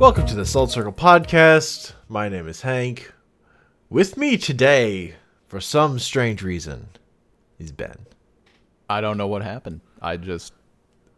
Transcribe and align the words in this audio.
Welcome 0.00 0.26
to 0.28 0.34
the 0.34 0.46
Salt 0.46 0.70
Circle 0.70 0.94
Podcast. 0.94 1.92
My 2.08 2.30
name 2.30 2.48
is 2.48 2.62
Hank. 2.62 3.12
With 3.90 4.16
me 4.16 4.38
today, 4.38 5.16
for 5.46 5.60
some 5.60 5.98
strange 5.98 6.42
reason, 6.42 6.88
is 7.58 7.70
Ben. 7.70 8.06
I 8.88 9.02
don't 9.02 9.18
know 9.18 9.26
what 9.26 9.42
happened. 9.42 9.82
I 10.00 10.16
just 10.16 10.54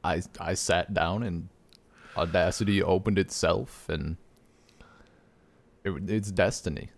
I 0.03 0.23
I 0.41 0.55
sat 0.55 0.93
down 0.93 1.23
and 1.23 1.49
Audacity 2.17 2.83
opened 2.83 3.21
itself 3.21 3.89
and 3.89 4.17
it, 5.85 6.11
it's 6.11 6.33
destiny. 6.33 6.89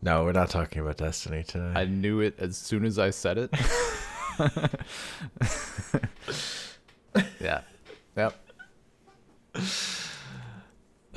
No, 0.00 0.22
we're 0.22 0.30
not 0.30 0.50
talking 0.50 0.80
about 0.80 0.98
Destiny 0.98 1.42
today. 1.42 1.72
I 1.74 1.86
knew 1.86 2.20
it 2.20 2.36
as 2.38 2.56
soon 2.56 2.84
as 2.84 3.00
I 3.00 3.10
said 3.10 3.36
it. 3.36 3.50
yeah. 7.40 7.62
Yep. 8.16 8.44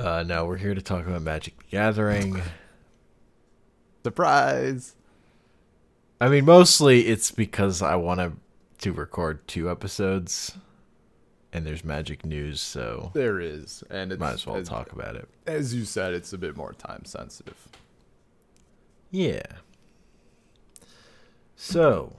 Uh, 0.02 0.24
no, 0.24 0.46
we're 0.46 0.58
here 0.58 0.74
to 0.74 0.82
talk 0.82 1.06
about 1.06 1.22
Magic 1.22 1.56
the 1.60 1.64
Gathering. 1.70 2.42
Surprise. 4.04 4.96
I 6.20 6.28
mean, 6.28 6.44
mostly 6.46 7.02
it's 7.08 7.30
because 7.32 7.84
I 7.84 7.96
want 7.96 8.20
to 8.20 8.34
to 8.80 8.94
record 8.94 9.48
two 9.48 9.70
episodes, 9.70 10.58
and 11.54 11.68
there's 11.68 11.84
Magic 11.84 12.26
news, 12.26 12.60
so 12.60 13.12
There 13.14 13.40
is. 13.40 13.84
And 13.92 14.12
it's 14.12 14.20
might 14.20 14.34
as 14.34 14.48
well 14.48 14.56
as, 14.56 14.68
talk 14.68 14.92
about 14.92 15.16
it. 15.16 15.30
As 15.46 15.76
you 15.76 15.86
said, 15.86 16.16
it's 16.16 16.34
a 16.34 16.38
bit 16.40 16.58
more 16.58 16.74
time 16.74 17.06
sensitive. 17.06 17.68
Yeah. 19.12 19.44
So, 21.56 22.16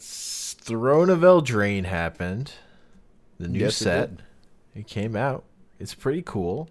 Throne 0.00 1.10
of 1.10 1.20
Eldraine 1.20 1.84
happened. 1.84 2.54
The 3.38 3.46
new 3.46 3.60
Yes, 3.60 3.76
set. 3.76 4.16
did. 4.16 4.24
It, 4.74 4.86
came 4.88 5.14
out. 5.14 5.44
It's 5.80 5.94
pretty 5.94 6.22
cool. 6.22 6.68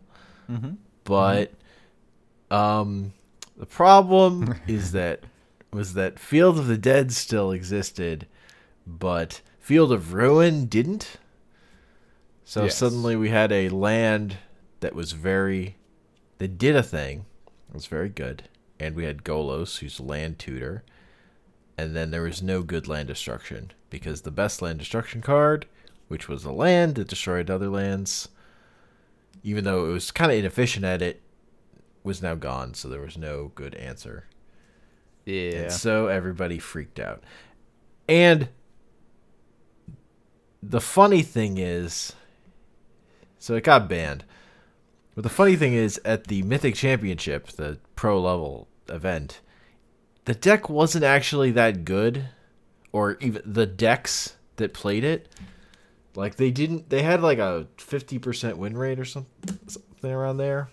Mm-hmm. 0.50 0.74
But 1.04 1.54
um 2.52 3.14
the 3.58 3.66
problem 3.66 4.56
is 4.68 4.92
that 4.94 5.24
was 5.72 5.94
that 5.94 6.20
Field 6.20 6.58
of 6.58 6.68
the 6.68 6.78
Dead 6.78 7.12
still 7.12 7.52
existed, 7.52 8.26
but 8.88 9.42
Field 9.60 9.92
of 9.92 10.14
Ruin 10.14 10.66
didn't. 10.66 11.18
So 12.44 12.64
Yes. 12.64 12.76
suddenly 12.78 13.16
we 13.16 13.30
had 13.30 13.52
a 13.52 13.70
land 13.70 14.38
that 14.80 14.96
was 14.96 15.12
very 15.12 15.76
that 16.40 16.58
did 16.58 16.76
a 16.76 16.84
thing. 16.84 17.26
It 17.70 17.76
was 17.76 17.86
very 17.86 18.10
good. 18.10 18.44
And 18.80 18.96
we 18.96 19.04
had 19.04 19.24
Golos, 19.26 19.80
who's 19.80 20.00
a 20.00 20.04
land 20.04 20.40
tutor. 20.40 20.84
And 21.78 21.96
then 21.96 22.12
there 22.12 22.24
was 22.24 22.42
no 22.42 22.64
good 22.64 22.88
land 22.88 23.10
destruction 23.10 23.72
because 23.90 24.22
the 24.22 24.32
best 24.32 24.62
land 24.62 24.80
destruction 24.80 25.22
card, 25.22 25.66
which 26.08 26.28
was 26.28 26.46
a 26.46 26.52
land 26.52 26.96
that 26.96 27.08
destroyed 27.10 27.50
other 27.50 27.68
lands, 27.70 28.30
even 29.44 29.64
though 29.64 29.86
it 29.86 29.94
was 29.94 30.12
kind 30.12 30.32
of 30.32 30.38
inefficient 30.38 30.86
at 30.86 31.02
it, 31.02 31.22
was 32.04 32.22
now 32.22 32.36
gone. 32.36 32.74
So 32.74 32.88
there 32.88 33.02
was 33.02 33.18
no 33.18 33.52
good 33.56 33.76
answer. 33.76 34.26
Yeah. 35.26 35.52
And 35.52 35.72
so 35.72 36.08
everybody 36.08 36.60
freaked 36.60 37.00
out. 37.00 37.24
And 38.08 38.50
the 40.64 40.82
funny 40.82 41.22
thing 41.22 41.58
is, 41.58 42.14
so 43.38 43.56
it 43.56 43.64
got 43.64 43.88
banned. 43.88 44.26
But 45.16 45.24
the 45.24 45.30
funny 45.30 45.56
thing 45.56 45.74
is, 45.74 46.00
at 46.04 46.28
the 46.28 46.44
Mythic 46.44 46.76
Championship, 46.76 47.48
the 47.48 47.80
pro 47.96 48.20
level 48.20 48.68
event, 48.88 49.42
the 50.26 50.34
deck 50.34 50.70
wasn't 50.70 51.04
actually 51.04 51.52
that 51.52 51.86
good, 51.86 52.30
or 52.92 53.18
even 53.20 53.42
the 53.46 53.66
decks 53.66 54.36
that 54.56 54.74
played 54.74 55.04
it. 55.04 55.30
Like 56.20 56.36
they 56.36 56.52
didn't, 56.52 56.90
they 56.90 57.02
had 57.02 57.22
like 57.22 57.38
a 57.40 57.68
fifty 57.78 58.20
percent 58.20 58.58
win 58.58 58.78
rate 58.78 59.00
or 59.00 59.06
something, 59.06 59.58
something 59.68 60.12
around 60.12 60.36
there. 60.36 60.70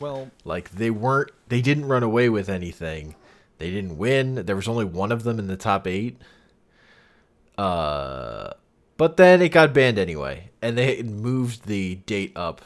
well, 0.00 0.32
Like 0.44 0.70
they 0.72 0.90
weren't 0.90 1.30
they 1.46 1.60
didn't 1.60 1.86
run 1.86 2.02
away 2.02 2.28
with 2.28 2.48
anything. 2.48 3.14
They 3.58 3.70
didn't 3.70 3.96
win. 3.98 4.34
There 4.44 4.56
was 4.56 4.66
only 4.66 4.84
one 4.84 5.12
of 5.12 5.22
them 5.22 5.38
in 5.38 5.46
the 5.46 5.56
top 5.56 5.86
8. 5.86 6.18
Uh 7.56 8.50
but 8.96 9.16
then 9.16 9.40
it 9.42 9.50
got 9.50 9.72
banned 9.72 9.96
anyway 9.98 10.50
and 10.60 10.76
they 10.76 11.02
moved 11.04 11.66
the 11.66 11.94
date 12.06 12.32
up 12.34 12.62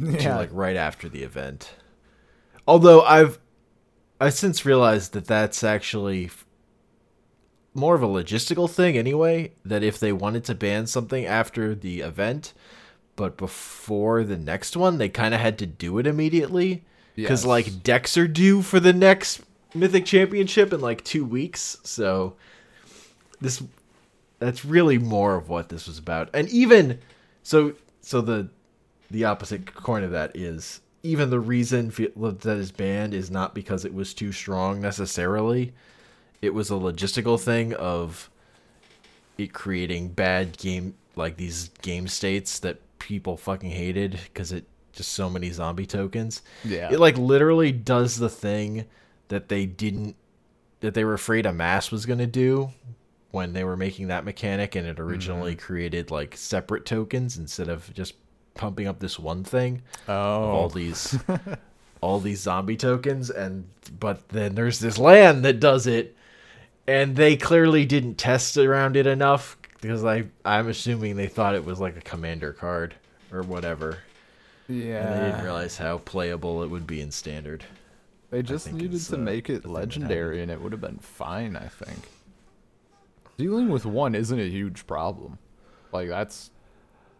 to 0.00 0.34
like 0.34 0.48
right 0.50 0.76
after 0.76 1.10
the 1.10 1.22
event. 1.22 1.74
Although 2.66 3.02
I've 3.02 3.38
I 4.18 4.30
since 4.30 4.64
realized 4.64 5.12
that 5.12 5.26
that's 5.26 5.62
actually 5.62 6.30
more 7.74 7.94
of 7.94 8.02
a 8.02 8.06
logistical 8.08 8.68
thing 8.68 8.96
anyway, 8.98 9.52
that 9.64 9.82
if 9.82 9.98
they 9.98 10.12
wanted 10.12 10.44
to 10.44 10.54
ban 10.54 10.86
something 10.86 11.24
after 11.24 11.74
the 11.74 12.00
event 12.00 12.52
but 13.20 13.36
before 13.36 14.24
the 14.24 14.38
next 14.38 14.78
one, 14.78 14.96
they 14.96 15.10
kind 15.10 15.34
of 15.34 15.40
had 15.40 15.58
to 15.58 15.66
do 15.66 15.98
it 15.98 16.06
immediately. 16.06 16.82
Because 17.14 17.42
Yes. 17.42 17.46
like 17.46 17.82
decks 17.82 18.16
are 18.16 18.26
due 18.26 18.62
for 18.62 18.80
the 18.80 18.94
next 18.94 19.42
mythic 19.74 20.06
championship 20.06 20.72
in 20.72 20.80
like 20.80 21.04
two 21.04 21.24
weeks 21.24 21.76
so 21.84 22.34
this 23.40 23.62
that's 24.38 24.64
really 24.64 24.96
more 24.96 25.36
of 25.36 25.48
what 25.50 25.68
this 25.68 25.86
was 25.86 25.98
about. 25.98 26.30
And 26.32 26.48
even 26.48 26.98
so 27.42 27.74
so 28.00 28.22
the 28.22 28.48
the 29.10 29.24
opposite 29.24 29.74
coin 29.74 30.02
of 30.02 30.12
that 30.12 30.34
is 30.34 30.80
even 31.02 31.28
the 31.28 31.40
reason 31.40 31.88
that 31.90 32.56
is 32.56 32.72
banned 32.72 33.12
is 33.12 33.30
not 33.30 33.54
because 33.54 33.84
it 33.84 33.92
was 33.92 34.14
too 34.14 34.32
strong 34.32 34.80
necessarily 34.80 35.74
it 36.42 36.54
was 36.54 36.70
a 36.70 36.74
logistical 36.74 37.38
thing 37.38 37.74
of 37.74 38.30
it 39.38 39.52
creating 39.52 40.08
bad 40.08 40.56
game 40.56 40.94
like 41.16 41.36
these 41.36 41.68
game 41.82 42.08
states 42.08 42.58
that 42.60 42.78
people 42.98 43.36
fucking 43.36 43.70
hated 43.70 44.18
because 44.24 44.52
it 44.52 44.64
just 44.92 45.12
so 45.12 45.30
many 45.30 45.50
zombie 45.50 45.86
tokens 45.86 46.42
Yeah. 46.64 46.92
it 46.92 47.00
like 47.00 47.16
literally 47.16 47.72
does 47.72 48.16
the 48.18 48.28
thing 48.28 48.86
that 49.28 49.48
they 49.48 49.66
didn't 49.66 50.16
that 50.80 50.94
they 50.94 51.04
were 51.04 51.14
afraid 51.14 51.46
amass 51.46 51.90
was 51.90 52.06
going 52.06 52.18
to 52.18 52.26
do 52.26 52.70
when 53.30 53.52
they 53.52 53.64
were 53.64 53.76
making 53.76 54.08
that 54.08 54.24
mechanic 54.24 54.74
and 54.74 54.86
it 54.86 54.98
originally 54.98 55.52
mm-hmm. 55.52 55.66
created 55.66 56.10
like 56.10 56.36
separate 56.36 56.84
tokens 56.84 57.38
instead 57.38 57.68
of 57.68 57.92
just 57.94 58.14
pumping 58.54 58.86
up 58.86 58.98
this 58.98 59.18
one 59.18 59.44
thing 59.44 59.82
oh. 60.08 60.14
all 60.14 60.68
these 60.68 61.18
all 62.00 62.18
these 62.18 62.40
zombie 62.40 62.76
tokens 62.76 63.30
and 63.30 63.68
but 63.98 64.28
then 64.30 64.54
there's 64.54 64.80
this 64.80 64.98
land 64.98 65.44
that 65.44 65.60
does 65.60 65.86
it 65.86 66.16
and 66.86 67.16
they 67.16 67.36
clearly 67.36 67.84
didn't 67.84 68.16
test 68.16 68.56
around 68.56 68.96
it 68.96 69.06
enough 69.06 69.56
because 69.80 70.04
I 70.04 70.24
I'm 70.44 70.68
assuming 70.68 71.16
they 71.16 71.28
thought 71.28 71.54
it 71.54 71.64
was 71.64 71.80
like 71.80 71.96
a 71.96 72.00
commander 72.00 72.52
card 72.52 72.94
or 73.32 73.42
whatever 73.42 73.98
yeah. 74.68 75.06
and 75.06 75.20
they 75.20 75.26
didn't 75.26 75.44
realize 75.44 75.76
how 75.76 75.98
playable 75.98 76.62
it 76.62 76.70
would 76.70 76.86
be 76.86 77.00
in 77.00 77.10
standard. 77.10 77.64
They 78.30 78.42
just 78.42 78.72
needed 78.72 79.00
to 79.00 79.16
uh, 79.16 79.18
make 79.18 79.50
it 79.50 79.64
legendary 79.64 80.40
and 80.40 80.50
it 80.50 80.60
would 80.60 80.72
have 80.72 80.80
been 80.80 80.98
fine, 80.98 81.56
I 81.56 81.66
think. 81.66 82.08
Dealing 83.36 83.70
with 83.70 83.84
one 83.84 84.14
isn't 84.14 84.38
a 84.38 84.48
huge 84.48 84.86
problem. 84.86 85.38
Like 85.92 86.08
that's 86.08 86.50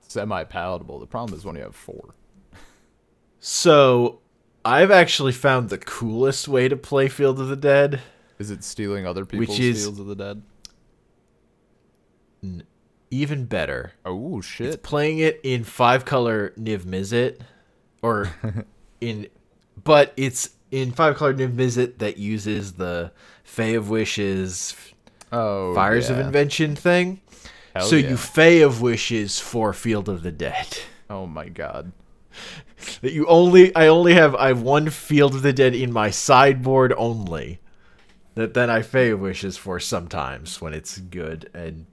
semi 0.07 0.45
palatable. 0.45 1.01
The 1.01 1.07
problem 1.07 1.37
is 1.37 1.45
when 1.45 1.57
you 1.57 1.63
have 1.63 1.75
four. 1.75 2.15
So, 3.43 4.21
I've 4.67 4.91
actually 4.91 5.33
found 5.33 5.71
the 5.71 5.79
coolest 5.79 6.47
way 6.47 6.69
to 6.69 6.77
play 6.77 7.09
Field 7.09 7.41
of 7.41 7.49
the 7.49 7.57
Dead. 7.57 8.03
Is 8.41 8.51
it 8.51 8.65
stealing 8.65 9.07
other 9.07 9.27
people's 9.27 9.51
which 9.51 9.61
is- 9.61 9.85
Fields 9.85 10.01
of 10.01 10.07
the 10.07 10.17
Dead? 10.17 10.43
Even 13.11 13.45
better. 13.45 13.93
Oh 14.05 14.41
shit! 14.41 14.69
It's 14.69 14.77
playing 14.77 15.19
it 15.19 15.41
in 15.43 15.63
five 15.63 16.07
color 16.07 16.55
Niv 16.59 16.85
Mizzet, 16.85 17.41
or 18.01 18.31
in, 19.01 19.27
but 19.85 20.15
it's 20.17 20.51
in 20.71 20.93
five 20.93 21.17
color 21.17 21.35
Niv 21.35 21.53
Mizzet 21.53 21.99
that 21.99 22.17
uses 22.17 22.75
the 22.75 23.13
Fae 23.45 23.75
of 23.75 23.91
Wishes, 23.91 24.75
Oh 25.33 25.75
Fires 25.75 26.09
of. 26.09 26.19
Invention 26.19 26.77
thing. 26.77 27.21
Hell 27.75 27.87
so 27.87 27.97
yeah. 27.97 28.11
you 28.11 28.17
Fae 28.17 28.63
of 28.63 28.81
Wishes 28.81 29.39
for 29.39 29.75
Field 29.75 30.09
of 30.09 30.23
the 30.23 30.33
Dead. 30.33 30.79
Oh 31.11 31.27
my 31.27 31.49
god. 31.49 31.93
That 33.03 33.13
you 33.13 33.27
only, 33.27 33.75
I 33.77 33.89
only 33.89 34.15
have, 34.15 34.35
I 34.35 34.49
have 34.49 34.63
one 34.63 34.89
Field 34.89 35.35
of 35.35 35.43
the 35.43 35.53
Dead 35.53 35.75
in 35.75 35.93
my 35.93 36.09
sideboard 36.09 36.95
only. 36.97 37.61
That 38.41 38.55
then 38.55 38.71
I 38.71 38.81
Fae 38.81 39.13
Wishes 39.13 39.59
for 39.59 39.79
sometimes 39.79 40.63
when 40.63 40.73
it's 40.73 40.97
good, 40.97 41.51
and 41.53 41.85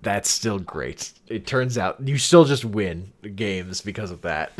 that's 0.00 0.30
still 0.30 0.58
great. 0.58 1.12
It 1.26 1.46
turns 1.46 1.76
out 1.76 2.00
you 2.00 2.16
still 2.16 2.46
just 2.46 2.64
win 2.64 3.12
games 3.34 3.82
because 3.82 4.10
of 4.10 4.22
that. 4.22 4.50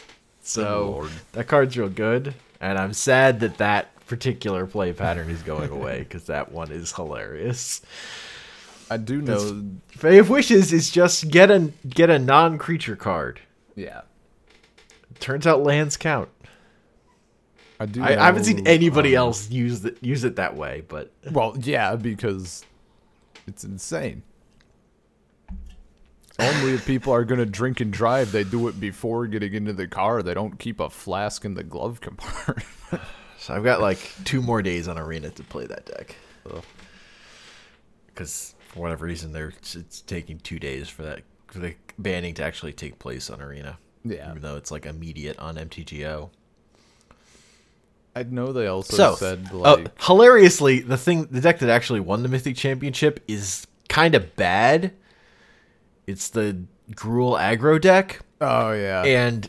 so 0.42 1.08
that 1.34 1.46
card's 1.46 1.78
real 1.78 1.88
good, 1.88 2.34
and 2.60 2.80
I'm 2.80 2.92
sad 2.94 3.38
that 3.40 3.58
that 3.58 3.94
particular 4.06 4.66
play 4.66 4.92
pattern 4.92 5.30
is 5.30 5.40
going 5.44 5.70
away 5.70 6.00
because 6.00 6.24
that 6.24 6.50
one 6.50 6.72
is 6.72 6.90
hilarious. 6.90 7.82
I 8.90 8.96
do 8.96 9.22
know 9.22 9.62
Fae 9.90 10.14
of 10.14 10.30
Wishes 10.30 10.72
is 10.72 10.90
just 10.90 11.30
get 11.30 11.48
a 11.48 11.70
get 11.88 12.10
a 12.10 12.18
non 12.18 12.58
creature 12.58 12.96
card. 12.96 13.38
yeah. 13.76 14.00
Turns 15.20 15.46
out 15.46 15.62
lands 15.62 15.96
count. 15.96 16.28
I 17.80 17.86
do 17.86 18.02
I, 18.02 18.20
I 18.20 18.26
haven't 18.26 18.44
seen 18.44 18.66
anybody 18.66 19.16
um, 19.16 19.26
else 19.28 19.50
use 19.50 19.84
it 19.84 19.98
use 20.02 20.24
it 20.24 20.36
that 20.36 20.56
way, 20.56 20.82
but 20.86 21.10
Well, 21.30 21.56
yeah, 21.60 21.96
because 21.96 22.64
it's 23.46 23.64
insane. 23.64 24.22
Only 26.38 26.74
if 26.74 26.84
people 26.86 27.12
are 27.12 27.24
gonna 27.24 27.46
drink 27.46 27.80
and 27.80 27.92
drive, 27.92 28.32
they 28.32 28.44
do 28.44 28.68
it 28.68 28.78
before 28.80 29.26
getting 29.26 29.54
into 29.54 29.72
the 29.72 29.86
car. 29.86 30.22
They 30.22 30.34
don't 30.34 30.58
keep 30.58 30.80
a 30.80 30.90
flask 30.90 31.44
in 31.44 31.54
the 31.54 31.64
glove 31.64 32.00
compartment. 32.00 32.68
So 33.36 33.52
I've 33.52 33.64
got 33.64 33.82
like 33.82 33.98
two 34.24 34.40
more 34.40 34.62
days 34.62 34.88
on 34.88 34.96
Arena 34.98 35.28
to 35.28 35.42
play 35.42 35.66
that 35.66 35.84
deck. 35.84 36.16
Because 38.06 38.54
for 38.68 38.80
whatever 38.80 39.04
reason, 39.04 39.32
they're 39.32 39.52
it's 39.74 40.00
taking 40.00 40.38
two 40.38 40.58
days 40.58 40.88
for 40.88 41.02
that 41.02 41.24
for 41.48 41.58
the 41.58 41.74
banning 41.98 42.32
to 42.34 42.42
actually 42.42 42.72
take 42.72 42.98
place 42.98 43.28
on 43.28 43.42
Arena. 43.42 43.76
Yeah. 44.02 44.30
even 44.30 44.40
though 44.40 44.56
it's 44.56 44.70
like 44.70 44.86
immediate 44.86 45.38
on 45.38 45.56
MTGO. 45.56 46.30
I 48.16 48.22
know 48.24 48.52
they 48.52 48.66
also 48.66 48.96
So, 48.96 49.14
said 49.16 49.48
uh, 49.52 49.56
like, 49.56 50.02
hilariously, 50.02 50.80
the 50.80 50.96
thing, 50.96 51.26
the 51.30 51.40
deck 51.40 51.58
that 51.58 51.68
actually 51.70 52.00
won 52.00 52.22
the 52.22 52.28
Mythic 52.28 52.56
Championship 52.56 53.22
is 53.26 53.66
kind 53.88 54.14
of 54.14 54.36
bad. 54.36 54.92
It's 56.06 56.28
the 56.28 56.64
Gruul 56.92 57.38
aggro 57.38 57.80
deck, 57.80 58.20
oh 58.40 58.72
yeah, 58.72 59.02
and 59.04 59.48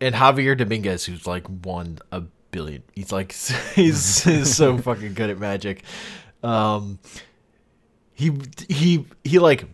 and 0.00 0.14
Javier 0.14 0.56
Dominguez, 0.58 1.04
who's 1.04 1.26
like 1.26 1.44
won 1.64 1.98
a 2.10 2.22
billion. 2.50 2.82
He's 2.92 3.12
like 3.12 3.32
he's, 3.74 4.24
he's 4.24 4.54
so 4.54 4.76
fucking 4.78 5.14
good 5.14 5.30
at 5.30 5.38
Magic. 5.38 5.84
Um, 6.42 6.98
he 8.14 8.32
he 8.68 9.06
he 9.24 9.38
like 9.38 9.64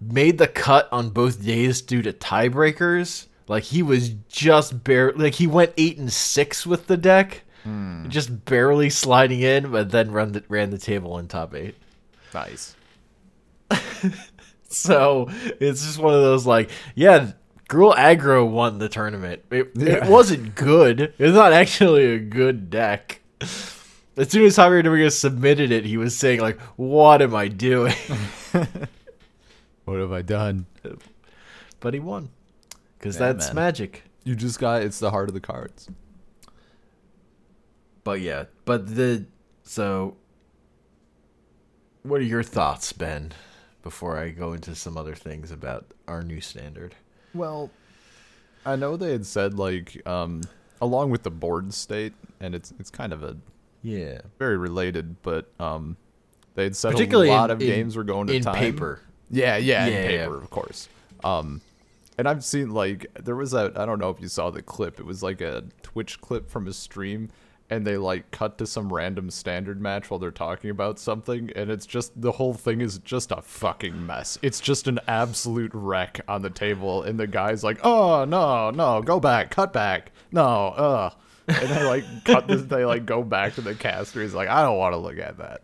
made 0.00 0.38
the 0.38 0.48
cut 0.48 0.88
on 0.92 1.10
both 1.10 1.44
days 1.44 1.82
due 1.82 2.02
to 2.02 2.12
tiebreakers. 2.12 3.26
Like 3.48 3.64
he 3.64 3.82
was 3.82 4.10
just 4.28 4.84
bare 4.84 5.12
like 5.12 5.34
he 5.34 5.46
went 5.46 5.72
eight 5.76 5.98
and 5.98 6.12
six 6.12 6.66
with 6.66 6.86
the 6.86 6.96
deck, 6.96 7.42
Hmm. 7.64 8.08
just 8.08 8.44
barely 8.46 8.88
sliding 8.90 9.40
in, 9.40 9.70
but 9.70 9.90
then 9.90 10.10
run 10.12 10.32
the, 10.32 10.42
ran 10.48 10.70
the 10.70 10.78
table 10.78 11.18
in 11.18 11.28
top 11.28 11.54
eight. 11.54 11.74
nice. 12.34 12.74
So 14.72 15.26
it's 15.58 15.84
just 15.84 15.98
one 15.98 16.14
of 16.14 16.20
those 16.22 16.46
like, 16.46 16.70
yeah, 16.94 17.32
Gruul 17.68 17.94
Aggro 17.96 18.48
won 18.48 18.78
the 18.78 18.88
tournament. 18.88 19.42
It, 19.50 19.72
Yeah. 19.74 20.04
it 20.04 20.08
wasn't 20.08 20.54
good. 20.54 21.12
It's 21.18 21.34
not 21.34 21.52
actually 21.52 22.04
a 22.04 22.18
good 22.20 22.70
deck. 22.70 23.20
As 23.40 24.28
soon 24.28 24.44
as 24.46 24.56
Javier 24.56 24.84
Dominguez 24.84 25.18
submitted 25.18 25.72
it, 25.72 25.84
he 25.84 25.96
was 25.96 26.16
saying 26.16 26.38
like, 26.40 26.60
"What 26.76 27.20
am 27.20 27.34
I 27.34 27.48
doing?" 27.48 27.94
What 29.86 29.98
have 29.98 30.12
I 30.12 30.22
done? 30.22 30.66
but 31.80 31.94
he 31.94 31.98
won 32.00 32.28
because 32.98 33.16
that's 33.18 33.48
man. 33.48 33.54
magic. 33.56 34.04
You 34.22 34.36
just 34.36 34.60
got 34.60 34.82
it's 34.82 35.00
the 35.00 35.10
heart 35.10 35.28
of 35.28 35.34
the 35.34 35.40
cards. 35.40 35.88
But 38.04 38.20
yeah, 38.20 38.44
but 38.64 38.94
the 38.94 39.26
so. 39.62 40.16
What 42.02 42.20
are 42.20 42.24
your 42.24 42.42
thoughts, 42.42 42.92
Ben? 42.92 43.32
Before 43.82 44.18
I 44.18 44.30
go 44.30 44.52
into 44.52 44.74
some 44.74 44.96
other 44.96 45.14
things 45.14 45.50
about 45.50 45.86
our 46.06 46.22
new 46.22 46.40
standard. 46.40 46.94
Well, 47.34 47.70
I 48.66 48.76
know 48.76 48.96
they 48.96 49.12
had 49.12 49.24
said 49.26 49.54
like 49.58 50.06
um 50.06 50.42
along 50.82 51.10
with 51.10 51.22
the 51.22 51.30
board 51.30 51.72
state, 51.74 52.12
and 52.40 52.54
it's 52.54 52.72
it's 52.78 52.90
kind 52.90 53.12
of 53.12 53.22
a 53.22 53.36
Yeah, 53.82 54.20
very 54.38 54.56
related, 54.58 55.22
but 55.22 55.50
um 55.60 55.96
they 56.54 56.64
had 56.64 56.76
said 56.76 56.92
particularly 56.92 57.28
a 57.28 57.32
lot 57.32 57.50
in- 57.50 57.56
of 57.56 57.62
in- 57.62 57.68
games 57.68 57.96
were 57.96 58.04
going 58.04 58.26
to 58.28 58.34
in 58.34 58.42
time. 58.42 58.56
paper. 58.56 59.00
Yeah, 59.30 59.56
yeah, 59.56 59.86
in 59.86 59.92
Yeah, 59.92 59.98
yeah. 60.10 60.24
paper, 60.24 60.36
of 60.36 60.50
course. 60.50 60.88
Um, 61.22 61.60
and 62.18 62.28
I've 62.28 62.44
seen 62.44 62.70
like 62.70 63.06
there 63.14 63.36
was 63.36 63.54
a 63.54 63.72
I 63.76 63.86
don't 63.86 63.98
know 63.98 64.10
if 64.10 64.20
you 64.20 64.28
saw 64.28 64.50
the 64.50 64.62
clip. 64.62 64.98
It 65.00 65.06
was 65.06 65.22
like 65.22 65.40
a 65.40 65.64
Twitch 65.82 66.20
clip 66.20 66.50
from 66.50 66.66
a 66.66 66.72
stream, 66.72 67.30
and 67.70 67.86
they 67.86 67.96
like 67.96 68.30
cut 68.30 68.58
to 68.58 68.66
some 68.66 68.92
random 68.92 69.30
standard 69.30 69.80
match 69.80 70.10
while 70.10 70.18
they're 70.18 70.30
talking 70.30 70.70
about 70.70 70.98
something, 70.98 71.50
and 71.54 71.70
it's 71.70 71.86
just 71.86 72.20
the 72.20 72.32
whole 72.32 72.52
thing 72.52 72.80
is 72.80 72.98
just 72.98 73.30
a 73.30 73.40
fucking 73.40 74.06
mess. 74.06 74.38
It's 74.42 74.60
just 74.60 74.88
an 74.88 74.98
absolute 75.06 75.70
wreck 75.72 76.20
on 76.28 76.42
the 76.42 76.50
table, 76.50 77.02
and 77.02 77.18
the 77.18 77.26
guy's 77.26 77.64
like, 77.64 77.78
"Oh 77.84 78.24
no, 78.24 78.70
no, 78.70 79.00
go 79.02 79.20
back, 79.20 79.50
cut 79.50 79.72
back, 79.72 80.12
no, 80.32 80.42
uh." 80.42 81.10
And 81.48 81.68
they 81.68 81.82
like 81.82 82.04
cut 82.24 82.46
this. 82.46 82.62
They 82.62 82.84
like 82.84 83.06
go 83.06 83.24
back 83.24 83.54
to 83.54 83.60
the 83.60 83.74
caster. 83.74 84.22
He's 84.22 84.34
like, 84.34 84.48
"I 84.48 84.62
don't 84.62 84.78
want 84.78 84.92
to 84.92 84.98
look 84.98 85.18
at 85.18 85.38
that 85.38 85.62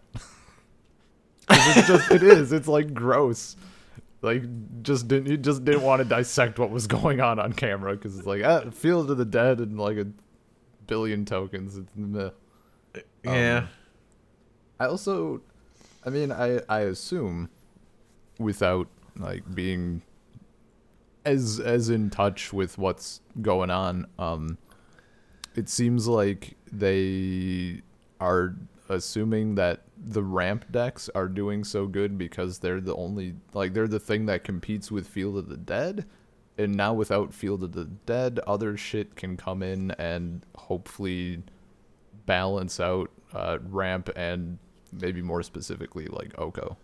it's 1.51 1.89
just 1.89 2.11
it 2.11 2.23
is. 2.23 2.53
It's 2.53 2.67
like 2.67 2.93
gross. 2.93 3.57
Like 4.23 4.43
just 4.83 5.07
didn't 5.07 5.27
he 5.27 5.37
just 5.37 5.65
didn't 5.65 5.83
want 5.83 6.01
to 6.01 6.05
dissect 6.05 6.59
what 6.59 6.71
was 6.71 6.87
going 6.87 7.21
on 7.21 7.39
on 7.39 7.53
camera 7.53 7.95
because 7.95 8.19
it's 8.19 8.27
like 8.27 8.43
ah, 8.45 8.71
Field 8.71 9.11
of 9.11 9.19
the 9.19 9.25
Dead 9.25 9.61
and 9.61 9.79
like 9.79 9.97
a 9.97 10.07
billion 10.87 11.25
tokens. 11.25 11.81
Yeah. 13.25 13.67
I 14.79 14.87
also, 14.87 15.43
I 16.05 16.11
mean, 16.11 16.33
I 16.33 16.61
I 16.69 16.81
assume, 16.81 17.49
without 18.39 18.89
like 19.17 19.55
being 19.55 20.03
as 21.25 21.61
as 21.61 21.89
in 21.89 22.11
touch 22.11 22.53
with 22.53 22.79
what's 22.79 23.21
going 23.43 23.71
on, 23.71 24.07
um, 24.19 24.59
it 25.55 25.69
seems 25.69 26.07
like 26.07 26.57
they 26.71 27.83
are 28.21 28.55
assuming 28.89 29.57
that 29.57 29.83
the 29.97 30.23
ramp 30.23 30.65
decks 30.71 31.11
are 31.15 31.29
doing 31.29 31.65
so 31.65 31.87
good 31.87 32.17
because 32.17 32.59
they're 32.61 32.81
the 32.81 32.95
only 32.95 33.35
like 33.55 33.75
they're 33.75 33.89
the 33.89 33.99
thing 33.99 34.27
that 34.27 34.45
competes 34.45 34.91
with 34.91 35.09
Field 35.09 35.37
of 35.37 35.49
the 35.49 35.57
Dead. 35.57 36.07
And 36.59 36.75
now 36.75 36.95
without 36.95 37.35
Field 37.35 37.63
of 37.63 37.73
the 37.73 37.85
Dead, 37.85 38.41
other 38.47 38.77
shit 38.77 39.15
can 39.15 39.37
come 39.37 39.63
in 39.63 39.91
and 39.93 40.45
hopefully 40.57 41.43
balance 42.25 42.81
out 42.81 43.11
uh, 43.35 43.59
ramp 43.69 44.09
and 44.17 44.59
maybe 44.93 45.21
more 45.21 45.43
specifically 45.43 46.07
like 46.07 46.33
Oko. 46.39 46.77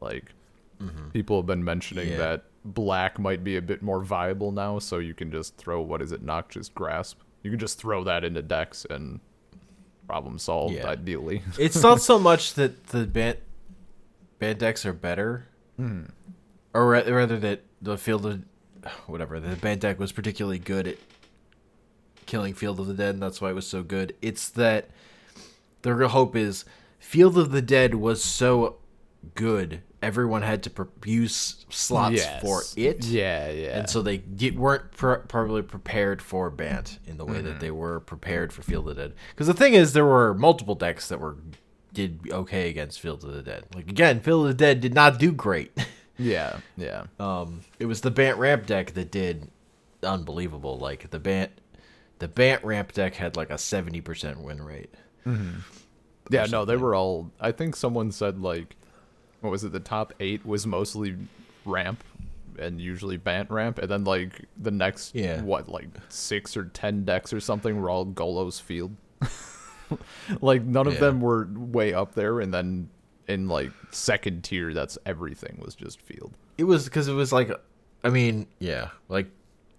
Like 0.00 0.32
people 1.12 1.36
have 1.38 1.46
been 1.46 1.64
mentioning 1.64 2.08
Yeah. 2.10 2.16
that 2.18 2.44
black 2.64 3.18
might 3.18 3.44
be 3.44 3.56
a 3.56 3.62
bit 3.62 3.82
more 3.82 4.02
viable 4.02 4.52
now, 4.52 4.78
so 4.78 4.98
you 4.98 5.14
can 5.14 5.30
just 5.30 5.56
throw 5.56 5.80
what 5.82 6.00
is 6.02 6.10
it, 6.12 6.22
Noxious 6.22 6.68
Grasp. 6.68 7.20
You 7.42 7.50
can 7.50 7.58
just 7.60 7.78
throw 7.78 8.04
that 8.04 8.24
into 8.24 8.40
decks 8.42 8.86
and 8.88 9.20
problem 10.08 10.38
solved 10.38 10.74
Yeah. 10.74 10.88
ideally. 10.88 11.42
it's 11.58 11.82
not 11.82 12.00
so 12.00 12.18
much 12.30 12.54
that 12.54 12.86
the 12.88 13.06
Bant 13.06 13.38
Bant 14.38 14.58
decks 14.58 14.84
are 14.86 14.92
better, 14.94 15.46
or 15.78 16.86
ra- 16.86 17.02
rather 17.06 17.38
that 17.38 17.60
the 17.80 17.96
field 17.98 18.26
of 18.26 18.42
whatever 19.06 19.40
the 19.40 19.56
Bant 19.56 19.80
deck 19.80 19.98
was 19.98 20.12
particularly 20.12 20.58
good 20.58 20.88
at 20.88 20.98
killing 22.26 22.54
Field 22.54 22.80
of 22.80 22.86
the 22.86 22.94
Dead, 22.94 23.14
and 23.14 23.22
that's 23.22 23.40
why 23.40 23.50
it 23.50 23.54
was 23.54 23.66
so 23.66 23.82
good. 23.82 24.14
It's 24.22 24.48
that 24.50 24.90
their 25.82 25.94
real 25.94 26.08
hope 26.08 26.36
is 26.36 26.64
Field 26.98 27.36
of 27.36 27.50
the 27.50 27.62
Dead 27.62 27.94
was 27.94 28.22
so 28.22 28.76
good, 29.34 29.82
everyone 30.04 30.42
had 30.42 30.62
to 30.64 30.70
pr- 30.70 30.82
use 31.04 31.64
slots 31.70 32.24
for 32.40 32.62
it. 32.76 33.04
Yeah, 33.06 33.50
yeah. 33.50 33.78
And 33.78 33.88
so 33.88 34.02
they 34.02 34.18
get, 34.18 34.56
weren't 34.56 34.92
pr- 34.92 35.14
probably 35.14 35.62
prepared 35.62 36.20
for 36.20 36.50
Bant 36.50 36.98
in 37.06 37.16
the 37.16 37.24
way 37.24 37.40
that 37.40 37.50
mm-hmm. 37.50 37.58
they 37.58 37.70
were 37.70 38.00
prepared 38.00 38.52
for 38.52 38.62
Field 38.62 38.88
of 38.88 38.96
the 38.96 39.02
Dead. 39.02 39.14
Because 39.30 39.46
the 39.46 39.54
thing 39.54 39.74
is, 39.74 39.92
there 39.92 40.04
were 40.04 40.34
multiple 40.34 40.74
decks 40.74 41.08
that 41.08 41.20
were 41.20 41.36
did 41.92 42.20
okay 42.30 42.68
against 42.68 43.00
Field 43.00 43.24
of 43.24 43.32
the 43.32 43.42
Dead. 43.42 43.64
Like 43.74 43.88
again, 43.88 44.20
Field 44.20 44.42
of 44.42 44.48
the 44.48 44.54
Dead 44.64 44.80
did 44.80 44.94
not 44.94 45.18
do 45.18 45.32
great. 45.32 45.72
yeah, 46.18 46.58
yeah. 46.76 47.04
um, 47.20 47.60
it 47.78 47.86
was 47.86 48.00
the 48.02 48.10
Bant 48.10 48.38
ramp 48.38 48.66
deck 48.66 48.92
that 48.94 49.10
did 49.10 49.50
unbelievable. 50.02 50.78
Like 50.78 51.10
the 51.10 51.18
Bant, 51.18 51.50
the 52.18 52.28
Bant 52.28 52.62
ramp 52.64 52.92
deck 52.92 53.14
had 53.14 53.36
like 53.36 53.50
a 53.50 53.58
seventy 53.58 54.00
percent 54.00 54.40
win 54.40 54.62
rate. 54.62 54.92
Yeah, 56.30 56.46
no, 56.46 56.64
they 56.64 56.76
were 56.76 56.94
all. 56.94 57.30
I 57.40 57.52
think 57.52 57.76
someone 57.76 58.10
said 58.12 58.40
like, 58.40 58.76
what 59.40 59.50
was 59.50 59.64
it? 59.64 59.72
The 59.72 59.80
top 59.80 60.12
eight 60.20 60.44
was 60.46 60.66
mostly 60.66 61.16
ramp, 61.64 62.02
and 62.58 62.80
usually 62.80 63.16
bant 63.18 63.50
ramp, 63.50 63.78
and 63.78 63.90
then 63.90 64.04
like 64.04 64.46
the 64.60 64.70
next 64.70 65.14
Yeah. 65.14 65.42
what 65.42 65.68
like 65.68 65.88
six 66.08 66.56
or 66.56 66.64
ten 66.66 67.04
decks 67.04 67.32
or 67.32 67.40
something 67.40 67.80
were 67.80 67.90
all 67.90 68.06
Golos 68.06 68.60
field. 68.60 68.96
like 70.40 70.62
none 70.62 70.86
of 70.86 70.94
Yeah. 70.94 71.00
them 71.00 71.20
were 71.20 71.46
way 71.54 71.92
up 71.92 72.14
there, 72.14 72.40
and 72.40 72.52
then 72.54 72.88
in 73.28 73.48
like 73.48 73.72
second 73.90 74.44
tier, 74.44 74.72
that's 74.74 74.98
everything 75.06 75.60
was 75.64 75.74
just 75.74 76.00
field. 76.00 76.34
It 76.58 76.64
was 76.64 76.84
because 76.84 77.08
it 77.08 77.14
was 77.14 77.32
like, 77.32 77.50
I 78.02 78.10
mean, 78.10 78.46
yeah, 78.58 78.90
like 79.08 79.28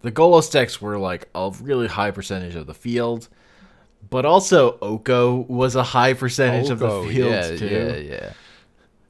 the 0.02 0.12
Golos 0.12 0.52
decks 0.52 0.82
were 0.82 0.98
like 0.98 1.30
a 1.34 1.52
really 1.62 1.88
high 1.88 2.12
percentage 2.12 2.56
of 2.56 2.68
the 2.68 2.74
field, 2.74 3.28
but 4.10 4.26
also 4.26 4.78
Oko 4.82 5.46
was 5.48 5.76
a 5.76 5.84
high 5.84 6.14
percentage 6.14 6.70
of 6.70 6.80
the 6.80 7.02
field 7.04 7.32
yeah, 7.32 7.56
too. 7.56 7.68
yeah, 7.68 7.96
yeah. 7.96 8.34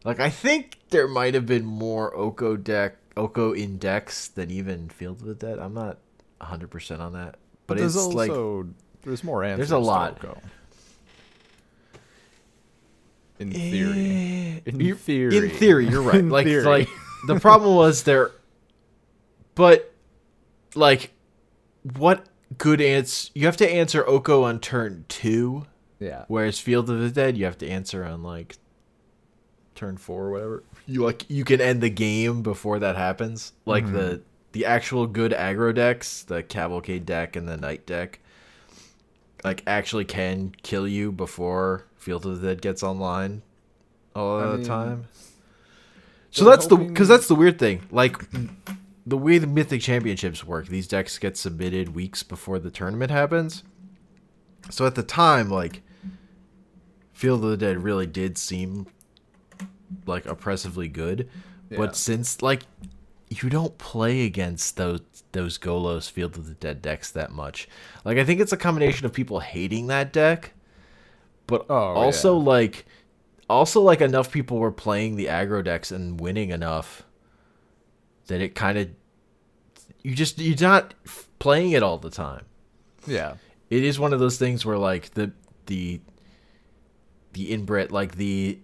Like 0.04 0.20
I 0.20 0.30
think 0.30 0.80
there 0.89 1.08
might 1.08 1.34
have 1.34 1.46
been 1.46 1.65
more 1.65 2.15
Oko 2.15 2.56
deck, 2.56 2.98
Oko 3.18 3.54
in 3.54 3.77
decks 3.77 4.27
than 4.27 4.51
even 4.51 4.89
Field 4.89 5.20
the 5.20 5.34
Dead. 5.34 5.60
I'm 5.60 5.74
not 5.74 5.98
100 6.38 6.70
percent 6.70 7.01
on 7.01 7.13
that, 7.13 7.38
but 7.68 7.77
there's 7.77 7.96
it's 7.96 8.06
like 8.13 8.30
also 8.30 8.70
there's 9.01 9.24
more 9.24 9.44
answers. 9.44 9.70
There's 9.70 9.80
a 9.80 9.82
to 9.82 9.86
lot. 9.86 10.24
Oko. 10.24 10.39
In 13.39 13.54
eh, 13.54 13.72
theory. 13.72 14.63
In 14.65 14.80
You- 14.80 14.96
theory. 14.96 15.38
In 15.38 15.50
theory, 15.50 15.88
you're 15.88 16.01
right. 16.01 16.24
Like 16.24 16.46
theory. 16.46 16.63
like 16.63 16.89
the 17.27 17.39
problem 17.39 17.75
was 17.75 18.04
there, 18.04 18.32
but 19.56 19.94
like 20.75 21.12
what 21.98 22.25
good 22.58 22.82
answer? 22.82 23.32
You 23.36 23.46
have 23.46 23.58
to 23.58 23.70
answer 23.70 24.08
Oko 24.08 24.44
on 24.44 24.60
turn 24.60 25.06
two, 25.08 25.65
Yeah. 26.00 26.25
whereas 26.27 26.60
Field 26.60 26.89
of 26.89 27.00
the 27.00 27.10
Dead 27.10 27.38
you 27.38 27.46
have 27.46 27.58
to 27.60 27.68
answer 27.68 28.04
on 28.06 28.24
like 28.24 28.58
turn 29.75 29.98
four 29.98 30.25
or 30.25 30.32
whatever. 30.32 30.63
You 30.86 31.04
like 31.04 31.30
you 31.30 31.44
can 31.44 31.62
end 31.62 31.82
the 31.82 31.89
game 31.89 32.42
before 32.42 32.80
that 32.80 32.96
happens. 32.96 33.54
Like 33.65 33.86
the 33.92 34.00
mm-hmm. 34.00 34.24
the 34.54 34.65
actual 34.65 35.08
good 35.08 35.32
aggro 35.32 35.74
decks, 35.75 36.24
the 36.24 36.44
cavalcade 36.44 37.06
deck 37.06 37.36
and 37.36 37.48
the 37.48 37.58
knight 37.58 37.86
deck, 37.86 38.20
like 39.44 39.63
actually 39.68 40.06
can 40.06 40.54
kill 40.63 40.88
you 40.88 41.12
before 41.12 41.86
Field 42.05 42.24
of 42.27 42.39
the 42.39 42.47
Dead 42.47 42.62
gets 42.62 42.83
online 42.83 43.41
all 44.15 44.39
I 44.39 44.51
the 44.51 44.57
mean, 44.57 44.65
time. 44.65 45.05
So 46.29 46.45
that's 46.45 46.67
the 46.67 46.75
because 46.75 47.07
that's 47.07 47.27
the 47.27 47.33
weird 47.33 47.57
thing. 47.57 47.81
Like 47.89 48.15
the 49.07 49.17
way 49.17 49.39
the 49.39 49.47
Mythic 49.47 49.81
Championships 49.81 50.43
work, 50.43 50.67
these 50.67 50.88
decks 50.88 51.17
get 51.17 51.35
submitted 51.35 51.95
weeks 51.95 52.21
before 52.21 52.59
the 52.59 52.69
tournament 52.69 53.09
happens. 53.09 53.63
So 54.69 54.85
at 54.85 54.93
the 54.93 55.01
time, 55.03 55.50
like 55.50 55.81
Field 57.13 57.43
of 57.43 57.50
the 57.50 57.57
Dead 57.57 57.81
really 57.81 58.05
did 58.05 58.38
seem 58.38 58.85
like 60.05 60.25
oppressively 60.27 60.88
good, 60.88 61.27
Yeah. 61.71 61.77
but 61.77 61.95
since 61.95 62.41
like 62.43 62.63
you 63.29 63.50
don't 63.50 63.77
play 63.79 64.25
against 64.25 64.77
those 64.77 65.01
those 65.31 65.57
Golos 65.57 66.09
Field 66.12 66.38
of 66.38 66.47
the 66.47 66.53
Dead 66.53 66.81
decks 66.81 67.09
that 67.12 67.31
much. 67.31 67.67
Like 68.03 68.17
I 68.19 68.24
think 68.24 68.39
it's 68.39 68.53
a 68.53 68.57
combination 68.57 69.05
of 69.05 69.13
people 69.13 69.39
hating 69.39 69.88
that 69.88 70.13
deck, 70.13 70.53
but 71.48 71.66
Oh, 71.70 71.74
also 71.75 72.38
yeah. 72.38 72.44
like 72.46 72.86
also 73.50 73.82
like 73.82 74.02
enough 74.02 74.32
people 74.32 74.58
were 74.58 74.72
playing 74.72 75.16
the 75.16 75.25
aggro 75.25 75.64
decks 75.64 75.92
and 75.92 76.20
winning 76.20 76.50
enough 76.50 77.04
that 78.28 78.42
it 78.42 78.56
kind 78.56 78.78
of 78.78 78.90
you 80.02 80.16
just 80.16 80.40
you're 80.40 80.58
not 80.60 80.94
f- 81.06 81.28
playing 81.40 81.72
it 81.72 81.84
all 81.84 81.98
the 81.98 82.10
time 82.10 82.44
Yeah. 83.06 83.36
it 83.70 83.84
is 83.84 84.00
one 84.00 84.14
of 84.14 84.20
those 84.20 84.38
things 84.38 84.66
where 84.66 84.78
like 84.78 85.14
the 85.14 85.32
the 85.68 86.02
the 87.34 87.52
inbred 87.52 87.92
like 87.92 88.16
the 88.16 88.60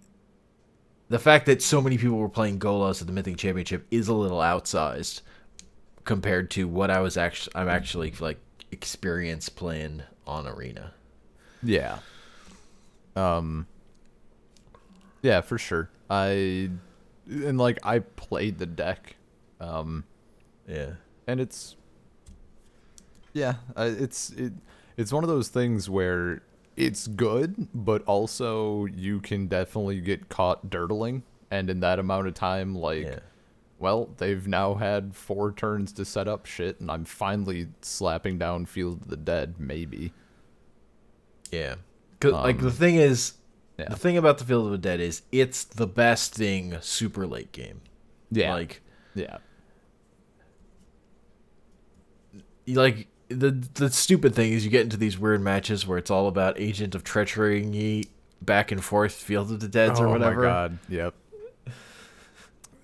the 1.10 1.20
fact 1.20 1.46
that 1.48 1.62
so 1.62 1.82
many 1.82 1.98
people 1.98 2.18
were 2.18 2.30
playing 2.30 2.58
Golos 2.58 3.02
at 3.02 3.08
the 3.08 3.12
Mythic 3.14 3.36
Championship 3.38 3.86
is 3.92 4.08
a 4.08 4.14
little 4.14 4.40
outsized 4.40 5.22
compared 6.06 6.50
to 6.52 6.68
what 6.68 6.90
I 6.90 7.02
was 7.02 7.18
actually 7.18 7.52
I'm 7.56 7.68
actually 7.68 8.14
like 8.20 8.40
experience 8.72 9.50
playing 9.50 10.04
on 10.26 10.48
Arena. 10.48 10.94
Yeah. 11.62 12.00
Um 13.16 13.68
Yeah, 15.22 15.42
for 15.42 15.58
sure. 15.58 15.90
I 16.10 16.70
and 17.30 17.58
like 17.58 17.80
I 17.84 18.00
played 18.00 18.58
the 18.58 18.66
deck. 18.66 19.16
Um 19.60 20.04
Yeah. 20.68 20.94
and 21.28 21.40
it's 21.40 21.76
yeah, 23.34 23.56
uh, 23.78 23.90
it's 23.98 24.32
it 24.32 24.54
it's 24.98 25.14
one 25.14 25.24
of 25.24 25.30
those 25.30 25.48
things 25.48 25.90
where 25.90 26.42
it's 26.76 27.08
good, 27.08 27.68
but 27.74 28.04
also 28.04 28.86
you 28.86 29.20
can 29.22 29.48
definitely 29.48 30.02
get 30.02 30.28
caught 30.30 30.70
durdling 30.70 31.24
and 31.50 31.70
in 31.70 31.80
that 31.82 32.00
amount 32.00 32.28
of 32.28 32.34
time 32.34 32.76
like 32.76 33.04
Yeah. 33.06 33.20
well, 33.80 34.10
they've 34.18 34.46
now 34.48 34.76
had 34.76 35.16
four 35.16 35.52
turns 35.54 35.94
to 35.94 36.06
set 36.06 36.28
up 36.28 36.46
shit 36.46 36.80
and 36.82 36.92
I'm 36.92 37.06
finally 37.06 37.68
slapping 37.82 38.38
down 38.38 38.66
Field 38.66 39.04
of 39.04 39.08
the 39.10 39.18
Dead 39.18 39.56
maybe. 39.60 40.12
Yeah. 41.52 41.76
'Cause, 42.22 42.32
like 42.34 42.58
Um, 42.60 42.64
the 42.64 42.72
thing 42.72 42.96
is 42.96 43.34
yeah. 43.78 43.90
the 43.90 43.96
thing 43.98 44.16
about 44.18 44.38
the 44.38 44.46
Field 44.46 44.66
of 44.68 44.72
the 44.72 44.78
Dead 44.78 45.00
is 45.02 45.24
it's 45.32 45.64
the 45.66 45.88
best 45.88 46.34
thing 46.36 46.78
super 46.82 47.28
late 47.28 47.52
game. 47.52 47.82
Yeah. 48.32 48.54
Like 48.54 48.82
yeah. 49.16 49.38
like 52.68 53.08
the 53.30 53.52
the 53.74 53.90
stupid 53.90 54.36
thing 54.36 54.52
is 54.54 54.64
you 54.64 54.72
get 54.72 54.82
into 54.82 54.98
these 54.98 55.18
weird 55.18 55.42
matches 55.42 55.88
where 55.88 55.98
it's 55.98 56.12
all 56.12 56.28
about 56.28 56.60
agent 56.60 56.96
of 56.96 57.04
treachery 57.04 58.06
back 58.42 58.72
and 58.72 58.84
forth 58.84 59.14
field 59.14 59.52
of 59.52 59.60
the 59.60 59.68
deads 59.68 60.00
or 60.00 60.08
whatever 60.08 60.46
Oh 60.46 60.48
my 60.48 60.54
god. 60.54 60.78
Yep. 60.90 61.14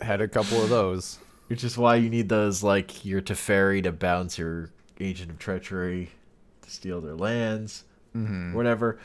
Had 0.02 0.22
a 0.22 0.28
couple 0.28 0.62
of 0.62 0.70
those. 0.70 1.20
which 1.48 1.64
is 1.64 1.78
why 1.78 1.96
you 1.96 2.10
need 2.10 2.28
those 2.30 2.62
like 2.64 3.06
your 3.06 3.22
Teferi 3.22 3.82
to 3.84 3.92
bounce 3.92 4.38
your 4.38 4.70
agent 5.00 5.32
of 5.32 5.40
treachery 5.40 6.10
to 6.64 6.70
steal 6.70 7.02
their 7.02 7.16
lands 7.16 7.84
Mm-hmm. 8.16 8.54
whatever 8.54 8.98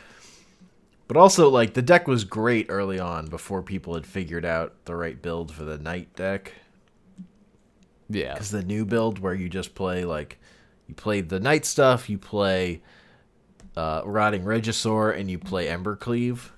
but 1.09 1.17
also 1.17 1.49
like 1.49 1.75
the 1.75 1.83
deck 1.83 2.07
was 2.09 2.25
great 2.25 2.67
early 2.69 2.99
on 2.99 3.27
before 3.27 3.63
people 3.63 3.95
had 3.95 4.07
figured 4.07 4.45
out 4.45 4.75
the 4.87 4.95
right 4.97 5.21
build 5.21 5.53
for 5.53 5.65
the 5.65 5.79
knight 5.79 6.15
deck 6.17 6.53
Yeah. 8.09 8.33
because 8.35 8.51
the 8.51 8.63
new 8.63 8.85
build 8.85 9.19
where 9.19 9.35
you 9.35 9.49
just 9.49 9.75
play 9.75 10.05
like 10.05 10.39
you 10.89 10.95
play 10.95 11.21
the 11.21 11.39
knight 11.41 11.65
stuff, 11.65 12.11
you 12.11 12.19
play 12.19 12.83
uh, 13.77 14.03
rotting 14.05 14.43
regisaur, 14.45 15.17
and 15.19 15.31
you 15.31 15.39
play 15.39 15.67
embercleave, 15.67 16.51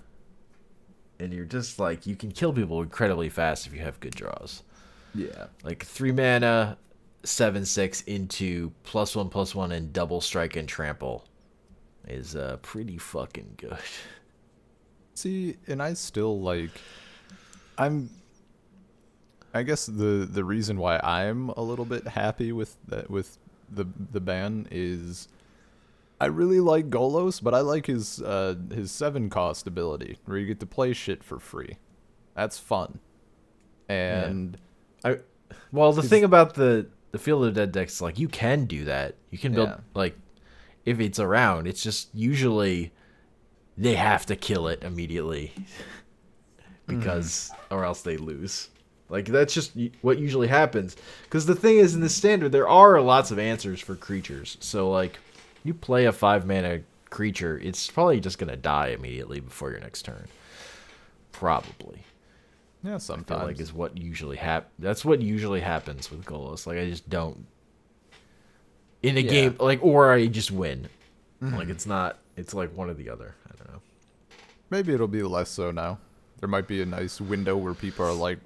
and 1.21 1.33
you're 1.33 1.45
just 1.45 1.79
like 1.79 2.07
you 2.07 2.17
can 2.17 2.33
kill 2.33 2.53
people 2.53 2.83
incredibly 2.83 3.29
fast 3.29 3.67
if 3.67 3.73
you 3.75 3.81
have 3.81 4.01
good 4.01 4.15
draws. 4.15 4.63
Yeah. 5.15 5.47
Like 5.63 5.85
three 5.85 6.11
mana, 6.11 6.77
seven 7.23 7.65
six 7.65 8.01
into 8.03 8.73
plus 8.83 9.15
one 9.15 9.29
plus 9.29 9.55
one 9.55 9.71
and 9.73 9.93
double 9.93 10.21
strike 10.21 10.57
and 10.57 10.69
trample 10.69 11.25
is 12.09 12.35
uh 12.35 12.57
pretty 12.63 12.99
fucking 12.99 13.55
good. 13.59 13.79
See, 15.15 15.57
and 15.67 15.83
I 15.83 15.95
still 15.95 16.41
like 16.41 16.71
I'm 17.79 18.11
I 19.53 19.63
guess 19.63 19.87
the 19.87 20.29
the 20.31 20.45
reason 20.45 20.79
why 20.79 20.99
I'm 20.99 21.51
a 21.51 21.63
little 21.63 21.85
bit 21.85 22.09
happy 22.09 22.51
with 22.53 22.77
that 22.89 23.09
with 23.11 23.39
the 23.71 23.87
the 24.13 24.21
ban 24.21 24.67
is 24.71 25.29
I 26.21 26.27
really 26.27 26.61
like 26.61 26.91
Golos, 26.91 27.43
but 27.43 27.55
I 27.55 27.61
like 27.61 27.87
his 27.87 28.21
uh 28.21 28.57
his 28.73 28.91
seven 28.91 29.31
cost 29.31 29.67
ability 29.67 30.19
where 30.25 30.39
you 30.39 30.47
get 30.47 30.61
to 30.61 30.67
play 30.67 30.93
shit 30.93 31.23
for 31.23 31.39
free. 31.39 31.77
That's 32.35 32.59
fun. 32.59 32.99
And 33.89 34.59
I 35.05 35.19
well 35.71 35.93
the 35.93 36.03
thing 36.03 36.25
about 36.25 36.55
the 36.55 36.89
the 37.13 37.19
Field 37.19 37.45
of 37.45 37.55
Dead 37.55 37.71
decks 37.71 38.01
like 38.01 38.19
you 38.19 38.27
can 38.29 38.65
do 38.65 38.85
that. 38.87 39.15
You 39.31 39.39
can 39.39 39.53
build 39.55 39.69
Yeah. 39.69 39.77
like 39.95 40.17
if 40.85 40.99
it's 40.99 41.21
around. 41.21 41.69
It's 41.69 41.83
just 41.83 42.09
usually 42.13 42.93
they 43.77 43.95
have 43.95 44.27
to 44.27 44.37
kill 44.37 44.69
it 44.69 44.83
immediately 44.83 45.53
because 46.87 47.51
mm-hmm. 47.53 47.75
or 47.75 47.85
else 47.85 48.03
they 48.03 48.17
lose. 48.17 48.69
Like 49.09 49.27
that's 49.27 49.53
just 49.53 49.73
what 50.01 50.19
usually 50.19 50.49
happens. 50.49 50.97
Because 51.25 51.47
the 51.47 51.55
thing 51.55 51.77
is, 51.77 51.95
in 51.95 52.01
the 52.01 52.09
standard, 52.09 52.53
there 52.53 52.69
are 52.69 53.01
lots 53.01 53.31
of 53.31 53.39
answers 53.39 53.81
for 53.81 53.95
creatures. 53.95 54.57
So 54.61 54.91
like, 54.91 55.19
you 55.63 55.75
play 55.75 56.07
a 56.07 56.13
five 56.13 56.47
mana 56.47 56.81
creature, 57.11 57.59
it's 57.59 57.91
probably 57.91 58.19
just 58.21 58.39
gonna 58.39 58.57
die 58.57 58.89
immediately 58.89 59.41
before 59.41 59.71
your 59.71 59.81
next 59.81 60.03
turn. 60.03 60.27
Probably. 61.33 62.01
yeah, 62.83 62.99
sometimes 62.99 63.45
like 63.45 63.61
is 63.61 63.73
what 63.73 63.97
usually 63.97 64.37
hap- 64.37 64.71
That's 64.79 65.05
what 65.05 65.21
usually 65.21 65.61
happens 65.61 66.11
with 66.11 66.25
Golos. 66.25 66.67
Like 66.67 66.79
I 66.79 66.89
just 66.89 67.09
don't 67.09 67.47
in 69.03 69.17
a 69.17 69.21
Yeah. 69.21 69.31
game 69.31 69.57
like 69.61 69.81
or 69.83 70.13
I 70.13 70.27
just 70.27 70.51
win. 70.51 70.89
Like 71.41 71.53
mm-hmm. 71.53 71.71
it's 71.71 71.87
not. 71.87 72.19
It's 72.37 72.55
like 72.55 72.75
one 72.77 72.89
or 72.89 72.95
the 72.95 73.11
other. 73.11 73.35
I 74.71 74.75
don't 74.75 74.77
know. 74.77 74.77
maybe 74.77 74.95
it'll 74.95 75.09
be 75.09 75.23
less 75.23 75.51
so 75.51 75.71
now. 75.71 75.99
There 76.41 76.49
might 76.49 76.67
be 76.69 76.83
a 76.83 76.87
nice 76.87 77.21
window 77.21 77.57
where 77.57 77.75
people 77.75 78.05
are 78.05 78.13
like 78.13 78.39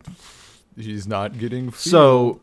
he's 0.76 1.06
not 1.06 1.38
getting 1.38 1.72
So 1.72 2.40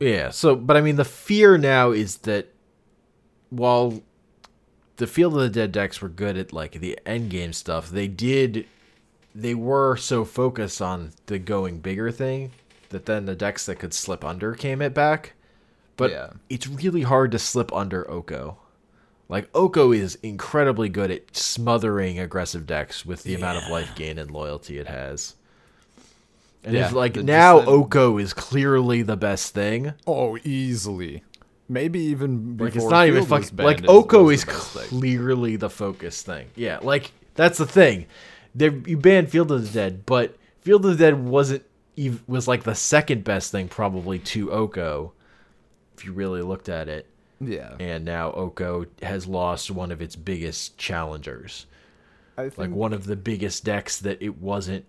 yeah. 0.00 0.30
So 0.30 0.54
but 0.56 0.76
I 0.76 0.80
mean 0.80 0.96
the 0.96 1.04
fear 1.04 1.56
now 1.56 1.90
is 1.92 2.18
that 2.18 2.52
while 3.50 4.02
the 4.96 5.06
Field 5.06 5.34
of 5.34 5.40
the 5.40 5.48
Dead 5.48 5.72
decks 5.72 6.02
were 6.02 6.08
good 6.08 6.36
at 6.36 6.52
like 6.52 6.72
the 6.72 6.98
end 7.06 7.30
game 7.30 7.52
stuff, 7.52 7.88
they 7.90 8.08
did 8.08 8.66
they 9.34 9.54
were 9.54 9.96
so 9.96 10.24
focused 10.24 10.82
on 10.82 11.12
the 11.26 11.38
going 11.38 11.78
bigger 11.78 12.10
thing 12.10 12.50
that 12.90 13.06
then 13.06 13.26
the 13.26 13.36
decks 13.36 13.66
that 13.66 13.76
could 13.78 13.94
slip 13.94 14.24
under 14.24 14.54
came 14.54 14.82
it 14.82 14.94
back. 14.94 15.34
But 15.96 16.10
Yeah. 16.10 16.30
it's 16.48 16.66
really 16.66 17.02
hard 17.02 17.30
to 17.32 17.38
slip 17.38 17.72
under 17.72 18.10
Oko. 18.10 18.58
Like 19.28 19.48
Oko 19.54 19.92
is 19.92 20.16
incredibly 20.22 20.88
good 20.88 21.10
at 21.10 21.36
smothering 21.36 22.18
aggressive 22.18 22.66
decks 22.66 23.04
with 23.04 23.22
the 23.24 23.34
amount 23.34 23.62
of 23.62 23.70
life 23.70 23.94
gain 23.94 24.18
and 24.18 24.30
loyalty 24.30 24.78
it 24.78 24.86
has. 24.86 25.34
And 26.64 26.74
Yeah, 26.74 26.86
it's 26.86 26.94
like 26.94 27.16
now 27.16 27.58
that- 27.60 27.68
Oko 27.68 28.18
is 28.18 28.32
clearly 28.32 29.02
the 29.02 29.16
best 29.16 29.54
thing. 29.54 29.92
Oh, 30.06 30.38
easily. 30.44 31.22
Maybe 31.68 32.00
even 32.00 32.56
before 32.56 32.66
Like 32.66 32.76
it's 32.76 32.84
not 32.90 33.06
even 33.08 33.24
fucking 33.26 33.56
like 33.58 33.86
Oko 33.88 34.30
is 34.30 34.44
best 34.44 34.70
thing. 34.72 34.84
clearly 34.88 35.56
the 35.56 35.68
focus 35.68 36.22
thing. 36.22 36.46
Yeah, 36.56 36.78
like 36.82 37.12
that's 37.34 37.58
the 37.58 37.66
thing. 37.66 38.06
They 38.54 38.70
you 38.86 38.96
banned 38.96 39.28
Field 39.30 39.52
of 39.52 39.62
the 39.66 39.70
Dead, 39.70 40.06
but 40.06 40.34
Field 40.62 40.86
of 40.86 40.96
the 40.96 41.04
Dead 41.04 41.22
wasn't 41.22 41.64
ev- 41.98 42.22
was 42.26 42.48
like 42.48 42.62
the 42.62 42.74
second 42.74 43.22
best 43.24 43.52
thing 43.52 43.68
probably 43.68 44.18
to 44.20 44.50
Oko 44.50 45.12
if 45.98 46.06
you 46.06 46.12
really 46.14 46.40
looked 46.40 46.70
at 46.70 46.88
it. 46.88 47.06
Yeah, 47.40 47.74
And 47.78 48.04
now 48.04 48.32
Oko 48.32 48.86
has 49.02 49.26
lost 49.26 49.70
one 49.70 49.92
of 49.92 50.02
its 50.02 50.16
biggest 50.16 50.76
challengers. 50.76 51.66
I 52.36 52.44
think 52.44 52.58
Like 52.58 52.70
one 52.70 52.92
of 52.92 53.06
the 53.06 53.16
biggest 53.16 53.64
decks 53.64 53.98
that 54.00 54.20
it 54.20 54.40
wasn't 54.40 54.84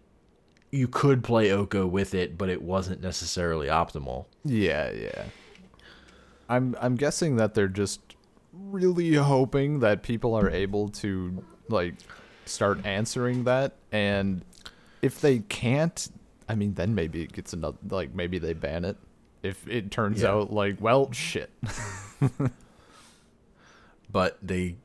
you 0.72 0.88
could 0.88 1.24
play 1.24 1.52
Oko 1.52 1.88
with 1.88 2.14
it, 2.14 2.38
but 2.38 2.50
it 2.50 2.62
wasn't 2.62 3.02
necessarily 3.02 3.68
optimal. 3.68 4.26
Yeah, 4.44 4.92
yeah. 4.92 5.26
I'm 6.48 6.76
I'm 6.80 6.96
guessing 6.96 7.36
that 7.38 7.54
they're 7.54 7.68
just 7.68 8.02
really 8.54 9.14
hoping 9.14 9.80
that 9.80 10.04
people 10.04 10.34
are 10.36 10.50
able 10.50 10.90
to 10.90 11.44
like 11.70 11.96
start 12.46 12.86
answering 12.86 13.44
that 13.44 13.74
and 13.92 14.44
if 15.02 15.22
they 15.22 15.40
can't, 15.40 16.10
I 16.48 16.56
mean, 16.56 16.74
then 16.74 16.94
maybe 16.96 17.22
it 17.22 17.32
gets 17.32 17.54
another. 17.54 17.78
Like 17.88 18.14
maybe 18.14 18.40
they 18.40 18.54
ban 18.54 18.86
it. 18.86 18.98
If 19.42 19.68
it 19.68 19.90
turns 19.92 20.22
Yeah. 20.22 20.30
out 20.32 20.52
like, 20.54 20.82
well, 20.82 21.12
shit. 21.12 21.52
but 24.12 24.38
they 24.42 24.76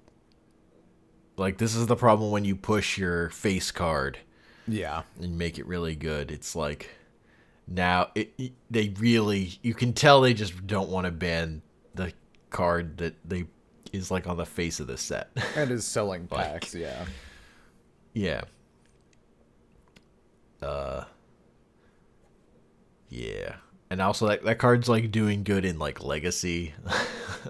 like 1.36 1.58
this 1.58 1.74
is 1.74 1.86
the 1.86 1.96
problem 1.96 2.30
when 2.30 2.44
you 2.44 2.54
push 2.54 2.96
your 2.98 3.30
face 3.30 3.70
card 3.72 4.18
yeah. 4.68 5.02
and 5.20 5.36
make 5.36 5.58
it 5.58 5.66
really 5.66 5.96
good. 5.96 6.30
It's 6.30 6.54
like 6.54 6.90
now 7.66 8.10
it, 8.14 8.32
it- 8.38 8.52
they 8.70 8.90
really 8.98 9.58
you 9.62 9.74
can 9.74 9.92
tell 9.92 10.20
they 10.20 10.34
just 10.34 10.66
don't 10.66 10.88
want 10.90 11.06
to 11.06 11.10
ban 11.10 11.62
the 11.94 12.12
card 12.50 12.98
that 12.98 13.14
they 13.28 13.46
is 13.92 14.10
like 14.10 14.26
on 14.28 14.36
the 14.36 14.46
face 14.46 14.78
of 14.80 14.86
the 14.86 14.96
set. 14.98 15.30
And 15.56 15.70
is 15.70 15.84
selling 15.84 16.28
Like- 16.30 16.52
packs. 16.52 16.74
Yeah. 16.74 17.04
yeah. 18.12 18.42
Uh 20.62 21.04
Yeah. 23.08 23.56
And 23.90 24.00
also 24.00 24.26
that 24.28 24.42
that 24.44 24.58
card's 24.58 24.88
like 24.88 25.10
doing 25.12 25.44
good 25.44 25.64
in 25.64 25.78
like 25.78 26.02
legacy. 26.02 26.74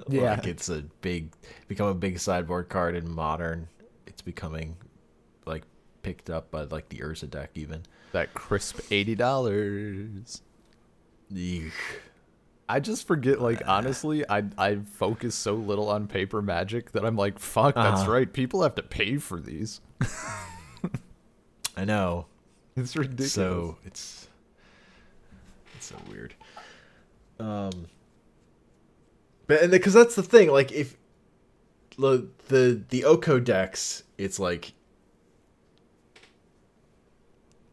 Yeah. 0.08 0.32
like 0.34 0.48
it's 0.48 0.68
a 0.68 0.82
big 1.02 1.30
become 1.68 1.86
a 1.86 1.94
big 1.94 2.18
sideboard 2.18 2.68
card 2.68 2.96
in 2.96 3.08
modern. 3.08 3.68
It's 4.08 4.22
becoming 4.22 4.76
like 5.46 5.62
picked 6.02 6.30
up 6.30 6.50
by 6.50 6.62
like 6.64 6.88
the 6.88 6.98
Urza 6.98 7.30
deck 7.30 7.50
even. 7.54 7.84
That 8.10 8.34
crisp 8.34 8.80
eighty 8.90 9.14
dollars. 9.14 10.42
Eek. 11.32 11.70
I 12.68 12.80
just 12.80 13.06
forget, 13.06 13.40
like 13.40 13.62
honestly, 13.68 14.28
I 14.28 14.42
I 14.58 14.76
focus 14.94 15.36
so 15.36 15.54
little 15.54 15.88
on 15.88 16.08
paper 16.08 16.42
magic 16.42 16.90
that 16.90 17.04
I'm 17.04 17.14
like, 17.14 17.38
fuck, 17.38 17.76
that's 17.76 18.00
Uh-huh. 18.00 18.10
right. 18.10 18.32
People 18.32 18.62
have 18.64 18.74
to 18.74 18.82
pay 18.82 19.18
for 19.18 19.38
these. 19.38 19.80
I 21.76 21.84
know. 21.84 22.26
It's 22.76 22.96
ridiculous. 22.96 23.32
So 23.32 23.78
it's 23.84 24.28
so 25.84 25.96
weird. 26.10 26.34
Um, 27.38 27.86
but 29.46 29.62
and 29.62 29.70
because 29.70 29.94
that's 29.94 30.14
the 30.14 30.22
thing, 30.22 30.50
like 30.50 30.72
if 30.72 30.96
the 31.98 32.28
the 32.48 32.82
the 32.88 33.04
Oko 33.04 33.38
decks, 33.40 34.02
it's 34.18 34.38
like 34.38 34.72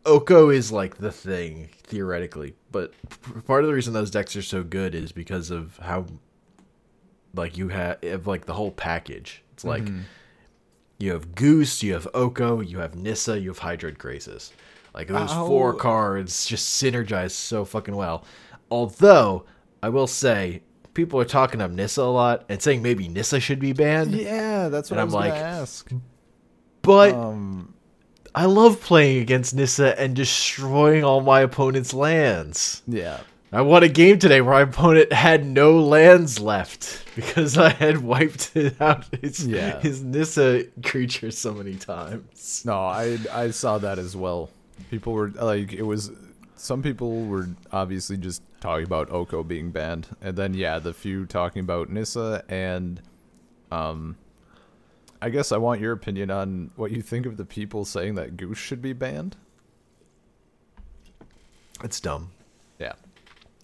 Oko 0.06 0.50
is 0.50 0.72
like 0.72 0.98
the 0.98 1.12
thing 1.12 1.70
theoretically, 1.84 2.56
but 2.72 2.94
part 3.46 3.63
of 3.63 3.68
the 3.68 3.74
reason 3.74 3.94
those 3.94 4.12
decks 4.12 4.36
are 4.36 4.41
so 4.41 4.63
good 4.63 4.96
is 4.96 5.12
because 5.12 5.51
of 5.51 5.77
how 5.77 6.06
like 7.34 7.58
you 7.58 7.70
have 7.70 8.27
like 8.27 8.46
the 8.46 8.53
whole 8.53 8.72
package. 8.72 9.44
It's 9.53 9.63
like 9.63 9.88
you 10.98 11.12
have 11.12 11.36
Goose, 11.36 11.84
you 11.84 11.94
have 11.94 12.08
Oko, 12.13 12.62
you 12.62 12.80
have 12.80 12.96
Nissa, 12.96 13.39
you 13.39 13.50
have 13.50 13.60
Hydroid 13.60 13.98
Krasis. 13.98 14.51
Like 14.93 15.07
those 15.07 15.31
four 15.31 15.74
cards 15.74 16.45
just 16.45 16.81
synergize 16.83 17.31
so 17.31 17.63
fucking 17.65 17.95
well. 17.95 18.25
Although 18.69 19.45
I 19.81 19.89
will 19.89 20.07
say 20.07 20.63
people 20.93 21.19
are 21.19 21.25
talking 21.25 21.62
up 21.62 21.71
Nissa 21.71 22.01
a 22.01 22.03
lot 22.03 22.45
and 22.50 22.62
saying 22.62 22.81
maybe 22.81 23.07
Nissa 23.07 23.39
should 23.39 23.60
be 23.60 23.74
banned. 23.74 24.12
yeah, 24.13 24.67
that's 24.69 24.91
what 24.91 25.00
And 25.00 25.01
I 25.01 25.03
I'm 25.03 25.10
like, 25.21 25.33
gonna 25.33 25.43
ask. 25.45 25.89
But 26.81 27.13
Um, 27.13 27.74
I 28.36 28.45
love 28.45 28.81
playing 28.81 29.21
against 29.21 29.55
Nissa 29.55 30.00
and 30.00 30.15
destroying 30.15 31.03
all 31.03 31.21
my 31.21 31.41
opponent's 31.41 31.93
lands. 31.93 32.81
yeah, 32.88 33.19
I 33.53 33.62
won 33.62 33.83
a 33.83 33.89
game 33.89 34.19
today 34.19 34.39
where 34.41 34.53
my 34.53 34.62
opponent 34.62 35.12
had 35.13 35.45
no 35.45 35.79
lands 35.79 36.39
left 36.39 37.03
because 37.15 37.57
I 37.57 37.69
had 37.69 37.98
wiped 38.00 38.51
it 38.55 38.79
out 38.81 39.05
his 39.21 39.45
Yeah. 39.48 39.79
his 39.79 40.01
Nissa 40.03 40.63
creature 40.83 41.31
so 41.31 41.53
many 41.53 41.75
times. 41.75 42.63
no, 42.65 42.74
I 42.79 43.17
I 43.31 43.51
saw 43.51 43.77
that 43.77 44.00
as 44.00 44.15
well. 44.15 44.50
People 44.89 45.13
were 45.13 45.29
like, 45.29 45.73
it 45.73 45.83
was. 45.83 46.12
Some 46.56 46.84
people 46.84 47.25
were 47.25 47.49
obviously 47.71 48.17
just 48.17 48.43
talking 48.60 48.86
about 48.86 49.10
Oko 49.12 49.41
being 49.43 49.71
banned, 49.71 50.08
and 50.21 50.36
then 50.38 50.53
yeah, 50.53 50.77
the 50.79 50.93
few 50.93 51.25
talking 51.25 51.62
about 51.62 51.89
Nissa 51.89 52.43
and, 52.49 53.01
um, 53.71 54.15
I 55.19 55.29
guess 55.32 55.51
I 55.51 55.58
want 55.58 55.82
your 55.82 55.91
opinion 55.91 56.29
on 56.29 56.69
what 56.75 56.91
you 56.91 57.01
think 57.01 57.25
of 57.25 57.38
the 57.38 57.45
people 57.45 57.84
saying 57.84 58.13
that 58.15 58.38
Goose 58.38 58.60
should 58.60 58.82
be 58.82 58.93
banned. 58.93 59.38
It's 61.84 61.99
dumb. 61.99 62.32
Yeah, 62.79 62.93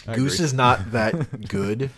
I 0.07 0.15
Goose 0.15 0.35
agree. 0.35 0.45
is 0.45 0.53
not 0.53 0.91
that 0.91 1.47
good. 1.49 1.91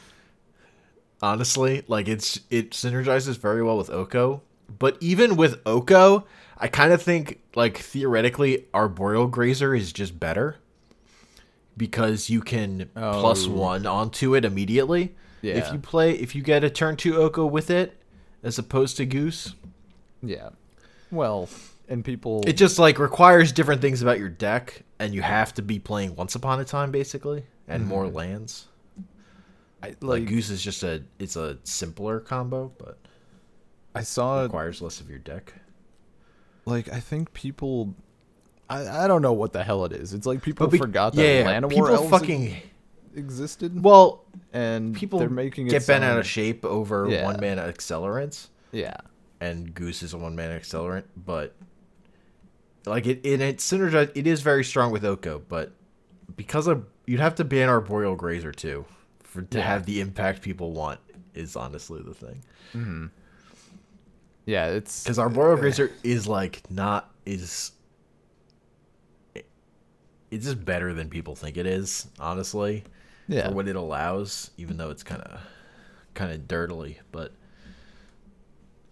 Honestly, 1.22 1.84
like 1.88 2.08
it's 2.08 2.40
it 2.50 2.72
synergizes 2.72 3.38
very 3.38 3.64
well 3.64 3.78
with 3.78 3.90
Oko, 3.90 4.42
but 4.78 4.98
even 5.00 5.36
with 5.36 5.62
Oko, 5.66 6.26
I 6.60 6.68
kind 6.68 6.92
of 6.92 7.02
think 7.02 7.42
like 7.56 7.78
theoretically 7.78 8.66
Arboreal 8.74 9.28
Grazer 9.28 9.74
is 9.74 9.94
just 9.94 10.20
better 10.20 10.58
because 11.78 12.30
you 12.30 12.42
can 12.42 12.90
Oh. 12.96 13.22
one 13.48 13.86
onto 13.86 14.36
it 14.36 14.44
immediately. 14.44 15.16
If 15.58 15.72
you 15.72 15.80
play, 15.80 16.12
if 16.12 16.36
you 16.36 16.42
get 16.42 16.64
a 16.64 16.70
turn 16.70 16.98
two 16.98 17.16
Oko 17.16 17.46
with 17.46 17.70
it, 17.70 17.98
as 18.44 18.60
opposed 18.60 18.98
to 18.98 19.06
Goose, 19.06 19.56
yeah. 20.22 20.50
Well, 21.12 21.50
and 21.88 22.04
people 22.04 22.44
it 22.46 22.54
just 22.58 22.78
like 22.78 23.00
requires 23.00 23.52
different 23.54 23.82
things 23.82 24.02
about 24.02 24.20
your 24.20 24.30
deck, 24.30 24.84
and 25.00 25.14
you 25.14 25.22
have 25.22 25.54
to 25.56 25.62
be 25.62 25.80
playing 25.80 26.16
Once 26.16 26.36
Upon 26.36 26.60
a 26.60 26.66
Time 26.66 26.92
basically, 26.92 27.46
and 27.68 27.88
more 27.88 28.06
mm-hmm. 28.06 28.16
lands. 28.18 28.68
I, 29.82 29.88
Like 29.88 30.02
like 30.02 30.26
Goose 30.26 30.50
is 30.50 30.62
just 30.62 30.84
a 30.84 31.04
it's 31.20 31.38
a 31.38 31.58
simpler 31.64 32.20
combo, 32.20 32.74
but 32.78 32.98
I 33.96 34.02
saw 34.02 34.42
requires 34.42 34.82
less 34.82 35.00
of 35.00 35.10
your 35.10 35.20
deck. 35.20 35.54
Like 36.70 36.92
I 36.92 37.00
think 37.00 37.34
people 37.34 37.96
I, 38.70 39.06
I 39.06 39.08
don't 39.08 39.22
know 39.22 39.34
what 39.34 39.54
the 39.54 39.64
hell 39.64 39.86
it 39.86 39.92
is. 39.94 40.14
It's 40.14 40.26
like 40.26 40.42
people 40.42 40.68
be- 40.68 40.78
forgot 40.78 41.14
that 41.16 41.22
yeah, 41.24 41.44
Llanowar 41.60 41.70
people 41.70 41.88
elves 41.88 42.10
fucking 42.10 42.56
existed. 43.16 43.84
well, 43.84 44.24
and 44.54 44.96
people 44.96 45.20
they're 45.20 45.30
making 45.30 45.68
it 45.68 45.72
get 45.72 45.88
bent 45.88 46.04
out 46.04 46.18
of 46.20 46.28
shape 46.28 46.64
over 46.64 47.08
Yeah. 47.10 47.24
one 47.26 47.40
man 47.40 47.58
accelerants, 47.58 48.50
Yeah. 48.72 48.96
and 49.42 49.74
Goose 49.74 50.04
is 50.04 50.14
a 50.14 50.18
one 50.18 50.36
man 50.36 50.58
accelerant, 50.60 51.06
but 51.18 51.56
like 52.86 53.06
it 53.08 53.26
and 53.26 53.42
it 53.42 53.58
synergize. 53.58 54.12
It 54.16 54.28
is 54.28 54.42
very 54.42 54.64
strong 54.64 54.92
with 54.92 55.04
Oko, 55.04 55.42
but 55.48 55.72
because 56.36 56.68
of 56.68 56.86
you'd 57.06 57.20
have 57.20 57.36
to 57.36 57.44
ban 57.44 57.70
Arboreal 57.70 58.16
Grazer 58.16 58.52
too 58.52 58.86
for 59.24 59.42
to 59.42 59.58
Yeah. 59.58 59.66
have 59.66 59.86
the 59.86 60.00
impact 60.02 60.42
people 60.42 60.72
want. 60.74 61.00
Is 61.36 61.56
honestly 61.56 62.02
the 62.04 62.14
thing. 62.14 62.44
Mm-hmm. 62.74 63.06
Yeah, 64.50 64.70
it's 64.70 65.04
because 65.04 65.20
Arboreal 65.20 65.58
Grazer 65.58 65.92
is 66.02 66.28
like 66.28 66.64
not 66.72 67.12
is 67.24 67.72
it's 70.32 70.46
just 70.46 70.66
better 70.66 70.92
than 70.94 71.08
people 71.10 71.36
think 71.36 71.56
it 71.56 71.68
is 71.68 72.08
honestly 72.20 72.84
yeah. 73.28 73.48
for 73.48 73.54
what 73.54 73.68
it 73.68 73.76
allows 73.76 74.50
even 74.58 74.78
though 74.78 74.90
it's 74.90 75.04
kind 75.04 75.22
of 75.22 75.40
kind 76.16 76.32
of 76.32 76.48
dirtily 76.48 77.00
but 77.12 77.32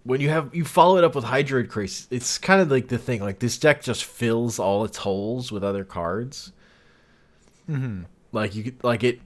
when 0.03 0.21
you 0.21 0.29
have 0.29 0.53
you 0.53 0.63
follow 0.63 0.97
it 0.97 1.03
up 1.03 1.15
with 1.15 1.25
Hydroid 1.25 1.69
Crace 1.69 2.07
it's 2.11 2.37
kind 2.37 2.61
of 2.61 2.69
like 2.69 2.87
the 2.87 2.97
thing 2.99 3.21
like 3.21 3.39
this 3.39 3.57
deck 3.57 3.81
just 3.81 4.05
fills 4.05 4.59
all 4.59 4.83
its 4.85 4.97
holes 4.97 5.51
with 5.51 5.63
other 5.63 5.83
cards 5.83 6.51
Mhm. 7.69 8.05
like 8.31 8.55
you 8.55 8.73
like 8.83 9.03
it 9.03 9.19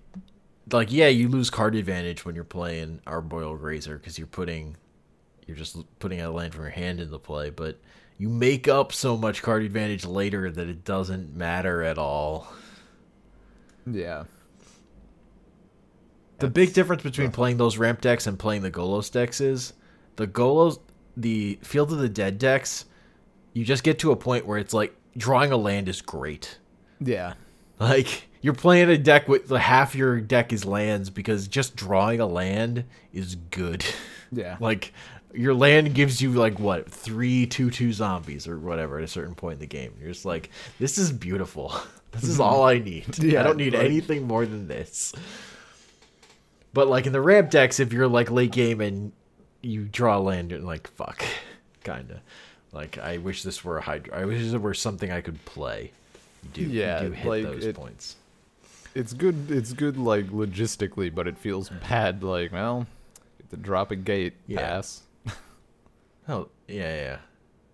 like 0.72 0.92
yeah 0.92 1.08
you 1.08 1.28
lose 1.28 1.50
card 1.50 1.76
advantage 1.76 2.24
when 2.26 2.36
you're 2.36 2.44
playing 2.44 3.02
Arboreal 3.06 3.58
Grazer 3.58 3.98
because 3.98 4.18
you're 4.18 4.28
putting 4.28 4.78
you're 5.48 5.58
just 5.58 5.78
putting 6.00 6.20
out 6.22 6.30
a 6.30 6.36
land 6.36 6.54
from 6.54 6.64
your 6.64 6.72
hand 6.72 7.00
into 7.00 7.18
play 7.20 7.50
but 7.50 7.80
you 8.18 8.30
make 8.30 8.68
up 8.68 8.92
so 8.94 9.18
much 9.18 9.42
card 9.42 9.64
advantage 9.64 10.06
later 10.06 10.52
that 10.52 10.68
it 10.68 10.84
doesn't 10.86 11.36
matter 11.36 11.82
at 11.84 11.98
all 11.98 12.48
Yeah. 13.86 14.26
the 16.40 16.48
big 16.50 16.74
difference 16.74 17.04
between 17.04 17.32
playing 17.32 17.58
those 17.58 17.78
ramp 17.78 18.02
decks 18.02 18.28
and 18.28 18.38
playing 18.38 18.62
the 18.62 18.72
Golos 18.72 19.12
decks 19.12 19.42
is 19.42 19.74
the 20.16 20.28
Golos 20.28 20.80
the 21.18 21.60
Field 21.62 21.92
of 21.92 22.00
the 22.00 22.10
Dead 22.10 22.38
decks 22.38 22.86
you 23.54 23.66
just 23.66 23.84
get 23.84 24.00
to 24.00 24.12
a 24.12 24.16
point 24.16 24.46
where 24.46 24.58
it's 24.58 24.74
like 24.74 24.96
drawing 25.18 25.52
a 25.52 25.58
land 25.58 25.90
is 25.90 26.02
great 26.02 26.58
Yeah. 27.00 27.34
Like 27.80 28.30
you're 28.42 28.54
playing 28.54 28.90
a 28.90 28.98
deck 28.98 29.28
with 29.28 29.48
the 29.48 29.60
half 29.60 29.94
your 29.96 30.20
deck 30.22 30.54
is 30.54 30.66
lands 30.66 31.10
because 31.10 31.48
just 31.48 31.76
drawing 31.76 32.20
a 32.20 32.26
land 32.26 32.86
is 33.14 33.36
good. 33.36 33.84
Yeah. 34.32 34.58
like 34.62 34.94
your 35.34 35.54
land 35.54 35.94
gives 35.94 36.22
you 36.22 36.32
like 36.32 36.60
what 36.60 36.90
three 36.90 37.46
two 37.46 37.70
two 37.72 37.94
zombies 37.94 38.48
or 38.48 38.58
whatever 38.60 38.98
at 38.98 39.04
a 39.04 39.08
certain 39.08 39.36
point 39.36 39.54
in 39.54 39.60
the 39.60 39.68
game. 39.68 39.94
You're 40.00 40.12
just 40.12 40.26
like, 40.26 40.50
this 40.80 40.98
is 40.98 41.12
beautiful. 41.12 41.74
This 42.12 42.26
is 42.26 42.42
all 42.42 42.66
I 42.66 42.78
need. 42.80 43.18
Yeah, 43.24 43.40
I 43.40 43.44
don't 43.44 43.56
need 43.56 43.74
like- 43.74 43.86
anything 43.86 44.28
more 44.28 44.46
than 44.46 44.68
this. 44.68 45.14
But 46.74 46.90
like 46.90 47.06
in 47.06 47.14
the 47.14 47.22
ramp 47.22 47.50
decks, 47.50 47.80
if 47.80 47.94
you're 47.94 48.08
like 48.10 48.30
late 48.30 48.52
game 48.52 48.82
and 48.82 49.14
you 49.62 49.86
draw 49.86 50.18
land, 50.18 50.52
you're 50.52 50.60
like 50.60 50.90
fuck, 50.90 51.24
kinda. 51.86 52.22
Like 52.74 52.98
I 52.98 53.18
wish 53.18 53.44
this 53.44 53.64
were 53.64 53.78
a 53.78 53.82
hydro. 53.82 54.14
I 54.14 54.26
wish 54.26 54.50
there 54.52 54.60
were 54.60 54.74
something 54.74 55.10
I 55.10 55.22
could 55.22 55.44
play. 55.46 55.92
You 56.44 56.50
do, 56.54 56.62
you 56.64 56.80
Yeah, 56.82 57.00
do 57.02 57.12
hit 57.12 57.28
like, 57.30 57.44
those 57.44 57.66
it- 57.66 57.76
points. 57.78 58.18
It's 58.94 59.14
good 59.14 59.50
it's 59.50 59.72
good 59.72 59.96
like 59.96 60.28
logistically, 60.32 61.16
but 61.16 61.28
it 61.30 61.38
feels 61.38 61.70
bad 61.70 62.24
like, 62.24 62.52
well, 62.52 62.88
to 63.52 63.56
drop 63.56 63.92
a 63.92 63.96
gate 63.96 64.34
Yeah. 64.48 64.60
pass. 64.68 65.02
Oh 66.28 66.50
yeah, 66.68 66.96
yeah. 66.96 67.18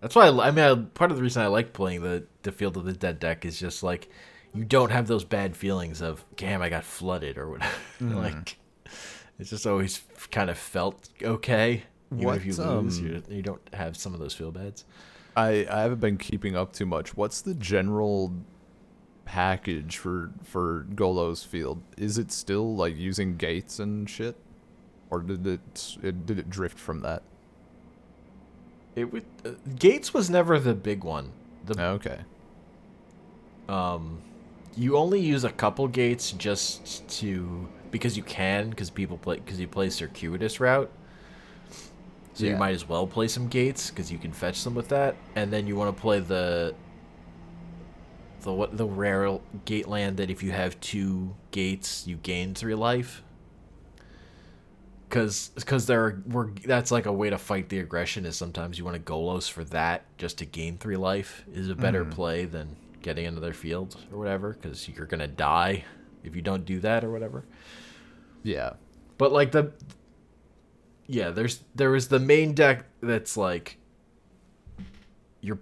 That's 0.02 0.16
why 0.16 0.28
I, 0.28 0.48
I 0.48 0.52
mean 0.52 0.66
I, 0.66 0.76
part 0.76 1.12
of 1.12 1.18
the 1.18 1.24
reason 1.24 1.42
I 1.44 1.48
like 1.48 1.74
playing 1.74 2.02
the 2.02 2.26
the 2.44 2.52
Field 2.52 2.78
of 2.78 2.86
the 2.86 2.94
Dead 2.94 3.20
deck 3.20 3.46
is 3.46 3.60
just 3.60 3.84
like 3.84 4.10
you 4.54 4.64
don't 4.64 4.92
have 4.92 5.08
those 5.08 5.24
bad 5.24 5.56
feelings 5.56 6.02
of 6.02 6.26
damn 6.36 6.62
I 6.62 6.70
got 6.70 6.84
flooded 6.84 7.38
or 7.38 7.50
whatever. 7.50 7.76
like 8.02 8.58
it's 9.40 9.50
just 9.50 9.68
always 9.68 10.02
kind 10.32 10.50
of 10.50 10.58
felt 10.58 11.10
okay. 11.22 11.84
Even 12.18 12.36
if 12.36 12.46
you 12.46 12.54
What, 12.54 12.60
lose, 12.60 13.00
um, 13.00 13.06
you, 13.06 13.24
you 13.30 13.42
don't 13.42 13.62
have 13.74 13.98
some 13.98 14.14
of 14.14 14.20
those 14.20 14.34
feel 14.34 14.52
bads. 14.52 14.86
I 15.36 15.68
I 15.70 15.82
haven't 15.82 16.00
been 16.00 16.18
keeping 16.18 16.56
up 16.56 16.74
too 16.74 16.86
much. 16.86 17.16
What's 17.16 17.42
the 17.42 17.54
general 17.54 18.34
package 19.26 19.98
for 19.98 20.32
for 20.44 20.86
Golo's 20.96 21.44
field? 21.44 21.84
Is 21.98 22.18
it 22.18 22.32
still 22.32 22.76
like 22.76 22.96
using 22.96 23.36
gates 23.38 23.80
and 23.80 24.10
shit, 24.10 24.36
or 25.10 25.22
did 25.22 25.46
it, 25.46 25.98
it 26.02 26.26
did 26.26 26.40
it 26.40 26.50
drift 26.50 26.80
from 26.80 27.02
that? 27.02 27.24
It 28.98 29.14
would 29.14 29.26
uh, 29.46 29.52
Gates 29.78 30.12
was 30.14 30.30
never 30.30 30.60
the 30.60 30.74
big 30.74 31.04
one. 31.04 31.32
The 31.66 31.80
Okay. 31.82 32.20
um 33.70 34.22
you 34.76 34.98
only 34.98 35.20
use 35.20 35.44
a 35.44 35.52
couple 35.52 35.88
gates 35.88 36.32
just 36.32 37.08
to 37.10 37.68
because 37.92 38.18
you 38.18 38.24
can 38.24 38.70
because 38.70 38.90
people 38.90 39.18
play 39.18 39.38
because 39.38 39.60
you 39.60 39.68
play 39.68 39.90
circuitous 39.90 40.60
route 40.60 40.92
so 42.34 42.46
you 42.46 42.56
might 42.56 42.76
as 42.76 42.88
well 42.88 43.08
play 43.08 43.28
some 43.28 43.48
gates 43.48 43.90
because 43.90 44.12
you 44.12 44.18
can 44.20 44.32
fetch 44.32 44.64
them 44.64 44.76
with 44.76 44.88
that 44.90 45.16
and 45.36 45.52
then 45.52 45.66
you 45.66 45.76
want 45.76 45.96
to 45.96 46.02
play 46.02 46.20
the 46.20 46.76
the 48.42 48.54
what 48.54 48.78
the 48.78 48.86
rare 48.86 49.40
gate 49.66 49.88
land 49.88 50.18
that 50.18 50.30
if 50.30 50.44
you 50.44 50.52
have 50.52 50.80
two 50.80 51.36
gates 51.52 52.06
you 52.08 52.18
gain 52.18 52.54
three 52.54 52.76
life 52.76 53.24
because 55.08 55.52
because 55.56 55.86
there 55.86 56.04
are, 56.04 56.24
we're 56.28 56.50
that's 56.66 56.92
like 56.92 57.06
a 57.06 57.12
way 57.12 57.30
to 57.30 57.38
fight 57.38 57.70
the 57.70 57.80
aggression 57.80 58.26
is 58.26 58.36
sometimes 58.36 58.78
you 58.78 58.86
want 58.86 58.96
to 58.96 59.12
golos 59.12 59.50
for 59.50 59.64
that 59.66 60.06
just 60.18 60.38
to 60.40 60.46
gain 60.46 60.78
three 60.78 60.98
life 60.98 61.46
is 61.54 61.70
a 61.70 61.76
better 61.76 62.02
mm-hmm. 62.04 62.14
play 62.14 62.46
than 62.46 62.76
getting 63.02 63.26
into 63.26 63.40
their 63.40 63.54
field 63.54 63.96
or 64.12 64.18
whatever 64.18 64.54
because 64.54 64.88
you're 64.90 65.06
gonna 65.06 65.28
die 65.28 65.84
if 66.24 66.36
you 66.36 66.42
don't 66.42 66.66
do 66.66 66.80
that 66.80 67.04
or 67.04 67.12
whatever 67.12 67.46
Yeah. 68.44 68.74
but 69.18 69.32
like 69.32 69.52
the 69.52 69.72
yeah 71.08 71.30
there's 71.30 71.64
there 71.74 71.96
is 71.96 72.10
the 72.10 72.20
main 72.20 72.54
deck 72.54 72.86
that's 73.02 73.38
like 73.38 73.78
you're 75.40 75.60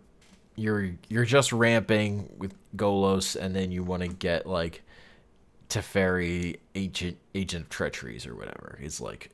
you're 0.56 0.92
you're 1.08 1.26
just 1.26 1.54
ramping 1.54 2.34
with 2.40 2.56
golos 2.76 3.36
and 3.36 3.56
then 3.56 3.72
you 3.72 3.84
want 3.84 4.02
to 4.02 4.08
get 4.08 4.48
like 4.48 4.82
Teferi 5.70 6.58
agent 6.74 7.18
agent 7.36 7.66
of 7.66 7.70
treacheries 7.70 8.26
or 8.26 8.36
whatever 8.36 8.80
it's 8.82 9.00
like 9.00 9.30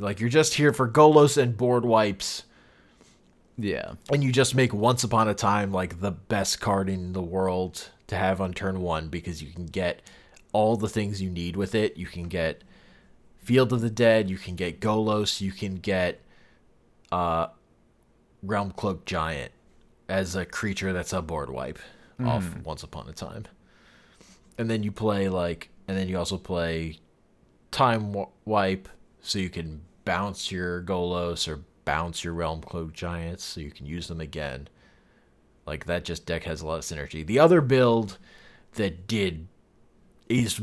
like 0.00 0.18
you're 0.20 0.28
just 0.28 0.54
here 0.54 0.72
for 0.72 0.88
golos 0.88 1.36
and 1.36 1.56
board 1.56 1.84
wipes 1.84 2.44
Yeah. 3.56 3.92
and 4.12 4.24
you 4.24 4.32
just 4.32 4.54
make 4.54 4.72
once 4.72 5.04
upon 5.04 5.28
a 5.28 5.34
time 5.34 5.72
like 5.72 6.00
the 6.00 6.10
best 6.10 6.60
card 6.60 6.88
in 6.88 7.12
the 7.12 7.22
world 7.22 7.90
to 8.08 8.16
have 8.16 8.40
on 8.40 8.52
turn 8.52 8.80
one 8.80 9.08
because 9.08 9.42
you 9.42 9.52
can 9.52 9.66
get 9.66 10.02
all 10.52 10.76
the 10.76 10.88
things 10.88 11.22
you 11.22 11.30
need 11.30 11.54
with 11.54 11.74
it. 11.76 11.96
You 11.96 12.06
can 12.06 12.24
get 12.24 12.62
Field 13.38 13.72
of 13.72 13.80
the 13.80 13.90
Dead, 13.90 14.28
you 14.28 14.36
can 14.36 14.56
get 14.56 14.80
Golos, 14.80 15.40
you 15.40 15.52
can 15.52 15.76
get 15.76 16.20
uh 17.12 17.46
Realm 18.42 18.72
Cloak 18.72 19.04
Giant 19.04 19.52
as 20.08 20.34
a 20.34 20.44
creature 20.44 20.92
that's 20.92 21.12
a 21.12 21.22
board 21.22 21.50
wipe 21.50 21.78
off 22.24 22.44
once 22.64 22.82
upon 22.82 23.08
a 23.08 23.12
time. 23.12 23.44
And 24.58 24.68
then 24.68 24.82
you 24.82 24.90
play 24.92 25.28
like 25.28 25.68
and 25.86 25.96
then 25.96 26.08
you 26.08 26.18
also 26.18 26.36
play 26.36 26.98
time 27.70 28.14
wipe 28.44 28.88
so 29.20 29.38
you 29.38 29.50
can 29.50 29.82
bounce 30.10 30.50
your 30.50 30.82
Golos 30.82 31.46
or 31.46 31.60
bounce 31.84 32.24
your 32.24 32.32
Realm 32.34 32.60
Cloak 32.62 32.92
Giants 32.92 33.44
so 33.44 33.60
you 33.60 33.70
can 33.70 33.86
use 33.86 34.08
them 34.08 34.20
again. 34.20 34.66
Like 35.66 35.84
that 35.84 36.04
just 36.04 36.26
deck 36.26 36.42
has 36.44 36.62
a 36.62 36.66
lot 36.66 36.78
of 36.78 36.84
synergy. 36.84 37.24
The 37.24 37.38
other 37.38 37.60
build 37.60 38.18
that 38.74 39.06
did 39.06 39.46
is 40.28 40.60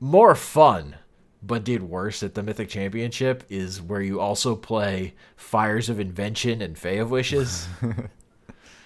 more 0.00 0.34
fun 0.34 0.96
but 1.44 1.62
did 1.64 1.82
worse 1.84 2.24
at 2.24 2.34
the 2.34 2.42
Mythic 2.42 2.68
Championship 2.68 3.44
is 3.48 3.80
where 3.80 4.00
you 4.02 4.18
also 4.20 4.56
play 4.56 5.14
Fires 5.36 5.88
of 5.88 6.00
Invention 6.00 6.60
and 6.60 6.76
Fae 6.76 6.98
of 7.00 7.10
Wishes. 7.10 7.68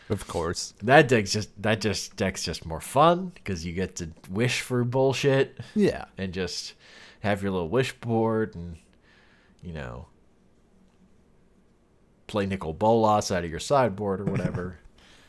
Of 0.09 0.29
course. 0.29 0.73
that 0.85 1.09
deck's 1.09 1.33
just 1.33 1.51
that 1.63 1.81
just 1.81 2.15
deck's 2.15 2.45
just 2.45 2.65
more 2.65 2.81
fun 2.81 3.33
because 3.35 3.67
you 3.67 3.73
get 3.73 3.97
to 3.97 4.11
wish 4.31 4.61
for 4.61 4.85
bullshit 4.85 5.59
Yeah. 5.75 6.05
and 6.17 6.33
just 6.33 6.75
have 7.21 7.43
your 7.43 7.51
little 7.51 7.69
wish 7.69 7.93
board 7.95 8.55
and 8.55 8.77
you 9.67 9.73
know 9.73 10.07
play 12.27 12.47
Nicol 12.47 12.73
Bolas 12.73 13.31
out 13.31 13.45
of 13.45 13.51
your 13.51 13.61
sideboard 13.61 14.21
or 14.21 14.25
whatever. 14.25 14.79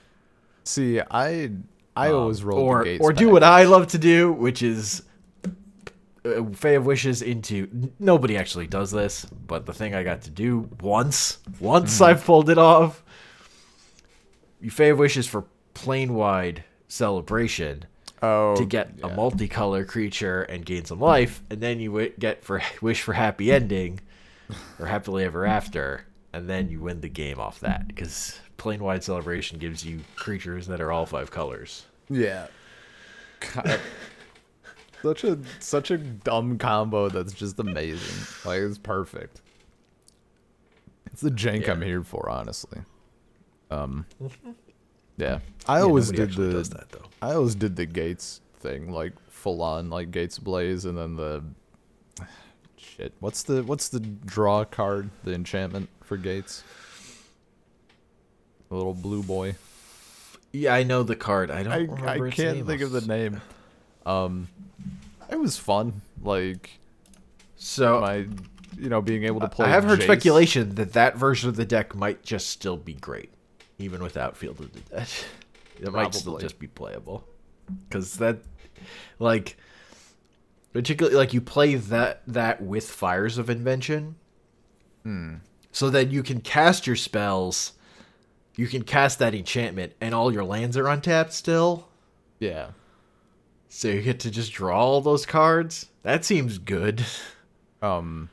See, 0.64 1.00
I 1.00 1.52
I 1.96 2.12
always 2.12 2.44
roll 2.44 2.60
or 2.60 2.80
the 2.80 2.84
gates. 2.86 3.04
or 3.04 3.14
do 3.14 3.30
what 3.30 3.44
I 3.44 3.64
love 3.64 3.88
to 3.88 3.98
do, 3.98 4.32
which 4.32 4.62
is 4.62 5.04
uh, 6.26 6.44
Fae 6.54 6.72
of 6.72 6.86
Wishes 6.86 7.22
into. 7.22 7.92
Nobody 8.00 8.38
actually 8.38 8.68
does 8.68 8.92
this, 8.92 9.26
but 9.26 9.66
the 9.66 9.74
thing 9.74 9.96
I 9.96 10.04
got 10.04 10.24
to 10.24 10.30
do 10.30 10.70
once, 10.82 11.40
once 11.60 12.02
I've 12.02 12.24
pulled 12.24 12.50
it 12.50 12.58
off. 12.58 13.04
You 14.60 14.72
Fae 14.72 14.86
of 14.86 15.00
Wishes 15.00 15.28
for 15.28 15.46
plane 15.74 16.14
wide 16.14 16.64
celebration 16.88 17.86
oh, 18.22 18.56
to 18.56 18.66
get 18.66 18.90
a 19.04 19.10
multicolor 19.10 19.88
creature 19.88 20.42
and 20.44 20.66
gain 20.66 20.84
some 20.86 21.00
life, 21.00 21.42
and 21.50 21.62
then 21.62 21.80
you 21.80 21.90
wi- 21.90 22.14
get 22.20 22.44
for 22.44 22.62
wish 22.82 23.02
for 23.02 23.14
happy 23.14 23.52
ending 23.52 24.02
or 24.80 24.86
happily 24.86 25.24
ever 25.24 25.46
after, 25.46 26.06
and 26.34 26.50
then 26.50 26.70
you 26.70 26.80
win 26.80 27.02
the 27.02 27.10
game 27.10 27.40
off 27.40 27.60
that 27.62 27.88
because 27.88 28.40
plane 28.58 28.84
wide 28.84 29.04
celebration 29.04 29.60
gives 29.60 29.86
you 29.86 30.02
creatures 30.16 30.68
that 30.68 30.82
are 30.82 30.92
all 30.92 31.06
five 31.06 31.32
colors. 31.32 31.86
Yeah. 32.10 32.48
God. 33.54 33.80
such 35.02 35.24
a 35.24 35.40
such 35.60 35.92
a 35.92 35.98
dumb 35.98 36.58
combo 36.58 37.10
that's 37.10 37.34
just 37.34 37.60
amazing. 37.60 38.28
Like 38.46 38.62
it's 38.62 38.78
perfect. 38.78 39.42
It's 41.12 41.22
the 41.22 41.32
jank 41.32 41.68
I'm 41.70 41.82
here 41.82 42.04
for, 42.04 42.30
honestly. 42.30 42.82
Um 43.72 44.06
Yeah. 45.18 45.40
I 45.68 45.82
always 45.82 46.12
did 46.12 46.34
the 46.34 46.44
that 46.44 46.90
though. 46.92 47.06
I 47.22 47.34
always 47.34 47.56
did 47.56 47.76
the 47.76 47.86
gates 47.86 48.42
thing, 48.60 48.92
like 48.92 49.14
full 49.30 49.62
on 49.62 49.90
like 49.90 50.12
gates 50.12 50.40
blaze 50.40 50.86
and 50.86 50.98
then 50.98 51.16
the 51.16 51.44
shit. 52.98 53.14
What's 53.20 53.44
the 53.44 53.64
what's 53.64 53.90
the 53.90 54.00
draw 54.00 54.66
card, 54.66 55.10
the 55.24 55.34
enchantment 55.34 55.90
for 56.04 56.18
gates? 56.18 56.64
The 58.70 58.76
little 58.76 58.94
blue 58.94 59.24
boy. 59.24 59.56
Yeah, 60.52 60.74
I 60.74 60.84
know 60.84 61.04
the 61.04 61.16
card. 61.16 61.52
I 61.52 61.64
don't 61.64 61.74
I, 61.74 61.78
remember 61.78 62.08
I 62.08 62.28
its 62.28 62.36
can't 62.36 62.58
name 62.58 62.66
think 62.66 62.82
of 62.82 62.92
the 62.92 63.02
name. 63.02 63.42
Um, 64.06 64.48
it 65.30 65.40
was 65.40 65.58
fun. 65.58 66.02
Like 66.22 66.72
So 67.56 68.02
my, 68.02 68.26
you 68.78 68.90
know, 68.90 69.02
being 69.02 69.24
able 69.24 69.42
to 69.42 69.50
play. 69.50 69.68
I 69.68 69.70
have 69.70 69.84
heard 69.84 70.00
Jace. 70.00 70.04
speculation 70.04 70.76
that 70.76 70.94
that 70.94 71.16
version 71.16 71.50
of 71.50 71.56
the 71.56 71.66
deck 71.66 71.96
might 71.96 72.24
just 72.24 72.50
still 72.50 72.78
be 72.78 72.94
great, 72.94 73.30
even 73.78 74.02
without 74.02 74.36
Field 74.36 74.60
of 74.60 74.74
the 74.74 74.80
Dead. 74.80 75.08
It 75.80 75.94
might 75.94 76.16
still 76.16 76.40
just 76.40 76.58
be 76.58 76.66
playable, 76.66 77.24
because 77.88 78.16
that, 78.16 78.40
like, 79.20 79.58
particularly 80.78 81.18
like 81.18 81.34
you 81.34 81.42
play 81.42 81.74
that 81.74 82.22
that 82.28 82.62
with 82.62 82.88
Fires 82.90 83.40
of 83.40 83.50
Invention, 83.50 84.16
Hmm. 85.04 85.36
so 85.72 85.90
that 85.90 86.12
you 86.12 86.22
can 86.22 86.40
cast 86.40 86.86
your 86.86 86.96
spells, 86.96 87.74
you 88.56 88.68
can 88.68 88.84
cast 88.84 89.18
that 89.18 89.34
enchantment, 89.34 89.94
and 90.00 90.14
all 90.14 90.32
your 90.32 90.44
lands 90.44 90.78
are 90.78 90.88
untapped 90.88 91.34
still. 91.34 91.88
Yeah. 92.40 92.68
So 93.70 93.88
you 93.88 94.02
get 94.04 94.20
to 94.22 94.30
just 94.30 94.54
draw 94.54 94.80
all 94.80 95.02
those 95.02 95.26
cards. 95.26 95.88
That 96.04 96.24
seems 96.24 96.58
good. 96.60 97.04
Um. 97.82 98.30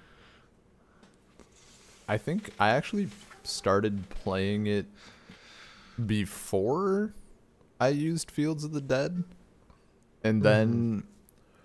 I 2.06 2.18
think 2.18 2.50
I 2.60 2.70
actually 2.70 3.08
started 3.42 4.10
playing 4.10 4.66
it 4.66 4.84
before 6.04 7.14
I 7.80 7.88
used 7.88 8.30
Fields 8.30 8.64
of 8.64 8.72
the 8.72 8.80
Dead, 8.82 9.24
and 10.22 10.42
then 10.42 11.04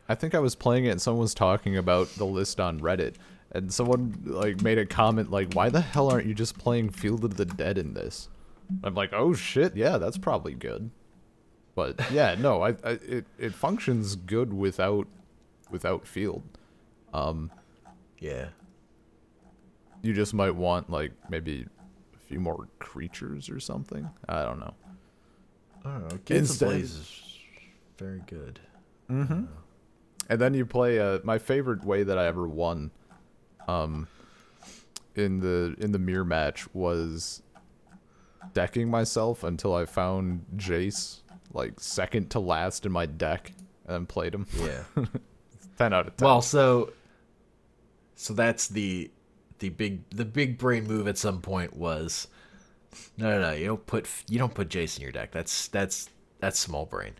I 0.09 0.15
think 0.15 0.33
I 0.35 0.39
was 0.39 0.55
playing 0.55 0.85
it 0.85 0.89
and 0.89 1.01
someone 1.01 1.21
was 1.21 1.33
talking 1.33 1.77
about 1.77 2.09
the 2.15 2.25
list 2.25 2.59
on 2.59 2.79
Reddit, 2.81 3.15
and 3.51 3.71
someone 3.73 4.19
like 4.25 4.61
made 4.61 4.77
a 4.79 4.85
comment 4.85 5.29
like, 5.31 5.53
"Why 5.53 5.69
the 5.69 5.81
hell 5.81 6.09
aren't 6.11 6.25
you 6.27 6.33
just 6.33 6.57
playing 6.57 6.89
Field 6.89 7.23
of 7.23 7.37
the 7.37 7.45
Dead 7.45 7.77
in 7.77 7.93
this?" 7.93 8.27
I'm 8.83 8.95
like, 8.95 9.13
"Oh 9.13 9.33
shit, 9.33 9.75
yeah, 9.77 9.97
that's 9.97 10.17
probably 10.17 10.53
good." 10.55 10.89
But 11.75 12.11
yeah, 12.11 12.35
no, 12.37 12.61
I, 12.63 12.69
I 12.83 12.91
it 13.07 13.25
it 13.37 13.53
functions 13.53 14.15
good 14.15 14.53
without 14.53 15.07
without 15.69 16.05
Field. 16.07 16.43
Um, 17.13 17.51
Yeah. 18.19 18.49
you 20.01 20.13
just 20.13 20.33
might 20.33 20.55
want 20.55 20.89
like 20.89 21.11
maybe 21.29 21.65
a 22.15 22.19
few 22.27 22.39
more 22.39 22.67
creatures 22.79 23.49
or 23.49 23.59
something. 23.59 24.09
I 24.27 24.43
don't 24.43 24.59
know. 24.59 24.73
I 25.85 25.89
don't 25.91 26.09
know. 26.11 26.19
Instead- 26.35 26.65
of 26.65 26.71
Blaze 26.73 26.93
is 26.95 27.37
very 27.97 28.21
good. 28.27 28.59
And 30.29 30.39
then 30.39 30.53
you 30.53 30.65
play 30.65 30.99
uh, 30.99 31.19
my 31.23 31.39
favorite 31.39 31.83
way 31.83 32.03
that 32.03 32.17
I 32.17 32.27
ever 32.27 32.47
won 32.47 32.91
um 33.67 34.07
in 35.15 35.39
the 35.39 35.75
in 35.79 35.91
the 35.91 35.99
mirror 35.99 36.25
match 36.25 36.73
was 36.73 37.41
decking 38.53 38.89
myself 38.89 39.43
until 39.43 39.75
I 39.75 39.85
found 39.85 40.45
Jace 40.55 41.21
like 41.53 41.79
second 41.79 42.29
to 42.31 42.39
last 42.39 42.85
in 42.85 42.91
my 42.91 43.05
deck 43.05 43.51
and 43.85 43.95
then 43.95 44.05
played 44.05 44.33
him. 44.33 44.47
Yeah. 44.57 44.83
10 45.77 45.93
out 45.93 46.07
of 46.07 46.17
10. 46.17 46.25
well, 46.25 46.41
so 46.41 46.93
so 48.15 48.33
that's 48.33 48.67
the 48.67 49.09
the 49.59 49.69
big 49.69 50.09
the 50.09 50.25
big 50.25 50.57
brain 50.57 50.85
move 50.85 51.07
at 51.07 51.17
some 51.17 51.41
point 51.41 51.75
was 51.75 52.27
no 53.17 53.29
no 53.31 53.41
no 53.41 53.51
you 53.53 53.65
don't 53.65 53.85
put 53.85 54.07
you 54.27 54.37
don't 54.39 54.53
put 54.53 54.69
Jace 54.69 54.97
in 54.97 55.03
your 55.03 55.11
deck. 55.11 55.31
That's 55.31 55.67
that's 55.67 56.09
that's 56.39 56.59
small 56.59 56.85
brain. 56.85 57.13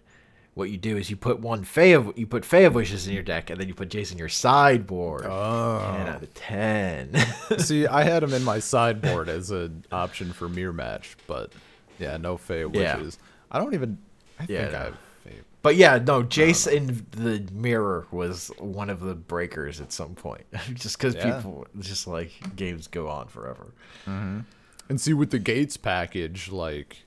What 0.60 0.70
you 0.70 0.78
do 0.78 0.98
is 0.98 1.10
you 1.10 1.16
put 1.16 1.40
one 1.40 1.64
Fae 1.64 1.94
of 1.96 2.12
you 2.18 2.28
put 2.28 2.44
Fae 2.44 2.60
of 2.60 2.76
Wishes 2.76 3.08
in 3.08 3.14
your 3.14 3.24
deck, 3.24 3.50
and 3.50 3.60
then 3.60 3.68
you 3.70 3.74
put 3.74 3.88
Jace 3.90 4.12
in 4.12 4.18
your 4.18 4.28
sideboard. 4.30 5.26
Oh. 5.26 5.82
Ten 5.96 6.08
out 6.08 6.22
of 6.24 6.34
ten. 6.34 7.16
See, 7.60 7.88
I 7.88 8.04
had 8.04 8.22
him 8.24 8.34
in 8.34 8.44
my 8.44 8.60
sideboard 8.60 9.30
as 9.30 9.52
an 9.52 9.86
option 9.92 10.34
for 10.34 10.50
mirror 10.50 10.74
match, 10.74 11.16
but 11.28 11.54
yeah, 11.98 12.18
no 12.18 12.36
Fae 12.38 12.66
Yeah. 12.72 12.98
wishes. 12.98 13.18
I 13.50 13.58
don't 13.60 13.74
even. 13.74 13.98
I 14.40 14.46
Yeah, 14.50 14.60
think 14.60 14.72
no. 14.74 14.80
I 14.80 15.32
But 15.62 15.76
yeah, 15.78 15.98
no, 15.98 16.18
um, 16.18 16.28
Jace 16.30 16.72
in 16.72 17.06
the 17.12 17.46
mirror 17.54 18.06
was 18.12 18.52
one 18.60 18.90
of 18.90 19.00
the 19.00 19.16
breakers 19.16 19.80
at 19.82 19.92
some 19.94 20.14
point. 20.14 20.44
just 20.74 20.98
because 20.98 21.16
Yeah. 21.16 21.36
people 21.38 21.68
just 21.80 22.06
like 22.06 22.32
games 22.56 22.88
go 22.88 23.08
on 23.08 23.28
forever. 23.28 23.74
Mm-hmm. 24.06 24.40
And 24.90 25.00
see, 25.00 25.14
with 25.14 25.32
the 25.32 25.40
Gates 25.40 25.78
package, 25.78 26.52
like 26.52 27.04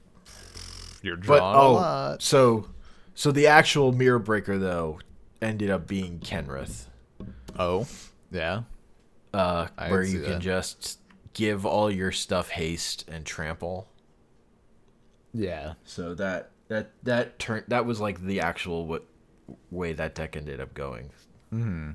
you're 1.02 1.16
But 1.16 1.24
drawing 1.38 1.56
a 1.56 1.60
oh, 1.60 1.72
lot. 1.74 2.22
so 2.22 2.66
so 3.14 3.30
the 3.32 3.46
actual 3.46 3.92
mirror 3.92 4.18
breaker 4.18 4.58
though 4.58 4.98
ended 5.40 5.70
up 5.70 5.86
being 5.86 6.18
Kenrith, 6.20 6.84
Oh, 7.58 7.86
yeah. 8.30 8.62
uh, 9.34 9.66
where 9.88 10.02
you 10.02 10.20
can 10.20 10.32
that. 10.34 10.40
just 10.40 10.98
give 11.34 11.64
all 11.66 11.90
your 11.90 12.12
stuff 12.12 12.50
haste 12.50 13.08
and 13.10 13.24
trample. 13.24 13.88
Yeah. 15.34 15.74
So 15.84 16.14
that 16.14 16.50
that 16.68 16.92
that 17.02 17.38
turn 17.38 17.64
that 17.68 17.86
was 17.86 18.00
like 18.00 18.20
the 18.22 18.40
actual 18.40 18.86
what 18.86 19.04
way 19.70 19.92
that 19.94 20.14
deck 20.14 20.36
ended 20.36 20.60
up 20.60 20.74
going. 20.74 21.10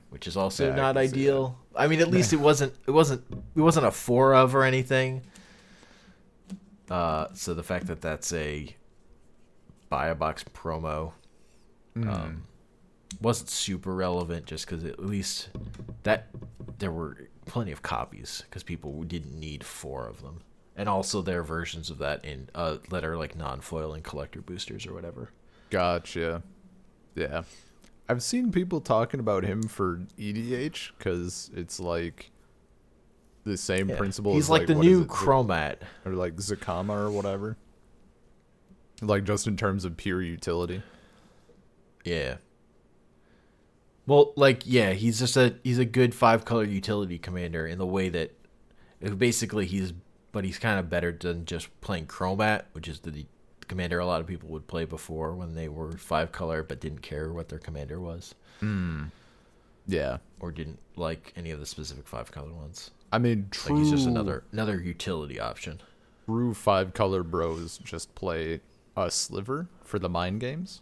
Which 0.09 0.27
is 0.27 0.37
also 0.37 0.67
Yeah, 0.69 0.75
not 0.75 0.93
that. 0.93 0.99
ideal. 1.01 1.57
I 1.75 1.87
mean, 1.87 1.99
at 1.99 2.09
least 2.09 2.31
it 2.31 2.39
wasn't 2.39 2.73
it 2.85 2.91
wasn't 2.91 3.23
it 3.55 3.59
wasn't 3.61 3.87
a 3.87 3.91
four 3.91 4.35
of 4.35 4.53
or 4.53 4.63
anything. 4.63 5.23
Uh, 6.91 7.27
so 7.33 7.53
the 7.55 7.63
fact 7.63 7.87
that 7.87 7.99
that's 8.01 8.31
a 8.33 8.75
buy 9.89 10.07
a 10.07 10.15
box 10.15 10.43
promo 10.43 11.13
um, 12.05 12.43
wasn't 13.21 13.49
super 13.49 13.95
relevant, 13.95 14.45
just 14.45 14.67
because 14.67 14.83
at 14.83 14.99
least 14.99 15.49
that 16.03 16.27
there 16.79 16.91
were 16.91 17.29
plenty 17.45 17.71
of 17.71 17.81
copies 17.81 18.43
because 18.45 18.63
people 18.63 19.03
didn't 19.03 19.39
need 19.39 19.63
four 19.63 20.07
of 20.07 20.21
them, 20.21 20.41
and 20.75 20.87
also 20.87 21.21
there 21.21 21.39
are 21.39 21.43
versions 21.43 21.89
of 21.89 21.97
that 21.99 22.23
in 22.23 22.49
uh, 22.53 22.77
that 22.89 23.03
are 23.03 23.17
like 23.17 23.35
non-foil 23.35 23.93
and 23.93 24.03
collector 24.03 24.41
boosters 24.41 24.85
or 24.85 24.93
whatever. 24.93 25.31
Gotcha. 25.69 26.43
Yeah. 27.15 27.43
I've 28.09 28.23
seen 28.23 28.51
people 28.51 28.79
talking 28.79 29.19
about 29.19 29.43
him 29.43 29.63
for 29.63 30.01
EDH 30.17 30.91
because 30.97 31.51
it's 31.53 31.77
like 31.77 32.31
the 33.43 33.57
same 33.57 33.89
principle. 33.89 34.33
He's 34.33 34.45
as, 34.45 34.49
like, 34.49 34.67
the 34.67 34.75
new 34.75 35.01
it, 35.01 35.09
Cromat. 35.09 35.77
or 36.05 36.13
like 36.13 36.35
Zacama 36.35 36.95
or 36.95 37.11
whatever. 37.11 37.57
Like 39.01 39.23
just 39.25 39.45
in 39.47 39.57
terms 39.57 39.85
of 39.85 39.95
pure 39.97 40.21
utility. 40.21 40.81
Yeah. 42.03 42.37
Well, 44.05 44.33
like 44.35 44.63
yeah, 44.65 44.93
he's 44.93 45.19
just 45.19 45.35
a 45.37 45.55
he's 45.63 45.79
a 45.79 45.85
good 45.85 46.15
five 46.15 46.45
color 46.45 46.63
utility 46.63 47.17
commander 47.17 47.67
in 47.67 47.77
the 47.77 47.85
way 47.85 48.09
that 48.09 48.31
uh, 49.05 49.09
basically 49.11 49.65
he's 49.65 49.93
but 50.31 50.45
he's 50.45 50.57
kind 50.59 50.79
of 50.79 50.89
better 50.89 51.11
than 51.11 51.45
just 51.45 51.67
playing 51.81 52.05
Cromat, 52.07 52.63
which 52.73 52.87
is 52.87 52.99
the 53.01 53.25
commander 53.67 53.99
a 53.99 54.05
lot 54.05 54.21
of 54.21 54.27
people 54.27 54.47
would 54.49 54.65
play 54.67 54.85
before 54.85 55.33
when 55.35 55.53
they 55.53 55.67
were 55.67 55.91
five 55.97 56.31
color 56.31 56.63
but 56.63 56.79
didn't 56.79 57.01
care 57.01 57.33
what 57.33 57.49
their 57.49 57.59
commander 57.59 57.99
was 57.99 58.33
Yeah. 59.87 60.17
or 60.39 60.51
didn't 60.53 60.79
like 60.95 61.33
any 61.35 61.51
of 61.51 61.59
the 61.59 61.65
specific 61.65 62.07
five 62.07 62.31
color 62.31 62.53
ones. 62.53 62.91
I 63.11 63.17
mean, 63.19 63.47
true. 63.51 63.75
Like 63.75 63.83
he's 63.83 63.91
just 63.91 64.07
another 64.07 64.43
another 64.53 64.79
utility 64.81 65.39
option. 65.39 65.81
true 66.25 66.53
five 66.53 66.93
color 66.93 67.23
bros 67.23 67.77
just 67.79 68.13
play 68.15 68.61
a 69.05 69.11
sliver 69.11 69.67
for 69.83 69.99
the 69.99 70.09
mind 70.09 70.39
games. 70.39 70.81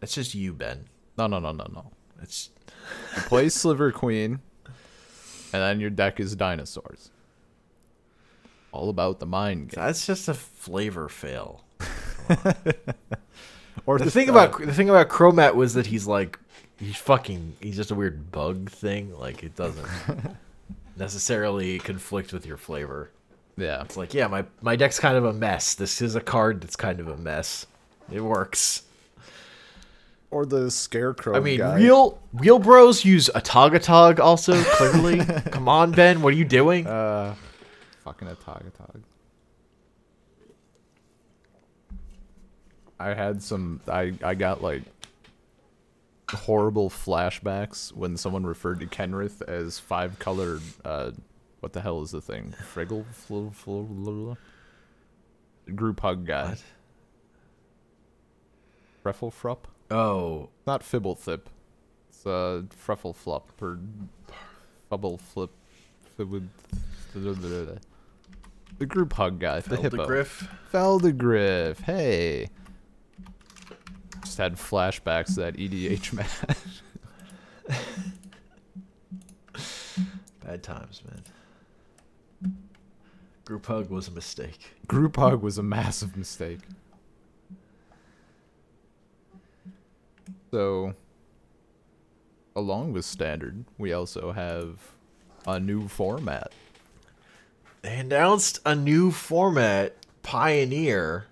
That's 0.00 0.14
just 0.14 0.34
you, 0.34 0.52
Ben. 0.52 0.86
No, 1.16 1.26
no, 1.26 1.38
no, 1.38 1.52
no, 1.52 1.66
no. 1.72 1.90
It's 2.22 2.50
You 3.16 3.22
play 3.22 3.48
Sliver 3.48 3.90
Queen, 3.92 4.40
and 4.66 5.62
then 5.62 5.80
your 5.80 5.90
deck 5.90 6.20
is 6.20 6.34
dinosaurs. 6.36 7.10
All 8.72 8.88
about 8.90 9.20
the 9.20 9.26
mind 9.26 9.70
game. 9.70 9.84
that's 9.84 10.06
just 10.06 10.28
a 10.28 10.34
flavor 10.34 11.08
fail. 11.08 11.64
Or 13.86 13.98
the 13.98 14.10
thing 14.10 14.28
about 14.28 14.58
the 14.58 14.72
thing 14.72 14.88
about 14.88 15.08
Cromat 15.08 15.54
was 15.54 15.74
that 15.74 15.86
he's 15.86 16.06
like 16.06 16.38
he's 16.78 16.96
fucking 16.96 17.56
he's 17.60 17.76
just 17.76 17.90
a 17.90 17.94
weird 17.94 18.30
bug 18.32 18.70
thing. 18.70 19.14
Like 19.18 19.42
it 19.42 19.54
doesn't 19.56 19.86
necessarily 20.96 21.78
conflict 21.80 22.32
with 22.32 22.46
your 22.46 22.56
flavor. 22.56 23.10
Yeah, 23.56 23.82
It's 23.82 23.96
like 23.96 24.14
yeah, 24.14 24.26
my 24.26 24.44
my 24.62 24.76
deck's 24.76 24.98
kind 24.98 25.16
of 25.16 25.24
a 25.24 25.32
mess. 25.32 25.74
This 25.74 26.02
is 26.02 26.14
a 26.14 26.20
card 26.20 26.60
that's 26.60 26.76
kind 26.76 27.00
of 27.00 27.08
a 27.08 27.16
mess. 27.16 27.66
It 28.10 28.20
works. 28.20 28.82
or 30.30 30.44
the 30.44 30.70
scarecrow. 30.70 31.36
I 31.36 31.40
mean, 31.40 31.58
guy. 31.58 31.76
real 31.76 32.18
real 32.32 32.58
bros 32.58 33.04
use 33.04 33.28
a 33.34 33.40
Togatog 33.40 34.18
also. 34.18 34.60
Clearly, 34.62 35.24
come 35.50 35.68
on, 35.68 35.92
Ben, 35.92 36.20
what 36.22 36.34
are 36.34 36.36
you 36.36 36.44
doing? 36.44 36.86
Uh, 36.86 37.34
fucking 38.04 38.28
a 38.28 38.34
Tagatog. 38.34 39.02
I 42.98 43.14
had 43.14 43.42
some. 43.42 43.80
I 43.88 44.14
I 44.22 44.34
got 44.34 44.62
like 44.62 44.82
horrible 46.30 46.90
flashbacks 46.90 47.92
when 47.92 48.16
someone 48.16 48.44
referred 48.46 48.80
to 48.80 48.86
Kenrith 48.86 49.42
as 49.42 49.78
five 49.78 50.18
colored. 50.18 50.62
Uh, 50.84 51.12
what 51.64 51.72
the 51.72 51.80
hell 51.80 52.02
is 52.02 52.10
the 52.10 52.20
thing? 52.20 52.54
Friggle, 52.74 53.06
fl- 53.10 53.48
fl- 53.48 53.86
fl- 53.86 54.34
group 55.74 56.00
hug 56.00 56.26
guy. 56.26 56.56
Frefflefrupp? 59.02 59.60
oh, 59.90 60.50
Not 60.66 60.82
Fibblethip. 60.82 61.40
It's 62.10 62.26
uh 62.26 62.64
Freffleflup 62.86 63.44
or 63.62 63.78
Fubbleflip. 64.92 65.48
The 66.18 66.42
group 68.86 69.14
hug 69.14 69.40
guy, 69.40 69.60
the 69.60 69.76
hippo. 69.76 70.06
Griff. 70.06 70.46
Phelddagrif. 70.70 71.80
Hey. 71.80 72.50
Just 74.22 74.36
had 74.36 74.56
flashbacks 74.56 75.28
to 75.36 75.40
that 75.40 75.56
EDH 75.56 76.12
match. 76.12 76.28
Bad 80.44 80.62
times, 80.62 81.00
man. 81.08 81.22
Group 83.44 83.66
hug 83.66 83.90
was 83.90 84.08
a 84.08 84.10
mistake. 84.10 84.74
Group 84.86 85.16
hug 85.16 85.42
was 85.42 85.58
a 85.58 85.62
massive 85.62 86.16
mistake. 86.16 86.60
So, 90.50 90.94
along 92.56 92.92
with 92.94 93.04
standard, 93.04 93.64
we 93.76 93.92
also 93.92 94.32
have 94.32 94.92
a 95.46 95.60
new 95.60 95.88
format. 95.88 96.52
They 97.82 97.98
announced 97.98 98.60
a 98.64 98.74
new 98.74 99.10
format, 99.10 99.94
Pioneer, 100.22 101.26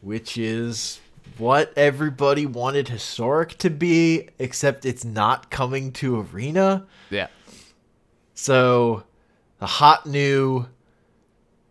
which 0.00 0.38
is 0.38 1.00
what 1.38 1.72
everybody 1.76 2.46
wanted 2.46 2.88
Historic 2.88 3.58
to 3.58 3.70
be, 3.70 4.28
except 4.38 4.84
it's 4.84 5.04
not 5.04 5.50
coming 5.50 5.90
to 5.94 6.20
Arena. 6.20 6.86
Yeah. 7.10 7.26
So, 8.34 9.02
the 9.58 9.66
hot 9.66 10.06
new 10.06 10.66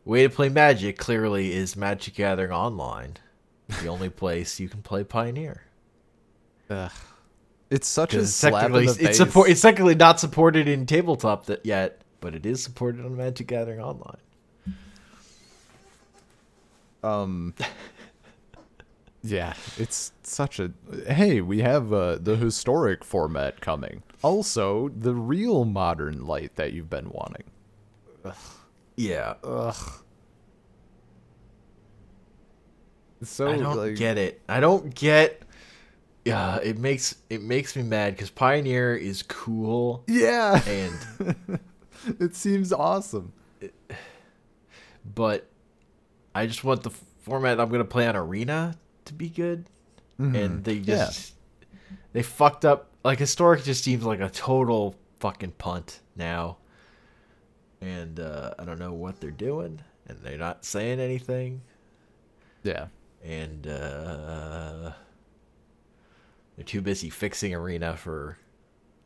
way 0.10 0.24
to 0.24 0.30
play 0.30 0.50
Magic 0.50 0.98
clearly 0.98 1.54
is 1.54 1.76
Magic 1.76 2.16
Gathering 2.16 2.52
Online, 2.52 3.16
the 3.82 3.88
only 3.88 4.10
place 4.24 4.60
you 4.60 4.68
can 4.68 4.82
play 4.82 5.04
Pioneer. 5.04 5.64
Ugh. 6.70 6.92
It's 7.70 7.88
such 7.88 8.16
a 8.16 8.26
slap 8.26 8.66
in 8.66 8.72
the 8.72 8.80
it's 8.80 8.98
face. 8.98 9.18
support. 9.18 9.50
It's 9.50 9.62
technically 9.62 9.94
not 9.94 10.20
supported 10.20 10.68
in 10.68 10.88
tabletop 10.88 11.46
that 11.46 11.64
yet, 11.64 12.02
but 12.20 12.34
it 12.34 12.44
is 12.46 12.64
supported 12.64 13.06
on 13.06 13.16
Magic 13.16 13.48
Gathering 13.48 13.80
Online. 13.80 14.18
um 17.02 17.54
yeah 19.24 19.54
it's 19.78 20.12
such 20.24 20.60
a 20.60 20.72
hey 21.08 21.40
we 21.40 21.62
have 21.62 21.94
uh, 21.94 22.18
the 22.20 22.36
historic 22.36 23.06
format 23.06 23.62
coming 23.62 24.04
also 24.22 24.90
the 24.90 25.14
real 25.14 25.64
modern 25.64 26.26
light 26.26 26.56
that 26.58 26.74
you've 26.74 26.90
been 26.90 27.10
wanting 27.10 27.44
Yeah, 29.00 29.36
ugh 29.44 29.76
so 33.22 33.50
I 33.50 33.58
don't 33.58 33.78
like 33.78 33.96
get 33.96 34.18
it. 34.18 34.42
I 34.48 34.60
don't 34.60 34.94
get. 34.94 35.42
Yeah, 36.26 36.58
it 36.58 36.78
makes 36.78 37.16
it 37.30 37.42
makes 37.42 37.76
me 37.76 37.84
mad 37.84 38.14
because 38.16 38.30
Pioneer 38.30 38.96
is 38.96 39.24
cool 39.24 40.04
yeah 40.08 40.62
and 40.68 41.60
it 42.20 42.36
seems 42.36 42.72
awesome 42.72 43.34
but 45.16 45.48
I 46.36 46.46
just 46.46 46.64
want 46.64 46.84
the 46.84 46.92
format 46.92 47.60
I'm 47.60 47.70
gonna 47.70 47.86
play 47.86 48.08
on 48.08 48.16
Arena 48.16 48.76
to 49.06 49.14
be 49.14 49.30
good, 49.30 49.66
mm-hmm. 50.20 50.36
and 50.36 50.64
they 50.64 50.74
Yeah. 50.74 51.06
just 51.06 51.34
they 52.14 52.22
fucked 52.22 52.66
up. 52.66 52.92
Like 53.04 53.18
historic 53.18 53.64
just 53.64 53.84
seems 53.84 54.04
like 54.04 54.20
a 54.20 54.30
total 54.30 54.96
fucking 55.20 55.52
punt 55.52 56.02
now, 56.16 56.58
and 57.82 58.20
uh, 58.20 58.54
I 58.60 58.66
don't 58.66 58.80
know 58.80 58.94
what 58.94 59.20
they're 59.20 59.32
doing, 59.32 59.80
and 60.08 60.20
they're 60.24 60.38
not 60.38 60.66
saying 60.66 61.00
anything, 61.00 61.62
Yeah. 62.64 62.88
and 63.24 63.66
uh, 63.68 64.92
they're 66.56 66.66
too 66.66 66.82
busy 66.82 67.10
fixing 67.10 67.54
Arena 67.54 67.96
for 67.96 68.38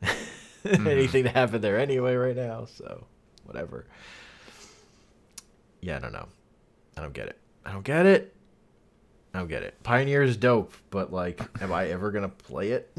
anything 0.65 1.23
to 1.23 1.29
happen 1.29 1.62
there 1.62 1.77
anyway 1.79 2.15
right 2.15 2.36
now. 2.36 2.65
So 2.65 3.05
whatever. 3.45 3.86
Yeah, 5.81 5.97
I 5.97 5.99
don't 5.99 6.13
know. 6.13 6.27
I 6.97 7.01
don't 7.01 7.13
get 7.13 7.27
it. 7.27 7.38
I 7.65 7.71
don't 7.71 7.83
get 7.83 8.05
it. 8.05 8.33
I 9.33 9.39
don't 9.39 9.47
get 9.47 9.63
it. 9.63 9.81
Pioneer 9.83 10.21
is 10.23 10.38
dope, 10.38 10.73
but 10.91 11.12
like, 11.12 11.41
am 11.62 11.71
I 11.73 11.88
ever 11.88 12.12
gonna 12.12 12.29
play 12.29 12.71
it? 12.71 12.95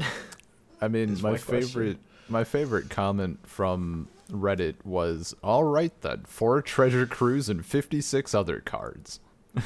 I 0.81 0.87
mean, 0.87 1.13
my, 1.21 1.31
my 1.31 1.37
favorite 1.37 1.97
my 2.27 2.43
favorite 2.43 2.89
comment 2.89 3.39
from 3.47 4.07
Reddit 4.31 4.75
was, 4.83 5.35
"All 5.43 5.63
right 5.63 5.93
then, 6.01 6.23
four 6.25 6.61
Treasure 6.61 7.05
Cruise 7.05 7.49
and 7.49 7.65
56 7.65 8.33
other 8.33 8.59
cards." 8.59 9.19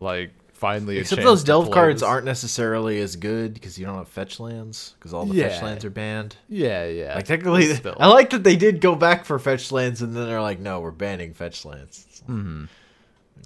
like 0.00 0.32
finally 0.52 0.98
Except 0.98 1.22
those 1.22 1.42
delve 1.42 1.70
cards 1.70 2.02
aren't 2.02 2.24
necessarily 2.24 3.00
as 3.00 3.16
good 3.16 3.52
because 3.54 3.78
you 3.78 3.84
don't 3.86 3.96
have 3.96 4.08
fetch 4.08 4.38
lands 4.38 4.94
because 4.98 5.12
all 5.12 5.26
the 5.26 5.40
fetch 5.40 5.62
lands 5.62 5.84
are 5.84 5.90
banned. 5.90 6.36
Yeah, 6.48 6.86
yeah. 6.86 7.16
Like 7.16 7.24
technically, 7.26 7.74
still. 7.74 7.96
I 7.98 8.06
like 8.08 8.30
that 8.30 8.44
they 8.44 8.56
did 8.56 8.80
go 8.80 8.94
back 8.94 9.24
for 9.24 9.38
fetch 9.38 9.72
lands, 9.72 10.02
and 10.02 10.14
then 10.14 10.26
they're 10.28 10.40
like, 10.40 10.60
"No, 10.60 10.80
we're 10.80 10.90
banning 10.92 11.34
fetch 11.34 11.64
lands." 11.64 12.06
Like, 12.26 12.36
Mhm. 12.36 12.68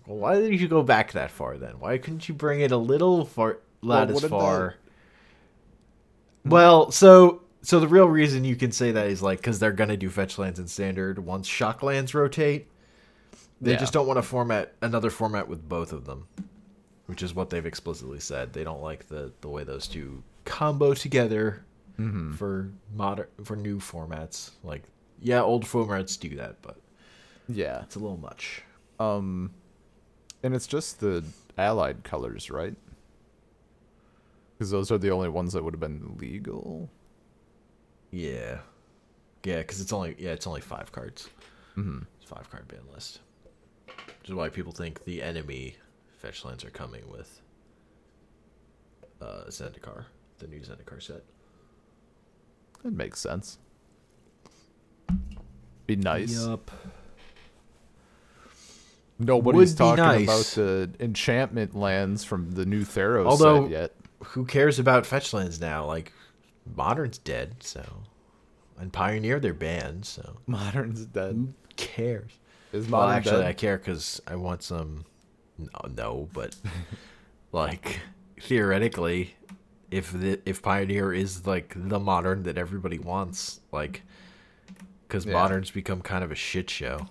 Well, 0.07 0.18
why 0.18 0.40
did 0.40 0.61
you 0.61 0.68
go 0.68 0.83
back 0.83 1.12
that 1.12 1.31
far 1.31 1.57
then? 1.57 1.81
Why 1.81 1.98
couldn't 1.98 2.29
you 2.29 2.35
bring 2.35 2.61
it 2.61 2.70
a 2.70 2.76
little 2.76 3.24
far, 3.24 3.59
not 3.83 4.09
Well, 4.09 4.16
as 4.16 4.24
far? 4.26 4.74
Well, 6.44 6.90
so 6.92 7.42
so 7.62 7.81
the 7.81 7.88
real 7.88 8.07
reason 8.07 8.45
you 8.45 8.57
can 8.57 8.71
say 8.73 8.92
that 8.92 9.07
is 9.09 9.23
like 9.23 9.38
because 9.38 9.59
they're 9.59 9.73
gonna 9.73 9.97
do 9.97 10.09
fetch 10.09 10.38
lands 10.38 10.59
in 10.59 10.66
standard 10.69 11.19
once 11.19 11.47
shock 11.47 11.83
lands 11.83 12.14
rotate. 12.14 12.69
They 13.61 13.73
Yeah. 13.73 13.79
just 13.79 13.92
don't 13.92 14.07
want 14.07 14.19
to 14.19 14.23
format 14.23 14.75
another 14.83 15.11
format 15.11 15.49
with 15.49 15.66
both 15.69 15.92
of 15.92 16.05
them, 16.05 16.29
which 17.07 17.23
is 17.23 17.35
what 17.35 17.51
they've 17.51 17.64
explicitly 17.66 18.21
said. 18.21 18.53
They 18.53 18.64
don't 18.64 18.83
like 18.83 19.09
the 19.09 19.33
the 19.40 19.49
way 19.49 19.64
those 19.64 19.88
two 19.88 20.23
combo 20.45 20.95
together 20.95 21.64
Mhm. 21.99 22.35
for 22.37 22.71
modern 22.95 23.27
for 23.42 23.57
new 23.57 23.79
formats. 23.79 24.51
Like, 24.62 24.83
yeah, 25.21 25.40
old 25.42 25.64
formats 25.64 26.19
do 26.21 26.37
that, 26.37 26.61
but 26.62 26.77
Yeah. 27.49 27.83
it's 27.83 27.97
a 27.97 27.99
little 27.99 28.19
much. 28.19 28.62
Um 29.01 29.53
and 30.42 30.55
it's 30.55 30.66
just 30.66 31.01
the 31.01 31.25
allied 31.59 32.05
colors, 32.05 32.51
right? 32.51 32.77
Cuz 34.59 34.71
those 34.71 34.90
are 34.90 34.99
the 34.99 35.11
only 35.11 35.29
ones 35.29 35.53
that 35.55 35.64
would 35.64 35.75
have 35.75 35.81
been 35.81 36.16
legal. 36.19 36.90
Yeah, 38.11 38.59
yeah, 39.45 39.59
because 39.59 39.81
it's 39.81 39.92
only 39.92 40.14
yeah, 40.19 40.31
it's 40.31 40.47
only 40.47 40.61
five 40.61 40.92
cards. 40.92 41.29
Mhm. 41.77 42.07
It's 42.21 42.31
a 42.31 42.35
five 42.35 42.49
card 42.51 42.66
ban 42.69 42.81
list, 42.92 43.21
which 43.87 44.29
is 44.29 44.35
why 44.35 44.49
people 44.49 44.73
think 44.73 45.05
the 45.05 45.23
enemy 45.23 45.77
fetch 46.19 46.45
lands 46.45 46.64
are 46.64 46.71
coming 46.71 47.09
with 47.11 47.40
uh, 49.21 49.45
Zendikar, 49.49 50.05
the 50.38 50.47
new 50.47 50.61
Zendikar 50.61 51.03
set. 51.03 51.23
That 52.83 52.92
makes 52.92 53.21
sense. 53.21 53.59
Be 55.87 55.97
nice. 55.97 56.33
Yup. 56.47 56.71
Nobody's 59.19 59.71
Would 59.73 59.79
talking 59.79 60.05
nice. 60.05 60.25
about 60.57 60.66
the 60.66 60.90
enchantment 61.01 61.75
lands 61.75 62.23
from 62.25 62.51
the 62.53 62.66
new 62.66 62.83
Theros 62.83 63.27
Although- 63.27 63.62
set 63.64 63.71
yet. 63.71 63.92
Who 64.31 64.45
cares 64.47 64.79
about 64.79 65.05
fetch 65.07 65.33
lands 65.35 65.61
now? 65.61 65.85
Like, 65.87 66.11
Modern's 66.74 67.18
dead, 67.18 67.57
so 67.61 67.85
and 68.79 68.92
Pioneer 68.92 69.38
they're 69.40 69.55
banned, 69.55 70.05
so 70.05 70.38
Modern's 70.46 71.07
dead. 71.07 71.33
who 71.35 71.52
cares? 71.76 72.33
Is 72.72 72.88
Well, 72.88 73.02
Modern 73.02 73.16
actually, 73.16 73.37
dead? 73.42 73.46
I 73.46 73.52
care 73.52 73.79
because 73.79 74.20
I 74.26 74.37
want 74.37 74.62
some. 74.62 75.05
No, 75.59 75.68
uh, 75.83 75.88
no 75.96 76.29
but 76.33 76.55
like 77.52 78.00
theoretically, 78.40 79.35
if 79.90 80.12
the 80.12 80.40
if 80.44 80.62
Pioneer 80.62 81.12
is 81.12 81.46
like 81.46 81.72
the 81.76 81.98
modern 82.00 82.42
that 82.44 82.59
everybody 82.59 82.98
wants, 82.98 83.61
like, 83.72 84.02
because 85.07 85.24
Yeah. 85.26 85.33
moderns 85.35 85.70
become 85.70 86.00
kind 86.02 86.22
of 86.24 86.31
a 86.31 86.35
shit 86.35 86.68
show. 86.70 87.07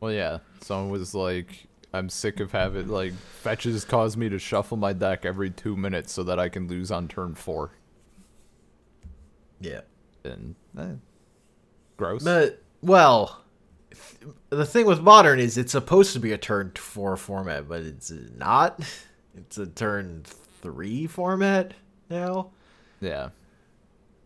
Well, 0.00 0.12
yeah. 0.12 0.38
Someone 0.60 0.90
was 0.90 1.14
like, 1.14 1.66
"I'm 1.94 2.08
sick 2.08 2.40
of 2.40 2.52
having 2.52 2.88
like 2.88 3.12
fetches 3.14 3.84
cause 3.84 4.16
me 4.16 4.28
to 4.28 4.38
shuffle 4.38 4.76
my 4.76 4.92
deck 4.92 5.24
every 5.24 5.50
two 5.50 5.76
minutes 5.76 6.12
so 6.12 6.22
that 6.24 6.38
I 6.38 6.48
can 6.48 6.68
lose 6.68 6.90
on 6.90 7.08
turn 7.08 7.34
four. 7.34 7.70
Yeah. 9.60 9.80
And 10.24 10.54
eh, 10.78 10.92
gross. 11.96 12.22
But 12.24 12.62
well, 12.82 13.42
the 14.50 14.66
thing 14.66 14.86
with 14.86 15.00
modern 15.00 15.38
is 15.40 15.56
it's 15.58 15.72
supposed 15.72 16.12
to 16.14 16.20
be 16.20 16.32
a 16.32 16.38
turn 16.38 16.72
four 16.76 17.16
format, 17.16 17.68
but 17.68 17.80
it's 17.82 18.12
not. 18.36 18.80
It's 19.36 19.56
a 19.56 19.66
turn 19.68 20.24
three 20.62 21.06
format 21.06 21.72
now. 22.10 22.50
yeah. 23.00 23.28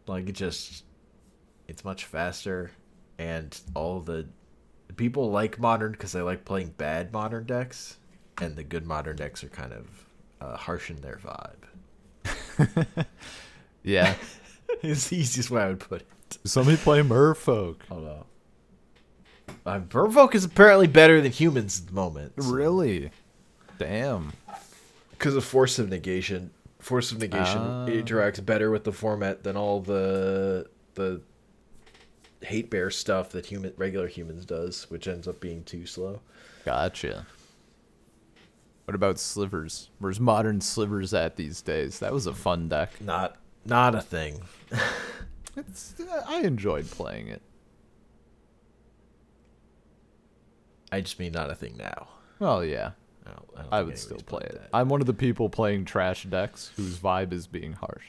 like 0.07 0.27
it 0.27 0.33
just 0.33 0.85
it's 1.69 1.85
much 1.85 2.07
faster 2.07 2.71
and 3.19 3.61
all 3.75 4.01
the 4.01 4.27
people 4.97 5.31
like 5.31 5.59
modern 5.59 5.93
because 5.93 6.13
they 6.13 6.23
like 6.23 6.47
playing 6.47 6.71
bad 6.79 7.13
modern 7.13 7.45
decks 7.45 7.99
and 8.41 8.57
the 8.57 8.65
good 8.65 8.87
modern 8.87 9.17
decks 9.17 9.45
are 9.45 9.49
kind 9.51 9.75
of 9.75 9.87
uh, 10.41 10.57
harshing 10.57 10.97
their 11.03 11.21
vibe 12.25 13.05
Yeah. 13.83 14.15
it's 14.83 15.09
the 15.09 15.17
easiest 15.17 15.51
way 15.51 15.63
i 15.63 15.69
would 15.69 15.81
put 15.81 16.01
it 16.03 16.07
Somebody 16.45 16.79
play 16.79 17.03
Merfolk. 17.03 17.77
hold 17.91 18.09
on 18.09 18.25
uh, 19.67 19.81
Merfolk 19.81 20.35
is 20.35 20.45
apparently 20.47 20.87
better 20.87 21.21
than 21.21 21.31
humans 21.31 21.81
at 21.81 21.89
the 21.89 21.93
moment 21.93 22.33
Really? 22.37 23.11
Damn. 23.79 24.33
because 25.11 25.37
of 25.37 25.45
force 25.45 25.79
of 25.79 25.89
negation 25.91 26.51
force 26.79 27.13
of 27.13 27.19
negation 27.19 27.59
Ah. 27.59 27.87
interacts 27.87 28.45
better 28.45 28.71
with 28.71 28.85
the 28.85 28.93
format 28.93 29.43
than 29.45 29.57
all 29.57 29.81
the 29.81 30.69
the 30.95 31.21
hate 32.41 32.71
bear 32.71 32.91
stuff 32.91 33.31
that 33.31 33.47
human 33.47 33.73
regular 33.77 34.09
humans 34.09 34.45
does 34.45 34.91
which 34.91 35.07
ends 35.07 35.29
up 35.29 35.39
being 35.41 35.63
too 35.65 35.87
slow 35.87 36.21
Gotcha. 36.65 37.27
What 38.85 38.95
about 38.95 39.19
slivers? 39.19 39.91
Where's 39.99 40.21
modern 40.21 40.61
slivers 40.61 41.13
at 41.15 41.35
these 41.37 41.61
days? 41.63 41.99
That 42.01 42.13
was 42.13 42.27
a 42.27 42.33
fun 42.33 42.69
deck. 42.69 42.91
not 43.01 43.37
not 43.65 43.95
a 43.95 44.01
thing 44.01 44.41
It's 45.57 45.95
I 46.27 46.41
enjoyed 46.43 46.91
playing 46.91 47.29
it. 47.29 47.43
i 50.91 51.01
just 51.01 51.19
mean 51.19 51.33
not 51.33 51.51
a 51.51 51.55
thing 51.55 51.77
now 51.77 52.09
Well, 52.39 52.65
yeah. 52.65 52.93
i, 53.27 53.31
don't, 53.31 53.49
I, 53.57 53.63
don't 53.63 53.73
I 53.73 53.83
would 53.83 53.99
still 53.99 54.19
play 54.19 54.43
it. 54.45 54.53
that. 54.55 54.69
I'm 54.73 54.89
one 54.89 55.01
of 55.01 55.07
the 55.07 55.15
people 55.15 55.49
playing 55.49 55.85
trash 55.85 56.25
decks 56.25 56.71
whose 56.77 56.97
vibe 56.99 57.33
is 57.33 57.47
being 57.47 57.75
harsh. 57.75 58.07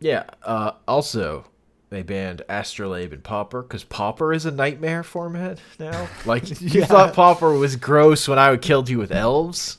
yeah 0.00 0.24
uh 0.42 0.72
also 0.86 1.44
they 1.90 2.02
banned 2.02 2.42
astrolabe 2.48 3.12
and 3.12 3.22
pauper 3.24 3.62
because 3.62 3.84
pauper 3.84 4.32
is 4.32 4.44
a 4.46 4.50
nightmare 4.50 5.02
format 5.02 5.58
now 5.78 6.08
like 6.26 6.48
you 6.60 6.84
thought 6.84 7.14
pauper 7.14 7.52
was 7.52 7.76
gross 7.76 8.26
when 8.28 8.38
i 8.38 8.54
killed 8.56 8.88
you 8.88 8.98
with 8.98 9.12
elves 9.12 9.78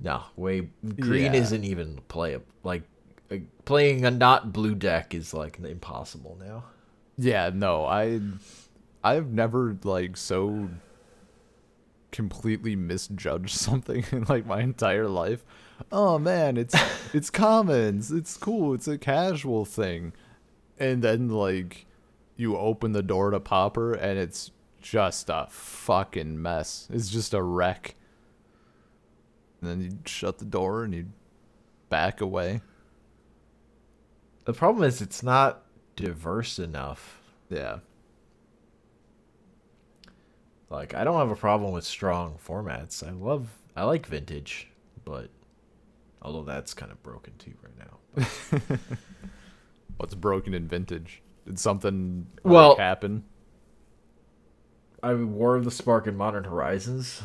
no 0.00 0.22
way 0.36 0.68
green 1.00 1.32
Yeah. 1.34 1.40
isn't 1.40 1.64
even 1.64 2.00
playable 2.08 2.44
like 2.62 2.82
playing 3.64 4.04
a 4.04 4.10
not 4.10 4.52
blue 4.52 4.74
deck 4.74 5.14
is 5.14 5.32
like 5.34 5.58
impossible 5.58 6.36
now 6.40 6.64
Yeah, 7.18 7.50
no, 7.52 7.84
I 7.86 8.20
I've 9.02 9.32
never 9.32 9.76
like 9.84 10.16
so 10.16 10.68
completely 12.12 12.76
misjudged 12.76 13.50
something 13.56 14.04
in 14.12 14.24
like 14.28 14.46
my 14.46 14.60
entire 14.60 15.08
life. 15.08 15.44
Oh 15.92 16.18
man, 16.18 16.56
it's 16.56 16.74
it's 17.14 17.30
commons. 17.30 18.10
It's 18.12 18.36
cool. 18.36 18.74
It's 18.74 18.88
a 18.88 18.98
casual 18.98 19.64
thing. 19.64 20.12
And 20.78 21.02
then 21.02 21.28
like 21.30 21.86
you 22.36 22.56
open 22.56 22.92
the 22.92 23.02
door 23.02 23.30
to 23.30 23.40
Pauper 23.40 23.94
and 23.94 24.18
it's 24.18 24.50
just 24.80 25.28
a 25.30 25.46
fucking 25.50 26.40
mess. 26.40 26.86
It's 26.92 27.08
just 27.08 27.34
a 27.34 27.42
wreck. 27.42 27.94
And 29.66 29.82
then 29.82 29.90
you 29.90 29.98
shut 30.06 30.38
the 30.38 30.44
door 30.44 30.84
and 30.84 30.94
you 30.94 31.06
back 31.88 32.20
away. 32.20 32.60
the 34.44 34.52
problem 34.52 34.84
is 34.84 35.00
it's 35.02 35.22
not 35.22 35.62
diverse 35.96 36.58
enough 36.58 37.20
Yeah. 37.48 37.78
Like 40.70 40.94
I 40.94 41.04
don't 41.04 41.16
have 41.18 41.30
a 41.30 41.36
problem 41.36 41.72
with 41.72 41.84
strong 41.84 42.38
formats. 42.44 43.06
I 43.06 43.10
love 43.12 43.48
I 43.76 43.84
like 43.84 44.06
vintage, 44.06 44.68
but 45.04 45.30
although 46.22 46.42
that's 46.42 46.74
kind 46.74 46.90
of 46.92 47.02
broken 47.02 47.34
too 47.38 47.52
right 47.62 47.78
now. 47.78 48.78
What's 49.96 50.14
broken 50.14 50.54
in 50.54 50.66
vintage? 50.68 51.22
Did 51.46 51.58
something 51.58 52.26
Well- 52.42 52.70
like, 52.70 52.78
happen? 52.78 53.24
I 55.02 55.12
mean, 55.14 55.34
War 55.34 55.54
of 55.56 55.64
the 55.64 55.70
Spark 55.70 56.06
and 56.08 56.16
Modern 56.18 56.44
Horizons. 56.44 57.22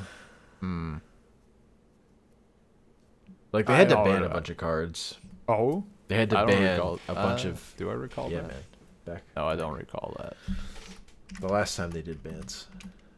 Hmm. 0.60 0.98
Like 3.52 3.66
they 3.66 3.76
had 3.76 3.90
to 3.90 3.96
ban 3.96 4.22
know. 4.22 4.28
a 4.28 4.30
bunch 4.30 4.50
of 4.50 4.58
cards. 4.58 5.16
Oh, 5.48 5.84
They 6.08 6.16
had 6.16 6.30
to 6.30 6.46
ban 6.46 6.72
recall 6.74 7.00
a 7.08 7.14
bunch 7.16 7.46
uh, 7.46 7.50
of. 7.50 7.74
Do 7.78 7.90
I 7.90 7.94
recall 7.94 8.30
Yeah, 8.32 8.42
that? 8.42 8.48
man. 8.48 8.58
Back 9.06 9.24
No, 9.36 9.46
I 9.48 9.56
don't 9.56 9.74
recall 9.78 10.16
that. 10.20 10.38
the 11.40 11.48
last 11.48 11.76
time 11.76 11.92
they 11.92 12.02
did 12.02 12.22
bans, 12.24 12.68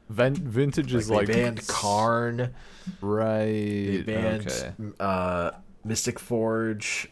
Vin- 0.09 0.35
vintage 0.35 0.93
like, 0.93 1.01
is 1.01 1.07
they 1.07 1.15
like 1.15 1.27
banned 1.27 1.67
Karn. 1.67 2.53
right. 3.01 3.35
They 3.45 4.01
banned 4.05 4.47
Okay. 4.47 4.71
uh, 4.99 5.51
Mystic 5.83 6.19
Forge. 6.19 7.09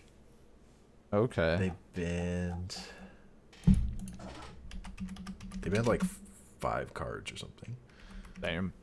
Okay. 1.13 1.57
They 1.59 2.01
banned. 2.01 2.78
They 5.61 5.69
banned 5.69 5.88
like 5.88 6.01
five 6.59 6.93
cards 6.93 7.32
or 7.32 7.38
something, 7.38 7.76
Damn. 8.39 8.74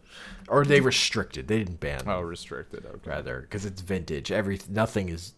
Or 0.48 0.64
they 0.64 0.80
restricted. 0.80 1.48
They 1.48 1.58
didn't 1.58 1.80
ban. 1.80 2.02
Oh, 2.06 2.20
restricted. 2.20 2.84
Okay. 2.86 3.10
rather, 3.10 3.42
because 3.42 3.64
it's 3.64 3.80
vintage. 3.80 4.30
Every 4.32 4.60
nothing 4.68 5.08
is. 5.08 5.34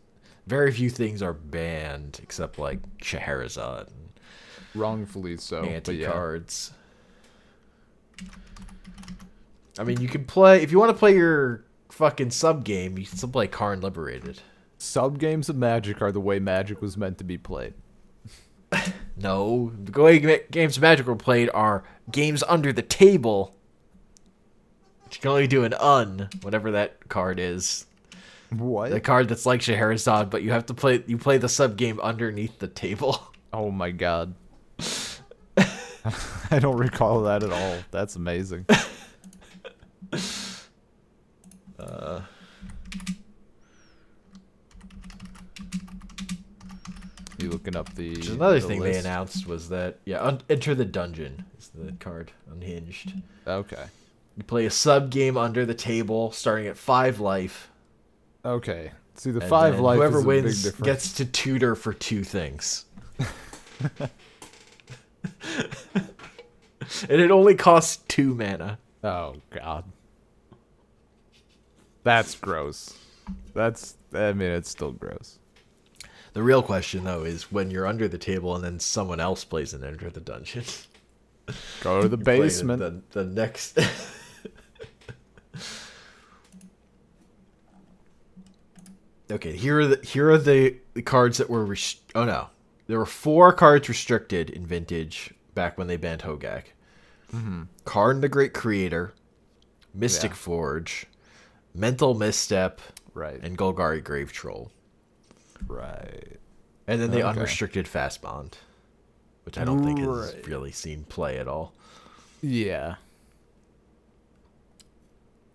Very 0.46 0.72
few 0.72 0.90
things 0.90 1.22
are 1.22 1.34
banned 1.34 2.18
except 2.22 2.58
like 2.58 2.80
Scheherazade 3.02 3.86
Wrongfully 4.74 5.36
so. 5.36 5.62
anti 5.62 5.96
yeah. 5.96 6.10
cards. 6.10 6.72
I 9.78 9.84
mean, 9.84 10.00
you 10.00 10.08
can 10.08 10.24
play 10.24 10.62
if 10.62 10.72
you 10.72 10.78
want 10.78 10.90
to 10.90 10.98
play 10.98 11.14
your 11.14 11.64
fucking 11.90 12.30
sub 12.30 12.64
game. 12.64 12.98
You 12.98 13.06
can 13.06 13.16
still 13.16 13.28
play 13.28 13.46
Karn 13.46 13.80
Liberated. 13.80 14.40
Sub 14.78 15.18
games 15.18 15.48
of 15.48 15.56
Magic 15.56 16.00
are 16.00 16.10
the 16.10 16.20
way 16.20 16.38
Magic 16.38 16.80
was 16.80 16.96
meant 16.96 17.18
to 17.18 17.24
be 17.24 17.38
played. 17.38 17.74
No, 19.16 19.70
the 19.74 20.00
way 20.00 20.18
games 20.50 20.78
of 20.78 20.82
Magic 20.82 21.06
were 21.06 21.14
played 21.14 21.50
are 21.52 21.84
games 22.10 22.42
under 22.48 22.72
the 22.72 22.80
table. 22.80 23.54
You 25.12 25.20
can 25.20 25.30
only 25.30 25.46
do 25.46 25.64
an 25.64 25.74
un, 25.74 26.28
whatever 26.42 26.70
that 26.72 27.08
card 27.08 27.38
is. 27.38 27.86
What? 28.50 28.90
The 28.90 29.00
card 29.00 29.28
that's 29.28 29.46
like 29.46 29.62
Scheherazade, 29.62 30.30
but 30.30 30.42
you 30.42 30.50
have 30.50 30.66
to 30.66 30.74
play. 30.74 31.02
You 31.06 31.18
play 31.18 31.38
the 31.38 31.48
sub 31.48 31.76
game 31.76 32.00
underneath 32.00 32.58
the 32.58 32.68
table. 32.68 33.20
oh 33.52 33.70
my 33.70 33.90
god. 33.90 34.34
I 36.50 36.58
don't 36.58 36.76
recall 36.78 37.22
that 37.22 37.42
at 37.42 37.52
all. 37.52 37.76
That's 37.90 38.16
amazing. 38.16 38.66
Uh, 41.78 42.20
You 47.38 47.48
looking 47.48 47.74
up 47.74 47.94
the 47.94 48.10
Which 48.16 48.28
another 48.28 48.60
the 48.60 48.66
thing 48.68 48.80
they 48.80 48.98
announced 48.98 49.46
was 49.46 49.70
that 49.70 49.98
yeah, 50.04 50.22
un- 50.22 50.42
enter 50.50 50.74
the 50.74 50.84
dungeon 50.84 51.46
is 51.58 51.68
the 51.68 51.92
card 51.92 52.32
unhinged. 52.50 53.14
Okay. 53.46 53.84
You 54.40 54.44
play 54.44 54.64
a 54.64 54.70
sub 54.70 55.10
game 55.10 55.36
under 55.36 55.66
the 55.66 55.74
table, 55.74 56.32
starting 56.32 56.66
at 56.66 56.78
five 56.78 57.20
life. 57.20 57.70
Okay. 58.42 58.92
See 59.12 59.32
the 59.32 59.40
and 59.40 59.50
five 59.50 59.78
life 59.78 59.98
Whoever 59.98 60.22
wins 60.22 60.70
gets 60.70 61.12
to 61.16 61.26
tutor 61.26 61.74
for 61.74 61.92
two 61.92 62.24
things. 62.24 62.86
and 63.18 64.08
it 67.10 67.30
only 67.30 67.54
costs 67.54 68.02
two 68.08 68.34
mana. 68.34 68.78
Oh 69.04 69.34
god. 69.50 69.84
That's 72.02 72.34
gross. 72.34 72.96
That's 73.52 73.98
I 74.14 74.32
mean 74.32 74.52
it's 74.52 74.70
still 74.70 74.92
gross. 74.92 75.38
The 76.32 76.42
real 76.42 76.62
question 76.62 77.04
though 77.04 77.24
is 77.24 77.52
when 77.52 77.70
you're 77.70 77.86
under 77.86 78.08
the 78.08 78.16
table 78.16 78.54
and 78.54 78.64
then 78.64 78.80
someone 78.80 79.20
else 79.20 79.44
plays 79.44 79.74
an 79.74 79.84
enter 79.84 80.08
the 80.08 80.20
dungeon. 80.20 80.64
Go 81.82 82.00
to 82.00 82.08
the 82.08 82.16
basement. 82.16 82.78
The, 82.78 83.02
the 83.10 83.24
next. 83.26 83.78
okay, 89.30 89.56
here 89.56 89.80
are 89.80 89.86
the 89.86 90.04
here 90.06 90.30
are 90.30 90.38
the, 90.38 90.76
the 90.94 91.02
cards 91.02 91.38
that 91.38 91.48
were. 91.50 91.64
Rest- 91.64 92.00
oh 92.14 92.24
no, 92.24 92.48
there 92.86 92.98
were 92.98 93.06
four 93.06 93.52
cards 93.52 93.88
restricted 93.88 94.50
in 94.50 94.66
Vintage 94.66 95.32
back 95.54 95.76
when 95.78 95.86
they 95.86 95.96
banned 95.96 96.22
Hogak. 96.22 96.64
Mm-hmm. 97.32 97.62
Karn 97.84 98.20
the 98.20 98.28
Great 98.28 98.52
Creator, 98.54 99.12
Mystic 99.94 100.30
Yeah. 100.32 100.36
Forge, 100.36 101.06
Mental 101.74 102.14
Misstep, 102.14 102.80
right. 103.14 103.38
and 103.42 103.56
Golgari 103.56 104.02
Grave 104.02 104.32
Troll. 104.32 104.70
right. 105.68 106.36
And 106.88 107.00
then 107.00 107.12
they 107.12 107.22
Okay. 107.22 107.28
unrestricted 107.38 107.86
Fast 107.86 108.20
Bond, 108.20 108.58
which 109.44 109.56
I 109.58 109.64
don't 109.64 109.84
think 109.84 110.00
has 110.00 110.34
really 110.48 110.72
seen 110.72 111.04
play 111.04 111.38
at 111.38 111.46
all. 111.46 111.72
Yeah. 112.42 112.96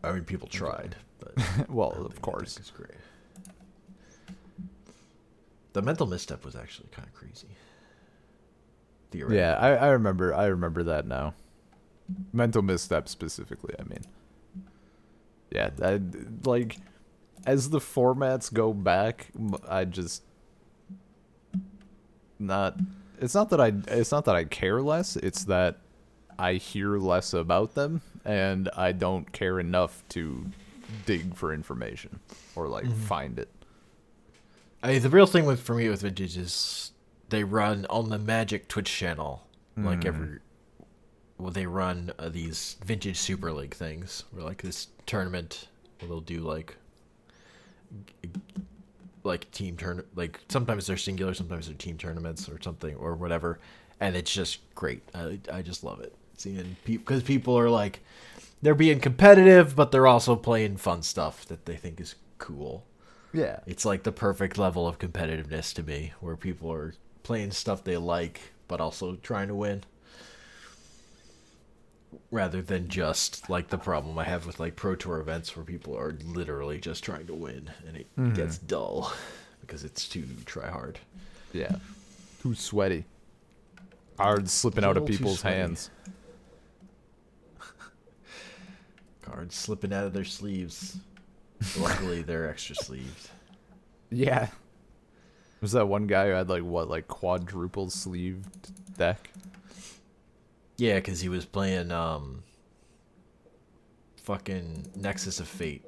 I 0.04 0.12
mean, 0.14 0.24
people 0.24 0.48
tried, 0.48 0.96
but 1.20 1.34
well, 1.70 1.92
of 2.06 2.22
course. 2.22 2.58
it's 2.58 2.72
great. 2.72 2.92
The 5.76 5.82
mental 5.82 6.08
misstep 6.08 6.46
was 6.46 6.56
actually 6.56 6.88
kind 6.94 7.06
of 7.06 7.14
crazy. 7.14 7.50
Yeah, 9.12 9.56
I, 9.56 9.72
I 9.76 9.88
remember 9.90 10.34
I 10.34 10.46
remember 10.46 10.84
that 10.84 11.06
now. 11.06 11.34
Mental 12.32 12.62
misstep 12.62 13.10
specifically, 13.10 13.76
I 13.78 13.84
mean. 13.84 14.06
Yeah, 15.52 15.72
I, 15.84 16.00
like 16.46 16.78
as 17.46 17.72
the 17.72 17.80
formats 17.80 18.54
go 18.54 18.74
back, 18.74 19.28
I 19.68 19.84
just 19.84 20.24
not 22.40 22.80
it's 23.20 23.36
not 23.36 23.50
that 23.50 23.60
I 23.60 23.74
it's 23.90 24.14
not 24.14 24.24
that 24.26 24.36
I 24.38 24.46
care 24.46 24.82
less, 24.82 25.18
it's 25.18 25.44
that 25.44 25.80
I 26.40 26.54
hear 26.54 26.98
less 26.98 27.34
about 27.34 27.74
them 27.74 28.00
and 28.24 28.70
I 28.78 28.94
don't 28.94 29.30
care 29.34 29.60
enough 29.60 30.06
to 30.10 30.46
dig 31.06 31.36
for 31.36 31.54
information 31.54 32.22
or 32.56 32.70
like 32.70 32.86
mm-hmm. 32.86 33.02
find 33.02 33.40
it. 33.40 33.50
I 34.86 35.00
the 35.00 35.10
real 35.10 35.26
thing 35.28 35.46
with 35.46 35.62
for 35.62 35.76
me 35.76 35.90
with 35.90 36.02
vintage 36.02 36.38
is 36.38 36.92
they 37.30 37.44
run 37.44 37.86
on 37.90 38.10
the 38.10 38.20
Magic 38.20 38.68
Twitch 38.68 38.92
channel 38.92 39.44
like 39.78 40.02
Mm. 40.02 40.06
every. 40.06 40.40
Well, 41.38 41.52
they 41.52 41.66
run 41.66 42.14
uh, 42.18 42.30
these 42.30 42.78
vintage 42.86 43.18
Super 43.18 43.52
League 43.52 43.74
things, 43.74 44.24
where 44.32 44.44
like 44.46 44.62
this 44.62 44.88
tournament, 45.06 45.68
where 46.00 46.08
they'll 46.08 46.22
do 46.22 46.40
like, 46.40 46.78
g- 48.24 48.30
like 49.24 49.52
team 49.52 49.76
turn, 49.76 50.04
like 50.16 50.40
sometimes 50.50 50.88
they're 50.88 50.96
singular, 50.98 51.34
sometimes 51.34 51.68
they're 51.68 51.76
team 51.76 51.98
tournaments 51.98 52.48
or 52.48 52.62
something 52.62 52.96
or 52.96 53.16
whatever, 53.16 53.60
and 54.00 54.16
it's 54.16 54.32
just 54.34 54.60
great. 54.76 55.02
I 55.14 55.40
I 55.52 55.62
just 55.62 55.84
love 55.84 56.00
it 56.00 56.14
seeing 56.38 56.76
people 56.86 57.04
because 57.06 57.24
people 57.24 57.58
are 57.60 57.70
like, 57.70 58.00
they're 58.62 58.76
being 58.76 59.00
competitive, 59.02 59.76
but 59.76 59.92
they're 59.92 60.08
also 60.08 60.36
playing 60.38 60.78
fun 60.78 61.02
stuff 61.02 61.46
that 61.48 61.66
they 61.66 61.76
think 61.76 62.00
is 62.00 62.16
cool. 62.38 62.86
Yeah. 63.36 63.60
It's 63.68 63.86
like 63.86 64.04
the 64.04 64.12
perfect 64.12 64.58
level 64.58 64.88
of 64.88 64.98
competitiveness 64.98 65.74
to 65.76 65.84
me, 65.84 66.14
where 66.22 66.38
people 66.38 66.72
are 66.72 66.94
playing 67.24 67.52
stuff 67.52 67.84
they 67.84 67.98
like, 67.98 68.40
but 68.68 68.80
also 68.80 69.16
trying 69.18 69.50
to 69.50 69.56
win. 69.56 69.84
Rather 72.32 72.62
than 72.62 72.88
just 72.88 73.50
like 73.50 73.68
the 73.68 73.78
problem 73.78 74.18
I 74.18 74.24
have 74.24 74.46
with 74.46 74.60
like 74.60 74.76
pro 74.76 74.96
tour 74.96 75.20
events 75.20 75.56
where 75.56 75.66
people 75.66 75.98
are 75.98 76.16
literally 76.24 76.80
just 76.80 77.04
trying 77.04 77.28
to 77.28 77.34
win 77.34 77.70
and 77.88 77.98
it 77.98 78.08
mm-hmm. 78.18 78.34
gets 78.34 78.58
dull 78.58 79.14
because 79.62 79.84
it's 79.84 80.08
too 80.08 80.24
try 80.46 80.70
hard. 80.70 81.00
Yeah. 81.52 81.76
Too 82.42 82.56
sweaty. 82.56 83.06
Cards 84.18 84.54
slipping 84.54 84.86
out 84.86 84.96
of 84.96 85.06
people's 85.06 85.42
hands. 85.42 85.90
Cards 89.22 89.56
slipping 89.56 89.92
out 89.92 90.06
of 90.06 90.14
their 90.14 90.24
sleeves. 90.24 90.98
Luckily, 91.80 92.22
they're 92.22 92.50
extra 92.50 92.76
sleeved. 92.76 93.30
Yeah. 94.10 94.48
Was 95.62 95.72
that 95.72 95.88
one 95.88 96.08
guy 96.08 96.28
who 96.28 96.34
had 96.34 96.50
like 96.50 96.64
what, 96.64 96.90
like 96.90 97.08
quadruple 97.08 97.90
sleeved 97.90 98.72
deck? 98.98 99.32
Yeah, 100.78 100.96
because 100.96 101.22
he 101.22 101.30
was 101.30 101.46
playing 101.46 101.92
um, 101.92 102.44
fucking 104.18 104.92
Nexus 104.96 105.40
of 105.40 105.48
Fate. 105.48 105.84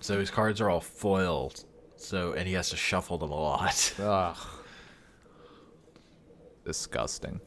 So 0.00 0.18
his 0.18 0.30
cards 0.30 0.60
are 0.60 0.70
all 0.70 0.80
foiled. 0.80 1.64
So 1.96 2.32
and 2.32 2.46
he 2.46 2.54
has 2.54 2.70
to 2.70 2.76
shuffle 2.76 3.18
them 3.18 3.30
a 3.30 3.40
lot. 3.40 3.94
Ugh. 4.00 4.36
Disgusting. 6.64 7.40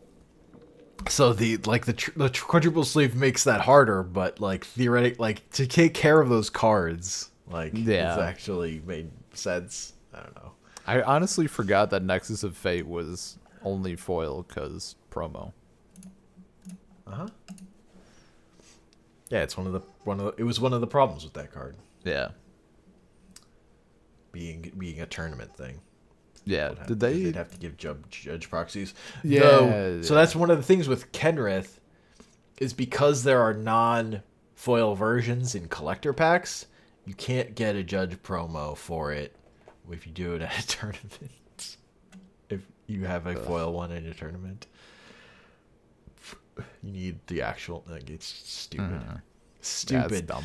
So 1.07 1.33
the 1.33 1.57
like 1.57 1.85
the 1.85 1.93
tr- 1.93 2.11
the 2.15 2.29
quadruple 2.29 2.83
sleeve 2.83 3.15
makes 3.15 3.43
that 3.45 3.61
harder, 3.61 4.03
but 4.03 4.39
like 4.39 4.65
theoretic 4.65 5.19
like 5.19 5.49
to 5.51 5.65
take 5.65 5.93
care 5.93 6.19
of 6.19 6.29
those 6.29 6.49
cards, 6.49 7.29
like 7.47 7.71
Yeah. 7.73 8.13
it's 8.13 8.21
actually 8.21 8.81
made 8.85 9.09
sense. 9.33 9.93
I 10.13 10.19
don't 10.21 10.35
know. 10.35 10.51
I 10.85 11.01
honestly 11.01 11.47
forgot 11.47 11.89
that 11.91 12.03
Nexus 12.03 12.43
of 12.43 12.57
Fate 12.57 12.85
was 12.87 13.37
only 13.63 13.95
foil 13.95 14.43
because 14.47 14.95
promo. 15.11 15.53
Uh 17.07 17.11
huh. 17.11 17.27
Yeah, 19.29 19.43
it's 19.43 19.55
one 19.57 19.67
of 19.67 19.73
the 19.73 19.81
one 20.03 20.19
of 20.19 20.25
the, 20.25 20.33
it 20.41 20.43
was 20.43 20.59
one 20.59 20.73
of 20.73 20.81
the 20.81 20.87
problems 20.87 21.23
with 21.23 21.33
that 21.33 21.51
card 21.51 21.75
Yeah. 22.03 22.29
being 24.31 24.71
being 24.77 25.01
a 25.01 25.05
tournament 25.05 25.55
thing. 25.55 25.79
Yeah. 26.45 26.73
Did 26.87 26.99
they? 26.99 27.23
They'd 27.23 27.35
have 27.35 27.51
to 27.51 27.57
give 27.57 27.77
judge, 27.77 28.21
judge 28.23 28.49
proxies. 28.49 28.93
Yeah, 29.23 29.39
Though- 29.41 30.01
So 30.01 30.15
that's 30.15 30.35
one 30.35 30.49
of 30.49 30.57
the 30.57 30.63
things 30.63 30.87
with 30.87 31.11
Kenrith. 31.11 31.79
is 32.59 32.73
because 32.73 33.23
there 33.23 33.41
are 33.41 33.53
non 33.53 34.21
foil 34.55 34.93
versions 34.95 35.55
in 35.55 35.67
collector 35.69 36.11
packs, 36.13 36.65
you 37.05 37.13
can't 37.13 37.55
get 37.55 37.75
a 37.75 37.83
judge 37.83 38.21
promo 38.23 38.75
for 38.75 39.11
it 39.13 39.33
if 39.91 40.05
you 40.05 40.11
do 40.13 40.35
it 40.35 40.41
at 40.41 40.63
a 40.63 40.67
tournament. 40.77 41.77
if 42.49 42.61
you 42.87 43.05
have 43.05 43.25
a 43.27 43.35
foil 43.35 43.71
one 43.73 43.91
in 43.91 44.05
a 44.05 44.13
tournament, 44.13 44.67
you 46.83 46.91
need 46.91 47.19
the 47.27 47.41
actual. 47.41 47.83
Like, 47.87 48.09
it's 48.09 48.25
stupid. 48.27 48.85
Mm-hmm. 48.91 49.09
Yeah, 49.11 49.17
it's 49.59 49.69
Stupid. 49.69 50.27
dumb. 50.27 50.43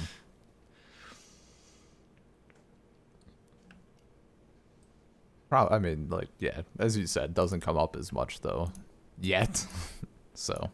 Prob- 5.49 5.73
I 5.73 5.79
mean, 5.79 6.09
like, 6.11 6.29
yeah, 6.39 6.63
as 6.79 6.97
you 6.97 7.07
said, 7.07 7.35
doesn't 7.35 7.61
come 7.61 7.77
up 7.77 7.97
as 7.97 8.13
much 8.13 8.41
though, 8.41 8.73
yet. 9.21 9.67
so, 10.35 10.71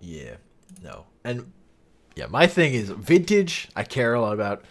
Yeah, 0.00 0.36
no, 0.82 1.04
and 1.24 1.52
yeah, 2.16 2.26
my 2.26 2.46
thing 2.46 2.74
is 2.74 2.90
vintage. 2.90 3.68
I 3.76 3.84
care 3.84 4.14
a 4.14 4.20
lot 4.20 4.34
about. 4.34 4.64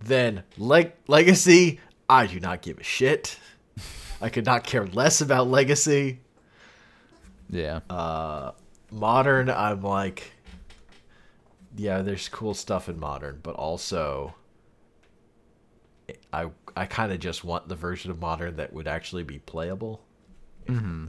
Then 0.00 0.44
leg 0.56 0.92
legacy. 1.08 1.80
I 2.08 2.26
do 2.26 2.38
not 2.40 2.62
give 2.62 2.78
a 2.78 2.82
shit. 2.84 3.38
I 4.20 4.28
could 4.28 4.46
not 4.46 4.64
care 4.64 4.86
less 4.86 5.20
about 5.20 5.48
legacy. 5.48 6.20
yeah, 7.50 7.80
Uh, 7.90 8.52
modern. 8.90 9.50
I'm 9.50 9.82
like, 9.82 10.32
yeah, 11.76 12.02
there's 12.02 12.28
cool 12.28 12.54
stuff 12.54 12.88
in 12.88 12.98
modern, 12.98 13.40
but 13.42 13.54
also, 13.56 14.34
I 16.32 16.50
I 16.76 16.86
kind 16.86 17.12
of 17.12 17.20
just 17.20 17.44
want 17.44 17.68
the 17.68 17.74
version 17.74 18.10
of 18.10 18.20
modern 18.20 18.56
that 18.56 18.72
would 18.72 18.86
actually 18.86 19.24
be 19.24 19.38
playable. 19.40 20.02
Mm-hmm. 20.66 21.06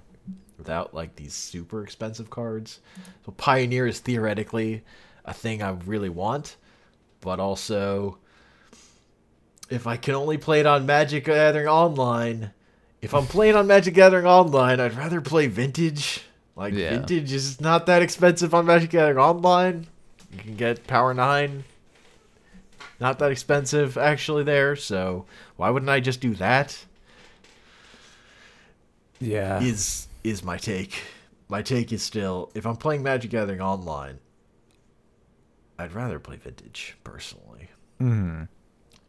Without 0.57 0.93
like 0.93 1.15
these 1.15 1.33
super 1.33 1.83
expensive 1.83 2.29
cards. 2.29 2.79
So 3.25 3.31
Pioneer 3.33 3.87
is 3.87 3.99
theoretically 3.99 4.83
a 5.25 5.33
thing 5.33 5.61
I 5.61 5.71
really 5.85 6.09
want, 6.09 6.57
but 7.21 7.39
also 7.39 8.17
if 9.69 9.87
I 9.87 9.97
can 9.97 10.15
only 10.15 10.37
play 10.37 10.59
it 10.59 10.65
on 10.65 10.85
Magic 10.85 11.25
Gathering 11.25 11.67
Online, 11.67 12.51
if 13.01 13.13
I'm 13.13 13.25
playing 13.25 13.55
on 13.55 13.67
Magic 13.67 13.93
Gathering 13.93 14.25
Online, 14.25 14.79
I'd 14.79 14.97
rather 14.97 15.21
play 15.21 15.47
Vintage. 15.47 16.23
Like 16.55 16.73
Yeah. 16.73 16.89
Vintage 16.91 17.31
is 17.31 17.61
not 17.61 17.85
that 17.85 18.01
expensive 18.01 18.53
on 18.53 18.65
Magic 18.65 18.89
Gathering 18.89 19.17
Online. 19.17 19.87
You 20.31 20.37
can 20.39 20.55
get 20.55 20.87
Power 20.87 21.13
9 21.13 21.63
not 22.99 23.19
that 23.19 23.31
expensive 23.31 23.97
actually 23.97 24.43
there, 24.43 24.75
so 24.75 25.25
why 25.57 25.69
wouldn't 25.69 25.89
I 25.89 25.99
just 25.99 26.21
do 26.21 26.33
that? 26.35 26.85
yeah, 29.19 29.61
is 29.61 30.07
is 30.23 30.43
my 30.43 30.57
take. 30.57 31.01
My 31.47 31.61
take 31.61 31.91
is 31.91 32.03
still 32.03 32.51
if 32.55 32.65
I'm 32.65 32.75
playing 32.77 33.03
Magic 33.03 33.31
Gathering 33.31 33.61
online, 33.61 34.19
I'd 35.77 35.93
rather 35.93 36.19
play 36.19 36.37
Vintage 36.37 36.97
personally. 37.03 37.69
hmm 37.97 38.43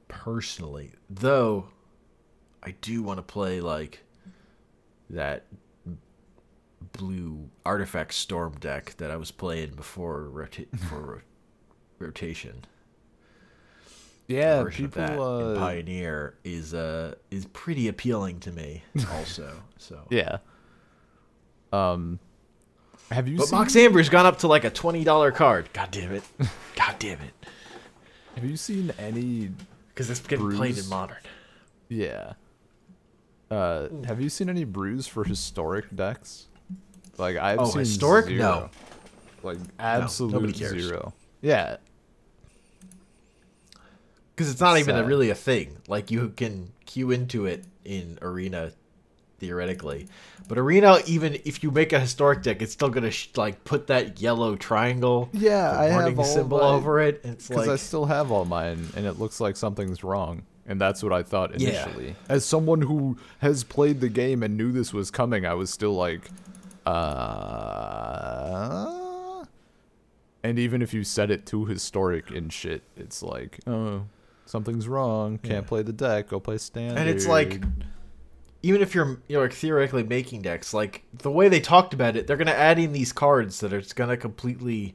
Personally, 0.09 0.93
though, 1.09 1.67
I 2.63 2.73
do 2.81 3.03
want 3.03 3.19
to 3.19 3.23
play 3.23 3.61
like 3.61 4.01
that 5.09 5.45
blue 6.93 7.49
artifact 7.65 8.15
storm 8.15 8.55
deck 8.59 8.95
that 8.97 9.11
I 9.11 9.17
was 9.17 9.31
playing 9.31 9.75
before 9.75 10.25
rota- 10.25 10.67
for 10.89 11.01
ro- 11.01 11.21
rotation. 11.99 12.65
Yeah. 14.31 14.63
version 14.63 14.87
of 14.87 14.95
People, 14.95 15.39
that 15.39 15.51
in 15.51 15.57
uh, 15.57 15.61
Pioneer 15.61 16.35
is 16.45 16.73
uh 16.75 17.15
is 17.31 17.47
pretty 17.47 17.89
appealing 17.89 18.41
to 18.41 18.53
me 18.53 18.83
also. 19.13 19.53
So 19.79 20.01
yeah. 20.11 20.39
Um, 21.73 22.19
have 23.11 23.29
you 23.29 23.39
But 23.39 23.49
seen? 23.49 23.59
Mox 23.59 23.77
Amber's 23.77 24.09
gone 24.09 24.27
up 24.27 24.39
to 24.41 24.49
like 24.49 24.65
a 24.65 24.71
twenty 24.71 25.05
dollar 25.05 25.31
card. 25.33 25.69
God 25.73 25.91
damn 25.91 26.13
it! 26.13 26.23
God 26.77 26.97
damn 26.99 27.21
it! 27.21 27.35
have 28.35 28.45
you 28.45 28.57
seen 28.57 28.93
any? 28.99 29.51
Because 29.89 30.11
it's 30.11 30.21
getting 30.21 30.51
played 30.53 30.79
in 30.79 30.89
modern. 30.89 31.19
Yeah. 31.89 32.33
Uh, 33.51 33.89
have 34.07 34.21
you 34.21 34.29
seen 34.29 34.49
any 34.49 34.63
brews 34.65 35.07
for 35.09 35.25
historic 35.25 35.95
decks? 35.95 36.47
Like 37.19 37.37
I've 37.37 37.59
Oh, 37.59 37.65
seen 37.67 37.81
historic? 37.81 38.27
zero. 38.27 38.39
No. 38.39 38.71
Like 39.43 39.59
absolute 39.79 40.55
cares. 40.55 40.81
zero. 40.83 41.13
Yeah. 41.43 41.77
Because 44.41 44.53
it's 44.53 44.61
not 44.63 44.79
even 44.79 44.97
a, 44.97 45.05
really 45.05 45.29
a 45.29 45.35
thing. 45.35 45.77
Like 45.87 46.11
you 46.11 46.31
can 46.31 46.73
queue 46.87 47.11
into 47.11 47.45
it 47.45 47.63
in 47.85 48.19
Arena, 48.23 48.73
theoretically, 49.39 50.09
but 50.49 50.57
Arena 50.57 51.01
even 51.05 51.39
if 51.45 51.63
you 51.63 51.71
make 51.71 51.93
a 51.93 52.01
historic 52.01 52.43
deck, 52.43 52.63
it's 52.63 52.73
still 52.73 52.89
gonna 52.89 53.11
sh- 53.11 53.29
like 53.37 53.65
put 53.65 53.89
that 53.89 54.19
yellow 54.23 54.57
triangle, 54.57 55.29
Yeah, 55.35 55.79
I 55.79 55.89
have 55.89 56.25
symbol 56.25 56.57
my- 56.57 56.65
over 56.65 57.01
it. 57.01 57.21
It's 57.23 57.49
Because 57.49 57.67
like 57.67 57.75
I 57.75 57.77
still 57.77 58.07
have 58.07 58.31
all 58.31 58.47
mine, 58.47 58.89
and 58.97 59.05
it 59.05 59.19
looks 59.19 59.43
like 59.43 59.59
something's 59.59 60.03
wrong. 60.03 60.45
And 60.67 60.81
that's 60.81 61.03
what 61.03 61.13
I 61.13 61.23
thought 61.23 61.53
initially. 61.55 62.07
Yeah. 62.09 62.15
As 62.31 62.47
someone 62.47 62.81
who 62.81 63.19
has 63.41 63.63
played 63.63 64.01
the 64.01 64.09
game 64.09 64.43
and 64.43 64.57
knew 64.57 64.73
this 64.73 64.95
was 64.95 65.11
coming, 65.11 65.45
I 65.45 65.53
was 65.53 65.69
still 65.69 65.93
like, 65.93 66.31
uh. 68.31 69.45
And 70.43 70.59
even 70.59 70.81
if 70.81 70.95
you 70.95 71.05
set 71.05 71.31
it 71.31 71.45
to 71.47 71.67
historic 71.67 72.31
and 72.31 72.51
shit, 72.51 72.83
it's 72.97 73.23
like, 73.23 73.59
oh, 73.67 74.05
something's 74.51 74.89
wrong. 74.89 75.39
Can't 75.39 75.53
Yeah. 75.65 75.69
play 75.69 75.83
the 75.83 75.93
deck. 75.93 76.29
Go 76.29 76.41
play 76.41 76.59
standard. 76.59 76.99
and 76.99 77.09
it's 77.09 77.27
like 77.27 77.63
even 78.63 78.83
if 78.83 78.95
you're 78.95 79.19
you 79.29 79.37
know 79.37 79.41
like 79.43 79.53
theoretically 79.55 80.03
making 80.03 80.43
decks 80.43 80.75
like 80.75 81.03
the 81.17 81.31
way 81.31 81.49
they 81.49 81.61
talked 81.61 81.95
about 81.95 82.15
it 82.17 82.27
they're 82.27 82.37
gonna 82.37 82.51
add 82.51 82.79
in 82.79 82.93
these 82.93 83.11
cards 83.11 83.61
that 83.61 83.73
are 83.73 83.83
gonna 83.95 84.17
completely 84.19 84.95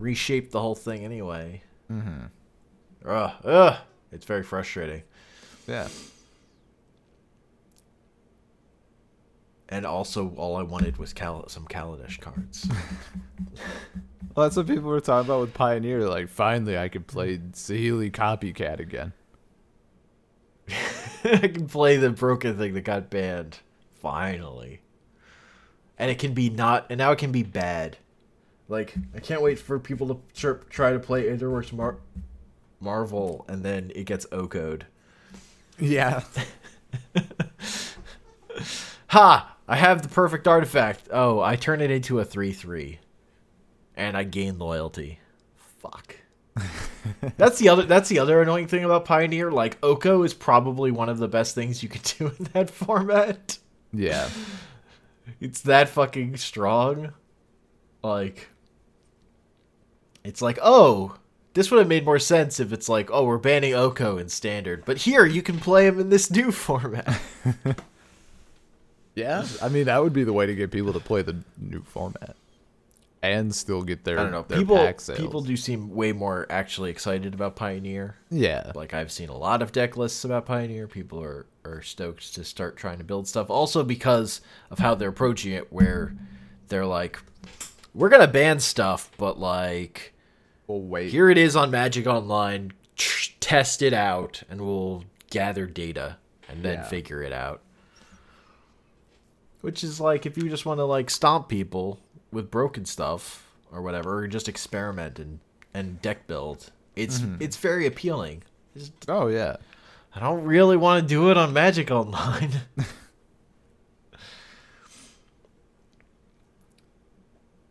reshape 0.00 0.50
the 0.50 0.60
whole 0.60 0.74
thing 0.74 1.04
anyway 1.04 1.62
Mm-hmm. 1.92 3.08
ugh, 3.08 3.32
ugh. 3.44 3.76
it's 4.10 4.24
very 4.24 4.42
frustrating 4.42 5.02
yeah. 5.68 5.86
And 9.68 9.84
also 9.84 10.30
all 10.36 10.56
i 10.56 10.62
wanted 10.62 10.98
was 10.98 11.10
some 11.10 11.66
kaladesh 11.66 12.20
cards 12.20 12.68
Well, 14.34 14.44
that's 14.44 14.56
what 14.56 14.66
people 14.66 14.90
were 14.90 15.00
talking 15.00 15.28
about 15.28 15.40
with 15.40 15.54
Pioneer. 15.54 16.06
Like, 16.06 16.28
finally, 16.28 16.76
I 16.76 16.88
could 16.90 17.06
play 17.06 17.38
Saheeli 17.38 18.10
Copycat 18.12 18.80
again. 18.80 19.14
i 21.24 21.48
can 21.48 21.66
play 21.66 21.96
the 21.96 22.10
broken 22.10 22.56
thing 22.56 22.74
that 22.74 22.82
got 22.82 23.10
banned 23.10 23.58
finally 24.00 24.80
and 25.98 26.10
it 26.10 26.18
can 26.18 26.34
be 26.34 26.50
not 26.50 26.86
and 26.90 26.98
now 26.98 27.10
it 27.12 27.18
can 27.18 27.32
be 27.32 27.42
bad 27.42 27.96
like 28.68 28.94
i 29.14 29.18
can't 29.20 29.42
wait 29.42 29.58
for 29.58 29.78
people 29.78 30.08
to 30.08 30.20
tr- 30.34 30.64
try 30.70 30.92
to 30.92 30.98
play 30.98 31.24
Aetherworks 31.24 31.72
Mar- 31.72 31.98
marvel 32.80 33.44
and 33.48 33.64
then 33.64 33.90
it 33.94 34.04
gets 34.04 34.26
Oko'd 34.32 34.86
Yeah. 35.78 36.22
Ha! 39.08 39.55
I 39.68 39.76
have 39.76 40.02
the 40.02 40.08
perfect 40.08 40.46
artifact. 40.46 41.08
Oh, 41.10 41.40
I 41.40 41.56
turn 41.56 41.80
it 41.80 41.90
into 41.90 42.20
a 42.20 42.24
3 42.24 42.52
3. 42.52 43.00
And 43.96 44.16
I 44.16 44.24
gain 44.24 44.58
loyalty. 44.58 45.20
Fuck. 45.78 46.16
that's 47.36 47.58
the 47.58 47.68
other 47.68 47.82
that's 47.82 48.08
the 48.08 48.18
other 48.18 48.40
annoying 48.40 48.66
thing 48.66 48.84
about 48.84 49.04
Pioneer. 49.04 49.50
Like 49.50 49.78
Oko 49.82 50.22
is 50.22 50.34
probably 50.34 50.90
one 50.90 51.08
of 51.08 51.18
the 51.18 51.28
best 51.28 51.54
things 51.54 51.82
you 51.82 51.88
could 51.88 52.02
do 52.18 52.32
in 52.38 52.48
that 52.52 52.70
format. 52.70 53.58
Yeah. 53.92 54.28
It's 55.40 55.62
that 55.62 55.88
fucking 55.88 56.36
strong. 56.36 57.12
Like 58.02 58.48
it's 60.22 60.40
like, 60.40 60.58
oh, 60.62 61.16
this 61.54 61.70
would 61.70 61.78
have 61.78 61.88
made 61.88 62.04
more 62.04 62.20
sense 62.20 62.60
if 62.60 62.72
it's 62.72 62.88
like, 62.88 63.10
oh, 63.10 63.24
we're 63.24 63.36
banning 63.36 63.74
Oko 63.74 64.18
in 64.18 64.28
standard. 64.28 64.84
But 64.84 64.98
here 64.98 65.26
you 65.26 65.42
can 65.42 65.58
play 65.58 65.86
him 65.86 65.98
in 65.98 66.10
this 66.10 66.30
new 66.30 66.52
format. 66.52 67.20
Yeah, 69.16 69.44
I 69.60 69.68
mean 69.68 69.86
that 69.86 70.00
would 70.02 70.12
be 70.12 70.22
the 70.24 70.32
way 70.32 70.46
to 70.46 70.54
get 70.54 70.70
people 70.70 70.92
to 70.92 71.00
play 71.00 71.22
the 71.22 71.36
new 71.58 71.82
format, 71.82 72.36
and 73.22 73.52
still 73.54 73.82
get 73.82 74.04
their 74.04 74.20
I 74.20 74.22
don't 74.22 74.30
know. 74.32 74.44
their 74.46 74.58
People 74.58 74.76
pack 74.76 75.00
sales. 75.00 75.18
people 75.18 75.40
do 75.40 75.56
seem 75.56 75.92
way 75.94 76.12
more 76.12 76.46
actually 76.50 76.90
excited 76.90 77.34
about 77.34 77.56
Pioneer. 77.56 78.16
yeah, 78.30 78.70
Like 78.74 78.92
I've 78.94 79.10
seen 79.10 79.28
a 79.30 79.36
lot 79.36 79.62
of 79.62 79.72
deck 79.72 79.96
lists 79.96 80.22
about 80.24 80.46
Pioneer. 80.46 80.86
People 80.86 81.20
are 81.22 81.46
are 81.64 81.82
stoked 81.82 82.32
to 82.34 82.44
start 82.44 82.76
trying 82.76 82.98
to 82.98 83.04
build 83.04 83.26
stuff. 83.26 83.50
Also 83.50 83.82
because 83.82 84.40
of 84.70 84.78
how 84.78 84.94
they're 84.94 85.08
approaching 85.08 85.52
it, 85.52 85.72
where 85.72 86.14
they're 86.68 86.86
like, 86.86 87.18
we're 87.94 88.08
gonna 88.10 88.28
ban 88.28 88.60
stuff, 88.60 89.10
but 89.16 89.38
like 89.40 90.12
well 90.66 90.80
wait. 90.82 91.10
here 91.10 91.30
it 91.30 91.38
is 91.38 91.56
on 91.56 91.70
Magic 91.70 92.06
Online. 92.06 92.72
Test 93.40 93.80
it 93.82 93.92
out, 93.92 94.42
and 94.50 94.60
we'll 94.60 95.04
gather 95.30 95.66
data 95.66 96.16
and 96.48 96.62
then 96.62 96.74
Yeah. 96.78 96.82
figure 96.88 97.22
it 97.22 97.32
out. 97.32 97.60
Which 99.66 99.82
is 99.82 99.98
like 100.00 100.26
if 100.26 100.36
you 100.36 100.48
just 100.48 100.64
want 100.64 100.78
to 100.78 100.84
like 100.84 101.10
stomp 101.10 101.48
people 101.48 101.98
with 102.30 102.52
broken 102.52 102.84
stuff 102.84 103.50
or 103.72 103.82
whatever, 103.82 104.18
or 104.18 104.28
just 104.28 104.48
experiment 104.48 105.18
and 105.18 105.40
and 105.74 106.00
deck 106.00 106.28
build. 106.28 106.70
It's 106.94 107.18
mm-hmm. 107.18 107.42
it's 107.42 107.56
very 107.56 107.84
appealing. 107.84 108.44
It's- 108.76 108.92
oh 109.08 109.26
yeah, 109.26 109.56
I 110.14 110.20
don't 110.20 110.44
really 110.44 110.76
want 110.76 111.02
to 111.02 111.08
do 111.08 111.32
it 111.32 111.36
on 111.36 111.52
Magic 111.52 111.90
Online. 111.90 112.52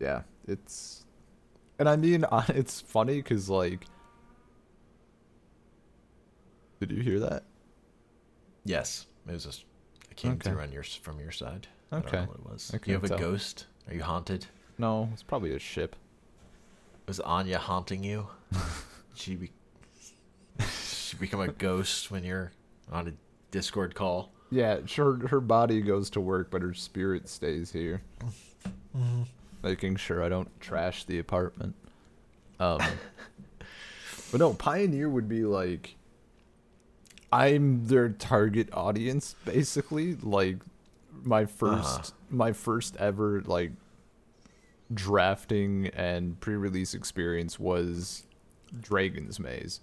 yeah. 0.01 0.23
It's 0.49 1.05
And 1.79 1.87
I 1.87 1.95
mean, 1.95 2.25
it's 2.49 2.81
funny 2.81 3.21
because 3.21 3.49
like, 3.49 3.85
did 6.81 6.91
you 6.91 7.01
hear 7.01 7.21
that? 7.21 7.43
Yes, 8.65 9.05
it 9.25 9.31
was 9.31 9.45
just 9.45 9.63
it 10.11 10.17
came 10.17 10.33
Okay. 10.33 10.49
through 10.49 10.59
on 10.59 10.73
your 10.73 10.83
from 10.83 11.21
your 11.21 11.31
side. 11.31 11.69
I 11.91 11.97
Okay. 11.97 12.11
don't 12.11 12.25
know 12.25 12.27
what 12.31 12.37
it 12.39 12.45
was. 12.53 12.67
Do 12.69 12.79
you 12.85 12.93
have 12.93 13.03
a 13.03 13.09
tell. 13.09 13.17
ghost? 13.17 13.65
Are 13.87 13.93
you 13.93 14.03
haunted? 14.03 14.47
No, 14.77 15.09
it's 15.13 15.23
probably 15.23 15.53
a 15.53 15.59
ship. 15.59 15.95
Was 17.07 17.19
Anya 17.19 17.59
haunting 17.59 18.03
you? 18.03 18.27
she 19.15 19.35
be 19.35 19.51
she 20.79 21.15
become 21.17 21.39
a 21.41 21.49
ghost 21.49 22.09
when 22.11 22.23
you're 22.23 22.51
on 22.91 23.07
a 23.07 23.13
Discord 23.51 23.93
call. 23.95 24.31
Yeah, 24.51 24.79
sure. 24.85 25.27
Her 25.27 25.39
body 25.39 25.81
goes 25.81 26.09
to 26.11 26.21
work, 26.21 26.49
but 26.51 26.61
her 26.61 26.73
spirit 26.73 27.27
stays 27.29 27.71
here, 27.71 28.01
making 29.63 29.97
sure 29.97 30.23
I 30.23 30.29
don't 30.29 30.49
trash 30.59 31.03
the 31.03 31.19
apartment. 31.19 31.75
Um, 32.59 32.79
but 34.31 34.39
no, 34.39 34.53
Pioneer 34.53 35.09
would 35.09 35.27
be 35.27 35.43
like, 35.43 35.95
I'm 37.31 37.87
their 37.87 38.09
target 38.09 38.69
audience, 38.71 39.35
basically. 39.45 40.15
Like, 40.15 40.57
my 41.25 41.45
1st 41.45 41.83
Uh-huh. 41.83 42.01
my 42.29 42.53
first 42.53 42.95
ever 42.97 43.41
like 43.41 43.71
drafting 44.93 45.87
and 45.87 46.39
pre-release 46.39 46.93
experience 46.93 47.59
was 47.59 48.23
Dragon's 48.81 49.39
Maze. 49.39 49.81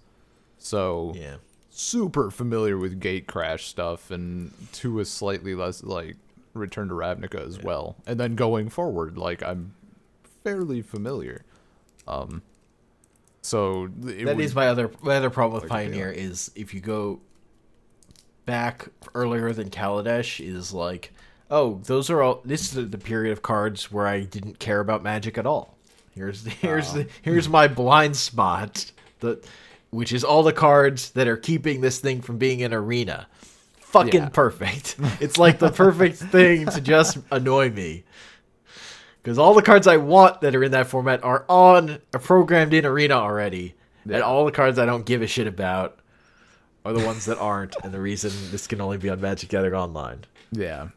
So 0.57 1.11
Yeah. 1.15 1.37
super 1.69 2.31
familiar 2.31 2.77
with 2.77 2.99
Gatecrash 3.01 3.61
stuff 3.61 4.11
and 4.11 4.51
to 4.73 4.99
a 4.99 5.05
slightly 5.05 5.55
less 5.55 5.83
like 5.83 6.15
return 6.53 6.87
to 6.87 6.93
ravnica 6.93 7.45
as 7.47 7.59
well 7.63 7.95
and 8.05 8.19
then 8.19 8.35
going 8.35 8.69
forward 8.69 9.17
like 9.17 9.41
i'm 9.41 9.73
fairly 10.43 10.83
familiar 10.83 11.43
um 12.07 12.43
so 13.41 13.87
That 13.87 14.35
would- 14.35 14.39
is 14.39 14.53
my 14.53 14.67
other 14.67 14.91
my 15.01 15.15
other 15.15 15.31
problem 15.31 15.63
with 15.63 15.71
Like, 15.71 15.87
yeah. 15.87 15.91
Pioneer 15.91 16.11
is 16.11 16.51
if 16.55 16.75
you 16.75 16.79
go 16.79 17.21
back 18.45 18.89
earlier 19.15 19.51
than 19.51 19.69
Kaladesh 19.71 20.39
is 20.45 20.73
like, 20.73 21.11
oh, 21.53 21.79
those 21.85 22.09
are 22.09 22.21
all. 22.21 22.41
This 22.43 22.75
is 22.75 22.89
the 22.89 22.97
period 22.97 23.31
of 23.31 23.41
cards 23.41 23.91
where 23.91 24.07
I 24.07 24.21
didn't 24.21 24.59
care 24.59 24.79
about 24.79 25.03
Magic 25.03 25.37
at 25.37 25.45
all. 25.45 25.77
Here's 26.15 26.43
the, 26.43 26.49
here's 26.61 26.91
the 26.93 27.07
here's 27.21 27.47
my 27.47 27.67
blind 27.67 28.15
spot, 28.17 28.91
the 29.19 29.41
which 29.91 30.11
is 30.11 30.23
all 30.23 30.41
the 30.43 30.53
cards 30.53 31.11
that 31.11 31.27
are 31.27 31.37
keeping 31.37 31.81
this 31.81 31.99
thing 31.99 32.21
from 32.21 32.37
being 32.37 32.63
an 32.63 32.73
arena. 32.73 33.27
Fucking 33.79 34.23
Yeah. 34.23 34.29
perfect. 34.29 34.95
It's 35.21 35.37
like 35.37 35.59
the 35.59 35.69
perfect 35.71 36.17
thing 36.35 36.65
to 36.65 36.81
just 36.81 37.19
annoy 37.31 37.69
me. 37.69 38.03
Because 39.21 39.37
all 39.37 39.53
the 39.53 39.61
cards 39.61 39.85
I 39.87 39.97
want 39.97 40.41
that 40.41 40.55
are 40.55 40.63
in 40.63 40.71
that 40.71 40.87
format 40.87 41.23
are 41.23 41.45
on 41.47 41.99
a 42.13 42.19
programmed 42.19 42.73
in 42.73 42.85
arena 42.85 43.13
already. 43.13 43.75
Yeah. 44.05 44.15
And 44.15 44.23
all 44.23 44.45
the 44.45 44.51
cards 44.51 44.79
I 44.79 44.85
don't 44.87 45.05
give 45.05 45.21
a 45.21 45.27
shit 45.27 45.45
about 45.47 45.99
are 46.83 46.91
the 46.91 47.05
ones 47.05 47.25
that 47.25 47.37
aren't. 47.37 47.75
and 47.83 47.93
the 47.93 48.01
reason 48.01 48.31
this 48.51 48.65
can 48.67 48.81
only 48.81 48.97
be 48.97 49.09
on 49.09 49.21
Magic 49.21 49.49
Gathering 49.49 49.75
Online. 49.75 50.25
yeah 50.51 50.87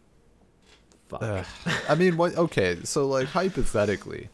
Fuck. 1.08 1.22
Ugh. 1.22 1.44
i 1.88 1.94
mean 1.94 2.16
what 2.16 2.36
okay 2.36 2.78
so 2.82 3.06
like 3.06 3.28
hypothetically 3.28 4.28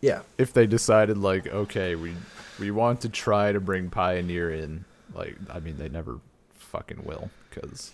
yeah. 0.00 0.20
if 0.38 0.52
they 0.52 0.66
decided 0.66 1.18
like 1.18 1.48
okay 1.48 1.96
we 1.96 2.14
we 2.60 2.70
want 2.70 3.00
to 3.00 3.08
try 3.08 3.50
to 3.50 3.58
bring 3.58 3.90
pioneer 3.90 4.52
in 4.52 4.84
like 5.14 5.36
i 5.50 5.58
mean 5.58 5.76
they 5.76 5.88
never 5.88 6.20
fucking 6.52 7.04
will 7.04 7.30
because 7.50 7.92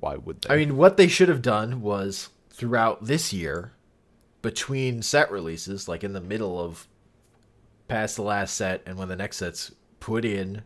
why 0.00 0.16
would 0.16 0.42
they 0.42 0.54
I 0.54 0.56
mean, 0.56 0.76
what 0.76 0.96
they 0.96 1.08
should 1.08 1.28
have 1.28 1.42
done 1.42 1.80
was 1.80 2.30
throughout 2.50 3.04
this 3.04 3.32
year, 3.32 3.72
between 4.42 5.02
set 5.02 5.30
releases, 5.30 5.88
like 5.88 6.02
in 6.02 6.12
the 6.12 6.20
middle 6.20 6.60
of 6.60 6.88
past 7.88 8.16
the 8.16 8.22
last 8.22 8.56
set 8.56 8.82
and 8.84 8.98
when 8.98 9.08
the 9.08 9.16
next 9.16 9.36
set's 9.36 9.72
put 10.00 10.24
in, 10.24 10.62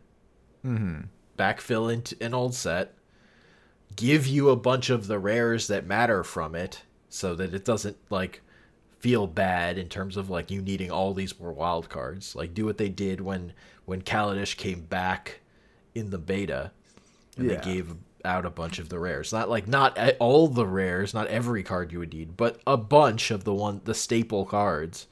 mm-hmm. 0.64 1.02
backfill 1.38 1.92
into 1.92 2.16
an 2.20 2.32
old 2.32 2.54
set, 2.54 2.94
give 3.94 4.26
you 4.26 4.50
a 4.50 4.56
bunch 4.56 4.90
of 4.90 5.06
the 5.06 5.18
rares 5.18 5.68
that 5.68 5.86
matter 5.86 6.24
from 6.24 6.54
it 6.54 6.82
so 7.08 7.34
that 7.34 7.54
it 7.54 7.64
doesn't 7.64 7.96
like 8.10 8.42
feel 8.98 9.26
bad 9.26 9.78
in 9.78 9.88
terms 9.88 10.16
of 10.16 10.28
like 10.28 10.50
you 10.50 10.60
needing 10.60 10.90
all 10.90 11.14
these 11.14 11.38
more 11.38 11.52
wild 11.52 11.88
cards. 11.88 12.34
Like 12.34 12.54
do 12.54 12.64
what 12.64 12.78
they 12.78 12.88
did 12.88 13.20
when 13.20 13.52
when 13.84 14.02
Kaladesh 14.02 14.56
came 14.56 14.80
back 14.80 15.40
in 15.94 16.10
the 16.10 16.18
beta 16.18 16.72
and 17.36 17.48
Yeah. 17.48 17.56
they 17.56 17.64
gave 17.64 17.94
out 18.24 18.44
a 18.44 18.50
bunch 18.50 18.78
of 18.78 18.88
the 18.88 18.98
rares. 18.98 19.32
Not 19.32 19.48
like 19.48 19.68
not 19.68 19.98
all 20.18 20.48
the 20.48 20.66
rares, 20.66 21.14
not 21.14 21.28
every 21.28 21.62
card 21.62 21.92
you 21.92 22.00
would 22.00 22.12
need, 22.12 22.36
but 22.36 22.60
a 22.66 22.76
bunch 22.76 23.30
of 23.30 23.44
the 23.44 23.54
one 23.54 23.80
the 23.84 23.94
staple 23.94 24.44
cards. 24.44 25.06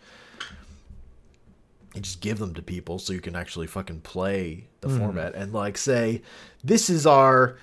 And 1.94 2.02
just 2.02 2.20
give 2.20 2.38
them 2.38 2.54
to 2.54 2.62
people 2.62 2.98
so 2.98 3.12
you 3.12 3.20
can 3.20 3.36
actually 3.36 3.68
fucking 3.68 4.00
play 4.00 4.66
the 4.80 4.88
hmm. 4.88 4.98
format 4.98 5.36
and 5.36 5.52
like 5.52 5.78
say 5.78 6.22
this 6.64 6.90
is 6.90 7.06
our 7.06 7.56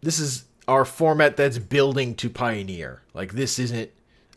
this 0.00 0.18
is 0.18 0.44
our 0.66 0.84
format 0.84 1.36
that's 1.36 1.58
building 1.58 2.14
to 2.16 2.28
pioneer. 2.30 3.02
Like 3.14 3.32
this 3.32 3.58
isn't 3.58 3.90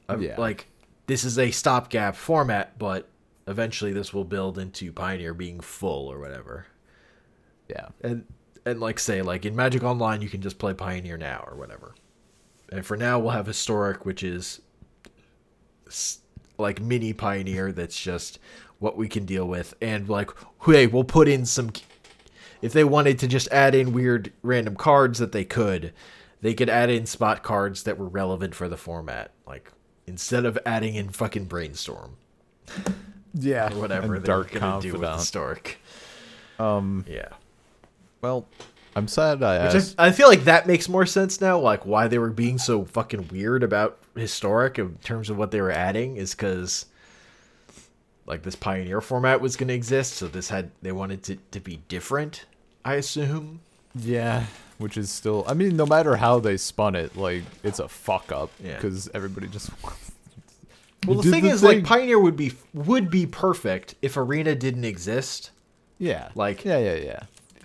a, 0.10 0.18
Yeah. 0.18 0.36
like 0.40 0.68
this 1.08 1.24
is 1.24 1.38
a 1.38 1.52
stopgap 1.52 2.16
format, 2.16 2.78
but 2.80 3.08
eventually 3.48 3.92
this 3.92 4.14
will 4.14 4.24
build 4.24 4.58
into 4.58 4.92
pioneer 4.94 5.34
being 5.34 5.60
full 5.60 6.08
or 6.08 6.20
whatever 6.20 6.68
yeah 7.68 7.88
and 8.02 8.24
and 8.66 8.80
like 8.80 9.00
say 9.00 9.22
like 9.24 9.46
in 9.46 9.56
Magic 9.56 9.84
Online 9.84 10.22
you 10.22 10.30
can 10.30 10.42
just 10.42 10.60
play 10.60 10.74
Pioneer 10.74 11.18
now 11.18 11.44
or 11.48 11.58
whatever. 11.58 11.96
And 12.72 12.86
for 12.86 12.96
now 12.96 13.18
we'll 13.18 13.32
have 13.32 13.48
Historic, 13.48 14.06
which 14.06 14.22
is 14.24 14.62
like 16.58 16.80
mini 16.80 17.14
Pioneer. 17.14 17.72
That's 17.72 18.00
just 18.00 18.40
what 18.80 18.98
we 18.98 19.08
can 19.08 19.26
deal 19.26 19.48
with, 19.48 19.74
and 19.82 20.08
like 20.08 20.30
hey, 20.66 20.86
we'll 20.88 21.04
put 21.04 21.28
in 21.28 21.46
some. 21.46 21.72
If 22.62 22.74
they 22.74 22.84
wanted 22.84 23.20
to 23.20 23.28
just 23.28 23.48
add 23.52 23.74
in 23.76 23.94
weird 23.94 24.32
random 24.44 24.76
cards 24.76 25.20
that 25.20 25.32
they 25.32 25.44
could, 25.46 25.94
they 26.42 26.54
could 26.54 26.70
add 26.70 26.90
in 26.90 27.06
spot 27.06 27.44
cards 27.44 27.84
that 27.84 27.98
were 27.98 28.08
relevant 28.08 28.54
for 28.56 28.68
the 28.70 28.78
format. 28.78 29.32
Like 29.48 29.72
instead 30.08 30.46
of 30.46 30.58
adding 30.66 30.96
in 30.96 31.10
fucking 31.10 31.46
brainstorm 31.46 32.18
yeah 33.34 33.72
or 33.74 33.80
whatever 33.80 34.16
and 34.16 34.24
they're 34.26 34.36
dark 34.44 34.52
gonna 34.52 34.82
do 34.82 34.92
with 34.94 35.02
confidant 35.02 35.20
historic. 35.20 35.80
um 36.60 37.06
Yeah. 37.08 37.30
well 38.22 38.48
i'm 38.96 39.08
sad 39.08 39.42
i 39.44 39.66
Which 39.68 39.76
asked 39.76 39.96
I, 39.98 40.08
I 40.08 40.12
feel 40.12 40.28
like 40.28 40.44
that 40.46 40.68
makes 40.68 40.90
more 40.90 41.06
sense 41.06 41.40
now. 41.40 41.60
Like 41.60 41.86
why 41.86 42.08
they 42.08 42.18
were 42.18 42.30
being 42.30 42.58
so 42.58 42.84
fucking 42.86 43.30
weird 43.30 43.64
about 43.64 44.00
historic 44.16 44.78
in 44.80 44.96
terms 45.04 45.30
of 45.30 45.38
what 45.38 45.52
they 45.52 45.62
were 45.62 45.72
adding 45.72 46.18
is 46.18 46.32
because 46.36 46.88
like 48.26 48.44
this 48.44 48.56
pioneer 48.56 49.02
format 49.02 49.40
was 49.42 49.56
going 49.56 49.68
to 49.70 49.74
exist, 49.74 50.14
so 50.14 50.28
this 50.28 50.50
had 50.50 50.72
they 50.82 50.92
wanted 50.92 51.24
to 51.24 51.36
to 51.52 51.60
be 51.60 51.78
different. 51.88 52.46
I 52.86 52.96
assume. 52.96 53.62
Yeah, 53.96 54.46
which 54.78 54.98
is 54.98 55.10
still. 55.10 55.44
I 55.48 55.54
mean, 55.54 55.76
no 55.76 55.86
matter 55.86 56.16
how 56.16 56.40
they 56.40 56.58
spun 56.58 56.96
it, 56.96 57.16
like 57.18 57.44
it's 57.64 57.80
a 57.80 57.88
fuck 57.88 58.32
up 58.32 58.52
Yeah. 58.64 58.76
because 58.76 59.10
everybody 59.14 59.48
just. 59.48 59.70
Well, 61.08 61.20
the 61.20 61.32
thing 61.32 61.44
the 61.46 61.50
is, 61.50 61.62
thing. 61.62 61.78
like 61.80 61.84
pioneer 61.84 62.20
would 62.20 62.36
be 62.38 62.54
would 62.76 63.10
be 63.10 63.26
perfect 63.26 63.96
if 64.04 64.18
arena 64.18 64.54
didn't 64.54 64.86
exist. 64.86 65.50
yeah, 65.98 66.30
Like- 66.36 66.64
yeah, 66.64 66.78
yeah, 66.78 66.94
yeah. 66.94 67.24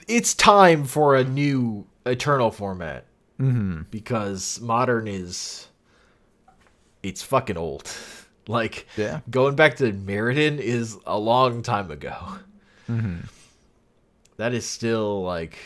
It's 0.09 0.33
time 0.35 0.85
for 0.85 1.15
a 1.17 1.23
new 1.23 1.85
eternal 2.07 2.51
format. 2.51 3.05
Mm-hmm. 3.39 3.83
Because 3.91 4.59
modern 4.63 5.07
is 5.07 5.67
it's 7.03 7.23
fucking 7.23 7.57
old. 7.59 7.91
Like 8.49 8.87
Yeah. 8.97 9.21
going 9.29 9.55
back 9.57 9.77
to 9.79 9.93
Mirrodin 9.93 10.59
is 10.59 10.97
a 11.05 11.19
long 11.19 11.63
time 11.63 11.91
ago. 11.91 12.17
That 14.37 14.53
is 14.53 14.67
still 14.67 15.23
like 15.23 15.59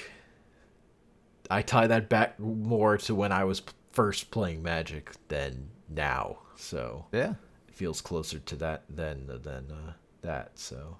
I 1.51 1.62
tie 1.62 1.87
that 1.89 2.09
back 2.09 2.39
more 2.39 2.97
to 2.99 3.14
when 3.14 3.33
I 3.33 3.45
was 3.45 3.62
first 3.93 4.31
playing 4.31 4.62
Magic 4.62 5.11
than 5.29 5.71
now. 5.89 6.39
So 6.57 7.07
Yeah. 7.12 7.35
it 7.68 7.75
feels 7.75 8.01
closer 8.01 8.39
to 8.39 8.57
that 8.57 8.85
than 8.89 9.27
than 9.27 9.71
uh, 9.71 9.93
that. 10.23 10.59
So, 10.59 10.97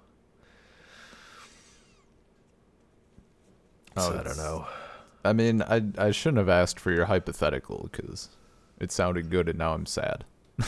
Oh, 3.97 4.11
so 4.11 4.19
I 4.19 4.23
don't 4.23 4.37
know. 4.37 4.67
I 5.25 5.33
mean, 5.33 5.63
I 5.63 5.83
I 5.99 6.11
shouldn't 6.13 6.39
have 6.39 6.49
asked 6.49 6.81
for 6.81 6.91
your 6.91 7.05
hypothetical 7.07 7.89
because 7.91 8.31
it 8.81 8.91
sounded 8.91 9.31
good, 9.31 9.49
and 9.49 9.59
now 9.59 9.75
I'm 9.75 9.87
sad. 9.87 10.25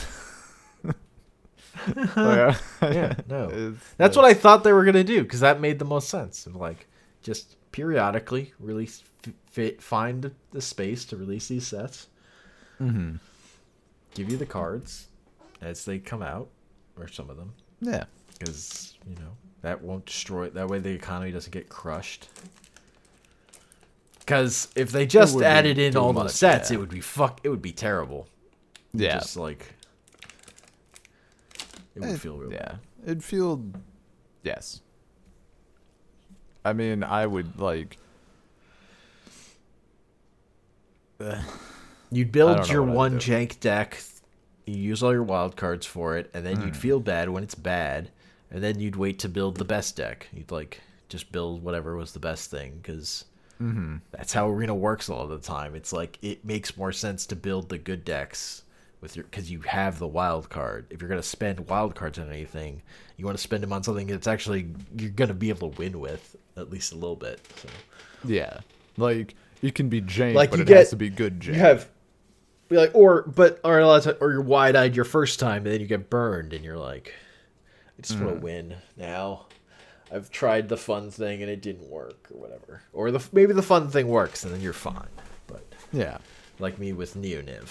yeah, 2.17 2.55
no. 3.27 3.75
That's 3.97 4.15
what 4.15 4.25
I 4.25 4.33
thought 4.33 4.63
they 4.63 4.73
were 4.73 4.85
gonna 4.85 5.03
do 5.03 5.23
because 5.23 5.39
that 5.39 5.59
made 5.59 5.79
the 5.79 5.85
most 5.85 6.09
sense. 6.09 6.45
Of 6.45 6.55
like, 6.55 6.87
just 7.23 7.55
periodically 7.71 8.53
release, 8.59 9.03
fit, 9.49 9.81
find 9.81 10.21
the, 10.21 10.31
the 10.51 10.61
space 10.61 11.05
to 11.05 11.17
release 11.17 11.47
these 11.47 11.65
sets. 11.67 12.07
Mhm. 12.79 13.19
Give 14.13 14.29
you 14.29 14.37
the 14.37 14.45
cards 14.45 15.07
as 15.61 15.85
they 15.85 15.97
come 15.99 16.21
out, 16.21 16.49
or 16.99 17.07
some 17.07 17.29
of 17.29 17.37
them, 17.37 17.53
Yeah. 17.81 18.03
because 18.37 18.95
you 19.09 19.15
know 19.15 19.31
that 19.61 19.81
won't 19.81 20.05
destroy. 20.05 20.45
it 20.45 20.53
That 20.53 20.67
way, 20.67 20.79
the 20.79 20.89
economy 20.91 21.31
doesn't 21.31 21.51
get 21.51 21.69
crushed. 21.69 22.27
Because 24.19 24.69
if 24.75 24.91
they 24.91 25.05
just 25.05 25.41
added 25.41 25.77
in 25.77 25.97
all 25.97 26.13
much, 26.13 26.23
those 26.25 26.35
sets, 26.35 26.69
yeah. 26.69 26.75
it 26.77 26.79
would 26.79 26.89
be 26.89 27.01
fuck. 27.01 27.39
It 27.43 27.49
would 27.49 27.61
be 27.61 27.71
terrible. 27.73 28.27
Yeah. 28.93 29.19
Just 29.19 29.35
like 29.37 29.73
It 31.95 32.01
would 32.01 32.21
feel 32.21 32.37
real. 32.37 32.51
yeah, 32.53 32.75
it'd 33.03 33.23
feel 33.23 33.63
yes. 34.43 34.81
I 36.65 36.73
mean, 36.73 37.03
I 37.03 37.25
would 37.25 37.59
like. 37.59 37.99
You'd 42.11 42.31
build 42.31 42.69
your 42.69 42.83
one 42.83 43.17
jank 43.19 43.59
deck, 43.59 44.03
you 44.65 44.75
use 44.75 45.01
all 45.03 45.11
your 45.13 45.23
wild 45.23 45.55
cards 45.55 45.85
for 45.85 46.17
it, 46.17 46.29
and 46.33 46.45
then 46.45 46.59
Hmm. 46.59 46.61
you'd 46.61 46.77
feel 46.77 46.99
bad 46.99 47.29
when 47.29 47.43
it's 47.43 47.55
bad, 47.55 48.11
and 48.51 48.63
then 48.63 48.79
you'd 48.79 48.95
wait 48.95 49.19
to 49.19 49.29
build 49.29 49.57
the 49.57 49.65
best 49.65 49.95
deck. 49.95 50.27
You'd 50.33 50.51
like 50.51 50.81
just 51.09 51.31
build 51.31 51.63
whatever 51.63 51.95
was 51.95 52.13
the 52.13 52.19
best 52.19 52.51
thing 52.51 52.79
because 52.81 53.25
Mm-hmm. 53.61 53.95
that's 54.11 54.33
how 54.33 54.49
arena 54.49 54.75
works 54.75 55.07
a 55.07 55.15
lot 55.15 55.23
of 55.23 55.29
the 55.29 55.39
time. 55.47 55.75
It's 55.75 55.93
like 55.93 56.19
it 56.21 56.45
makes 56.45 56.77
more 56.77 56.91
sense 56.93 57.25
to 57.27 57.35
build 57.35 57.69
the 57.69 57.77
good 57.79 58.05
decks 58.05 58.63
with 59.01 59.15
your 59.15 59.25
because 59.25 59.51
you 59.51 59.61
have 59.61 59.99
the 59.99 60.07
wild 60.07 60.49
card. 60.49 60.87
If 60.91 61.01
you're 61.01 61.09
gonna 61.09 61.23
spend 61.23 61.67
wild 61.69 61.95
cards 61.95 62.19
on 62.19 62.29
anything, 62.29 62.81
you 63.17 63.25
want 63.25 63.37
to 63.37 63.43
spend 63.43 63.63
them 63.63 63.73
on 63.73 63.83
something 63.83 64.07
that's 64.07 64.27
actually 64.27 64.69
you're 64.97 65.11
gonna 65.11 65.33
be 65.33 65.49
able 65.49 65.71
to 65.71 65.77
win 65.77 65.99
with 65.99 66.35
at 66.57 66.69
least 66.69 66.91
a 66.91 66.95
little 66.95 67.15
bit. 67.15 67.39
So. 67.61 67.69
Yeah, 68.25 68.59
like 68.97 69.35
it 69.61 69.75
can 69.75 69.89
be 69.89 70.01
jank, 70.01 70.33
Like, 70.35 70.49
but 70.51 70.57
you 70.59 70.63
it 70.63 70.67
get- 70.67 70.77
has 70.77 70.89
to 70.91 70.95
be 70.95 71.09
good 71.09 71.39
jank. 71.39 71.47
You 71.55 71.59
have 71.59 71.89
be 72.69 72.77
like 72.77 72.91
or 72.93 73.23
but 73.23 73.59
or 73.63 73.79
a 73.79 73.85
lot 73.87 73.97
of 73.97 74.03
time, 74.03 74.15
or 74.21 74.31
you're 74.31 74.41
wide 74.41 74.75
eyed 74.75 74.95
your 74.95 75.05
first 75.05 75.39
time 75.39 75.57
and 75.65 75.67
then 75.73 75.81
you 75.81 75.87
get 75.87 76.09
burned 76.09 76.53
and 76.53 76.63
you're 76.63 76.77
like 76.77 77.13
I 77.97 78.01
just 78.01 78.19
want 78.19 78.35
to 78.35 78.39
win 78.41 78.75
now. 78.97 79.45
I've 80.11 80.29
tried 80.31 80.69
the 80.69 80.77
fun 80.77 81.09
thing 81.11 81.41
and 81.41 81.49
it 81.51 81.61
didn't 81.61 81.89
work 81.89 82.27
or 82.33 82.39
whatever. 82.39 82.81
Or 82.93 83.09
the 83.11 83.23
maybe 83.31 83.53
the 83.53 83.61
fun 83.63 83.89
thing 83.89 84.07
works 84.07 84.43
and 84.43 84.53
then 84.53 84.61
you're 84.61 84.71
fine. 84.73 85.07
But 85.47 85.63
yeah, 85.91 86.17
like 86.59 86.77
me 86.79 86.93
with 86.93 87.15
Neoniv 87.15 87.69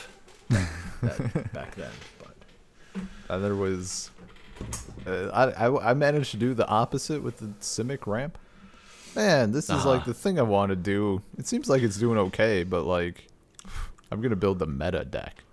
that, 0.50 1.52
back 1.52 1.74
then. 1.76 1.90
But 2.18 3.02
and 3.28 3.44
there 3.44 3.54
was. 3.56 4.10
Uh, 5.06 5.28
I, 5.32 5.66
I 5.66 5.90
I 5.90 5.94
managed 5.94 6.30
to 6.32 6.36
do 6.36 6.52
the 6.54 6.66
opposite 6.68 7.22
with 7.22 7.38
the 7.38 7.46
Simic 7.60 8.06
ramp. 8.06 8.38
Man, 9.14 9.52
this 9.52 9.64
is 9.64 9.84
like 9.84 10.00
Uh-huh. 10.02 10.04
the 10.06 10.14
thing 10.14 10.38
I 10.38 10.42
want 10.42 10.70
to 10.70 10.76
do. 10.76 11.20
It 11.38 11.46
seems 11.46 11.68
like 11.68 11.82
it's 11.82 11.96
doing 11.98 12.18
okay, 12.18 12.62
but 12.64 12.84
like, 12.84 13.26
I'm 14.10 14.20
gonna 14.20 14.36
build 14.36 14.58
the 14.58 14.66
meta 14.66 15.04
deck. 15.04 15.44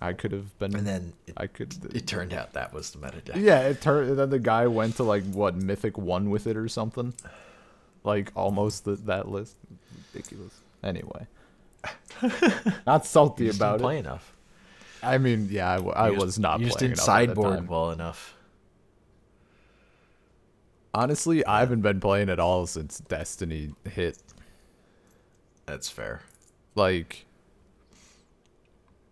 I 0.00 0.12
could 0.12 0.32
have 0.32 0.58
been. 0.58 0.74
and 0.76 0.86
then 0.86 1.12
it, 1.26 1.34
I 1.36 1.46
could. 1.46 1.74
it 1.94 2.06
turned 2.06 2.32
out 2.34 2.52
that 2.54 2.72
was 2.74 2.90
the 2.90 2.98
meta 2.98 3.20
deck. 3.20 3.36
Yeah, 3.38 3.60
it 3.60 3.80
turned. 3.80 4.18
Then 4.18 4.30
the 4.30 4.38
guy 4.38 4.66
went 4.66 4.96
to 4.96 5.02
like 5.02 5.24
what 5.24 5.54
Mythic 5.56 5.96
one 5.96 6.30
with 6.30 6.46
it 6.46 6.56
or 6.56 6.68
something, 6.68 7.14
like 8.02 8.30
almost 8.34 8.84
the, 8.84 8.96
that 8.96 9.28
list. 9.28 9.56
Ridiculous. 10.12 10.52
Anyway, 10.82 11.26
not 12.86 13.06
salty 13.06 13.48
about 13.48 13.76
it. 13.76 13.82
play 13.82 13.98
enough. 13.98 14.34
I 15.02 15.16
mean, 15.18 15.48
yeah, 15.50 15.78
I, 15.94 16.10
just- 16.10 16.24
was 16.24 16.38
not 16.38 16.60
You 16.60 16.66
just 16.66 16.78
playing 16.78 16.92
didn't 16.92 17.02
sideboard 17.04 17.68
well 17.68 17.90
enough. 17.90 18.33
Honestly, 20.94 21.44
I 21.44 21.58
haven't 21.60 21.80
been 21.80 21.98
playing 21.98 22.30
at 22.30 22.38
all 22.38 22.66
since 22.66 23.00
Destiny 23.00 23.74
hit. 23.84 24.16
That's 25.66 25.90
fair. 25.90 26.22
Like, 26.76 27.26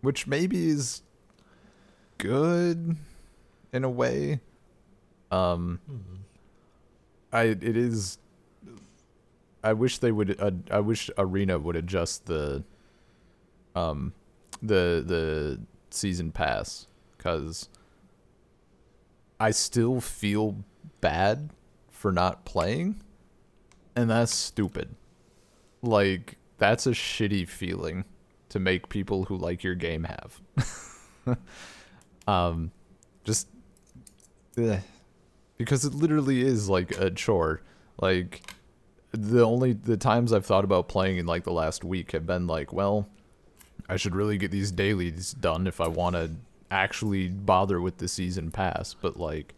which 0.01 0.25
maybe 0.25 0.69
is 0.69 1.01
good 2.17 2.95
in 3.73 3.83
a 3.83 3.89
way. 3.89 4.39
Um, 5.29 5.79
I 7.33 7.43
it 7.43 7.75
is. 7.75 8.17
I 9.63 9.73
wish 9.73 9.97
they 9.97 10.11
would. 10.11 10.39
Uh, 10.39 10.51
I 10.71 10.79
wish 10.79 11.09
Arena 11.17 11.59
would 11.59 11.75
adjust 11.75 12.27
the. 12.27 12.63
Um, 13.75 14.13
the 14.61 15.03
the 15.05 15.59
season 15.89 16.31
pass 16.31 16.87
because 17.17 17.67
I 19.39 19.51
still 19.51 19.99
feel 19.99 20.63
bad 21.01 21.49
for 22.03 22.11
not 22.11 22.43
playing, 22.43 23.01
and 23.95 24.09
that's 24.09 24.35
stupid. 24.35 24.93
Like 25.81 26.35
that's 26.57 26.85
a 26.85 26.91
shitty 26.91 27.47
feeling 27.47 28.03
to 28.49 28.59
make 28.59 28.89
people 28.89 29.23
who 29.23 29.37
like 29.37 29.63
your 29.63 29.75
game 29.75 30.03
have. 30.03 31.37
um, 32.27 32.71
just 33.23 33.47
eh. 34.57 34.79
because 35.55 35.85
it 35.85 35.93
literally 35.93 36.41
is 36.41 36.67
like 36.67 36.91
a 36.99 37.09
chore. 37.09 37.61
Like 38.01 38.41
the 39.11 39.45
only 39.45 39.71
the 39.71 39.95
times 39.95 40.33
I've 40.33 40.45
thought 40.45 40.65
about 40.65 40.89
playing 40.89 41.19
in 41.19 41.25
like 41.25 41.45
the 41.45 41.53
last 41.53 41.85
week 41.85 42.11
have 42.11 42.25
been 42.25 42.47
like, 42.47 42.73
well, 42.73 43.07
I 43.87 43.95
should 43.95 44.13
really 44.13 44.37
get 44.37 44.51
these 44.51 44.73
dailies 44.73 45.31
done 45.31 45.67
if 45.67 45.79
I 45.79 45.87
want 45.87 46.17
to 46.17 46.31
actually 46.69 47.29
bother 47.29 47.79
with 47.79 47.99
the 47.99 48.09
season 48.09 48.51
pass. 48.51 48.93
But 48.93 49.15
like, 49.15 49.55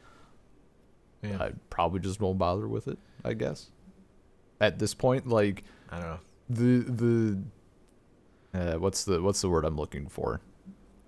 Yeah. 1.31 1.43
I 1.43 1.51
probably 1.69 1.99
just 1.99 2.19
won't 2.19 2.37
bother 2.37 2.67
with 2.67 2.87
it. 2.87 2.97
I 3.23 3.33
guess 3.33 3.69
at 4.59 4.79
this 4.79 4.93
point, 4.93 5.27
like 5.27 5.63
I 5.89 5.99
don't 5.99 6.09
know. 6.09 6.19
the 6.49 7.41
the 8.53 8.59
uh, 8.59 8.79
what's 8.79 9.03
the 9.03 9.21
what's 9.21 9.41
the 9.41 9.49
word 9.49 9.65
I'm 9.65 9.77
looking 9.77 10.07
for? 10.07 10.41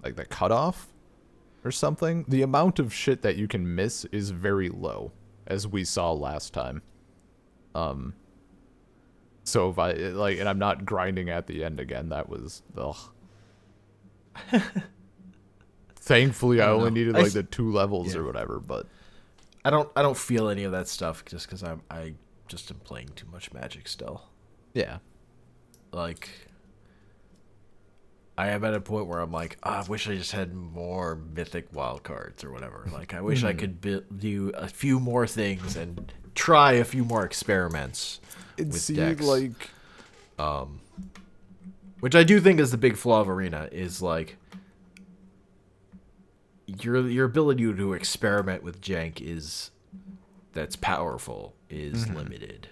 Like 0.03 0.15
the 0.15 0.25
cutoff 0.25 0.87
or 1.63 1.71
something. 1.71 2.25
The 2.27 2.41
amount 2.41 2.79
of 2.79 2.93
shit 2.93 3.21
that 3.21 3.35
you 3.35 3.47
can 3.47 3.75
miss 3.75 4.05
is 4.05 4.31
very 4.31 4.69
low, 4.69 5.11
as 5.45 5.67
we 5.67 5.83
saw 5.83 6.11
last 6.11 6.53
time. 6.53 6.81
Um. 7.75 8.13
So 9.43 9.69
if 9.69 9.79
I 9.79 9.93
like, 9.93 10.39
and 10.39 10.49
I'm 10.49 10.59
not 10.59 10.85
grinding 10.85 11.29
at 11.29 11.47
the 11.47 11.63
end 11.63 11.79
again. 11.79 12.09
That 12.09 12.27
was 12.27 12.63
ugh. 12.77 12.97
Thankfully, 15.95 16.61
I, 16.61 16.67
I 16.67 16.69
only 16.69 16.89
know. 16.89 16.93
needed 16.93 17.13
like 17.13 17.27
s- 17.27 17.33
the 17.33 17.43
two 17.43 17.71
levels 17.71 18.13
yeah. 18.13 18.19
or 18.19 18.25
whatever. 18.25 18.59
But 18.59 18.87
I 19.67 19.69
don't 19.69 19.89
I 19.97 20.01
don't 20.01 20.15
feel 20.17 20.47
any 20.47 20.63
of 20.63 20.71
that 20.71 20.87
stuff 20.87 21.25
just 21.25 21.45
because 21.45 21.61
I'm 21.61 21.81
I 21.91 22.13
just 22.47 22.71
am 22.71 22.77
playing 22.77 23.09
too 23.17 23.27
much 23.31 23.51
Magic 23.51 23.87
still. 23.89 24.23
yeah, 24.73 24.99
Like 25.91 26.29
I 28.37 28.49
am 28.49 28.63
at 28.63 28.73
a 28.73 28.79
point 28.79 29.07
where 29.07 29.19
I'm 29.19 29.31
like, 29.31 29.57
ah, 29.63 29.83
I 29.83 29.89
wish 29.89 30.07
I 30.07 30.15
just 30.15 30.31
had 30.31 30.53
more 30.53 31.15
mythic 31.35 31.67
wild 31.73 32.03
cards 32.03 32.43
or 32.45 32.51
whatever. 32.51 32.87
Like 32.93 33.13
I 33.13 33.19
wish 33.21 33.43
I 33.43 33.51
could 33.53 33.81
bi- 33.81 34.03
do 34.15 34.51
a 34.55 34.67
few 34.69 34.99
more 34.99 35.25
things 35.27 35.75
and 35.75 36.13
try 36.35 36.73
a 36.73 36.83
few 36.85 37.03
more 37.03 37.25
experiments 37.25 38.21
it 38.55 38.67
with 38.67 38.79
seemed 38.79 38.99
decks. 38.99 39.25
like 39.25 39.69
um, 40.39 40.79
which 41.99 42.15
I 42.15 42.23
do 42.23 42.39
think 42.39 42.59
is 42.59 42.71
the 42.71 42.77
big 42.77 42.95
flaw 42.95 43.21
of 43.21 43.29
Arena 43.29 43.67
is 43.71 44.01
like 44.03 44.37
your 46.67 47.07
your 47.07 47.25
ability 47.25 47.63
to 47.73 47.93
experiment 47.93 48.61
with 48.61 48.81
jank 48.81 49.21
is 49.21 49.71
that's 50.53 50.75
powerful 50.75 51.55
is 51.69 52.09
limited, 52.09 52.69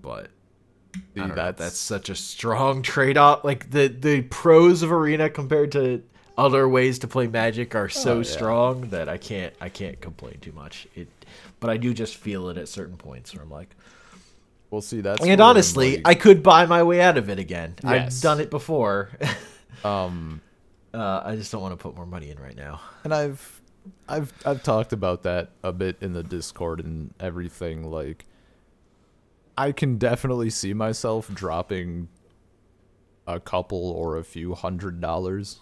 but 0.00 0.28
know, 1.16 1.34
that's 1.34 1.58
that's 1.58 1.78
such 1.78 2.08
a 2.08 2.14
strong 2.14 2.82
trade 2.82 3.16
off. 3.18 3.44
Like 3.44 3.70
the 3.70 3.88
the 3.88 4.22
pros 4.22 4.82
of 4.82 4.92
Arena 4.92 5.28
compared 5.30 5.72
to 5.72 6.02
other 6.38 6.68
ways 6.68 6.98
to 7.00 7.08
play 7.08 7.26
Magic 7.26 7.74
are 7.74 7.88
so 7.88 8.14
Oh, 8.14 8.16
yeah. 8.18 8.22
strong 8.22 8.88
that 8.90 9.08
I 9.08 9.18
can't 9.18 9.54
I 9.60 9.68
can't 9.68 10.00
complain 10.00 10.38
too 10.40 10.52
much. 10.52 10.86
It, 10.94 11.08
but 11.60 11.70
I 11.70 11.76
do 11.76 11.92
just 11.94 12.16
feel 12.16 12.48
it 12.48 12.56
at 12.56 12.68
certain 12.68 12.96
points 12.96 13.34
where 13.34 13.42
I'm 13.42 13.50
like, 13.50 13.74
we'll 14.70 14.80
see. 14.80 15.00
That's 15.00 15.24
and 15.26 15.40
honestly, 15.40 15.96
like- 15.96 16.02
I 16.08 16.14
could 16.14 16.42
buy 16.42 16.66
my 16.66 16.82
way 16.82 17.00
out 17.00 17.16
of 17.18 17.28
it 17.30 17.38
again. 17.38 17.74
Yes. 17.82 18.16
I've 18.16 18.22
done 18.22 18.40
it 18.40 18.50
before. 18.50 19.10
um. 19.84 20.40
Uh, 20.94 21.22
I 21.24 21.36
just 21.36 21.50
don't 21.52 21.62
want 21.62 21.72
to 21.72 21.82
put 21.82 21.96
more 21.96 22.06
money 22.06 22.30
in 22.30 22.38
right 22.38 22.56
now. 22.56 22.80
and 23.04 23.14
I've 23.14 23.60
I've 24.08 24.32
I've 24.44 24.62
talked 24.62 24.92
about 24.92 25.22
that 25.22 25.50
a 25.62 25.72
bit 25.72 25.96
in 26.00 26.12
the 26.12 26.22
Discord 26.22 26.80
and 26.80 27.14
everything 27.18 27.90
like 27.90 28.26
I 29.56 29.72
can 29.72 29.98
definitely 29.98 30.50
see 30.50 30.74
myself 30.74 31.32
dropping 31.32 32.08
a 33.26 33.40
couple 33.40 33.90
or 33.90 34.16
a 34.16 34.24
few 34.24 34.54
hundred 34.54 35.00
dollars 35.00 35.60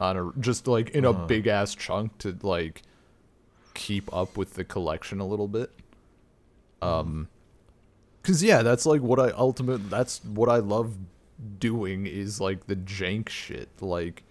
on 0.00 0.16
a 0.16 0.32
just 0.40 0.66
like 0.66 0.90
in 0.90 1.04
a 1.04 1.12
big 1.12 1.46
ass 1.46 1.74
chunk 1.74 2.16
to 2.18 2.36
like 2.42 2.82
keep 3.74 4.12
up 4.14 4.36
with 4.36 4.54
the 4.54 4.64
collection 4.64 5.20
a 5.20 5.26
little 5.26 5.48
bit. 5.48 5.70
Um 6.80 7.28
cuz 8.22 8.42
yeah, 8.42 8.62
that's 8.62 8.86
like 8.86 9.02
what 9.02 9.20
I 9.20 9.30
ultimate 9.30 9.90
that's 9.90 10.24
what 10.24 10.48
I 10.48 10.56
love 10.56 10.96
doing 11.58 12.06
is 12.06 12.40
like 12.40 12.66
the 12.66 12.76
jank 12.76 13.28
shit 13.28 13.68
like 13.80 14.22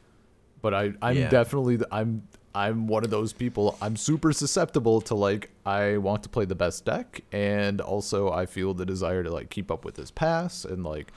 but 0.62 0.74
I 0.74 0.94
I'm 1.02 1.18
Yeah. 1.18 1.30
definitely 1.30 1.80
I'm 1.92 2.24
I'm 2.56 2.88
one 2.88 3.04
of 3.04 3.10
those 3.12 3.32
people. 3.32 3.78
I'm 3.82 3.96
super 3.96 4.34
susceptible 4.34 5.02
to 5.02 5.16
like 5.16 5.52
I 5.66 5.98
want 5.98 6.24
to 6.24 6.30
play 6.30 6.46
the 6.46 6.56
best 6.56 6.84
deck 6.86 7.22
and 7.32 7.80
also 7.80 8.32
I 8.32 8.46
feel 8.48 8.74
the 8.74 8.86
desire 8.86 9.24
to 9.24 9.32
like 9.32 9.50
keep 9.50 9.70
up 9.72 9.86
with 9.86 9.96
this 9.96 10.10
pass 10.12 10.66
and 10.66 10.84
like 10.84 11.12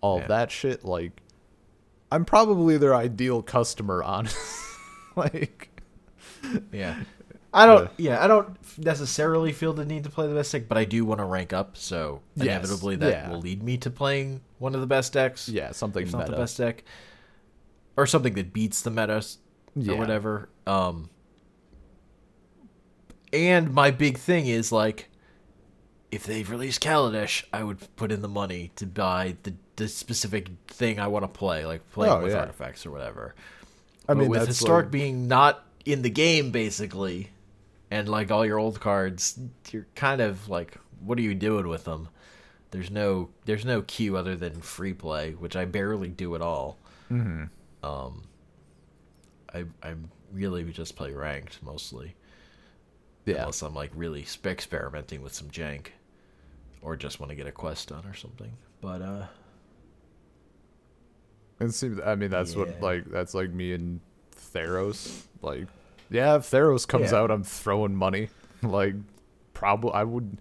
all 0.00 0.18
Yeah. 0.20 0.26
that 0.28 0.50
shit 0.50 0.84
like 0.84 1.20
I'm 2.12 2.24
probably 2.24 2.78
their 2.78 2.94
ideal 2.94 3.42
customer 3.42 4.02
honest. 4.04 4.38
like 5.16 5.70
Yeah. 6.72 6.96
I 7.54 7.64
don't. 7.64 7.90
Yeah, 7.96 8.22
I 8.22 8.26
don't 8.28 8.54
necessarily 8.78 9.50
feel 9.52 9.72
the 9.72 9.84
need 9.86 10.04
to 10.04 10.10
play 10.10 10.26
the 10.26 10.34
best 10.34 10.52
deck, 10.52 10.64
but 10.68 10.76
I 10.76 10.84
do 10.84 11.06
want 11.06 11.20
to 11.20 11.24
rank 11.24 11.54
up. 11.54 11.76
So 11.78 12.20
Yes, 12.34 12.44
inevitably, 12.46 12.96
that 12.96 13.10
yeah. 13.10 13.30
will 13.30 13.40
lead 13.40 13.62
me 13.62 13.78
to 13.78 13.90
playing 13.90 14.42
one 14.58 14.74
of 14.74 14.82
the 14.82 14.86
best 14.86 15.14
decks. 15.14 15.48
yeah, 15.48 15.72
something 15.72 16.02
if 16.06 16.12
not 16.12 16.26
the 16.26 16.36
best 16.36 16.58
deck, 16.58 16.84
or 17.96 18.06
something 18.06 18.34
that 18.34 18.52
beats 18.52 18.82
the 18.82 18.90
meta. 18.90 19.24
Yeah. 19.78 19.92
or 19.92 19.96
whatever. 19.96 20.48
Um, 20.66 21.10
and 23.32 23.72
my 23.74 23.90
big 23.90 24.18
thing 24.18 24.46
is 24.46 24.72
like, 24.72 25.08
if 26.10 26.24
they 26.24 26.42
release 26.44 26.78
Kaladesh, 26.78 27.44
I 27.52 27.62
would 27.62 27.94
put 27.96 28.12
in 28.12 28.22
the 28.22 28.28
money 28.28 28.70
to 28.76 28.86
buy 28.86 29.36
the, 29.42 29.54
the 29.76 29.88
specific 29.88 30.48
thing 30.68 30.98
I 30.98 31.08
want 31.08 31.24
to 31.24 31.28
play, 31.28 31.66
like 31.66 31.88
playing 31.90 32.12
Oh, 32.14 32.22
with 32.22 32.32
yeah. 32.32 32.38
artifacts 32.40 32.86
or 32.86 32.90
whatever. 32.90 33.34
I 34.08 34.14
But 34.14 34.18
mean, 34.18 34.28
with 34.30 34.46
historic 34.46 34.86
like- 34.86 34.92
being 34.92 35.28
not 35.28 35.64
in 35.84 36.02
the 36.02 36.10
game 36.10 36.50
basically, 36.52 37.30
and 37.90 38.08
like 38.08 38.30
all 38.30 38.46
your 38.46 38.58
old 38.58 38.80
cards, 38.80 39.38
you're 39.70 39.86
kind 39.94 40.20
of 40.20 40.48
like, 40.48 40.76
what 41.00 41.18
are 41.18 41.22
you 41.22 41.34
doing 41.34 41.68
with 41.68 41.84
them? 41.84 42.08
There's 42.70 42.90
no 42.90 43.28
there's 43.44 43.64
no 43.64 43.82
queue 43.82 44.16
other 44.16 44.36
than 44.36 44.60
free 44.60 44.92
play, 44.92 45.32
which 45.32 45.54
I 45.54 45.64
barely 45.66 46.08
do 46.08 46.34
at 46.34 46.40
all. 46.40 46.78
Mm-hmm. 47.10 47.44
Um, 47.86 48.22
I 49.54 49.64
I 49.82 49.94
really 50.32 50.64
just 50.72 50.96
play 50.96 51.12
ranked 51.12 51.62
mostly, 51.62 52.14
Yeah. 53.24 53.36
unless 53.42 53.62
I'm 53.62 53.74
like 53.74 53.92
really 53.94 54.22
experimenting 54.44 55.22
with 55.22 55.32
some 55.34 55.48
jank, 55.50 55.88
or 56.82 56.96
just 56.96 57.20
want 57.20 57.30
to 57.30 57.36
get 57.36 57.46
a 57.46 57.52
quest 57.52 57.88
done 57.88 58.04
or 58.06 58.14
something. 58.14 58.52
But 58.80 59.02
uh, 59.02 59.26
It 61.60 61.70
seems. 61.72 62.00
I 62.04 62.14
mean, 62.16 62.30
that's 62.30 62.52
Yeah. 62.52 62.58
what 62.60 62.80
like 62.80 63.04
that's 63.10 63.34
like 63.34 63.50
me 63.50 63.72
and 63.72 64.00
Theros. 64.52 65.22
Like, 65.42 65.66
yeah, 66.10 66.36
if 66.36 66.42
Theros 66.42 66.86
comes 66.86 67.12
Yeah. 67.12 67.18
out, 67.18 67.30
I'm 67.30 67.44
throwing 67.44 67.94
money. 67.94 68.28
Like, 68.62 68.94
probably 69.52 69.92
I 69.92 70.02
would. 70.02 70.38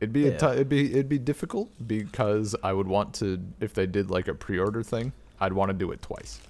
It'd 0.00 0.12
be 0.12 0.22
Yeah. 0.22 0.36
t- 0.36 0.46
it'd 0.46 0.68
be 0.68 0.90
it'd 0.92 1.08
be 1.08 1.18
difficult 1.18 1.70
because 1.86 2.54
I 2.62 2.72
would 2.72 2.88
want 2.88 3.14
to 3.14 3.40
if 3.60 3.72
they 3.72 3.86
did 3.86 4.10
like 4.10 4.26
a 4.28 4.34
pre-order 4.34 4.82
thing, 4.82 5.12
I'd 5.44 5.52
want 5.52 5.68
to 5.70 5.74
do 5.74 5.92
it 5.92 6.02
twice. 6.02 6.40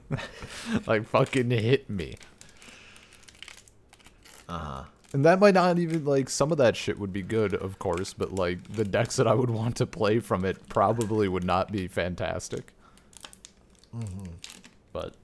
like 0.86 1.06
fucking 1.06 1.50
hit 1.50 1.88
me. 1.88 2.16
uh 4.48 4.58
huh. 4.58 4.84
And 5.12 5.24
that 5.24 5.40
might 5.40 5.54
not 5.54 5.78
even 5.78 6.04
like 6.04 6.30
some 6.30 6.52
of 6.52 6.58
that 6.58 6.76
shit 6.76 6.98
would 6.98 7.12
be 7.12 7.22
good, 7.22 7.54
of 7.54 7.80
course, 7.80 8.14
but 8.14 8.32
like 8.32 8.72
the 8.74 8.84
decks 8.84 9.16
that 9.16 9.26
I 9.26 9.34
would 9.34 9.50
want 9.50 9.76
to 9.76 9.86
play 9.86 10.20
from 10.20 10.44
it 10.44 10.68
probably 10.68 11.26
would 11.26 11.42
not 11.42 11.72
be 11.72 11.88
fantastic. 11.88 12.72
But 14.92 15.14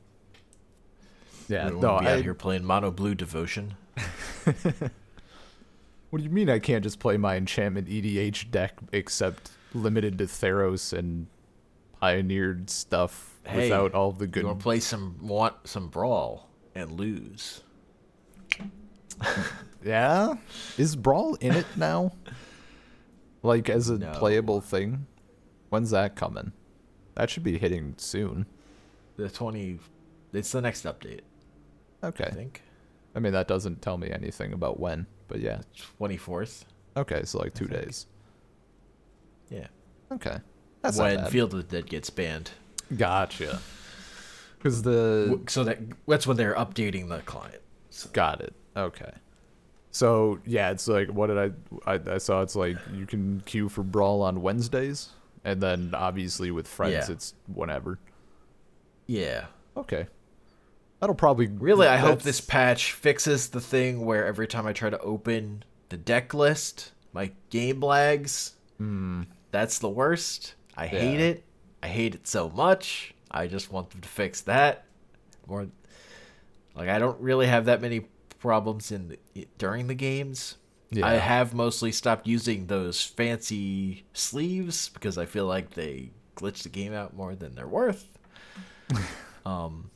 yeah, 1.49 1.71
we 1.71 1.81
no, 1.81 1.93
won't 1.93 2.01
be 2.03 2.09
out 2.09 2.23
here 2.23 2.35
playing 2.35 2.65
mono 2.65 2.91
blue 2.91 3.15
devotion. 3.15 3.75
what 4.45 6.19
do 6.19 6.23
you 6.25 6.31
mean 6.31 6.51
I 6.51 6.59
can't 6.59 6.83
just 6.83 6.99
play 6.99 7.17
my 7.17 7.37
enchantment 7.37 7.89
EDH 7.89 8.51
deck 8.51 8.75
except 8.93 9.51
limited 9.73 10.19
to 10.19 10.25
Theros 10.25 10.93
and 10.97 11.29
pioneered 12.07 12.71
stuff 12.71 13.35
Hey, 13.45 13.63
without 13.63 13.95
all 13.95 14.13
the 14.13 14.27
good 14.27 14.41
You 14.43 14.47
want 14.49 14.61
to 14.61 14.63
play 14.63 14.81
some 14.81 15.17
want 15.21 15.55
some 15.65 15.89
brawl 15.89 16.49
and 16.75 16.93
lose? 16.93 17.63
Yeah? 19.85 20.35
Is 20.77 20.97
Brawl 20.97 21.37
in 21.37 21.55
it 21.55 21.67
now? 21.77 22.13
Like 23.43 23.69
as 23.71 23.89
a 23.89 23.99
No. 23.99 24.11
playable 24.13 24.61
thing? 24.61 25.07
When's 25.69 25.91
that 25.91 26.17
coming? 26.17 26.53
That 27.15 27.31
should 27.31 27.45
be 27.45 27.57
hitting 27.59 27.95
soon. 27.97 28.47
The 29.17 29.29
twenty, 29.31 29.79
it's 30.33 30.51
the 30.51 30.61
next 30.61 30.85
update. 30.87 31.21
Okay. 32.03 32.25
I 32.25 32.31
think 32.31 32.63
I 33.15 33.21
mean 33.21 33.33
that 33.33 33.47
doesn't 33.47 33.81
tell 33.81 33.97
me 33.97 34.11
anything 34.11 34.53
about 34.53 34.81
when, 34.81 35.07
but 35.29 35.39
yeah. 35.41 35.61
twenty 35.99 36.17
fourth. 36.17 36.65
Okay, 36.97 37.23
so 37.25 37.39
like 37.39 37.55
2 37.55 37.67
days. 37.67 38.07
Yeah, 39.51 39.69
Okay. 40.11 40.39
That's 40.87 40.99
when. 41.19 41.27
Field 41.31 41.55
of 41.55 41.69
the 41.69 41.77
Dead 41.81 41.89
gets 41.89 42.11
banned. 42.11 42.51
Gotcha. 42.97 43.61
Cuz 44.61 44.83
the 44.83 45.41
So 45.49 45.65
that 45.65 45.79
that's 46.07 46.27
when 46.27 46.37
they're 46.37 46.55
updating 46.55 47.09
the 47.09 47.19
client. 47.21 47.61
So, 47.91 48.09
Got 48.13 48.41
it. 48.41 48.55
Okay. 48.77 49.13
So 49.91 50.39
yeah, 50.45 50.71
it's 50.71 50.87
like 50.89 51.09
what 51.09 51.29
did 51.29 51.39
I, 51.39 51.51
I 51.95 52.15
I 52.15 52.19
saw? 52.19 52.43
It's 52.43 52.57
like 52.57 52.77
you 52.95 53.07
can 53.07 53.43
queue 53.47 53.69
for 53.69 53.83
Brawl 53.83 54.23
on 54.23 54.43
Wednesdays, 54.43 55.11
and 55.45 55.63
then 55.63 55.93
obviously 55.95 56.51
with 56.51 56.69
friends, 56.69 57.09
Yeah. 57.09 57.13
it's 57.15 57.35
whenever. 57.53 57.99
yeah. 59.07 59.47
Okay. 59.77 60.07
That'll 61.01 61.15
probably 61.15 61.47
Really, 61.47 61.87
I 61.87 61.99
hope 61.99 62.23
this 62.23 62.41
patch 62.41 62.93
fixes 62.93 63.51
the 63.51 63.61
thing 63.61 64.05
where 64.07 64.25
every 64.27 64.47
time 64.49 64.67
I 64.67 64.73
try 64.73 64.89
to 64.91 64.99
open 65.01 65.63
the 65.91 65.97
deck 65.99 66.33
list, 66.33 66.93
my 67.13 67.31
game 67.51 67.81
lags. 67.81 68.55
Hmm. 68.79 69.25
That's 69.53 69.79
the 69.79 69.89
worst. 69.91 70.55
I 70.77 70.87
hate 70.87 71.15
Hmm. 71.17 71.21
It. 71.21 71.45
I 71.83 71.89
hate 71.89 72.15
it 72.15 72.27
so 72.27 72.49
much. 72.51 73.15
I 73.31 73.47
just 73.47 73.71
want 73.73 73.91
them 73.91 74.01
to 74.01 74.09
fix 74.09 74.41
that. 74.43 74.85
More 75.47 75.69
like 76.75 76.89
I 76.89 76.99
don't 76.99 77.21
really 77.21 77.47
have 77.47 77.67
that 77.67 77.81
many 77.81 78.07
problems 78.41 78.93
in 78.93 79.17
the, 79.35 79.49
during 79.59 79.87
the 79.87 79.95
games. 79.95 80.57
I 81.03 81.15
have 81.15 81.53
mostly 81.53 81.91
stopped 81.93 82.27
using 82.27 82.67
those 82.67 83.03
fancy 83.03 84.05
sleeves 84.13 84.89
because 84.91 85.19
I 85.19 85.27
feel 85.27 85.45
like 85.47 85.71
they 85.71 86.11
glitch 86.37 86.63
the 86.63 86.69
game 86.69 86.93
out 86.95 87.15
more 87.15 87.35
than 87.35 87.55
they're 87.55 87.67
worth. 87.67 88.07
um, 89.45 89.91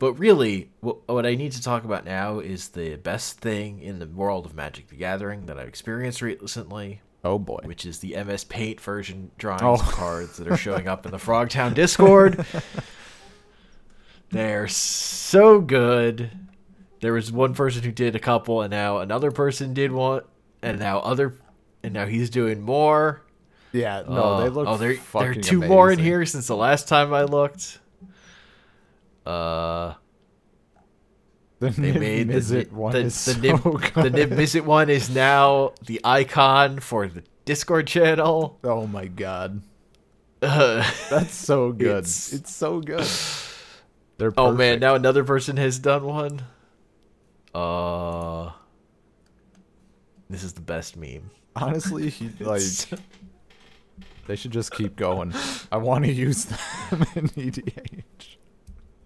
but 0.00 0.14
really, 0.14 0.70
what, 0.80 1.08
what 1.08 1.24
I 1.26 1.36
need 1.36 1.52
to 1.52 1.62
talk 1.62 1.84
about 1.84 2.04
now 2.04 2.40
is 2.40 2.70
the 2.70 2.96
best 2.96 3.40
thing 3.40 3.80
in 3.80 4.00
the 4.00 4.06
world 4.06 4.46
of 4.46 4.54
Magic 4.54 4.88
the 4.88 4.96
Gathering 4.96 5.46
that 5.46 5.58
I've 5.58 5.68
experienced 5.68 6.22
recently, 6.22 7.00
Oh 7.24 7.38
boy. 7.38 7.60
which 7.64 7.84
is 7.84 7.98
the 7.98 8.14
MS 8.22 8.44
Paint 8.44 8.80
version 8.80 9.30
drawings 9.38 9.62
Oh. 9.82 9.90
cards 9.92 10.36
that 10.36 10.46
are 10.48 10.56
showing 10.56 10.86
up 10.88 11.04
in 11.04 11.12
the 11.12 11.18
Frogtown 11.18 11.74
Discord. 11.74 12.44
They're 14.30 14.68
so 14.68 15.60
good. 15.60 16.30
There 17.00 17.12
was 17.12 17.32
one 17.32 17.54
person 17.54 17.82
who 17.82 17.92
did 17.92 18.14
a 18.14 18.18
couple, 18.18 18.60
and 18.62 18.70
now 18.70 18.98
another 18.98 19.30
person 19.30 19.72
did 19.72 19.90
one, 19.92 20.22
and 20.62 20.78
now 20.78 20.98
other, 21.00 21.34
and 21.82 21.94
now 21.94 22.06
he's 22.06 22.28
doing 22.28 22.60
more. 22.60 23.22
Yeah. 23.72 24.02
No, 24.08 24.40
they 24.40 24.46
Uh, 24.48 24.50
look. 24.50 24.68
Oh, 24.68 24.76
there, 24.76 24.96
there 25.14 25.30
are 25.30 25.34
two 25.34 25.60
more 25.62 25.90
in 25.90 25.98
here 25.98 26.24
since 26.26 26.46
the 26.46 26.56
last 26.56 26.88
time 26.88 27.14
I 27.14 27.22
looked. 27.22 27.78
Uh, 29.24 29.94
The 31.60 31.70
they 31.70 31.92
Niv 31.92 31.98
made 32.00 32.28
Mizzet 32.28 32.68
the, 32.70 32.74
one 32.76 32.92
the, 32.92 32.98
is 33.00 33.14
so 33.16 33.32
Nib, 33.40 33.60
the. 33.62 34.10
Nib 34.10 34.30
Mizzet 34.30 34.64
one 34.64 34.88
is 34.88 35.10
now 35.10 35.72
the 35.84 36.00
icon 36.04 36.78
for 36.78 37.08
the 37.08 37.24
Discord 37.44 37.86
channel. 37.88 38.58
Oh 38.62 38.86
my 38.86 39.06
god, 39.06 39.62
Uh, 40.40 40.88
that's 41.10 41.34
so 41.34 41.72
good. 41.72 42.04
It's- 42.04 42.32
It's, 42.32 42.54
so 42.54 42.80
good. 42.80 43.06
They're 44.18 44.32
oh 44.36 44.52
man, 44.52 44.78
now 44.80 44.94
another 44.94 45.24
person 45.24 45.56
has 45.56 45.78
done 45.78 46.04
one. 46.04 46.42
Uh, 47.54 48.50
this 50.30 50.42
is 50.44 50.52
the 50.52 50.60
best 50.60 50.96
meme. 50.96 51.30
Honestly, 51.56 52.08
he 52.10 52.30
like 52.40 52.62
they 54.26 54.36
should 54.36 54.50
just 54.52 54.70
keep 54.72 54.94
going. 54.96 55.32
I 55.72 55.78
want 55.78 56.04
to 56.04 56.12
use 56.12 56.44
them 56.44 56.58
in 57.16 57.28
EDH. 57.30 58.02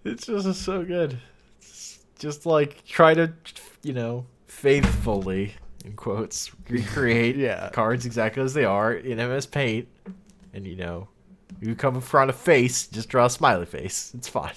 It's 0.03 0.25
just 0.27 0.61
so 0.61 0.83
good. 0.83 1.17
Just 2.23 2.45
like 2.45 2.85
try 2.85 3.13
to, 3.13 3.33
you 3.81 3.91
know, 3.91 4.25
faithfully 4.47 5.55
in 5.83 5.91
quotes 5.91 6.49
recreate 6.69 7.35
Yeah. 7.47 7.69
cards 7.73 8.05
exactly 8.05 8.41
as 8.41 8.53
they 8.53 8.63
are 8.63 8.93
in 8.93 9.17
MS 9.17 9.45
Paint, 9.45 9.89
and 10.53 10.65
you 10.65 10.77
know, 10.77 11.09
you 11.59 11.75
come 11.75 11.95
in 11.95 12.01
front 12.01 12.29
of 12.29 12.37
face, 12.37 12.87
just 12.87 13.09
draw 13.09 13.25
a 13.25 13.29
smiley 13.29 13.65
face. 13.65 14.13
It's 14.15 14.29
fine. 14.29 14.53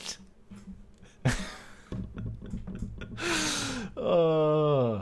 uh, 3.96 4.98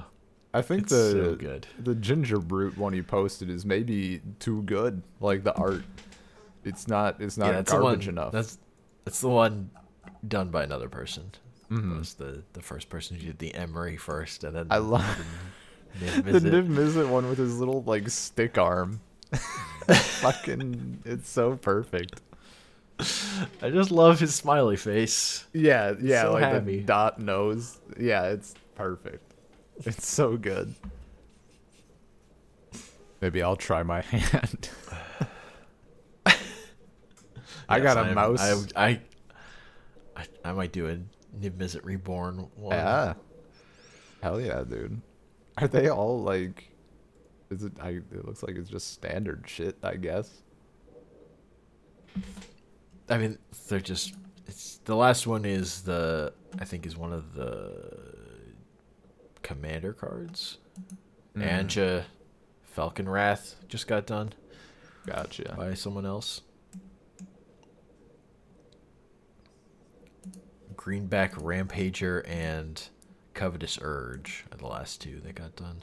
I 0.55 0.62
think 0.62 0.89
the 0.89 1.11
so 1.11 1.35
good. 1.35 1.67
the 1.79 1.95
ginger 1.95 2.39
brute 2.39 2.79
one 2.79 2.95
you 2.95 3.03
posted 3.03 3.51
is 3.51 3.67
maybe 3.67 4.23
too 4.39 4.62
good. 4.62 5.03
Like 5.21 5.45
the 5.45 5.53
art, 5.53 5.83
it's 6.65 6.89
not 6.89 7.21
it's 7.21 7.37
not 7.37 7.49
yeah, 7.49 7.53
that's 7.53 7.75
one. 7.75 7.83
garbage 7.83 8.09
enough. 8.09 8.33
That's 8.33 8.57
that's 9.05 9.21
the 9.21 9.29
one 9.29 9.69
done 10.27 10.49
by 10.49 10.62
another 10.65 10.89
person. 10.89 11.31
Mhm. 11.75 11.99
Was 11.99 12.14
the 12.14 12.43
the 12.53 12.62
first 12.62 12.89
person 12.89 13.16
who 13.16 13.27
did 13.27 13.39
the 13.39 13.51
Emry 13.53 13.99
first, 13.99 14.45
and 14.45 14.55
then 14.55 14.66
I 14.70 14.79
love 14.79 15.05
the 16.01 16.07
Niv 16.41 16.68
Mizzet. 16.68 17.09
One 17.09 17.29
with 17.29 17.39
his 17.39 17.59
little 17.59 17.83
like 17.83 18.09
stick 18.11 18.59
arm. 18.59 19.01
Fucking, 19.87 21.03
it's 21.05 21.29
so 21.29 21.57
perfect. 21.57 22.20
I 23.61 23.70
just 23.70 23.91
love 23.91 24.20
his 24.20 24.35
smiley 24.35 24.77
face. 24.77 25.45
Yeah, 25.53 25.95
yeah, 26.01 26.22
so 26.22 26.33
like 26.35 26.45
happy. 26.45 26.79
the 26.79 26.85
dot 26.85 27.18
nose. 27.20 27.79
Yeah, 27.99 28.27
it's 28.27 28.55
perfect. 28.77 29.33
It's 29.85 30.07
so 30.07 30.37
good. 30.37 30.75
Maybe 33.20 33.43
I'll 33.43 33.57
try 33.57 33.83
my 33.83 34.01
hand. 34.12 34.68
I 37.68 37.81
got 37.81 37.97
Yes, 37.97 37.97
a 37.97 38.01
I'm- 38.01 38.14
mouse. 38.14 38.72
I, 38.77 38.87
I, 38.89 39.01
I, 40.16 40.25
I 40.45 40.53
might 40.53 40.70
do 40.72 40.89
a 40.89 40.99
Niv 41.41 41.53
Mizzet 41.53 41.85
Reborn 41.85 42.49
one. 42.57 42.76
yeah. 42.76 43.14
Hell 44.22 44.41
yeah, 44.41 44.62
dude. 44.62 45.01
Are 45.59 45.68
they 45.68 45.89
all 45.89 46.22
like? 46.22 46.70
Is 47.51 47.62
it? 47.62 47.72
I, 47.80 47.91
it 47.91 48.24
looks 48.24 48.43
like 48.43 48.57
it's 48.57 48.70
just 48.70 48.93
standard 48.93 49.45
shit. 49.47 49.76
I 49.82 49.97
guess. 49.97 50.43
I 53.09 53.18
mean, 53.18 53.39
they're 53.68 53.80
just 53.80 54.14
it's 54.47 54.80
the 54.85 54.97
last 54.97 55.26
one 55.26 55.45
is 55.45 55.82
the 55.82 56.32
I 56.59 56.64
think 56.64 56.87
is 56.87 56.97
one 56.97 57.12
of 57.12 57.35
the 57.35 57.91
commander 59.43 59.93
cards. 59.93 60.59
Mm. 61.37 61.66
Anja 61.66 62.05
Falcon 62.62 63.09
Wrath 63.09 63.57
just 63.68 63.87
got 63.87 64.07
done 64.07 64.32
Gotcha. 65.07 65.55
by 65.57 65.74
someone 65.74 66.07
else. 66.07 66.41
Greenbelt 70.85 71.32
Rampager 71.41 72.28
and 72.28 72.82
Covetous 73.32 73.78
Urge 73.80 74.45
are 74.53 74.59
the 74.59 74.66
last 74.66 75.01
two 75.01 75.18
that 75.20 75.35
got 75.35 75.57
done. 75.57 75.82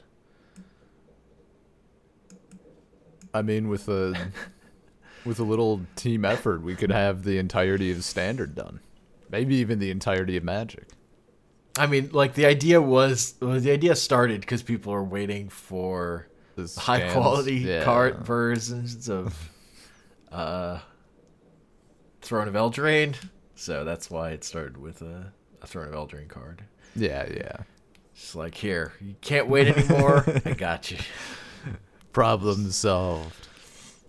I 3.34 3.42
mean, 3.42 3.68
with 3.68 3.88
a 3.88 4.30
with 5.24 5.40
a 5.40 5.42
little 5.42 5.80
team 5.96 6.24
effort, 6.24 6.62
we 6.62 6.76
could 6.76 6.92
have 6.92 7.24
the 7.24 7.38
entirety 7.38 7.90
of 7.90 8.04
standard 8.04 8.54
done. 8.54 8.78
Maybe 9.28 9.56
even 9.56 9.80
the 9.80 9.90
entirety 9.90 10.36
of 10.36 10.44
Magic. 10.44 10.86
I 11.76 11.86
mean, 11.86 12.10
like 12.12 12.34
the 12.34 12.46
idea 12.46 12.80
was 12.80 13.34
well, 13.40 13.58
the 13.58 13.72
idea 13.72 13.96
started 13.96 14.42
because 14.42 14.62
people 14.62 14.92
are 14.92 15.02
waiting 15.02 15.48
for 15.48 16.28
high 16.76 17.10
quality 17.12 17.56
yeah. 17.56 17.82
card 17.82 18.18
versions 18.24 19.08
of 19.08 19.50
uh 20.30 20.78
Throne 22.20 22.46
of 22.46 22.54
Eldraine. 22.54 23.16
So 23.62 23.84
that's 23.84 24.10
why 24.10 24.30
it 24.30 24.42
started 24.42 24.76
with 24.76 25.02
a, 25.02 25.32
a 25.62 25.66
Throne 25.68 25.86
of 25.86 25.94
Eldraine 25.94 26.26
card. 26.28 26.64
Yeah, 26.96 27.28
yeah. 27.32 27.58
Just 28.12 28.34
like 28.34 28.56
here, 28.56 28.92
you 29.00 29.14
can't 29.20 29.46
wait 29.46 29.68
anymore. 29.68 30.24
I 30.44 30.52
got 30.56 30.90
you. 30.90 30.98
Problem 32.12 32.72
solved. 32.72 33.46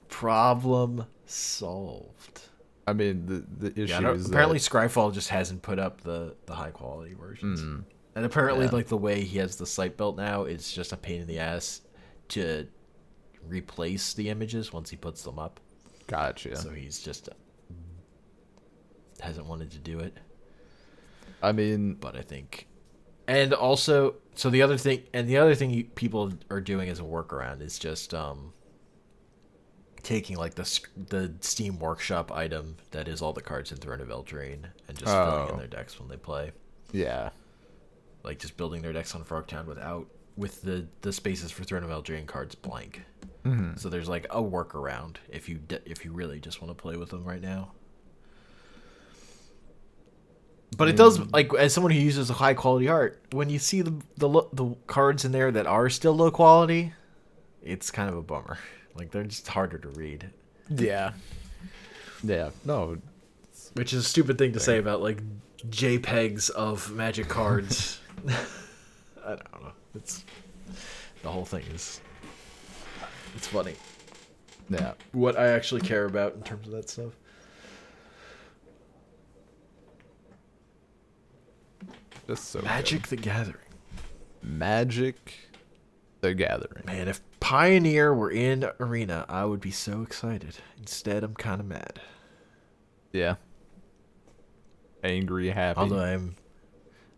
Problem 0.09 1.05
solved. 1.27 2.41
I 2.87 2.93
mean, 2.93 3.27
the 3.27 3.45
the 3.69 3.83
issue 3.83 3.93
Yeah, 4.01 4.11
is 4.13 4.27
apparently 4.27 4.57
that, 4.57 4.69
Scryfall 4.69 5.13
just 5.13 5.29
hasn't 5.29 5.61
put 5.61 5.77
up 5.77 6.01
the 6.01 6.35
the 6.47 6.55
high 6.55 6.71
quality 6.71 7.13
versions. 7.13 7.61
Mm, 7.61 7.83
And 8.15 8.25
apparently, 8.25 8.65
Yeah. 8.65 8.71
like 8.71 8.87
the 8.87 8.97
way 8.97 9.21
he 9.23 9.37
has 9.37 9.55
the 9.57 9.67
site 9.67 9.97
built 9.97 10.17
now, 10.17 10.45
it's 10.45 10.73
just 10.73 10.91
a 10.93 10.97
pain 10.97 11.21
in 11.21 11.27
the 11.27 11.37
ass 11.37 11.81
to 12.29 12.67
replace 13.47 14.15
the 14.15 14.29
images 14.29 14.73
once 14.73 14.89
he 14.89 14.97
puts 14.97 15.21
them 15.21 15.37
up. 15.37 15.59
gotcha. 16.07 16.55
So 16.55 16.71
he's 16.71 16.99
just 16.99 17.29
hasn't 19.23 19.45
wanted 19.47 19.71
to 19.71 19.79
do 19.79 19.99
it. 19.99 20.17
I 21.41 21.51
mean, 21.51 21.95
But 21.95 22.15
I 22.15 22.21
think, 22.21 22.67
and 23.27 23.53
also, 23.53 24.15
so 24.35 24.49
the 24.49 24.61
other 24.61 24.77
thing, 24.77 25.03
and 25.13 25.27
the 25.27 25.37
other 25.37 25.55
thing 25.55 25.71
you, 25.71 25.83
people 25.85 26.31
are 26.49 26.61
doing 26.61 26.89
as 26.89 26.99
a 26.99 27.03
workaround 27.03 27.61
is 27.61 27.77
just 27.79 28.13
um 28.13 28.53
taking 30.01 30.37
like 30.37 30.55
the 30.55 30.79
the 31.09 31.33
Steam 31.41 31.79
Workshop 31.79 32.31
item 32.31 32.77
that 32.91 33.07
is 33.07 33.21
all 33.21 33.33
the 33.33 33.41
cards 33.41 33.71
in 33.71 33.77
Throne 33.77 34.01
of 34.01 34.09
Eldraine 34.09 34.65
and 34.87 34.97
just 34.97 35.11
filling 35.11 35.47
in 35.49 35.55
Oh. 35.55 35.57
their 35.57 35.67
decks 35.67 35.99
when 35.99 36.09
they 36.09 36.17
play. 36.17 36.51
yeah. 36.91 37.29
like 38.23 38.39
just 38.39 38.55
building 38.55 38.81
their 38.81 38.93
decks 38.93 39.13
on 39.15 39.23
Frogtown 39.25 39.65
without 39.65 40.07
with 40.37 40.61
the 40.61 40.87
the 41.01 41.11
spaces 41.11 41.51
for 41.51 41.63
Throne 41.65 41.83
of 41.83 41.89
Eldraine 41.89 42.25
cards 42.25 42.55
blank. 42.55 43.01
Mhm. 43.45 43.77
So 43.77 43.89
there's 43.89 44.07
like 44.07 44.25
a 44.29 44.41
workaround 44.41 45.17
if 45.29 45.49
you 45.49 45.55
de- 45.57 45.89
if 45.89 46.05
you 46.05 46.13
really 46.13 46.39
just 46.39 46.61
want 46.61 46.75
to 46.75 46.81
play 46.81 46.95
with 46.95 47.09
them 47.09 47.25
right 47.25 47.41
now. 47.41 47.73
But 50.77 50.87
it 50.89 50.95
does 50.95 51.19
like 51.31 51.53
as 51.53 51.73
someone 51.73 51.91
who 51.91 51.99
uses 51.99 52.29
a 52.29 52.33
high 52.33 52.53
quality 52.53 52.87
art, 52.87 53.21
when 53.31 53.49
you 53.49 53.59
see 53.59 53.81
the 53.81 53.93
the 54.17 54.27
lo- 54.29 54.49
the 54.53 54.75
cards 54.87 55.25
in 55.25 55.31
there 55.31 55.51
that 55.51 55.65
are 55.67 55.89
still 55.89 56.13
low 56.13 56.31
quality, 56.31 56.93
it's 57.61 57.91
kind 57.91 58.09
of 58.09 58.15
a 58.17 58.21
bummer. 58.21 58.57
Like 58.95 59.09
they're 59.09 59.23
just 59.23 59.47
harder 59.47 59.79
to 59.79 59.87
read, 59.89 60.29
Yeah. 60.69 61.13
Yeah. 62.23 62.51
No. 62.63 62.97
which 63.73 63.91
is 63.91 64.05
a 64.05 64.07
stupid 64.07 64.37
thing 64.37 64.53
to 64.53 64.59
say 64.59 64.77
about 64.77 65.01
like 65.01 65.17
JPEGs 65.67 66.51
of 66.51 66.91
Magic 66.91 67.27
cards. 67.27 67.99
I 69.25 69.29
don't 69.29 69.61
know. 69.63 69.71
It's 69.95 70.23
the 71.23 71.29
whole 71.29 71.43
thing 71.45 71.63
is 71.73 72.01
it's 73.35 73.47
funny. 73.47 73.73
Yeah. 74.69 74.93
what 75.11 75.39
I 75.39 75.47
actually 75.47 75.81
care 75.81 76.05
about 76.05 76.35
in 76.35 76.43
terms 76.43 76.67
of 76.67 76.73
that 76.73 76.87
stuff. 76.87 77.13
Just 82.27 82.49
so 82.49 82.59
good. 82.59 82.65
Magic 82.65 83.07
the 83.07 83.15
Gathering. 83.15 83.57
Magic. 84.41 85.33
The 86.21 86.33
Gathering. 86.33 86.85
Man, 86.85 87.07
if 87.07 87.21
Pioneer 87.39 88.13
were 88.13 88.31
in 88.31 88.69
Arena, 88.79 89.25
I 89.27 89.45
would 89.45 89.59
be 89.59 89.71
so 89.71 90.01
excited. 90.01 90.57
Instead, 90.77 91.23
I'm 91.23 91.35
kind 91.35 91.59
of 91.59 91.67
mad. 91.67 91.99
Yeah. 93.11 93.35
Angry, 95.03 95.49
happy. 95.49 95.79
Although 95.79 95.99
I'm 95.99 96.35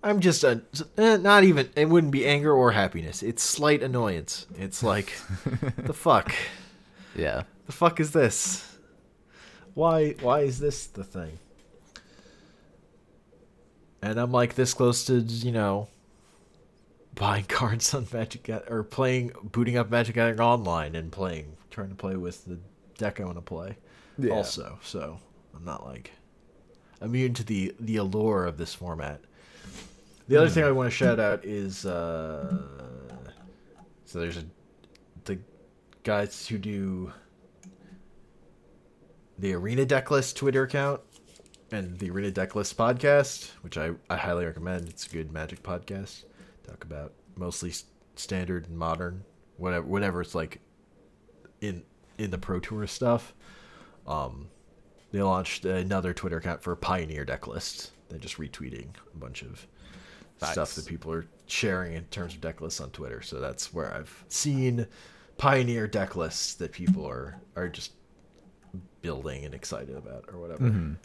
I'm 0.03 0.19
just 0.19 0.43
a 0.43 0.61
eh, 0.97 1.17
not 1.17 1.43
even 1.43 1.69
it 1.75 1.89
wouldn't 1.89 2.11
be 2.11 2.25
anger 2.25 2.51
or 2.51 2.71
happiness. 2.71 3.21
It's 3.23 3.43
slight 3.43 3.83
annoyance. 3.83 4.47
It's 4.57 4.81
like 4.83 5.13
the 5.77 5.93
fuck. 5.93 6.33
yeah. 7.15 7.43
The 7.67 7.71
fuck 7.71 7.99
is 7.99 8.11
this? 8.11 8.77
Why 9.73 10.11
why 10.21 10.41
is 10.41 10.59
this 10.59 10.87
the 10.87 11.03
thing? 11.03 11.39
And 14.05 14.19
I'm 14.19 14.31
like 14.31 14.53
this 14.53 14.75
close 14.75 15.05
to, 15.05 15.15
you 15.15 15.51
know, 15.51 15.87
buying 17.15 17.43
cards 17.47 17.91
on 17.93 18.07
Magic 18.13 18.47
or 18.69 18.83
playing 18.83 19.31
booting 19.43 19.77
up 19.77 19.89
Magic 19.89 20.13
Gathering 20.15 20.39
online 20.39 20.95
and 20.95 21.11
playing 21.11 21.57
trying 21.71 21.89
to 21.89 21.95
play 21.95 22.15
with 22.15 22.45
the 22.45 22.59
deck 22.99 23.19
I 23.19 23.25
want 23.25 23.37
to 23.37 23.41
play. 23.41 23.77
Yeah. 24.19 24.33
Also, 24.33 24.77
so 24.83 25.19
I'm 25.55 25.65
not 25.65 25.85
like 25.85 26.11
immune 27.01 27.33
to 27.33 27.43
the 27.43 27.73
the 27.79 27.97
allure 27.97 28.45
of 28.45 28.57
this 28.57 28.75
format. 28.75 29.21
The 30.27 30.37
other 30.37 30.49
thing 30.49 30.63
I 30.63 30.71
want 30.71 30.87
to 30.87 30.95
shout 30.95 31.19
out 31.19 31.43
is 31.43 31.85
uh 31.85 32.61
so 34.05 34.19
there's 34.19 34.37
a 34.37 34.45
the 35.23 35.39
guys 36.03 36.47
who 36.47 36.59
do 36.59 37.11
the 39.39 39.53
Arena 39.53 39.83
Decklist 39.83 40.35
Twitter 40.35 40.63
account 40.63 41.01
and 41.75 41.99
the 41.99 42.09
Arena 42.09 42.31
Decklist 42.31 42.75
podcast, 42.75 43.51
which 43.61 43.77
I, 43.77 43.91
I 44.09 44.15
highly 44.17 44.45
recommend. 44.45 44.87
It's 44.89 45.05
a 45.05 45.09
good 45.09 45.31
magic 45.31 45.61
podcast. 45.61 46.23
Talk 46.67 46.83
about 46.83 47.13
mostly 47.35 47.73
standard 48.15 48.67
and 48.67 48.77
modern, 48.77 49.23
whatever 49.57 49.85
whatever 49.85 50.21
it's 50.21 50.33
like 50.35 50.59
in 51.61 51.83
in 52.17 52.31
the 52.31 52.37
Pro 52.37 52.59
Tour 52.59 52.87
stuff. 52.87 53.33
Um, 54.07 54.47
they 55.11 55.21
launched 55.21 55.65
another 55.65 56.13
Twitter 56.13 56.37
account 56.37 56.61
for 56.63 56.75
Pioneer 56.75 57.25
Decklist. 57.25 57.91
They're 58.09 58.19
just 58.19 58.37
retweeting 58.37 58.87
a 59.13 59.17
bunch 59.17 59.41
of 59.43 59.67
stuff 60.51 60.73
that 60.75 60.85
people 60.85 61.11
are 61.11 61.25
sharing 61.47 61.93
in 61.93 62.03
terms 62.05 62.33
of 62.35 62.41
decklists 62.41 62.81
on 62.81 62.89
Twitter. 62.91 63.21
So 63.21 63.39
that's 63.39 63.73
where 63.73 63.93
I've 63.93 64.23
seen 64.29 64.87
Pioneer 65.37 65.87
decklists 65.87 66.57
that 66.57 66.71
people 66.71 67.05
are 67.05 67.35
are 67.55 67.67
just 67.67 67.91
building 69.01 69.45
and 69.45 69.53
excited 69.53 69.95
about 69.95 70.25
or 70.31 70.39
whatever. 70.39 70.63
Mhm. 70.63 70.95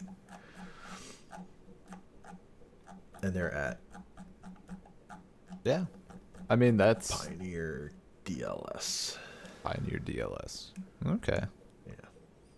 And 3.23 3.33
they're 3.33 3.53
at 3.53 3.79
Yeah. 5.63 5.85
I 6.49 6.55
mean, 6.55 6.77
that's 6.77 7.11
Pioneer 7.11 7.91
DLS. 8.25 9.17
Pioneer 9.63 9.99
DLS. 9.99 10.71
Okay. 11.05 11.39
Yeah. 11.87 11.93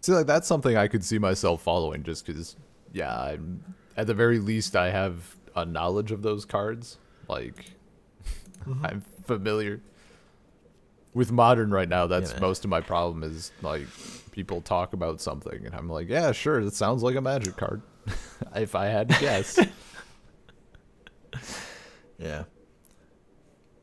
See, 0.01 0.14
like 0.14 0.26
that's 0.26 0.47
something 0.47 0.76
I 0.76 0.88
could 0.88 1.03
see 1.03 1.20
myself 1.20 1.61
following, 1.61 2.03
just 2.03 2.26
because. 2.26 2.55
Yeah, 2.91 3.11
I'm, 3.11 3.64
at 3.97 4.07
the 4.07 4.14
very 4.14 4.39
least, 4.39 4.76
I 4.76 4.91
have 4.91 5.36
a 5.55 5.66
knowledge 5.66 6.11
of 6.11 6.22
those 6.22 6.45
cards. 6.45 6.97
Like, 7.28 7.74
mm-hmm. 8.66 8.86
I'm 8.86 9.01
familiar 9.26 9.82
with 11.14 11.32
modern 11.32 11.72
right 11.72 11.89
now. 11.89 12.07
That's 12.07 12.32
man. 12.32 12.41
most 12.41 12.64
of 12.64 12.70
my 12.70 12.82
problem. 12.82 13.24
Is 13.24 13.51
like 13.61 13.88
people 14.32 14.61
talk 14.61 14.93
about 14.93 15.22
something, 15.22 15.66
and 15.66 15.76
I'm 15.76 15.89
like, 15.89 16.09
yeah, 16.09 16.32
sure, 16.32 16.64
that 16.64 16.74
sounds 16.74 17.03
like 17.03 17.16
a 17.16 17.22
magic 17.22 17.57
card. 17.57 17.82
if 18.55 18.76
I 18.76 18.88
had 18.88 19.09
to 19.09 19.20
guess. 19.20 19.59
Yeah. 22.20 22.44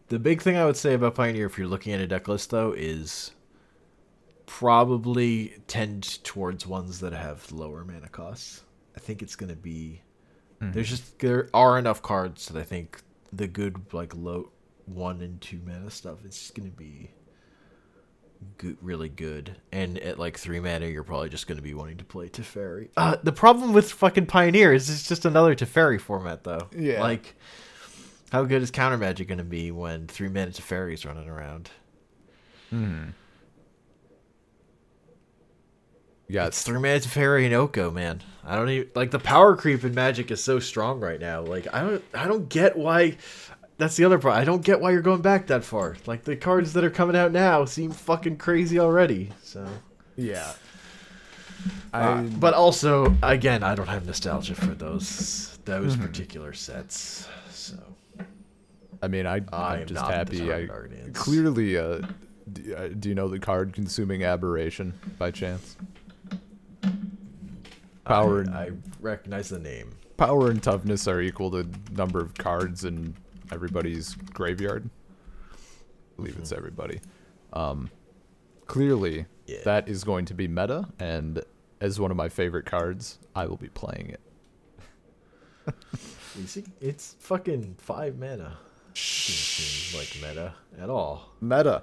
The 0.08 0.18
big 0.18 0.40
thing 0.40 0.56
I 0.56 0.64
would 0.64 0.76
say 0.76 0.94
about 0.94 1.14
Pioneer, 1.14 1.46
if 1.46 1.58
you're 1.58 1.66
looking 1.66 1.92
at 1.92 2.00
a 2.00 2.06
deck 2.06 2.26
list, 2.26 2.50
though, 2.50 2.72
is 2.72 3.32
probably 4.46 5.54
tend 5.68 6.22
towards 6.24 6.66
ones 6.66 7.00
that 7.00 7.12
have 7.12 7.50
lower 7.52 7.84
mana 7.84 8.08
costs. 8.08 8.62
I 8.96 9.00
think 9.00 9.22
it's 9.22 9.36
going 9.36 9.50
to 9.50 9.56
be. 9.56 10.02
Hmm. 10.60 10.72
There's 10.72 10.88
just 10.88 11.18
there 11.18 11.48
are 11.54 11.78
enough 11.78 12.02
cards 12.02 12.46
that 12.46 12.58
I 12.58 12.64
think 12.64 13.02
the 13.32 13.46
good 13.46 13.92
like 13.92 14.14
low 14.16 14.50
one 14.86 15.20
and 15.20 15.40
two 15.40 15.60
mana 15.64 15.90
stuff 15.90 16.24
is 16.24 16.36
just 16.36 16.54
going 16.56 16.68
to 16.68 16.76
be 16.76 17.10
good, 18.58 18.76
really 18.80 19.08
good. 19.08 19.56
And 19.72 19.98
at 19.98 20.18
like 20.18 20.38
three 20.38 20.60
mana, 20.60 20.86
you're 20.86 21.04
probably 21.04 21.28
just 21.28 21.46
going 21.46 21.58
to 21.58 21.62
be 21.62 21.74
wanting 21.74 21.96
to 21.98 22.04
play 22.04 22.28
Teferi. 22.28 22.88
Uh, 22.96 23.16
the 23.22 23.32
problem 23.32 23.72
with 23.72 23.90
fucking 23.92 24.26
Pioneer 24.26 24.72
is 24.72 24.88
it's 24.88 25.08
just 25.08 25.24
another 25.24 25.54
Teferi 25.54 26.00
format, 26.00 26.44
though. 26.44 26.68
Yeah. 26.76 27.00
Like, 27.00 27.34
how 28.30 28.44
good 28.44 28.62
is 28.62 28.70
Counter 28.70 28.98
Magic 28.98 29.28
going 29.28 29.38
to 29.38 29.44
be 29.44 29.70
when 29.70 30.06
three 30.06 30.28
mana 30.28 30.50
Teferi's 30.50 31.04
running 31.04 31.28
around? 31.28 31.70
Hmm. 32.70 33.08
You 36.28 36.34
got 36.34 36.48
It's 36.48 36.62
three 36.62 36.78
mana 36.78 37.00
Teferi 37.00 37.44
and 37.44 37.54
Oko, 37.54 37.90
man. 37.90 38.22
I 38.44 38.56
don't 38.56 38.68
even 38.68 38.88
like 38.94 39.10
the 39.10 39.18
power 39.18 39.56
creep 39.56 39.84
in 39.84 39.94
Magic 39.94 40.30
is 40.30 40.42
so 40.42 40.60
strong 40.60 41.00
right 41.00 41.20
now. 41.20 41.42
Like 41.42 41.66
I 41.74 41.80
don't 41.80 42.04
I 42.14 42.26
don't 42.26 42.48
get 42.48 42.76
why 42.76 43.16
that's 43.80 43.96
the 43.96 44.04
other 44.04 44.18
part. 44.18 44.34
I 44.34 44.44
don't 44.44 44.62
get 44.62 44.80
why 44.80 44.90
you're 44.92 45.00
going 45.00 45.22
back 45.22 45.46
that 45.48 45.64
far. 45.64 45.96
Like 46.06 46.24
the 46.24 46.36
cards 46.36 46.74
that 46.74 46.84
are 46.84 46.90
coming 46.90 47.16
out 47.16 47.32
now 47.32 47.64
seem 47.64 47.90
fucking 47.90 48.36
crazy 48.36 48.78
already. 48.78 49.30
So 49.42 49.66
yeah. 50.16 50.52
I 51.92 52.02
Uh, 52.02 52.22
but 52.22 52.54
also 52.54 53.16
again, 53.22 53.62
I 53.62 53.74
don't 53.74 53.88
have 53.88 54.06
nostalgia 54.06 54.54
for 54.54 54.74
those 54.74 55.58
those 55.64 55.96
particular 55.96 56.52
sets. 56.52 57.28
So 57.50 57.76
I 59.02 59.08
mean, 59.08 59.26
I, 59.26 59.40
I 59.52 59.76
I'm 59.76 59.86
just 59.86 60.04
happy. 60.04 60.52
I 60.52 60.66
Guardians. 60.66 61.16
clearly. 61.18 61.76
Uh, 61.76 62.02
do, 62.52 62.74
uh, 62.74 62.88
do 62.88 63.08
you 63.08 63.14
know 63.14 63.28
the 63.28 63.38
card 63.38 63.72
consuming 63.72 64.24
aberration 64.24 64.92
by 65.18 65.30
chance? 65.30 65.76
Power 68.04 68.40
and 68.40 68.54
I, 68.54 68.64
I 68.64 68.70
recognize 69.00 69.48
the 69.48 69.58
name. 69.60 69.92
power 70.16 70.50
and 70.50 70.62
toughness 70.62 71.06
are 71.06 71.20
equal 71.20 71.50
to 71.52 71.66
number 71.92 72.20
of 72.20 72.34
cards 72.34 72.84
in 72.84 73.14
everybody's 73.52 74.14
graveyard. 74.32 74.88
I 75.52 75.56
believe 76.16 76.36
it's 76.38 76.52
everybody. 76.52 77.00
Um, 77.52 77.90
clearly, 78.66 79.26
Yeah. 79.46 79.58
that 79.64 79.88
is 79.88 80.04
going 80.04 80.24
to 80.26 80.34
be 80.34 80.46
meta, 80.48 80.88
and 80.98 81.42
as 81.80 81.98
one 81.98 82.10
of 82.10 82.16
my 82.16 82.28
favorite 82.28 82.66
cards, 82.66 83.18
I 83.34 83.46
will 83.46 83.56
be 83.56 83.68
playing 83.68 84.10
it. 84.10 84.20
You 86.38 86.46
see, 86.46 86.64
it's 86.80 87.16
fucking 87.18 87.74
five 87.78 88.16
mana. 88.16 88.56
Like 89.96 90.16
meta 90.22 90.54
at 90.80 90.88
all. 90.88 91.32
Meta. 91.40 91.82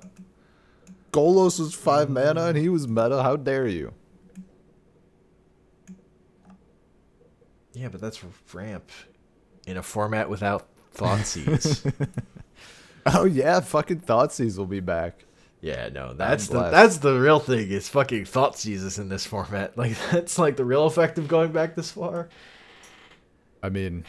Golos 1.12 1.60
was 1.60 1.74
five 1.76 2.10
mana, 2.10 2.46
and 2.46 2.58
he 2.58 2.70
was 2.70 2.88
meta. 2.88 3.22
How 3.22 3.36
dare 3.36 3.68
you? 3.68 3.94
Yeah, 7.74 7.90
but 7.90 8.00
that's 8.02 8.22
ramp 8.54 8.90
in 9.68 9.76
a 9.78 9.84
format 9.84 10.30
without 10.30 10.68
Thoughtseize. 10.98 12.10
Oh 13.14 13.24
yeah, 13.24 13.62
fucking 13.62 14.02
Thoughtseize 14.02 14.58
will 14.58 14.66
be 14.66 14.82
back. 14.82 15.24
yeah, 15.62 15.88
no, 15.88 16.14
that's 16.14 16.48
the 16.48 16.70
that's 16.70 16.98
the 16.98 17.18
real 17.18 17.40
thing. 17.40 17.72
Is 17.72 17.88
fucking 17.88 18.26
Thoughtseize 18.26 19.00
in 19.00 19.08
this 19.08 19.26
format. 19.26 19.74
Like 19.78 19.96
that's 20.12 20.38
like 20.38 20.58
the 20.58 20.66
real 20.66 20.86
effect 20.86 21.18
of 21.18 21.28
going 21.28 21.52
back 21.54 21.76
this 21.76 21.92
far. 21.92 22.28
I 23.64 23.70
mean, 23.70 24.04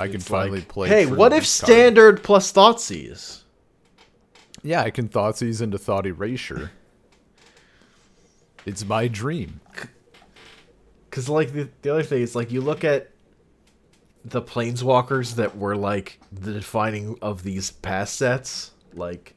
I 0.00 0.08
can 0.08 0.20
finally 0.20 0.58
like, 0.58 0.68
play. 0.68 0.88
Hey, 0.88 1.06
what 1.06 1.32
if 1.32 1.42
this 1.42 1.60
card. 1.60 1.70
standard 1.70 2.22
plus 2.22 2.52
Thoughtseize? 2.52 3.42
Yeah, 4.62 4.82
I 4.82 4.90
can 4.90 5.08
Thoughtseize 5.08 5.62
into 5.62 5.78
Thought 5.78 6.06
Erasure. 6.06 6.72
It's 8.66 8.84
my 8.84 9.08
dream. 9.08 9.60
Because 11.08 11.28
like 11.28 11.52
the, 11.52 11.68
the 11.82 11.90
other 11.90 12.02
thing 12.02 12.22
is 12.22 12.34
like 12.34 12.50
you 12.50 12.60
look 12.60 12.84
at 12.84 13.10
the 14.24 14.42
planeswalkers 14.42 15.36
that 15.36 15.56
were 15.56 15.76
like 15.76 16.20
the 16.32 16.52
defining 16.52 17.16
of 17.22 17.42
these 17.42 17.70
past 17.70 18.16
sets, 18.16 18.72
like 18.94 19.34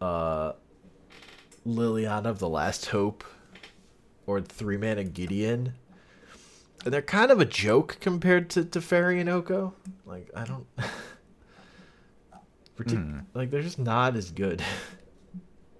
uh 0.00 0.52
Liliana 1.66 2.26
of 2.26 2.38
the 2.38 2.48
Last 2.48 2.86
Hope 2.86 3.24
or 4.26 4.40
three 4.40 4.76
Man 4.76 4.96
mana 4.96 5.08
Gideon. 5.08 5.74
And 6.84 6.92
they're 6.92 7.02
kind 7.02 7.30
of 7.30 7.40
a 7.40 7.46
joke 7.46 7.96
compared 8.00 8.50
to, 8.50 8.64
to 8.64 8.80
Fairy 8.80 9.18
and 9.20 9.28
Oko. 9.28 9.74
Like 10.04 10.30
I 10.36 10.44
don't 10.44 10.66
Partic- 12.76 13.24
like 13.34 13.50
they're 13.50 13.62
just 13.62 13.78
not 13.78 14.16
as 14.16 14.30
good. 14.30 14.62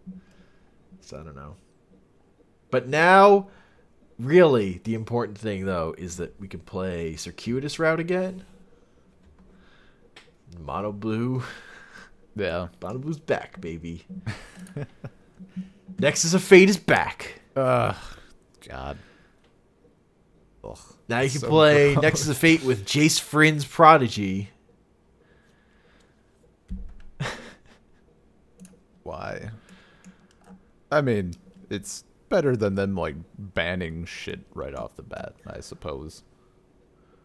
so 1.01 1.21
I 1.21 1.23
don't 1.23 1.37
know. 1.37 1.57
But 2.71 2.89
now, 2.89 3.49
really, 4.19 4.81
the 4.85 4.95
important 4.95 5.39
thing 5.39 5.65
though 5.67 5.95
is 5.97 6.17
that 6.19 6.39
we 6.41 6.49
can 6.49 6.61
play 6.61 7.17
circuitous 7.17 7.79
route 7.79 8.01
again. 8.01 8.45
Mono 10.61 10.93
blue, 10.93 11.43
Yeah. 12.37 12.69
mono 12.83 12.99
blue's 12.99 13.19
back, 13.19 13.61
baby. 13.61 14.05
Nexus 15.99 16.35
of 16.35 16.43
Fate 16.43 16.69
is 16.69 16.77
back. 16.77 17.41
Ugh. 17.57 17.97
God. 18.69 18.99
Ugh. 20.65 20.79
Now 21.09 21.21
you 21.21 21.31
can 21.31 21.41
So 21.41 21.49
play 21.49 21.93
gross. 21.95 22.03
Nexus 22.03 22.29
of 22.29 22.37
Fate 22.37 22.63
with 22.65 22.85
Jace 22.87 23.21
Vryn's 23.21 23.65
Prodigy. 23.65 24.51
Why? 29.03 29.51
I 30.91 31.01
mean, 31.01 31.35
it's 31.69 32.05
better 32.35 32.57
than 32.57 32.75
them 32.75 32.97
like 32.97 33.15
banning 33.39 34.05
shit 34.05 34.41
right 34.55 34.75
off 34.75 34.97
the 34.97 35.03
bat, 35.03 35.35
I 35.47 35.61
suppose. 35.61 36.23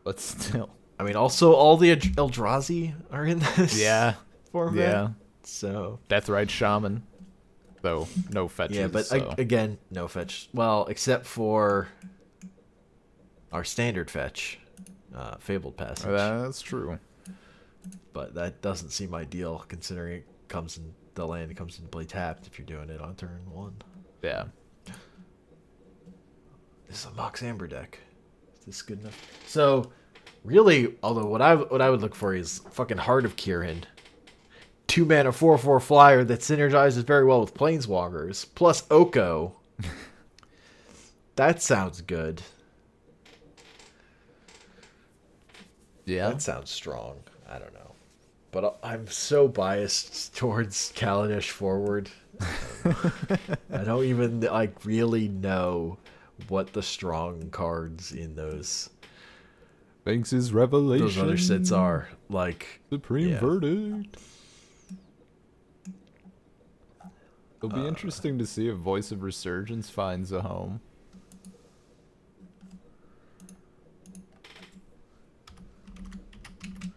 But 0.04 0.20
still. 0.20 0.70
I 1.00 1.04
mean, 1.04 1.16
also 1.16 1.54
all 1.54 1.78
the 1.78 1.96
Eldrazi 1.96 2.94
are 3.12 3.26
in 3.26 3.40
this 3.58 3.82
Yeah. 3.82 4.16
format. 4.52 4.78
Yeah. 4.78 5.08
So 5.44 6.00
Deathrite 6.10 6.50
Shaman. 6.50 7.04
Though 7.82 8.08
no 8.30 8.48
fetches. 8.50 8.76
yeah, 8.78 8.88
but 8.88 9.06
so. 9.06 9.16
ag- 9.32 9.40
again, 9.40 9.78
no 9.90 10.08
fetch. 10.10 10.50
Well, 10.54 10.86
except 10.90 11.26
for 11.26 11.88
our 13.54 13.64
standard 13.64 14.12
fetch, 14.12 14.60
uh, 15.16 15.38
Fabled 15.40 15.78
Passage. 15.78 16.06
that's 16.06 16.62
true. 16.62 17.00
but 18.14 18.36
that 18.36 18.62
doesn't 18.62 18.90
seem 18.90 19.16
ideal 19.16 19.64
considering 19.70 20.18
it 20.18 20.26
comes 20.50 20.78
in 20.78 20.94
the 21.16 21.26
land 21.26 21.56
comes 21.56 21.78
into 21.78 21.90
play 21.90 22.04
tapped 22.06 22.48
if 22.48 22.60
you're 22.60 22.66
doing 22.66 22.90
it 22.90 23.02
on 23.02 23.16
turn 23.16 23.40
one. 23.52 23.76
Yeah. 24.22 24.46
This 26.90 27.02
is 27.02 27.06
a 27.06 27.12
Mox 27.12 27.44
Amber 27.44 27.68
deck. 27.68 28.00
Is 28.60 28.66
this 28.66 28.82
good 28.82 29.00
enough? 29.02 29.16
So, 29.46 29.92
really, 30.44 30.96
although 31.04 31.28
what 31.28 31.42
I 31.42 31.54
what 31.56 31.82
I 31.82 31.90
would 31.92 32.02
look 32.02 32.16
for 32.16 32.34
is 32.34 32.62
fucking 32.72 32.98
Heart 32.98 33.26
of 33.26 33.36
Kiran, 33.36 33.84
two 34.88 35.06
mana 35.06 35.32
four 35.32 35.56
four 35.60 35.80
flyer 35.80 36.24
that 36.24 36.40
synergizes 36.40 37.04
very 37.04 37.26
well 37.26 37.42
with 37.42 37.54
Planeswalkers 37.54 38.48
plus 38.56 38.84
Oko. 38.90 39.56
that 41.36 41.62
sounds 41.62 42.02
good. 42.02 42.42
Yeah. 46.06 46.30
That 46.30 46.42
sounds 46.42 46.72
strong. 46.72 47.20
I 47.48 47.60
don't 47.60 47.74
know. 47.76 47.92
But 48.52 48.80
I'm 48.82 49.06
so 49.06 49.48
biased 49.48 50.36
towards 50.36 50.92
Kaladesh 50.94 51.52
forward. 51.52 52.10
I 52.42 53.84
don't 53.84 54.06
even 54.06 54.40
like 54.40 54.84
really 54.86 55.28
know 55.28 56.00
what 56.48 56.74
the 56.74 56.82
strong 56.84 57.50
cards 57.50 58.12
in 58.12 58.36
those 58.36 58.90
Sphinx's 60.02 60.54
revelation. 60.54 61.06
those 61.06 61.18
other 61.18 61.38
sets 61.38 61.72
are. 61.72 62.10
Like 62.30 62.82
Supreme 62.90 63.30
Yeah. 63.30 63.40
verdict. 63.40 64.18
It'll 67.62 67.76
Uh, 67.78 67.82
be 67.82 67.88
interesting 67.88 68.38
to 68.40 68.46
see 68.46 68.70
if 68.70 68.78
Voice 68.78 69.12
of 69.12 69.22
Resurgence 69.22 69.90
finds 69.90 70.32
a 70.32 70.42
home. 70.44 70.80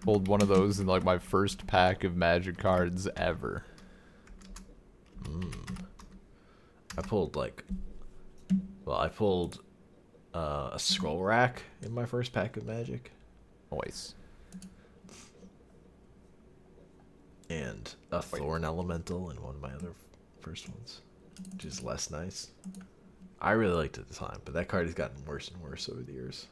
Pulled 0.01 0.27
one 0.27 0.43
of 0.43 0.48
those 0.48 0.81
in 0.81 0.86
like 0.86 1.05
my 1.05 1.19
first 1.19 1.66
pack 1.66 2.02
of 2.02 2.16
magic 2.16 2.59
cards 2.59 3.06
ever. 3.16 3.64
I 6.98 7.02
pulled 7.02 7.36
like 7.36 7.64
well, 8.84 8.98
I 8.98 9.09
pulled 9.09 9.60
uh, 10.34 10.70
a 10.72 10.78
scroll 10.78 11.22
rack 11.22 11.62
in 11.82 11.92
my 11.92 12.04
first 12.06 12.32
pack 12.32 12.56
of 12.56 12.64
magic 12.66 13.12
Voice. 13.70 14.14
and 17.48 17.94
a 18.10 18.22
thorn 18.22 18.64
elemental 18.64 19.30
in 19.30 19.42
one 19.42 19.54
of 19.54 19.60
my 19.60 19.72
other 19.72 19.92
first 20.40 20.68
ones, 20.68 21.00
which 21.52 21.64
is 21.64 21.82
less 21.82 22.10
nice. 22.10 22.48
I 23.40 23.52
really 23.52 23.74
liked 23.74 23.98
it 23.98 24.02
at 24.02 24.09
the 24.09 24.14
time, 24.14 24.40
but 24.44 24.54
that 24.54 24.68
card 24.68 24.86
has 24.86 24.94
gotten 24.94 25.24
worse 25.26 25.48
and 25.48 25.60
worse 25.60 25.88
over 25.88 26.02
the 26.02 26.12
years. 26.12 26.46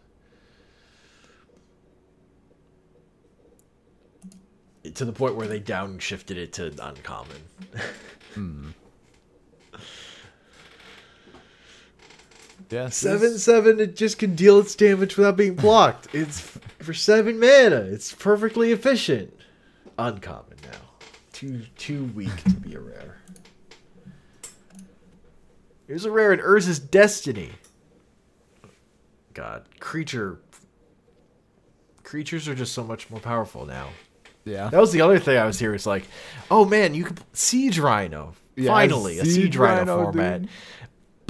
To 4.95 5.05
the 5.05 5.13
point 5.13 5.37
where 5.37 5.47
they 5.47 5.61
downshifted 5.61 6.37
it 6.37 6.53
to 6.55 6.67
uncommon. 6.83 7.37
Yeah. 12.71 12.89
Seven 12.89 13.37
seven, 13.39 13.81
it 13.81 13.97
just 13.97 14.19
can 14.19 14.35
deal 14.35 14.59
its 14.61 14.75
damage 14.75 15.17
without 15.17 15.37
being 15.37 15.55
blocked. 15.55 16.15
It's 16.15 16.41
for 16.79 16.95
seven 16.95 17.39
mana. 17.41 17.81
It's 17.81 18.15
perfectly 18.15 18.71
efficient. 18.73 19.35
Uncommon 19.99 20.57
now. 20.63 20.79
Too 21.33 21.63
too 21.77 22.05
weak 22.15 22.35
to 22.45 22.51
be 22.51 22.75
a 22.75 22.81
rare. 22.81 23.17
Here's 25.87 26.05
a 26.05 26.11
rare 26.11 26.33
in 26.33 26.39
Urza's 26.41 26.79
Destiny. 26.79 27.51
God, 29.35 29.65
creature. 29.81 30.41
Creatures 32.05 32.49
are 32.49 32.55
just 32.55 32.73
so 32.73 32.85
much 32.85 33.11
more 33.11 33.21
powerful 33.21 33.67
now. 33.67 33.89
Yeah. 34.45 34.69
That 34.69 34.81
was 34.81 34.93
the 34.93 35.01
other 35.01 35.19
thing 35.19 35.37
I 35.39 35.45
was 35.47 35.59
here. 35.59 35.75
It's 35.75 35.87
like, 35.87 36.05
oh 36.51 36.65
man, 36.65 36.95
you 36.95 37.05
could 37.05 37.21
siege 37.33 37.79
rhino. 37.79 38.35
Yeah, 38.57 38.69
Finally, 38.73 39.19
a 39.21 39.25
Siege 39.25 39.35
siege 39.35 39.57
rhino, 39.57 39.97
Rhino, 39.97 40.03
format. 40.05 40.43
dude. 40.43 40.51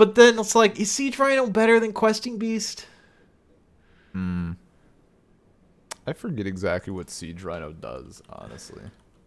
But 0.01 0.15
then 0.15 0.39
it's 0.39 0.55
like, 0.55 0.81
is 0.81 0.91
Siege 0.91 1.19
Rhino 1.19 1.47
better 1.47 1.79
than 1.79 1.93
Questing 1.93 2.39
Beast? 2.39 2.87
Hmm. 4.15 4.53
I 6.07 6.15
forget 6.15 6.47
exactly 6.47 6.91
what 6.91 7.11
Siege 7.11 7.43
Rhino 7.45 7.73
does, 7.75 8.23
honestly. 8.31 8.83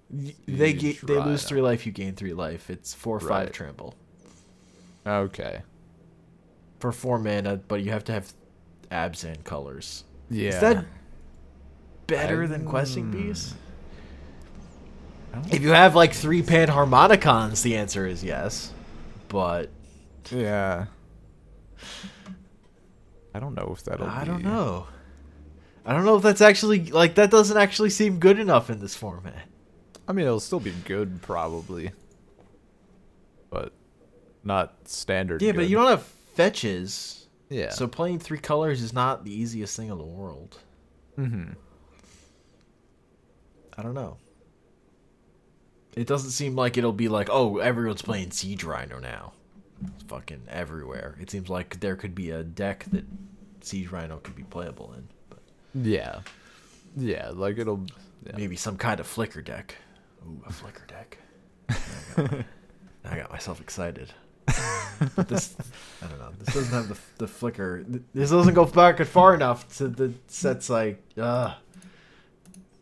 Y- 0.10 0.34
They 0.48 0.74
ga- 0.74 0.98
they 1.04 1.20
lose 1.20 1.44
three 1.44 1.62
life, 1.62 1.86
you 1.86 1.92
gain 1.92 2.16
three 2.16 2.34
life. 2.34 2.72
It's 2.72 2.92
four 2.92 3.20
five 3.20 3.30
Right. 3.30 3.54
trample 3.54 3.94
Okay. 5.06 5.62
for 6.80 6.92
four 6.92 7.20
mana, 7.20 7.58
but 7.68 7.84
you 7.84 7.92
have 7.92 8.04
to 8.06 8.12
have 8.12 8.34
Abzan 8.92 9.44
colors. 9.44 10.06
Yeah. 10.32 10.50
Is 10.50 10.60
that 10.62 10.86
better 12.08 12.44
I- 12.46 12.48
than 12.48 12.66
Questing 12.66 13.12
hmm. 13.12 13.28
Beast? 13.28 13.54
If 15.52 15.62
you 15.62 15.70
have 15.70 15.94
like 15.96 16.14
three 16.14 16.42
Panharmonicons, 16.42 17.62
the 17.62 17.76
answer 17.78 18.08
is 18.08 18.24
yes. 18.24 18.72
But 19.30 19.70
Yeah. 20.32 20.86
I 23.34 23.40
don't 23.40 23.56
know 23.56 23.74
if 23.76 23.84
that'll. 23.84 24.08
I 24.08 24.24
don't 24.24 24.44
know. 24.44 24.88
I 25.86 25.94
don't 25.94 26.06
know 26.06 26.16
if 26.18 26.24
that's 26.24 26.42
actually 26.42 26.86
like 26.86 27.16
that 27.16 27.30
doesn't 27.32 27.58
actually 27.58 27.90
seem 27.90 28.20
good 28.20 28.40
enough 28.40 28.70
in 28.70 28.80
this 28.80 28.96
format. 28.96 29.48
I 30.08 30.14
mean, 30.14 30.26
it'll 30.26 30.40
still 30.40 30.60
be 30.60 30.72
good, 30.86 31.22
probably, 31.22 31.92
but 33.50 33.74
not 34.44 34.88
standard. 34.88 35.42
Yeah, 35.42 35.54
but 35.54 35.68
you 35.68 35.78
don't 35.78 35.88
have 35.90 36.04
fetches. 36.36 37.28
Yeah. 37.50 37.70
So 37.70 37.88
playing 37.88 38.20
three 38.20 38.38
colors 38.40 38.82
is 38.82 38.94
not 38.94 39.26
the 39.26 39.34
easiest 39.34 39.76
thing 39.76 39.90
in 39.90 39.98
the 39.98 40.04
world. 40.04 40.58
hmm 41.16 41.52
I 43.78 43.82
don't 43.82 43.94
know. 43.96 44.18
It 45.96 46.08
doesn't 46.08 46.32
seem 46.32 46.56
like 46.56 46.78
it'll 46.78 46.92
be 46.94 47.08
like, 47.08 47.28
oh, 47.32 47.58
everyone's 47.58 48.02
playing 48.04 48.32
Siege 48.32 48.64
Rhino 48.64 49.00
now. 49.00 49.34
It's 49.96 50.04
fucking 50.04 50.44
everywhere. 50.50 51.16
It 51.20 51.30
seems 51.30 51.50
like 51.50 51.80
there 51.80 51.96
could 51.96 52.16
be 52.16 52.30
a 52.32 52.44
deck 52.44 52.86
that 52.92 53.06
Siege 53.62 53.92
Rhino 53.92 54.18
could 54.18 54.36
be 54.36 54.44
playable 54.44 54.94
in. 54.98 55.08
But 55.30 55.40
Yeah. 55.74 56.20
Yeah, 56.96 57.32
like 57.34 57.58
it'll. 57.58 57.86
Yeah. 58.26 58.34
maybe 58.38 58.56
some 58.56 58.78
kind 58.78 59.00
of 59.00 59.08
flicker 59.08 59.42
deck. 59.42 59.76
Ooh, 60.26 60.42
a 60.48 60.54
flicker 60.54 60.86
deck. 60.88 61.18
I 61.70 61.76
got, 62.16 62.34
I 63.06 63.18
got 63.18 63.32
myself 63.32 63.60
excited. 63.60 64.14
but 65.16 65.28
this, 65.28 65.56
I 66.02 66.08
don't 66.08 66.20
know. 66.20 66.32
This 66.40 66.54
doesn't 66.54 66.72
have 66.74 66.88
the 66.88 66.98
the 67.18 67.28
flicker. 67.28 67.84
This 68.14 68.30
doesn't 68.30 68.54
go 68.54 68.66
back 68.66 69.04
far 69.06 69.34
enough 69.36 69.76
to 69.78 69.88
the 69.88 70.14
sets 70.28 70.70
like. 70.70 71.02
Uh, 71.18 71.56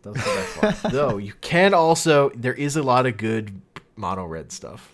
doesn't 0.04 0.24
go 0.24 0.36
that. 0.62 0.92
Though 0.92 1.18
you 1.18 1.34
can 1.42 1.74
also, 1.74 2.30
there 2.36 2.54
is 2.54 2.76
a 2.76 2.84
lot 2.84 3.06
of 3.06 3.18
good 3.18 3.62
mono 3.96 4.26
red 4.26 4.52
stuff. 4.52 4.92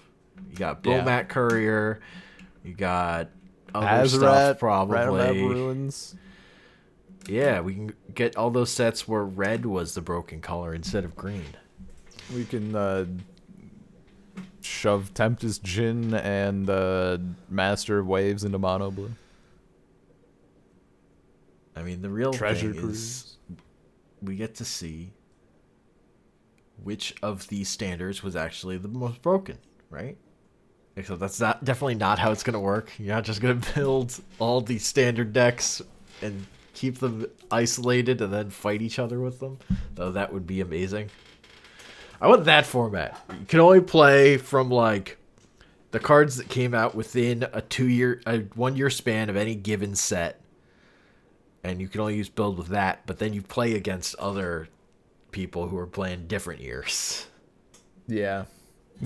You 0.57 0.59
got 0.59 0.85
Yeah. 0.85 1.03
Bomat 1.03 1.29
Courier. 1.29 1.99
You 2.63 2.73
got 2.73 3.29
other 3.75 3.85
Azarat, 3.85 4.07
stuff 4.17 4.59
probably. 4.59 4.97
Ramunap 4.97 5.49
Ruins. 5.49 6.15
Yeah, 7.27 7.61
we 7.61 7.73
can 7.75 7.93
get 8.15 8.35
all 8.37 8.49
those 8.49 8.71
sets 8.71 9.07
where 9.07 9.23
red 9.23 9.65
was 9.65 9.93
the 9.93 10.01
broken 10.01 10.41
color 10.41 10.73
instead 10.73 11.03
of 11.05 11.15
green. 11.15 11.45
We 12.33 12.45
can 12.45 12.73
uh, 12.75 13.05
shove 14.61 15.13
Tempest 15.13 15.61
Djinn 15.63 16.13
and 16.13 16.69
uh, 16.69 17.17
Master 17.49 17.99
of 17.99 18.07
Waves 18.07 18.43
into 18.43 18.57
Mono 18.57 18.91
Blue. 18.91 19.11
I 21.75 21.83
mean, 21.83 22.01
the 22.01 22.09
real 22.09 22.33
Treasure 22.33 22.73
thing 22.73 22.89
is 22.89 23.37
we 24.21 24.35
get 24.35 24.55
to 24.55 24.65
see 24.65 25.13
which 26.81 27.13
of 27.21 27.47
these 27.49 27.69
standards 27.69 28.23
was 28.23 28.35
actually 28.35 28.77
the 28.77 28.87
most 28.87 29.21
broken, 29.21 29.57
right? 29.89 30.17
Except 30.97 31.19
that's 31.19 31.39
not 31.39 31.63
definitely 31.63 31.95
not 31.95 32.19
how 32.19 32.31
it's 32.31 32.43
gonna 32.43 32.59
work. 32.59 32.91
You're 32.97 33.15
not 33.15 33.23
just 33.23 33.39
gonna 33.39 33.61
build 33.75 34.19
all 34.39 34.59
these 34.59 34.85
standard 34.85 35.31
decks 35.31 35.81
and 36.21 36.45
keep 36.73 36.97
them 36.97 37.25
isolated 37.49 38.21
and 38.21 38.33
then 38.33 38.49
fight 38.49 38.81
each 38.81 38.99
other 38.99 39.19
with 39.19 39.39
them. 39.39 39.59
Though 39.95 40.11
that 40.11 40.33
would 40.33 40.45
be 40.45 40.59
amazing. 40.59 41.09
I 42.19 42.27
want 42.27 42.45
that 42.45 42.65
format. 42.65 43.17
You 43.39 43.45
can 43.45 43.59
only 43.59 43.79
play 43.81 44.37
from 44.37 44.69
like 44.69 45.17
the 45.91 45.99
cards 45.99 46.35
that 46.37 46.49
came 46.49 46.73
out 46.73 46.95
within 46.95 47.45
a 47.53 47.61
two 47.61 47.87
year, 47.87 48.21
a 48.25 48.39
one 48.55 48.75
year 48.75 48.89
span 48.89 49.29
of 49.29 49.37
any 49.37 49.55
given 49.55 49.95
set 49.95 50.41
and 51.63 51.81
you 51.81 51.87
can 51.87 52.01
only 52.01 52.15
use 52.15 52.29
build 52.29 52.57
with 52.57 52.67
that, 52.69 53.01
but 53.05 53.19
then 53.19 53.33
you 53.33 53.41
play 53.41 53.75
against 53.75 54.15
other 54.15 54.67
people 55.31 55.67
who 55.67 55.77
are 55.77 55.87
playing 55.87 56.27
different 56.27 56.61
years. 56.61 57.27
Yeah. 58.07 58.45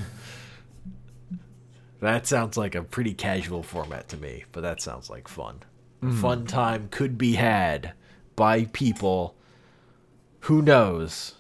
That 2.02 2.26
sounds 2.26 2.58
like 2.58 2.74
a 2.74 2.82
pretty 2.82 3.14
casual 3.14 3.62
format 3.62 4.10
to 4.10 4.18
me, 4.18 4.44
but 4.52 4.62
that 4.62 4.82
sounds 4.82 5.10
like 5.10 5.28
fun. 5.28 5.60
A 6.02 6.08
hmm. 6.08 6.20
fun 6.20 6.46
time 6.48 6.90
could 6.90 7.18
be 7.18 7.34
had 7.34 7.94
by 8.36 8.66
people. 8.66 9.36
Who 10.42 10.64
knows? 10.64 11.36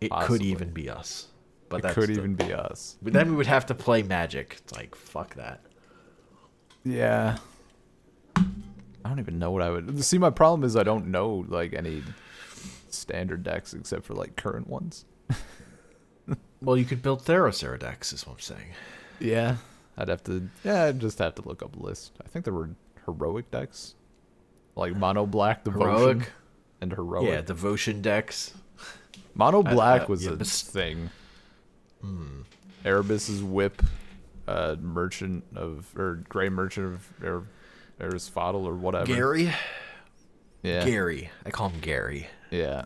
It 0.00 0.10
could 0.22 0.42
even 0.42 0.70
be 0.70 0.90
us. 0.90 1.28
But 1.68 1.84
It 1.84 1.94
could 1.94 2.08
the- 2.08 2.14
even 2.14 2.34
be 2.34 2.52
us. 2.52 2.98
But 3.00 3.12
then 3.12 3.30
we 3.30 3.36
would 3.36 3.46
have 3.46 3.66
to 3.66 3.76
play 3.76 4.02
Magic. 4.02 4.56
It's 4.58 4.72
like 4.72 4.96
fuck 4.96 5.36
that. 5.36 5.64
Yeah. 6.84 7.38
I 8.36 9.08
don't 9.08 9.20
even 9.20 9.38
know 9.38 9.52
what 9.52 9.62
I 9.62 9.70
would 9.70 10.02
see. 10.04 10.18
My 10.18 10.30
problem 10.30 10.64
is 10.64 10.76
I 10.76 10.82
don't 10.82 11.08
know 11.08 11.44
like 11.48 11.74
any 11.74 12.02
standard 12.88 13.44
decks 13.44 13.72
except 13.72 14.04
for 14.04 14.14
like 14.14 14.34
current 14.34 14.66
ones. 14.66 15.04
Well, 16.62 16.76
you 16.76 16.84
could 16.84 17.02
build 17.02 17.24
Theros 17.24 17.78
Decks, 17.80 18.12
is 18.12 18.24
what 18.24 18.34
I'm 18.34 18.40
saying. 18.40 18.68
Yeah, 19.18 19.56
I'd 19.98 20.08
have 20.08 20.22
to. 20.24 20.48
Yeah, 20.62 20.84
I'd 20.84 21.00
just 21.00 21.18
have 21.18 21.34
to 21.36 21.42
look 21.42 21.60
up 21.62 21.74
a 21.76 21.78
list. 21.80 22.12
I 22.24 22.28
think 22.28 22.44
there 22.44 22.54
were 22.54 22.70
heroic 23.04 23.50
decks, 23.50 23.94
like 24.76 24.94
mono 24.94 25.26
black, 25.26 25.64
devotion, 25.64 25.88
Heroic? 26.20 26.32
and 26.80 26.92
heroic. 26.92 27.28
Yeah, 27.28 27.40
devotion 27.40 28.00
decks. 28.00 28.54
mono 29.34 29.64
black 29.64 30.02
uh, 30.02 30.06
was 30.08 30.24
yeah, 30.24 30.32
a 30.32 30.36
but 30.36 30.46
s- 30.46 30.62
thing. 30.62 31.10
Erebus's 32.84 33.42
whip, 33.42 33.82
uh, 34.46 34.76
merchant 34.80 35.44
of 35.54 35.86
or 35.96 36.22
gray 36.28 36.48
merchant 36.48 36.86
of 36.94 37.08
er, 37.24 37.42
Aristotle 38.00 38.66
or 38.66 38.74
whatever. 38.74 39.06
Gary? 39.06 39.52
yeah, 40.62 40.84
Gary. 40.84 41.30
I 41.44 41.50
call 41.50 41.68
him 41.68 41.80
Gary 41.80 42.26
yeah. 42.50 42.84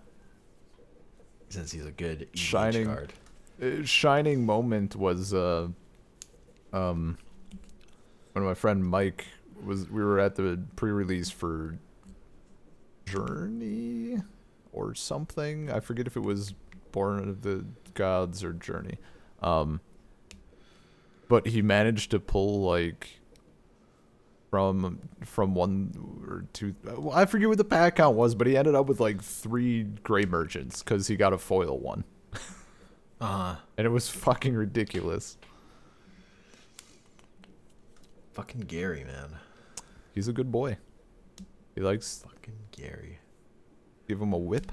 since 1.49 1.73
he's 1.73 1.87
a 1.87 1.93
good 1.93 2.29
EDH 2.33 2.39
Shining. 2.39 2.87
card. 2.87 3.13
Shining 3.85 4.45
moment 4.45 4.97
was 4.97 5.33
uh 5.33 5.69
um 6.73 7.17
when 8.33 8.45
my 8.45 8.55
friend 8.55 8.85
Mike 8.85 9.25
was 9.65 9.89
we 9.89 10.05
were 10.05 10.21
at 10.21 10.35
the 10.35 10.61
pre-release 10.77 11.31
for 11.31 11.79
Journey 13.07 14.19
or 14.73 14.95
something. 14.95 15.71
I 15.71 15.81
forget 15.81 16.07
if 16.07 16.17
it 16.17 16.23
was 16.23 16.55
Born 16.93 17.29
of 17.29 17.43
the 17.43 17.65
Gods 17.95 18.45
or 18.45 18.53
Journey. 18.53 18.99
Um 19.41 19.81
but 21.29 21.47
he 21.47 21.63
managed 21.63 22.11
to 22.11 22.21
pull 22.21 22.61
like 22.61 23.21
from 24.51 24.99
from 25.25 25.55
one 25.55 25.93
or 26.29 26.45
two 26.53 26.75
well, 26.85 27.13
I 27.13 27.25
forget 27.25 27.49
what 27.49 27.57
the 27.57 27.65
pack 27.65 27.97
count 27.97 28.17
was, 28.17 28.35
but 28.35 28.47
he 28.47 28.55
ended 28.55 28.75
up 28.75 28.87
with 28.87 29.01
like 29.01 29.23
three 29.23 29.85
gray 29.85 30.27
merchants 30.27 30.83
cuz 30.83 31.07
he 31.07 31.17
got 31.17 31.33
a 31.33 31.39
foil 31.39 31.79
one 31.79 32.05
Uh 33.21 33.57
and 33.77 33.87
it 33.87 33.91
was 33.91 34.09
fucking 34.09 34.55
ridiculous. 34.55 35.37
fucking 38.33 38.61
Gary, 38.63 39.03
man. 39.05 39.31
He's 40.15 40.29
a 40.29 40.33
good 40.33 40.53
boy. 40.53 40.77
He 41.75 41.81
likes 41.81 42.23
Fucking 42.23 42.55
Gary. 42.73 43.19
give 44.09 44.21
him 44.21 44.33
a 44.33 44.39
whip, 44.39 44.73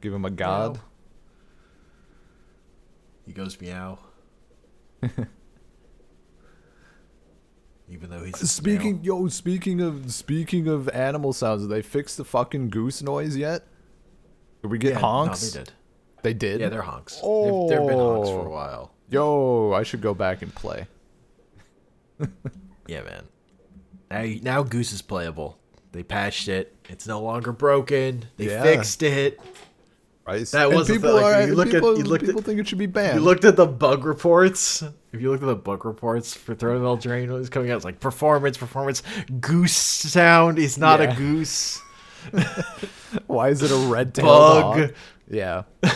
give 0.00 0.12
him 0.12 0.24
a 0.24 0.30
god. 0.30 0.80
He 3.26 3.32
goes 3.32 3.60
meow. 3.60 3.98
Even 7.88 8.08
though 8.10 8.24
he's 8.24 8.50
Speaking 8.50 9.00
yo, 9.04 9.28
speaking 9.28 9.80
of 9.80 10.12
speaking 10.12 10.66
of 10.68 10.88
animal 10.88 11.32
sounds, 11.32 11.62
did 11.62 11.70
they 11.70 11.82
fix 11.82 12.16
the 12.16 12.24
fucking 12.24 12.70
goose 12.70 13.02
noise 13.02 13.36
yet? 13.36 13.66
Did 14.62 14.70
we 14.70 14.78
get 14.78 14.94
Yeah, 14.94 15.00
honks? 15.00 15.42
No, 15.54 15.60
they 15.60 15.64
did. 15.64 15.72
They 16.24 16.34
did. 16.34 16.60
Yeah, 16.60 16.68
they're 16.70 16.82
honks. 16.82 17.20
They've, 17.20 17.68
they've 17.68 17.86
been 17.86 17.98
honks 17.98 18.28
for 18.30 18.38
a 18.40 18.44
Oh. 18.46 18.48
while. 18.50 18.90
Yo, 19.10 19.72
I 19.72 19.82
should 19.84 20.00
go 20.00 20.12
back 20.14 20.42
and 20.42 20.52
play. 20.54 20.86
Yeah, 22.86 23.00
man. 23.02 23.24
Now, 24.10 24.24
now 24.42 24.62
Goose 24.62 24.92
is 24.92 25.00
playable. 25.00 25.58
They 25.92 26.02
patched 26.02 26.48
it. 26.48 26.76
It's 26.90 27.06
no 27.06 27.20
longer 27.22 27.50
broken. 27.52 28.26
They 28.36 28.48
Yeah. 28.50 28.62
fixed 28.62 29.02
it. 29.02 29.40
Right? 30.26 30.46
That 30.48 30.66
And 30.68 30.76
was 30.76 30.88
the 30.88 30.94
people 30.94 31.14
thing, 31.14 31.22
like, 31.22 31.34
are 31.34 31.46
you 31.46 31.54
look 31.54 31.68
at- 31.68 31.82
you 31.82 32.04
looked 32.04 32.22
at- 32.24 32.26
people 32.28 32.42
think 32.42 32.60
it 32.60 32.68
should 32.68 32.76
be 32.78 32.84
banned. 32.86 33.18
You 33.18 33.24
looked 33.24 33.44
at 33.46 33.56
the 33.56 33.66
bug 33.66 34.04
reports. 34.04 34.82
If 35.12 35.20
you 35.22 35.30
looked 35.30 35.42
at 35.42 35.46
the 35.46 35.54
bug 35.56 35.84
reports 35.86 36.34
for 36.34 36.54
Throwbell 36.54 36.94
of 36.98 37.04
when 37.06 37.22
it 37.22 37.28
was 37.30 37.48
coming 37.48 37.70
out, 37.70 37.76
it's 37.76 37.84
like 37.86 38.00
performance, 38.00 38.56
performance. 38.58 39.02
Goose 39.40 39.72
sound 39.76 40.58
is 40.58 40.76
not 40.76 41.00
Yeah. 41.00 41.12
a 41.12 41.16
goose. 41.16 41.80
Why 43.26 43.48
is 43.48 43.62
it 43.62 43.70
a 43.70 43.76
red 43.76 44.12
Bug. 44.14 44.92
Yeah. 45.30 45.62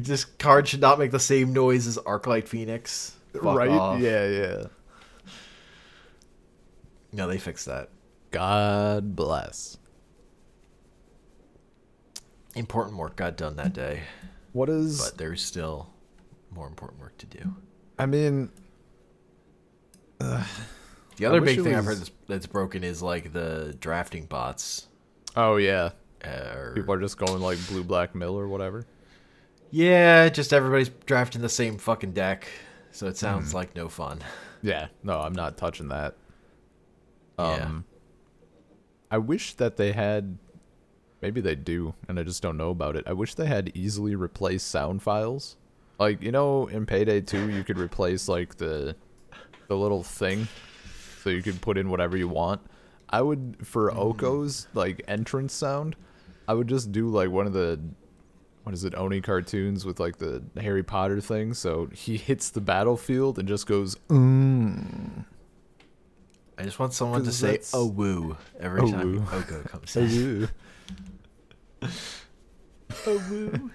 This 0.00 0.24
card 0.24 0.66
should 0.68 0.80
not 0.80 0.98
make 0.98 1.10
the 1.10 1.20
same 1.20 1.52
noise 1.52 1.86
as 1.86 1.98
Arclight 1.98 2.48
Phoenix. 2.48 3.14
Fuck 3.34 3.44
right? 3.56 3.70
off. 3.70 4.00
Yeah, 4.00 4.26
yeah. 4.28 4.64
No, 7.12 7.28
they 7.28 7.38
fixed 7.38 7.66
that. 7.66 7.90
God 8.30 9.14
bless. 9.14 9.76
Important 12.54 12.96
work 12.96 13.16
got 13.16 13.36
done 13.36 13.56
that 13.56 13.72
day, 13.72 14.00
What 14.52 14.68
is? 14.68 15.00
but 15.10 15.18
there's 15.18 15.42
still 15.42 15.90
more 16.50 16.66
important 16.66 17.00
work 17.00 17.16
to 17.18 17.26
do. 17.26 17.54
I 17.98 18.06
mean, 18.06 18.50
The 20.18 21.26
other 21.26 21.40
big 21.40 21.62
thing 21.62 21.74
I've 21.74 21.84
heard 21.84 21.98
that's, 21.98 22.10
that's 22.28 22.46
broken 22.46 22.84
is 22.84 23.02
like 23.02 23.32
the 23.32 23.74
drafting 23.80 24.26
bots. 24.26 24.86
oh 25.36 25.56
yeah, 25.56 25.90
Uh, 26.24 26.72
people 26.74 26.94
are 26.94 27.00
just 27.00 27.16
going 27.18 27.40
like 27.40 27.58
blue, 27.68 27.84
black, 27.84 28.14
mill 28.14 28.38
or 28.38 28.48
whatever. 28.48 28.86
Yeah, 29.72 30.28
just 30.28 30.52
everybody's 30.52 30.90
drafting 31.06 31.40
the 31.40 31.48
same 31.48 31.78
fucking 31.78 32.12
deck, 32.12 32.46
so 32.90 33.06
it 33.06 33.16
sounds 33.16 33.54
like 33.54 33.74
no 33.74 33.88
fun. 33.88 34.20
Yeah, 34.60 34.88
no, 35.02 35.18
I'm 35.18 35.32
not 35.32 35.56
touching 35.56 35.88
that. 35.88 36.14
Yeah. 37.38 37.54
Um, 37.54 37.84
I 39.10 39.18
wish 39.18 39.54
that 39.54 39.76
they 39.78 39.92
had. 39.92 40.36
Maybe 41.22 41.40
they 41.40 41.54
do, 41.54 41.94
and 42.06 42.20
I 42.20 42.22
just 42.22 42.42
don't 42.42 42.58
know 42.58 42.70
about 42.70 42.96
it. 42.96 43.04
I 43.06 43.14
wish 43.14 43.34
they 43.34 43.46
had 43.46 43.72
easily 43.74 44.14
replaced 44.14 44.68
sound 44.68 45.02
files. 45.02 45.56
Like 45.98 46.22
you 46.22 46.32
know, 46.32 46.66
in 46.66 46.84
Payday 46.84 47.22
2, 47.22 47.50
you 47.50 47.64
could 47.64 47.78
replace 47.78 48.28
like 48.28 48.56
the 48.56 48.94
the 49.68 49.76
little 49.76 50.02
thing, 50.02 50.48
so 51.22 51.30
you 51.30 51.42
could 51.42 51.62
put 51.62 51.78
in 51.78 51.88
whatever 51.88 52.16
you 52.16 52.28
want. 52.28 52.60
I 53.08 53.22
would 53.22 53.56
for 53.62 53.90
Oko's 53.90 54.68
like 54.74 55.02
entrance 55.08 55.54
sound. 55.54 55.96
I 56.46 56.52
would 56.52 56.68
just 56.68 56.92
do 56.92 57.08
like 57.08 57.30
one 57.30 57.46
of 57.46 57.54
the 57.54 57.80
what 58.62 58.74
is 58.74 58.84
it 58.84 58.94
Oni 58.94 59.20
cartoons 59.20 59.84
with 59.84 59.98
like 60.00 60.18
the 60.18 60.42
Harry 60.60 60.82
Potter 60.82 61.20
thing. 61.20 61.54
So 61.54 61.88
he 61.92 62.16
hits 62.16 62.50
the 62.50 62.60
battlefield 62.60 63.38
and 63.38 63.48
just 63.48 63.66
goes. 63.66 63.96
Mm. 64.08 65.24
I 66.58 66.62
just 66.64 66.78
want 66.78 66.92
someone 66.92 67.24
to 67.24 67.32
say 67.32 67.58
"oh 67.72 67.86
woo" 67.86 68.36
every 68.60 68.82
Oh, 68.82 68.90
time 68.90 69.12
woo. 69.16 69.24
Oko 69.32 69.62
comes 69.66 69.96
in. 69.96 70.48
oh 73.06 73.24
woo. 73.30 73.70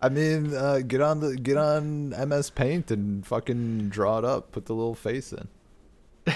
I 0.00 0.08
mean, 0.10 0.54
uh, 0.54 0.80
get 0.86 1.00
on 1.00 1.20
the 1.20 1.36
get 1.36 1.56
on 1.56 2.10
MS 2.10 2.50
Paint 2.50 2.90
and 2.90 3.26
fucking 3.26 3.88
draw 3.88 4.18
it 4.18 4.24
up. 4.24 4.52
Put 4.52 4.66
the 4.66 4.74
little 4.74 4.94
face 4.94 5.32
in. 5.32 5.48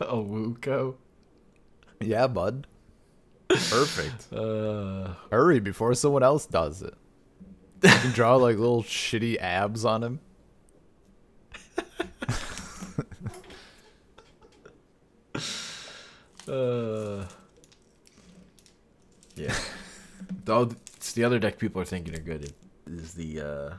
oh 0.00 0.20
woo, 0.20 0.56
go. 0.60 0.96
Yeah, 2.00 2.26
bud. 2.26 2.66
Perfect. 3.48 4.26
Uh, 4.32 5.14
Hurry 5.30 5.60
before 5.60 5.94
someone 5.94 6.22
else 6.22 6.46
does 6.46 6.82
it. 6.82 6.94
You 7.82 7.90
can 7.90 8.10
draw 8.12 8.36
like 8.36 8.56
little 8.58 8.82
shitty 8.82 9.38
abs 9.40 9.84
on 9.84 10.02
him. 10.02 10.20
uh, 16.48 17.24
yeah. 19.34 19.54
Though 20.44 20.70
it's 20.96 21.12
the 21.12 21.24
other 21.24 21.38
deck 21.38 21.58
people 21.58 21.80
are 21.82 21.84
thinking 21.86 22.14
are 22.14 22.18
good 22.20 22.52
is 22.86 23.14
the 23.14 23.40
uh, 23.40 23.74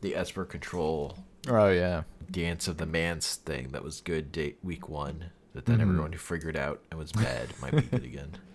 the 0.00 0.14
Esper 0.16 0.44
Control 0.44 1.16
Oh 1.48 1.68
yeah. 1.70 2.02
Dance 2.30 2.68
of 2.68 2.76
the 2.76 2.86
Manse 2.86 3.36
thing 3.36 3.68
that 3.72 3.82
was 3.82 4.00
good 4.00 4.30
date 4.32 4.58
week 4.62 4.88
one. 4.88 5.30
That 5.54 5.64
then 5.66 5.78
Mhm. 5.78 5.82
everyone 5.82 6.12
who 6.12 6.18
figured 6.18 6.56
out 6.56 6.82
and 6.90 6.98
was 7.00 7.10
bad 7.12 7.48
might 7.60 7.72
be 7.74 7.82
good 7.82 8.04
again. 8.04 8.32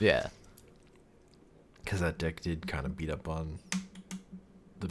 Yeah. 0.00 0.28
Because 1.84 2.00
that 2.00 2.18
deck 2.18 2.40
did 2.40 2.66
kind 2.66 2.84
of 2.86 2.96
beat 2.96 3.10
up 3.10 3.28
on 3.28 3.58
the 4.80 4.90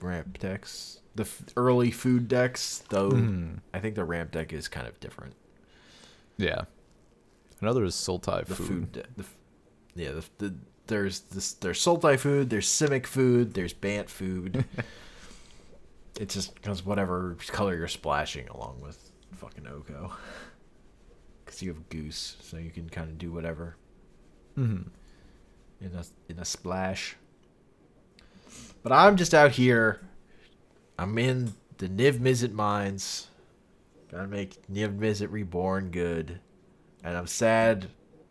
ramp 0.00 0.38
decks, 0.38 1.00
the 1.14 1.22
f- 1.22 1.42
early 1.56 1.90
food 1.90 2.26
decks. 2.28 2.82
Though 2.90 3.10
Mhm. 3.12 3.60
I 3.72 3.78
think 3.78 3.94
the 3.94 4.04
ramp 4.04 4.32
deck 4.32 4.52
is 4.52 4.68
kind 4.68 4.86
of 4.86 4.98
different. 5.00 5.34
Yeah. 6.36 6.62
Another 7.60 7.84
is 7.84 7.94
Sultai 7.94 8.44
The 8.46 8.54
food. 8.56 8.66
food, 8.66 8.92
de- 8.92 9.02
the, 9.16 9.22
f- 9.22 9.36
yeah. 9.94 10.10
The, 10.12 10.24
the 10.38 10.54
there's 10.88 11.20
this 11.20 11.52
there's 11.54 11.82
Sultai 11.82 12.18
food, 12.18 12.50
there's 12.50 12.66
Simic 12.68 13.06
food, 13.06 13.54
there's 13.54 13.72
Bant 13.72 14.10
food. 14.10 14.64
it's 16.20 16.34
just 16.34 16.54
because 16.56 16.84
whatever 16.84 17.36
color 17.46 17.76
you're 17.76 17.88
splashing 17.88 18.48
along 18.48 18.80
with 18.82 19.10
fucking 19.36 19.66
Oko. 19.66 20.12
Because 21.44 21.62
you 21.62 21.72
have 21.72 21.88
Goose, 21.88 22.36
so 22.40 22.56
you 22.56 22.70
can 22.70 22.88
kind 22.90 23.08
of 23.08 23.18
do 23.18 23.30
whatever. 23.32 23.76
Mhm. 24.56 24.86
in 25.80 25.94
a 25.94 26.04
in 26.28 26.38
a 26.38 26.44
splash. 26.44 27.16
But 28.82 28.92
I'm 28.92 29.16
just 29.16 29.34
out 29.34 29.52
here. 29.52 30.00
I'm 30.98 31.16
in 31.18 31.54
the 31.78 31.88
Niv 31.88 32.18
Mizzet 32.18 32.52
mines. 32.52 33.28
Gotta 34.10 34.28
make 34.28 34.64
Niv 34.72 34.98
Mizzet 34.98 35.32
reborn 35.32 35.90
good. 35.90 36.38
And 37.02 37.16
I'm 37.16 37.26
sad 37.26 37.88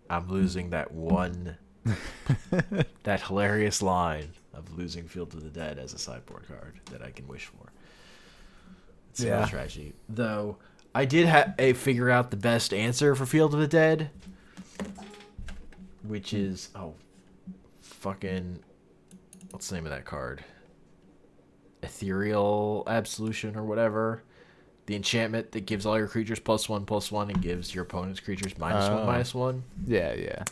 I'm 0.10 0.30
losing 0.30 0.70
that 0.72 0.92
one 0.92 1.58
that 3.04 3.22
hilarious 3.22 3.82
line 3.82 4.30
of 4.54 4.78
losing 4.78 5.08
Field 5.08 5.34
of 5.34 5.44
the 5.44 5.50
Dead 5.50 5.78
as 5.80 5.94
a 5.94 5.98
sideboard 6.00 6.48
card 6.48 6.80
that 6.92 7.02
I 7.02 7.12
can 7.12 7.28
wish 7.28 7.46
for. 7.48 7.72
It's 9.12 9.22
a 9.24 9.28
Yeah. 9.28 9.40
real 9.40 9.48
tragedy. 9.48 9.94
Though 10.08 10.58
I 10.96 11.06
did 11.06 11.28
ha- 11.28 11.54
a 11.60 11.74
figure 11.74 12.10
out 12.10 12.32
the 12.32 12.38
best 12.38 12.74
answer 12.74 13.16
for 13.16 13.26
Field 13.26 13.54
of 13.54 13.60
the 13.60 13.68
Dead 13.68 14.10
which 16.04 16.34
is 16.34 16.70
oh 16.76 16.94
fucking 17.82 18.60
what's 19.52 19.70
the 19.70 19.76
name 19.76 19.86
of 19.86 19.92
that 19.92 20.06
card 20.06 20.44
ethereal 21.82 22.84
absolution 22.88 23.56
or 23.58 23.64
whatever 23.64 24.24
the 24.86 24.96
enchantment 24.96 25.52
that 25.54 25.66
gives 25.66 25.86
all 25.86 25.98
your 25.98 26.08
creatures 26.08 26.40
plus 26.40 26.68
one 26.68 26.86
plus 26.86 27.12
one 27.12 27.30
and 27.30 27.42
gives 27.42 27.74
your 27.74 27.84
opponent's 27.84 28.20
creatures 28.20 28.58
minus 28.58 28.86
Oh. 28.90 28.96
one 28.98 29.06
minus 29.06 29.34
one 29.36 29.64
Yeah, 29.86 30.14
yeah. 30.14 30.44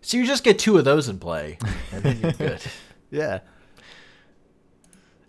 so 0.00 0.16
you 0.16 0.26
just 0.26 0.44
get 0.44 0.58
two 0.58 0.78
of 0.78 0.84
those 0.84 1.08
in 1.08 1.18
play 1.18 1.58
and 1.92 2.02
then 2.02 2.20
you're 2.20 2.32
good 2.32 2.60
Yeah. 3.10 3.40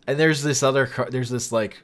and 0.07 0.19
there's 0.19 0.41
this 0.43 0.63
other 0.63 0.85
card 0.87 1.11
there's 1.11 1.29
this 1.29 1.51
like 1.51 1.83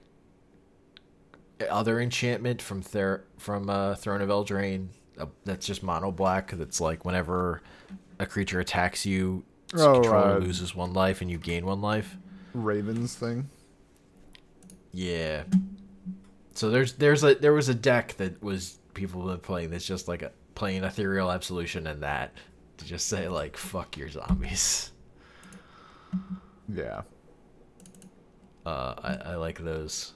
other 1.70 2.00
enchantment 2.00 2.62
from 2.62 2.82
Ther- 2.82 3.26
from 3.38 3.70
uh, 3.70 3.96
Throne 3.96 4.22
of 4.22 4.30
Eldraine 4.30 4.88
uh, 5.20 5.26
that's 5.46 5.66
just 5.66 5.84
mono 5.84 6.12
black 6.12 6.52
that's 6.52 6.80
like 6.80 7.04
whenever 7.04 7.62
a 8.20 8.26
creature 8.26 8.60
attacks 8.60 9.06
you 9.06 9.44
its 9.74 9.82
Oh, 9.82 9.94
controller 9.94 10.36
uh, 10.36 10.40
loses 10.40 10.76
one 10.76 10.94
life 10.94 11.22
and 11.22 11.30
you 11.32 11.38
gain 11.38 11.66
one 11.66 11.82
life 11.82 12.18
Ravens 12.54 13.16
thing. 13.16 13.50
yeah 14.92 15.44
so 16.56 16.70
there's 16.70 16.94
there's 16.94 17.24
a 17.24 17.36
there 17.36 17.54
was 17.54 17.70
a 17.70 17.76
deck 17.76 18.16
that 18.18 18.42
was 18.44 18.78
people 18.94 19.22
have 19.28 19.30
been 19.42 19.46
playing 19.46 19.70
that's 19.70 19.86
just 19.86 20.08
like 20.08 20.22
a 20.24 20.32
playing 20.56 20.84
ethereal 20.84 21.32
absolution 21.32 21.88
and 21.88 22.02
that 22.04 22.34
to 22.78 22.86
just 22.86 23.08
say 23.08 23.28
like 23.28 23.56
fuck 23.56 23.96
your 23.98 24.10
zombies 24.10 24.92
Yeah. 26.72 27.02
Uh, 28.66 28.94
I, 28.98 29.32
I 29.32 29.36
like 29.36 29.58
those. 29.60 30.14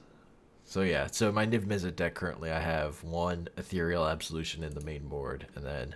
So 0.66 0.82
yeah, 0.82 1.08
so 1.08 1.32
my 1.32 1.46
Niv 1.48 1.66
Mizzet 1.66 1.96
deck 1.96 2.14
currently 2.14 2.52
I 2.52 2.60
have 2.60 3.04
one 3.04 3.48
Ethereal 3.58 4.08
Absolution 4.08 4.64
in 4.64 4.74
the 4.74 4.82
main 4.82 5.08
board, 5.08 5.48
and 5.56 5.66
then 5.66 5.96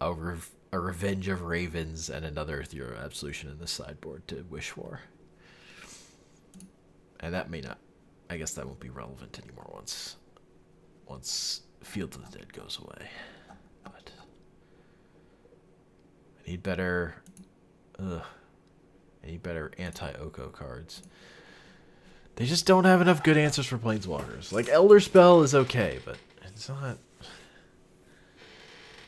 a, 0.00 0.12
rev- 0.12 0.50
a 0.72 0.78
Revenge 0.78 1.28
of 1.28 1.42
Ravens 1.42 2.10
and 2.10 2.24
another 2.24 2.60
Ethereal 2.60 2.98
Absolution 2.98 3.50
in 3.50 3.58
the 3.58 3.66
sideboard 3.66 4.26
to 4.28 4.44
wish 4.50 4.70
for. 4.70 5.00
And 7.20 7.34
that 7.34 7.50
may 7.50 7.60
not, 7.60 7.78
I 8.30 8.36
guess 8.36 8.52
that 8.52 8.66
won't 8.66 8.80
be 8.80 8.90
relevant 8.90 9.40
anymore 9.42 9.70
once, 9.72 10.16
once 11.06 11.62
Field 11.80 12.14
of 12.14 12.30
the 12.30 12.38
Dead 12.38 12.52
goes 12.52 12.78
away. 12.82 13.08
But 13.82 14.12
I 16.46 16.50
need 16.50 16.62
better. 16.62 17.14
Ugh. 17.98 18.22
I 19.24 19.26
need 19.26 19.42
better 19.42 19.72
anti-Oko 19.78 20.48
cards. 20.48 21.02
They 22.36 22.46
just 22.46 22.66
don't 22.66 22.84
have 22.84 23.00
enough 23.00 23.24
good 23.24 23.36
answers 23.36 23.66
for 23.66 23.78
Planeswalkers. 23.78 24.52
Like 24.52 24.68
Elder 24.68 25.00
Spell 25.00 25.42
is 25.42 25.54
okay, 25.54 25.98
but 26.04 26.18
it's 26.46 26.68
not. 26.68 26.98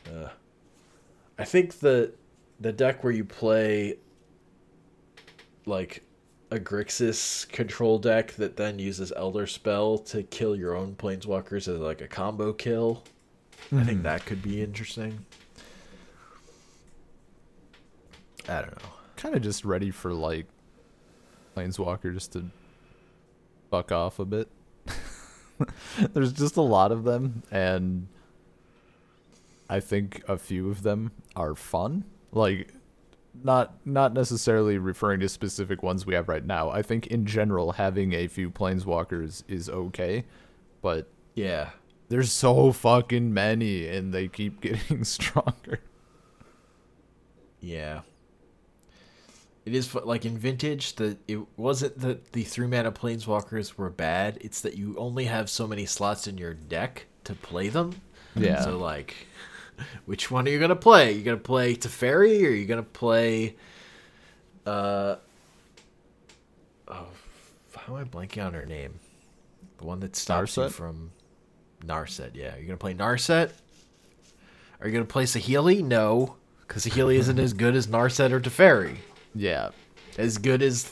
Uh, 0.05 0.29
I 1.37 1.45
think 1.45 1.79
the 1.79 2.13
the 2.59 2.71
deck 2.71 3.03
where 3.03 3.13
you 3.13 3.25
play 3.25 3.97
like 5.65 6.03
a 6.51 6.59
Grixis 6.59 7.47
control 7.49 7.97
deck 7.97 8.33
that 8.33 8.57
then 8.57 8.77
uses 8.77 9.13
Elder 9.15 9.47
Spell 9.47 9.97
to 9.99 10.21
kill 10.23 10.55
your 10.55 10.75
own 10.75 10.95
Planeswalkers 10.95 11.67
as 11.67 11.79
like 11.79 12.01
a 12.01 12.07
combo 12.07 12.53
kill. 12.53 13.03
I 13.71 13.83
think 13.83 13.99
hmm. 13.99 14.03
that 14.03 14.25
could 14.25 14.41
be 14.41 14.61
interesting. 14.61 15.25
I 18.49 18.61
don't 18.61 18.83
know. 18.83 18.89
Kind 19.15 19.35
of 19.35 19.41
just 19.41 19.63
ready 19.63 19.91
for 19.91 20.13
like 20.13 20.47
Planeswalker 21.55 22.13
just 22.13 22.33
to 22.33 22.45
fuck 23.69 23.91
off 23.91 24.19
a 24.19 24.25
bit. 24.25 24.49
There's 26.13 26.33
just 26.33 26.57
a 26.57 26.61
lot 26.61 26.91
of 26.91 27.03
them, 27.03 27.43
and 27.51 28.07
I 29.71 29.79
think 29.79 30.21
a 30.27 30.37
few 30.37 30.69
of 30.69 30.83
them 30.83 31.11
are 31.35 31.55
fun. 31.55 32.03
Like 32.31 32.73
not 33.43 33.75
not 33.85 34.13
necessarily 34.13 34.77
referring 34.77 35.21
to 35.21 35.29
specific 35.29 35.81
ones 35.81 36.05
we 36.05 36.13
have 36.13 36.27
right 36.27 36.45
now. 36.45 36.69
I 36.69 36.81
think 36.81 37.07
in 37.07 37.25
general 37.25 37.71
having 37.73 38.13
a 38.13 38.27
few 38.27 38.51
planeswalkers 38.51 39.43
is 39.47 39.69
okay, 39.69 40.25
but 40.81 41.07
Yeah. 41.35 41.69
there's 42.09 42.31
so 42.31 42.73
fucking 42.73 43.33
many 43.33 43.87
and 43.87 44.13
they 44.13 44.27
keep 44.27 44.59
getting 44.67 45.03
stronger. 45.05 45.79
Yeah. 47.61 48.01
It 49.65 49.75
is 49.75 49.93
like 49.93 50.25
in 50.25 50.37
vintage 50.37 50.95
that 50.95 51.17
it 51.27 51.39
wasn't 51.55 51.99
that 51.99 52.33
the 52.33 52.43
three 52.43 52.65
mana 52.67 52.91
planeswalkers 52.91 53.75
were 53.77 53.91
bad. 53.91 54.39
It's 54.41 54.59
that 54.61 54.75
you 54.75 54.95
only 54.97 55.25
have 55.25 55.49
so 55.49 55.67
many 55.67 55.85
slots 55.85 56.27
in 56.27 56.37
your 56.37 56.53
deck 56.55 57.05
to 57.25 57.33
play 57.35 57.69
them. 57.69 58.01
Yeah. 58.35 58.61
So 58.63 58.77
like, 58.77 59.27
which 60.05 60.31
one 60.31 60.47
are 60.47 60.51
you 60.51 60.59
gonna 60.59 60.75
play? 60.75 61.13
You 61.13 61.23
gonna 61.23 61.37
play 61.37 61.75
Teferi 61.75 62.43
or 62.43 62.49
you 62.49 62.65
gonna 62.65 62.83
play? 62.83 63.55
Uh. 64.65 65.15
Oh, 66.87 67.07
how 67.75 67.95
am 67.95 68.01
I 68.01 68.03
blanking 68.03 68.45
on 68.45 68.53
her 68.53 68.65
name? 68.65 68.99
The 69.77 69.85
one 69.85 69.99
that 70.01 70.15
stops 70.15 70.57
you 70.57 70.69
from 70.69 71.11
Narset. 71.85 72.35
Yeah, 72.35 72.55
you're 72.55 72.65
gonna 72.65 72.77
play 72.77 72.93
Narset. 72.93 73.51
Are 74.79 74.87
you 74.87 74.93
gonna 74.93 75.05
play 75.05 75.25
Saheeli? 75.25 75.83
No, 75.83 76.35
because 76.67 76.85
Saheeli 76.85 77.15
isn't 77.15 77.39
as 77.39 77.53
good 77.53 77.75
as 77.75 77.87
Narset 77.87 78.31
or 78.31 78.39
Teferi. 78.39 78.97
Yeah. 79.35 79.69
As 80.17 80.37
good 80.37 80.61
as 80.61 80.91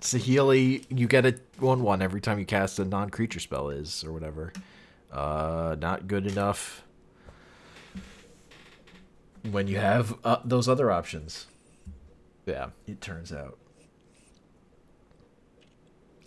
Saheeli, 0.00 0.84
you 0.90 1.06
get 1.06 1.24
a 1.26 1.38
one-one 1.58 2.02
every 2.02 2.20
time 2.20 2.38
you 2.38 2.44
cast 2.44 2.78
a 2.78 2.84
non-creature 2.84 3.40
spell 3.40 3.70
is 3.70 4.04
or 4.04 4.12
whatever. 4.12 4.52
Uh, 5.10 5.76
not 5.78 6.06
good 6.06 6.26
enough 6.26 6.84
when 9.50 9.66
you 9.68 9.78
have 9.78 10.14
uh, 10.24 10.38
those 10.44 10.68
other 10.68 10.90
options. 10.90 11.46
Yeah. 12.46 12.68
It 12.86 13.00
turns 13.00 13.32
out, 13.32 13.58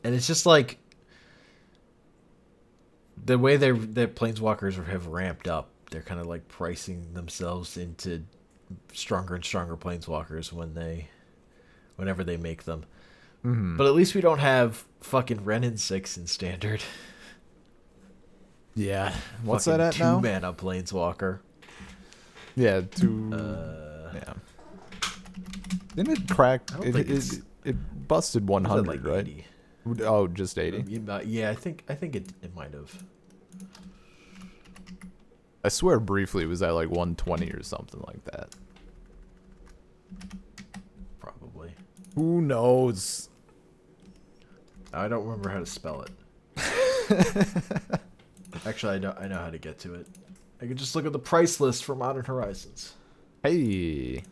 and 0.03 0.13
it's 0.13 0.27
just 0.27 0.45
like 0.45 0.77
the 3.23 3.37
way 3.37 3.57
they 3.57 3.71
the 3.71 4.07
planeswalkers 4.07 4.83
have 4.85 5.07
ramped 5.07 5.47
up. 5.47 5.69
They're 5.89 6.01
kind 6.01 6.19
of 6.21 6.27
like 6.27 6.47
pricing 6.47 7.13
themselves 7.13 7.75
into 7.77 8.23
stronger 8.93 9.35
and 9.35 9.43
stronger 9.43 9.75
planeswalkers 9.75 10.53
when 10.53 10.73
they, 10.73 11.09
whenever 11.97 12.23
they 12.23 12.37
make 12.37 12.63
them. 12.63 12.85
But 13.43 13.87
at 13.87 13.93
least 13.93 14.13
we 14.13 14.21
don't 14.21 14.37
have 14.39 14.85
fucking 15.01 15.43
Wrenn 15.43 15.63
and 15.63 15.79
Six 15.79 16.15
in 16.15 16.27
standard. 16.27 16.81
Yeah. 18.75 19.13
What's 19.43 19.65
Fucking 19.65 19.77
that 19.79 19.87
at 19.87 19.93
two 19.95 20.03
now? 20.03 20.19
mana 20.19 20.53
planeswalker. 20.53 21.39
Yeah, 22.55 22.81
two 22.81 23.31
Uh, 23.33 24.11
Yeah. 24.13 24.33
Didn't 25.95 26.17
it 26.17 26.29
crack? 26.29 26.69
It, 26.83 26.95
it, 26.95 27.41
it, 27.65 28.07
busted 28.07 28.47
100, 28.47 28.87
like 28.87 29.03
right? 29.03 29.27
80? 29.27 29.45
Oh, 30.03 30.27
just 30.27 30.57
80. 30.57 30.85
You 30.87 31.05
Yeah, 31.25 31.49
I 31.49 31.55
think 31.55 31.83
I 31.89 31.95
think 31.95 32.15
it 32.15 32.29
it 32.41 32.55
might 32.55 32.73
have. 32.73 33.03
I 35.63 35.69
swear 35.69 35.99
briefly 35.99 36.43
it 36.43 36.47
was 36.47 36.61
at 36.61 36.71
like 36.71 36.89
120 36.89 37.51
or 37.51 37.63
something 37.63 38.01
like 38.07 38.23
that. 38.25 38.49
Probably. 41.19 41.71
Who 42.15 42.41
knows? 42.41 43.29
I 44.93 45.07
don't 45.07 45.23
remember 45.23 45.49
how 45.49 45.59
to 45.59 45.65
spell 45.65 46.03
it. 46.03 46.11
Actually, 48.65 48.95
I 48.95 48.99
know 48.99 49.15
I 49.19 49.27
know 49.27 49.37
how 49.37 49.49
to 49.49 49.57
get 49.57 49.79
to 49.79 49.95
it. 49.95 50.07
I 50.61 50.67
could 50.67 50.77
just 50.77 50.95
look 50.95 51.05
at 51.05 51.13
the 51.13 51.19
price 51.19 51.59
list 51.59 51.83
for 51.83 51.95
Modern 51.95 52.25
Horizons. 52.25 52.93
Hey. 53.43 54.23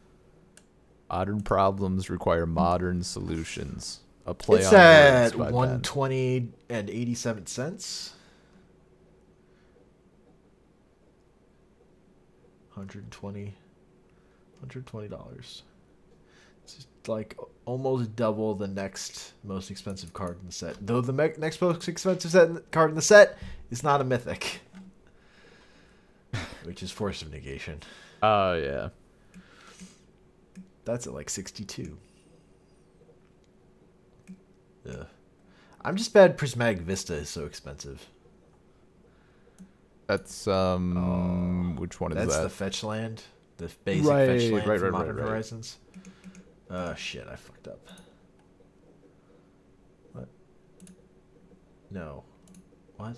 Modern 1.10 1.41
problems 1.41 2.10
require 2.10 2.45
modern 2.45 3.01
solutions. 3.03 4.01
A 4.27 4.34
play 4.35 4.60
it's 4.60 4.68
on 4.68 4.76
at 4.76 5.35
one 5.35 5.81
twenty 5.81 6.49
and 6.69 6.88
eighty 6.88 7.15
seven 7.15 7.47
cents. 7.47 8.14
Hundred 12.69 13.10
twenty. 13.10 13.56
Hundred 14.60 14.85
twenty 14.85 15.07
dollars. 15.07 15.64
It's 16.64 16.76
just 16.76 16.88
like 17.07 17.35
almost 17.65 18.15
double 18.15 18.53
the 18.53 18.68
next 18.68 19.34
most 19.43 19.72
expensive 19.72 20.14
card 20.14 20.38
in 20.39 20.45
the 20.45 20.51
set. 20.51 20.76
Though 20.85 21.01
the 21.01 21.14
me- 21.14 21.34
next 21.39 21.60
most 21.60 21.88
expensive 21.88 22.30
set 22.30 22.69
card 22.69 22.91
in 22.91 22.95
the 22.95 23.01
set 23.01 23.39
is 23.72 23.81
not 23.81 23.99
a 23.99 24.03
mythic, 24.03 24.60
which 26.64 26.84
is 26.84 26.91
Force 26.91 27.22
of 27.22 27.31
Negation. 27.31 27.80
Oh, 28.22 28.53
yeah. 28.53 28.90
That's 30.86 31.07
at 31.07 31.14
like 31.14 31.30
62. 31.30 31.98
Yeah. 34.86 35.03
I'm 35.81 35.95
just 35.95 36.14
bad 36.14 36.38
Prismatic 36.38 36.80
Vista 36.80 37.14
is 37.14 37.30
so 37.30 37.45
expensive. 37.45 38.07
That's 40.07 40.48
um 40.48 41.76
which 41.77 42.02
one 42.02 42.11
is 42.11 42.18
Oh, 42.18 42.22
That's 42.22 42.38
that? 42.38 42.44
the 42.44 42.49
fetch 42.49 42.84
land. 42.84 43.23
The 43.57 43.69
basic 43.86 44.10
Right, 44.10 44.26
fetch 44.27 44.52
land 44.52 44.68
right, 44.68 44.80
for 44.80 44.86
right, 44.86 44.91
Modern 44.91 45.15
right, 45.15 45.23
right. 45.23 45.30
Horizons. 45.30 45.77
Oh 46.69 46.95
shit, 46.95 47.27
I 47.27 47.36
fucked 47.36 47.68
up. 47.68 47.88
What? 50.14 50.27
No. 51.91 52.23
What? 52.98 53.18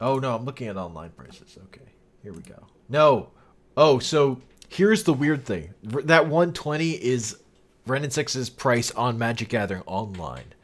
Oh 0.00 0.18
no, 0.18 0.34
I'm 0.34 0.44
looking 0.44 0.68
at 0.68 0.76
online 0.76 1.10
prices. 1.10 1.58
Okay. 1.66 1.92
Here 2.22 2.32
we 2.32 2.42
go. 2.42 2.66
No. 2.88 3.30
Oh, 3.76 3.98
so 3.98 4.40
here's 4.68 5.04
the 5.04 5.12
weird 5.14 5.44
thing. 5.44 5.74
That 5.82 6.24
120 6.26 6.90
is 6.90 7.38
Wrenn 7.86 8.04
and 8.04 8.12
Six's 8.12 8.50
price 8.50 8.90
on 8.92 9.18
Magic 9.18 9.48
Gathering 9.48 9.82
online. 9.86 10.54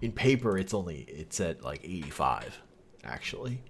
In 0.00 0.12
paper 0.12 0.56
it's 0.56 0.72
only 0.74 1.00
it's 1.08 1.40
at 1.40 1.62
like 1.62 1.80
85 1.82 2.60
actually. 3.04 3.62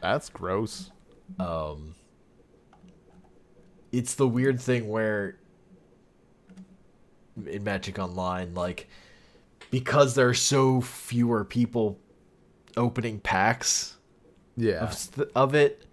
That's 0.00 0.28
gross. 0.28 0.90
um 1.38 1.94
it's 3.92 4.14
the 4.14 4.26
weird 4.28 4.60
thing 4.60 4.88
where 4.88 5.38
in 7.46 7.62
magic 7.62 7.98
online 7.98 8.54
like 8.54 8.88
because 9.70 10.14
there 10.14 10.28
are 10.28 10.34
so 10.34 10.80
fewer 10.80 11.44
people 11.44 11.98
opening 12.76 13.20
packs 13.20 13.97
Yeah. 14.60 14.82
of, 14.84 15.30
of 15.34 15.54
it 15.54 15.84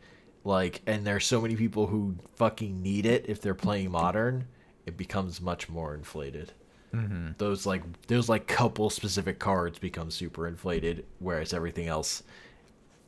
like 0.43 0.81
and 0.87 1.05
there's 1.05 1.25
so 1.25 1.39
many 1.39 1.55
people 1.55 1.87
who 1.87 2.15
fucking 2.35 2.81
need 2.81 3.05
it 3.05 3.25
if 3.29 3.39
they're 3.41 3.53
playing 3.53 3.91
modern 3.91 4.47
it 4.85 4.97
becomes 4.97 5.39
much 5.39 5.69
more 5.69 5.93
inflated 5.93 6.51
those 7.37 7.65
like 7.65 7.83
those 8.07 8.29
like 8.29 8.47
couple 8.47 8.89
specific 8.89 9.37
cards 9.37 9.77
become 9.79 10.09
super 10.09 10.47
inflated 10.47 11.05
whereas 11.19 11.53
everything 11.53 11.87
else 11.87 12.23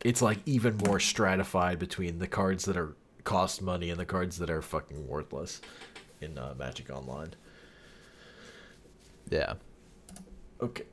it's 0.03 0.21
like 0.21 0.39
even 0.45 0.75
more 0.85 0.99
stratified 0.99 1.79
between 1.79 2.19
the 2.19 2.27
cards 2.27 2.65
that 2.65 2.75
are 2.75 2.95
cost 3.23 3.61
money 3.61 3.89
and 3.89 3.97
the 3.99 4.05
cards 4.05 4.37
that 4.39 4.49
are 4.49 4.61
fucking 4.61 5.07
worthless 5.07 5.61
in 6.21 6.37
uh, 6.37 6.53
magic 6.57 6.89
online 6.89 7.33
Yeah. 9.29 9.53
okay 10.61 10.83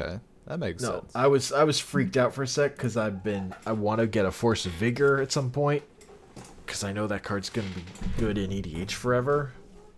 Okay. 0.00 0.18
That 0.46 0.58
makes 0.58 0.82
no 0.82 1.00
sense. 1.00 1.12
i 1.14 1.26
was 1.26 1.52
i 1.52 1.64
was 1.64 1.80
freaked 1.80 2.16
out 2.16 2.32
for 2.32 2.42
a 2.42 2.46
sec 2.46 2.76
because 2.76 2.96
i've 2.96 3.24
been 3.24 3.54
i 3.66 3.72
want 3.72 4.00
to 4.00 4.06
get 4.06 4.24
a 4.26 4.30
force 4.30 4.64
of 4.64 4.72
vigor 4.72 5.20
at 5.20 5.32
some 5.32 5.50
point 5.50 5.82
because 6.64 6.84
i 6.84 6.92
know 6.92 7.06
that 7.08 7.22
card's 7.24 7.50
gonna 7.50 7.68
be 7.74 7.82
good 8.16 8.38
in 8.38 8.52
edh 8.52 8.92
forever 8.92 9.52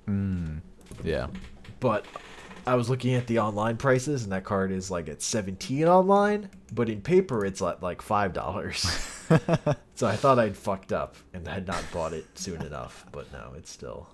hmm, 0.07 0.59
yeah. 1.05 1.27
but 1.81 2.07
I 2.67 2.75
was 2.75 2.91
looking 2.91 3.15
at 3.15 3.27
the 3.27 3.39
online 3.39 3.79
prices, 3.79 4.25
and 4.25 4.33
that 4.33 4.45
card 4.45 4.71
is 4.73 4.91
like 4.91 5.09
at 5.09 5.23
seventeen 5.23 5.89
online, 5.89 6.51
but 6.71 6.91
in 6.91 7.01
paper 7.01 7.47
it's 7.47 7.63
at 7.63 7.83
like 7.83 8.03
five 8.03 8.35
dollars. 8.35 8.81
so 9.95 10.07
I 10.07 10.17
thought 10.17 10.39
I'd 10.39 10.55
fucked 10.55 10.93
up 10.93 11.17
and 11.33 11.49
had 11.49 11.67
not 11.67 11.83
bought 11.95 12.13
it 12.13 12.27
soon 12.39 12.61
enough, 12.61 13.07
but 13.11 13.33
no, 13.33 13.55
it's 13.57 13.71
still 13.71 14.11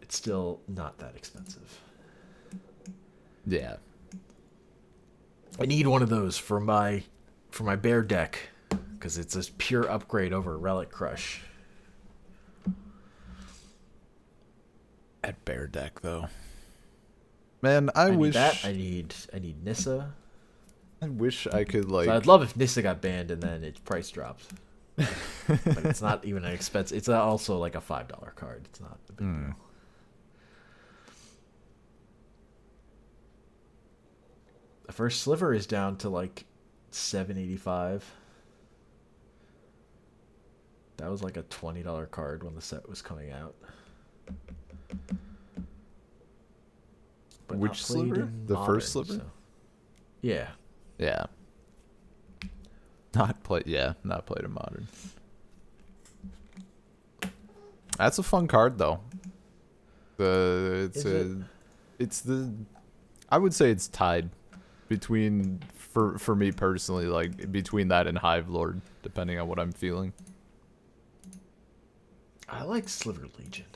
it's 0.00 0.16
still 0.16 0.60
not 0.66 0.96
that 0.98 1.14
expensive. 1.14 1.78
Yeah. 3.46 3.76
I 5.60 5.66
need 5.66 5.86
one 5.86 6.02
of 6.02 6.08
those 6.08 6.38
for 6.38 6.60
my 6.60 7.02
for 7.50 7.64
my 7.64 7.74
bear 7.74 8.02
deck 8.02 8.38
because 8.94 9.18
it's 9.18 9.34
a 9.34 9.52
pure 9.52 9.90
upgrade 9.90 10.32
over 10.32 10.56
Relic 10.56 10.90
Crush. 10.90 11.42
At 15.24 15.44
Bear 15.44 15.66
Deck 15.66 16.00
though. 16.00 16.28
Man, 17.60 17.90
I, 17.96 18.04
I, 18.04 18.10
wish 18.10 18.34
that. 18.34 18.64
I 18.64 18.72
need 18.72 19.14
I 19.34 19.40
need 19.40 19.64
Nissa. 19.64 20.14
I 21.02 21.08
wish 21.08 21.46
I 21.48 21.64
could 21.64 21.90
like 21.90 22.06
So 22.06 22.14
I'd 22.14 22.26
love 22.26 22.42
if 22.42 22.56
Nissa 22.56 22.82
got 22.82 23.00
banned 23.00 23.30
and 23.30 23.42
then 23.42 23.64
its 23.64 23.80
price 23.80 24.10
drops. 24.10 24.46
but 24.96 25.84
it's 25.84 26.02
not 26.02 26.24
even 26.24 26.44
an 26.44 26.52
expense. 26.52 26.92
It's 26.92 27.08
also 27.08 27.58
like 27.58 27.74
a 27.74 27.80
five 27.80 28.06
dollar 28.08 28.32
card. 28.36 28.62
It's 28.66 28.80
not 28.80 28.98
a 29.08 29.12
big 29.12 29.26
hmm. 29.26 29.44
deal. 29.46 29.56
The 34.88 34.92
first 34.94 35.20
sliver 35.20 35.52
is 35.54 35.66
down 35.66 35.96
to 35.98 36.08
like 36.08 36.44
seven 36.90 37.36
eighty 37.38 37.56
five. 37.58 38.04
That 40.96 41.10
was 41.10 41.22
like 41.22 41.36
a 41.36 41.42
twenty 41.42 41.82
dollar 41.82 42.06
card 42.06 42.42
when 42.42 42.54
the 42.54 42.60
set 42.62 42.88
was 42.88 43.00
coming 43.02 43.30
out. 43.30 43.54
But 47.46 47.58
Which 47.58 47.84
sliver? 47.84 48.22
in 48.22 48.46
The 48.46 48.56
first 48.64 48.92
sliver? 48.92 49.12
so- 49.14 49.30
Yeah. 50.22 50.48
Yeah. 50.98 51.26
Not 53.14 53.42
play. 53.42 53.62
Yeah, 53.66 53.92
not 54.04 54.26
played 54.26 54.44
in 54.44 54.52
modern. 54.52 54.88
That's 57.96 58.18
a 58.18 58.22
fun 58.22 58.46
card 58.46 58.78
though. 58.78 59.00
The 60.16 60.84
it's 60.86 60.96
Is 60.98 61.04
a, 61.04 61.30
it? 61.40 61.44
it's 61.98 62.20
the, 62.22 62.52
I 63.28 63.38
would 63.38 63.54
say 63.54 63.70
it's 63.70 63.86
tied 63.88 64.30
between 64.88 65.60
for 65.74 66.18
for 66.18 66.34
me 66.34 66.52
personally 66.52 67.06
like 67.06 67.52
between 67.52 67.88
that 67.88 68.06
and 68.06 68.18
Hive 68.18 68.48
Lord 68.48 68.80
depending 69.02 69.38
on 69.38 69.48
what 69.48 69.58
I'm 69.58 69.72
feeling. 69.72 70.12
I 72.48 72.62
like 72.62 72.88
Sliver 72.88 73.28
Legion. 73.38 73.66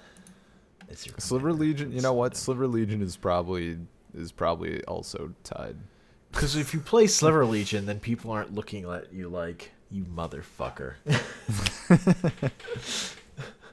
Sliver. 0.95 1.53
Legion, 1.53 1.93
you 1.93 2.01
know 2.01 2.13
what? 2.13 2.37
Sliver 2.37 2.67
Legion 2.67 3.03
is 3.03 3.17
probably 3.17 3.79
is 4.15 4.33
probably 4.33 4.83
also 4.85 5.33
tied. 5.45 5.77
Because 6.31 6.57
if 6.57 6.75
you 6.75 6.81
play 6.81 7.07
Sliver 7.07 7.45
Legion, 7.45 7.87
then 7.87 8.01
people 8.01 8.31
aren't 8.31 8.55
looking 8.55 8.91
at 8.91 9.13
you 9.13 9.29
like, 9.29 9.73
you 9.91 10.05
motherfucker. 10.05 10.95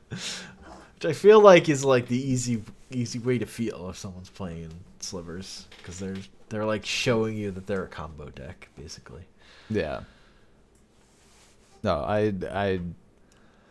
Which 0.09 1.05
I 1.05 1.13
feel 1.13 1.39
like 1.39 1.69
is 1.69 1.85
like 1.85 2.07
the 2.07 2.17
easy 2.17 2.63
easy 2.91 3.19
way 3.19 3.37
to 3.37 3.45
feel 3.45 3.89
if 3.89 3.97
someone's 3.97 4.29
playing 4.29 4.71
slivers. 4.99 5.67
Because 5.77 5.99
they're, 5.99 6.15
they're 6.49 6.65
like 6.65 6.85
showing 6.85 7.37
you 7.37 7.51
that 7.51 7.67
they're 7.67 7.83
a 7.83 7.87
combo 7.87 8.29
deck, 8.29 8.69
basically. 8.75 9.23
Yeah. 9.69 10.01
No, 11.83 11.95
I 11.95 12.33
I 12.51 12.79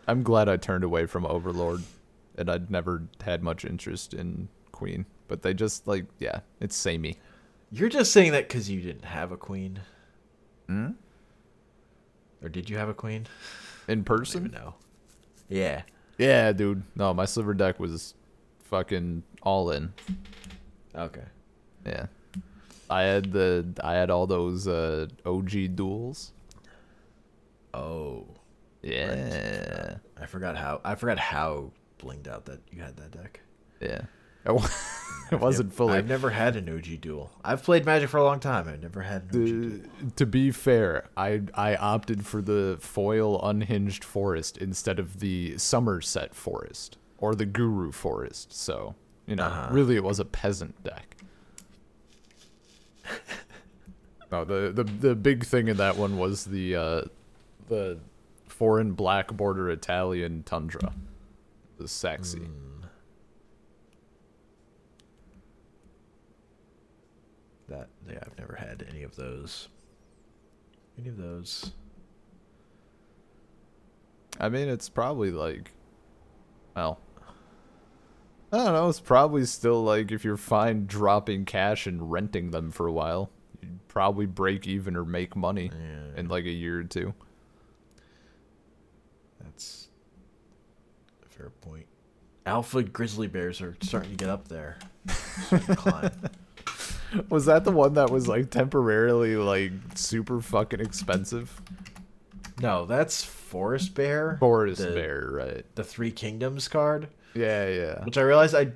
I'm 0.07 0.23
glad 0.23 0.49
I 0.49 0.57
turned 0.57 0.83
away 0.83 1.05
from 1.05 1.25
Overlord 1.25 1.83
and 2.37 2.49
I'd 2.49 2.71
never 2.71 3.03
had 3.21 3.43
much 3.43 3.65
interest 3.65 4.13
in 4.13 4.47
Queen, 4.71 5.05
but 5.27 5.41
they 5.41 5.53
just 5.53 5.87
like 5.87 6.05
yeah, 6.19 6.39
it's 6.59 6.75
samey. 6.75 7.17
You're 7.71 7.89
just 7.89 8.11
saying 8.11 8.31
that 8.31 8.47
because 8.47 8.69
you 8.69 8.81
didn't 8.81 9.05
have 9.05 9.31
a 9.31 9.37
queen. 9.37 9.81
Mm? 10.67 10.95
Or 12.41 12.49
did 12.49 12.69
you 12.69 12.77
have 12.77 12.89
a 12.89 12.93
queen? 12.93 13.27
In 13.87 13.91
I 13.91 13.95
don't 13.95 13.99
even 13.99 14.03
person? 14.03 14.51
No. 14.51 14.75
Yeah. 15.49 15.83
Yeah, 16.17 16.51
dude. 16.51 16.83
No, 16.95 17.13
my 17.13 17.25
sliver 17.25 17.53
deck 17.53 17.79
was 17.79 18.15
fucking 18.63 19.23
all 19.43 19.71
in. 19.71 19.93
Okay. 20.95 21.25
Yeah. 21.85 22.07
I 22.89 23.03
had 23.03 23.31
the 23.31 23.65
I 23.83 23.93
had 23.93 24.09
all 24.09 24.27
those 24.27 24.67
uh 24.67 25.07
OG 25.25 25.75
duals. 25.75 26.31
Oh. 27.73 28.25
Yeah. 28.81 29.97
I 30.19 30.25
forgot 30.25 30.57
how 30.57 30.81
I 30.83 30.95
forgot 30.95 31.19
how 31.19 31.71
blinged 31.99 32.27
out 32.27 32.45
that 32.45 32.61
you 32.71 32.81
had 32.81 32.97
that 32.97 33.11
deck. 33.11 33.41
Yeah. 33.79 34.01
It 35.31 35.39
wasn't 35.39 35.71
fully 35.71 35.93
I've 35.95 36.07
never 36.07 36.31
had 36.31 36.55
an 36.55 36.67
OG 36.67 37.01
dual. 37.01 37.29
I've 37.45 37.61
played 37.61 37.85
Magic 37.85 38.09
for 38.09 38.17
a 38.17 38.23
long 38.23 38.39
time. 38.39 38.67
I've 38.67 38.81
never 38.81 39.03
had 39.03 39.31
an 39.31 39.41
OG 39.43 39.45
dual. 39.45 39.69
The, 40.05 40.11
to 40.15 40.25
be 40.25 40.49
fair, 40.49 41.07
I 41.15 41.41
I 41.53 41.75
opted 41.75 42.25
for 42.25 42.41
the 42.41 42.77
foil 42.79 43.39
unhinged 43.47 44.03
forest 44.03 44.57
instead 44.57 44.97
of 44.97 45.19
the 45.19 45.55
Somerset 45.59 46.33
forest 46.33 46.97
or 47.19 47.35
the 47.35 47.45
Guru 47.45 47.91
forest. 47.91 48.51
So 48.51 48.95
you 49.27 49.35
know, 49.35 49.43
Uh-huh. 49.43 49.67
really, 49.71 49.95
it 49.97 50.03
was 50.03 50.19
a 50.19 50.25
peasant 50.25 50.83
deck. 50.83 51.15
no, 54.31 54.45
the, 54.45 54.71
the 54.71 54.83
the 54.83 55.15
big 55.15 55.45
thing 55.45 55.67
in 55.67 55.77
that 55.77 55.97
one 55.97 56.17
was 56.17 56.45
the 56.45 56.75
uh, 56.75 57.01
the 57.67 57.99
foreign 58.47 58.93
black 58.93 59.31
border 59.31 59.69
Italian 59.69 60.43
tundra. 60.43 60.93
The 61.77 61.87
sexy. 61.87 62.41
That 67.69 67.87
yeah, 68.09 68.19
I've 68.23 68.37
never 68.37 68.55
had 68.55 68.85
any 68.89 69.03
of 69.03 69.15
those. 69.15 69.69
Any 70.99 71.09
of 71.09 71.17
those. 71.17 71.71
I 74.39 74.49
mean, 74.49 74.67
it's 74.67 74.89
probably 74.89 75.31
like, 75.31 75.71
well, 76.75 76.99
I 78.51 78.57
don't 78.57 78.73
know. 78.73 78.89
It's 78.89 78.99
probably 78.99 79.45
still 79.45 79.83
like 79.83 80.11
if 80.11 80.23
you're 80.25 80.37
fine 80.37 80.85
dropping 80.87 81.45
cash 81.45 81.85
and 81.85 82.11
renting 82.11 82.51
them 82.51 82.71
for 82.71 82.87
a 82.87 82.91
while, 82.91 83.29
you'd 83.61 83.87
probably 83.87 84.25
break 84.25 84.65
even 84.67 84.95
or 84.95 85.05
make 85.05 85.35
money 85.35 85.69
Yeah. 85.73 86.19
in 86.19 86.27
like 86.29 86.45
a 86.45 86.51
year 86.51 86.79
or 86.79 86.83
two. 86.83 87.13
That's 89.43 89.87
a 91.23 91.29
fair 91.29 91.49
point. 91.61 91.85
Alpha 92.45 92.81
grizzly 92.83 93.27
bears 93.27 93.61
are 93.61 93.75
starting 93.81 94.11
to 94.11 94.17
get 94.17 94.29
up 94.29 94.47
there. 94.47 94.77
Was 97.29 97.45
that 97.45 97.63
the 97.63 97.71
one 97.71 97.93
that 97.95 98.11
was 98.11 98.27
like 98.27 98.51
temporarily 98.51 99.35
like 99.35 99.71
super 99.95 100.41
fucking 100.41 100.79
expensive? 100.79 101.59
No, 102.61 102.85
that's 102.85 103.23
forest 103.23 103.95
bear. 103.95 104.37
Forest 104.39 104.81
the, 104.81 104.91
Bear, 104.91 105.29
right? 105.31 105.65
The 105.75 105.83
three 105.83 106.11
kingdoms 106.11 106.67
card, 106.67 107.07
Yeah, 107.33 107.67
yeah. 107.67 108.03
which 108.05 108.17
I 108.17 108.21
realized 108.21 108.55
I. 108.55 108.71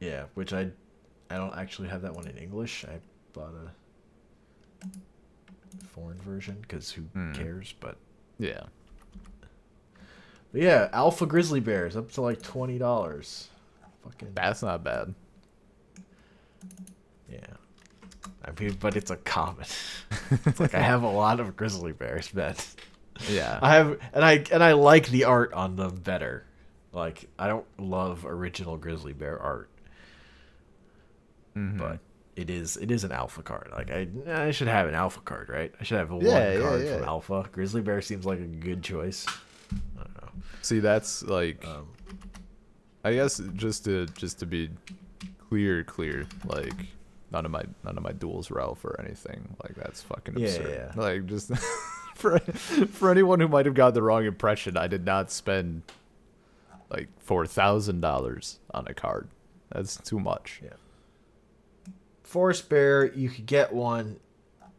Yeah, 0.00 0.24
which 0.34 0.52
I, 0.52 0.70
I 1.30 1.36
don't 1.36 1.56
actually 1.56 1.88
have 1.88 2.02
that 2.02 2.14
one 2.14 2.26
in 2.28 2.36
English. 2.36 2.84
I 2.84 2.98
bought 3.32 3.52
a 3.54 4.86
foreign 5.88 6.18
version 6.18 6.56
because 6.60 6.90
who 6.90 7.02
Hmm. 7.02 7.32
cares? 7.32 7.74
But 7.80 7.96
Yeah. 8.38 8.62
But 10.52 10.60
yeah, 10.62 10.88
alpha 10.92 11.26
grizzly 11.26 11.60
bears 11.60 11.96
up 11.96 12.12
to 12.12 12.20
like 12.22 12.42
twenty 12.42 12.78
dollars. 12.78 13.48
Fucking 14.04 14.32
That's 14.34 14.62
not 14.62 14.84
bad. 14.84 15.14
yeah. 17.30 17.38
I 18.44 18.50
mean, 18.60 18.76
but 18.80 18.96
it's 18.96 19.10
a 19.10 19.16
common. 19.16 19.66
it's 20.46 20.60
like 20.60 20.74
I 20.74 20.80
have 20.80 21.02
a 21.02 21.08
lot 21.10 21.40
of 21.40 21.56
grizzly 21.56 21.92
bears, 21.92 22.32
man. 22.32 22.54
Yeah. 23.28 23.58
I 23.60 23.74
have, 23.74 23.98
and 24.12 24.24
I 24.24 24.44
and 24.52 24.62
I 24.62 24.72
like 24.74 25.08
the 25.08 25.24
art 25.24 25.52
on 25.52 25.76
them 25.76 25.96
better. 25.96 26.45
Like 26.96 27.28
I 27.38 27.46
don't 27.46 27.66
love 27.78 28.24
original 28.26 28.78
grizzly 28.78 29.12
bear 29.12 29.38
art, 29.38 29.68
Mhm. 31.54 31.78
but 31.78 31.98
it 32.36 32.48
is 32.50 32.76
it 32.78 32.90
is 32.90 33.04
an 33.04 33.12
alpha 33.12 33.42
card. 33.42 33.68
Like 33.70 33.90
I 33.90 34.08
I 34.26 34.50
should 34.50 34.68
have 34.68 34.88
an 34.88 34.94
alpha 34.94 35.20
card, 35.20 35.48
right? 35.50 35.72
I 35.78 35.84
should 35.84 35.98
have 35.98 36.10
one 36.10 36.24
Yeah, 36.24 36.52
yeah, 36.54 36.60
card 36.60 36.82
yeah. 36.84 36.96
from 36.96 37.04
alpha. 37.04 37.48
Grizzly 37.52 37.82
bear 37.82 38.00
seems 38.00 38.24
like 38.24 38.38
a 38.40 38.46
good 38.46 38.82
choice. 38.82 39.26
I 39.98 40.04
don't 40.04 40.22
know. 40.22 40.28
See, 40.62 40.78
that's 40.80 41.22
like 41.22 41.66
Um, 41.66 41.88
I 43.04 43.12
guess 43.14 43.40
just 43.54 43.84
to 43.84 44.06
just 44.06 44.38
to 44.40 44.46
be 44.46 44.70
clear, 45.50 45.84
clear, 45.84 46.26
like 46.46 46.72
none 47.30 47.44
of 47.44 47.50
my 47.50 47.62
none 47.84 47.98
of 47.98 48.02
my 48.02 48.12
duals 48.12 48.50
Ralph 48.50 48.84
or 48.86 48.98
anything. 49.00 49.54
Like 49.62 49.74
that's 49.74 50.00
fucking 50.02 50.38
Yeah, 50.38 50.46
absurd. 50.48 50.92
yeah. 50.96 51.00
Like 51.02 51.26
just 51.26 51.50
for 52.14 52.38
for 52.38 53.10
anyone 53.10 53.38
who 53.40 53.48
might 53.48 53.66
have 53.66 53.74
got 53.74 53.92
the 53.94 54.02
wrong 54.02 54.24
impression, 54.24 54.76
I 54.78 54.86
did 54.86 55.04
not 55.04 55.30
spend 55.30 55.82
like 56.90 57.08
four 57.18 57.46
thousand 57.46 58.00
dollars 58.00 58.58
on 58.72 58.86
a 58.86 58.94
card. 58.94 59.28
That's 59.70 59.96
too 59.96 60.20
much. 60.20 60.60
Yeah. 60.62 60.70
Forest 62.22 62.68
Bear, 62.68 63.12
you 63.12 63.28
could 63.28 63.46
get 63.46 63.72
one 63.72 64.18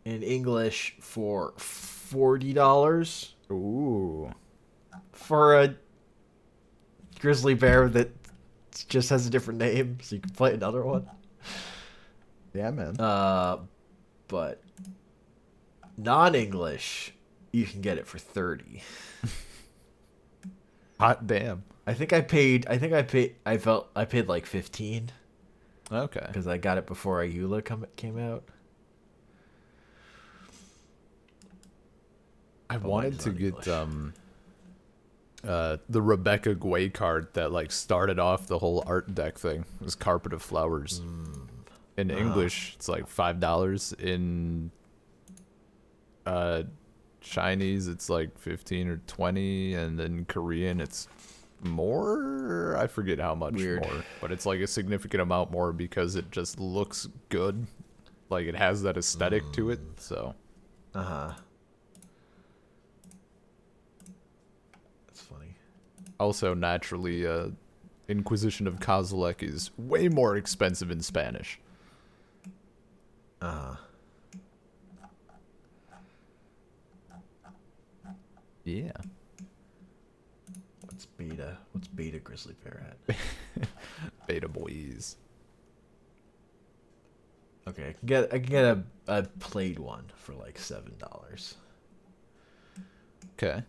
in 0.05 0.23
English 0.23 0.95
for 0.99 1.53
forty 1.57 2.53
dollars 2.53 3.35
Ooh. 3.51 4.31
for 5.11 5.59
a 5.59 5.75
grizzly 7.19 7.53
bear 7.53 7.89
that 7.89 8.11
just 8.87 9.09
has 9.09 9.25
a 9.25 9.29
different 9.29 9.59
name, 9.59 9.97
so 10.01 10.15
you 10.15 10.21
can 10.21 10.31
play 10.31 10.53
another 10.53 10.83
one. 10.83 11.09
Yeah, 12.53 12.71
man. 12.71 12.99
Uh, 12.99 13.59
but 14.27 14.61
non-English, 15.97 17.13
you 17.51 17.65
can 17.65 17.81
get 17.81 17.97
it 17.97 18.07
for 18.07 18.17
thirty. 18.17 18.83
Hot 20.99 21.27
damn. 21.27 21.63
I 21.87 21.93
think 21.93 22.11
I 22.13 22.19
paid. 22.21 22.67
I 22.67 22.77
think 22.77 22.91
I 22.93 23.01
paid. 23.01 23.35
I 23.45 23.57
felt 23.57 23.89
I 23.95 24.03
paid 24.05 24.27
like 24.27 24.45
fifteen 24.45 25.09
Okay. 25.91 26.23
because 26.27 26.45
I 26.45 26.57
got 26.57 26.77
it 26.77 26.85
before 26.85 27.23
Ayula 27.23 27.63
come 27.63 27.85
came 27.95 28.19
out. 28.19 28.43
I 32.69 32.77
wanted 32.77 33.19
to 33.21 33.29
not 33.29 33.37
get 33.37 33.47
English. 33.47 33.67
um 33.69 34.13
uh 35.47 35.77
the 35.87 36.01
Rebecca 36.01 36.55
Guay 36.55 36.93
card 36.93 37.33
that 37.33 37.51
like 37.51 37.71
started 37.71 38.19
off 38.19 38.47
the 38.47 38.59
whole 38.59 38.83
art 38.85 39.15
deck 39.15 39.37
thing. 39.37 39.61
It 39.79 39.85
was 39.85 39.95
Carpet 39.95 40.33
of 40.33 40.41
Flowers. 40.41 40.99
In 41.95 42.11
Ah. 42.11 42.15
English, 42.17 42.73
it's 42.75 42.89
like 42.89 43.07
five 43.07 43.39
dollars. 43.39 43.93
In 43.93 44.71
uh 46.25 46.63
Chinese, 47.21 47.87
it's 47.87 48.09
like 48.09 48.37
fifteen 48.37 48.87
or 48.89 48.97
twenty, 49.07 49.73
and 49.73 49.99
in 50.01 50.25
Korean, 50.25 50.81
it's 50.81 51.07
more. 51.63 52.75
I 52.77 52.87
forget 52.87 53.19
how 53.19 53.35
much 53.35 53.53
Weird. 53.55 53.81
more, 53.81 54.03
but 54.21 54.31
it's 54.31 54.45
like 54.45 54.59
a 54.59 54.67
significant 54.67 55.21
amount 55.21 55.51
more 55.51 55.71
because 55.73 56.15
it 56.15 56.31
just 56.31 56.59
looks 56.59 57.07
good. 57.29 57.67
Like 58.29 58.45
it 58.47 58.55
has 58.55 58.83
that 58.83 58.97
aesthetic 58.97 59.43
to 59.53 59.69
it. 59.71 59.79
Mm. 59.79 59.99
So 59.99 60.35
Uh 60.93 61.03
huh. 61.03 61.33
That's 65.07 65.21
funny. 65.21 65.55
Also, 66.19 66.53
naturally, 66.53 67.25
uh, 67.25 67.49
Inquisition 68.09 68.67
of 68.67 68.79
Kozilek 68.79 69.43
is 69.43 69.71
way 69.77 70.07
more 70.07 70.37
expensive 70.37 70.91
in 70.91 71.01
Spanish. 71.01 71.59
Uh 73.41 73.51
huh. 73.51 73.75
Yeah. 78.63 78.91
What's 81.27 81.37
beta? 81.37 81.57
What's 81.71 81.87
beta 81.87 82.19
grizzly 82.19 82.55
bear 82.63 82.85
at? 83.07 83.17
Beta 84.27 84.47
boys. 84.47 85.15
Okay, 87.67 87.89
I 87.89 87.93
can 87.93 88.05
get 88.05 88.33
I 88.33 88.39
can 88.39 88.49
get 88.49 88.63
a, 88.65 88.83
a 89.07 89.23
played 89.39 89.79
one 89.79 90.05
for 90.15 90.33
like 90.33 90.57
seven 90.57 90.93
dollars. 90.99 91.55
Okay. 93.33 93.63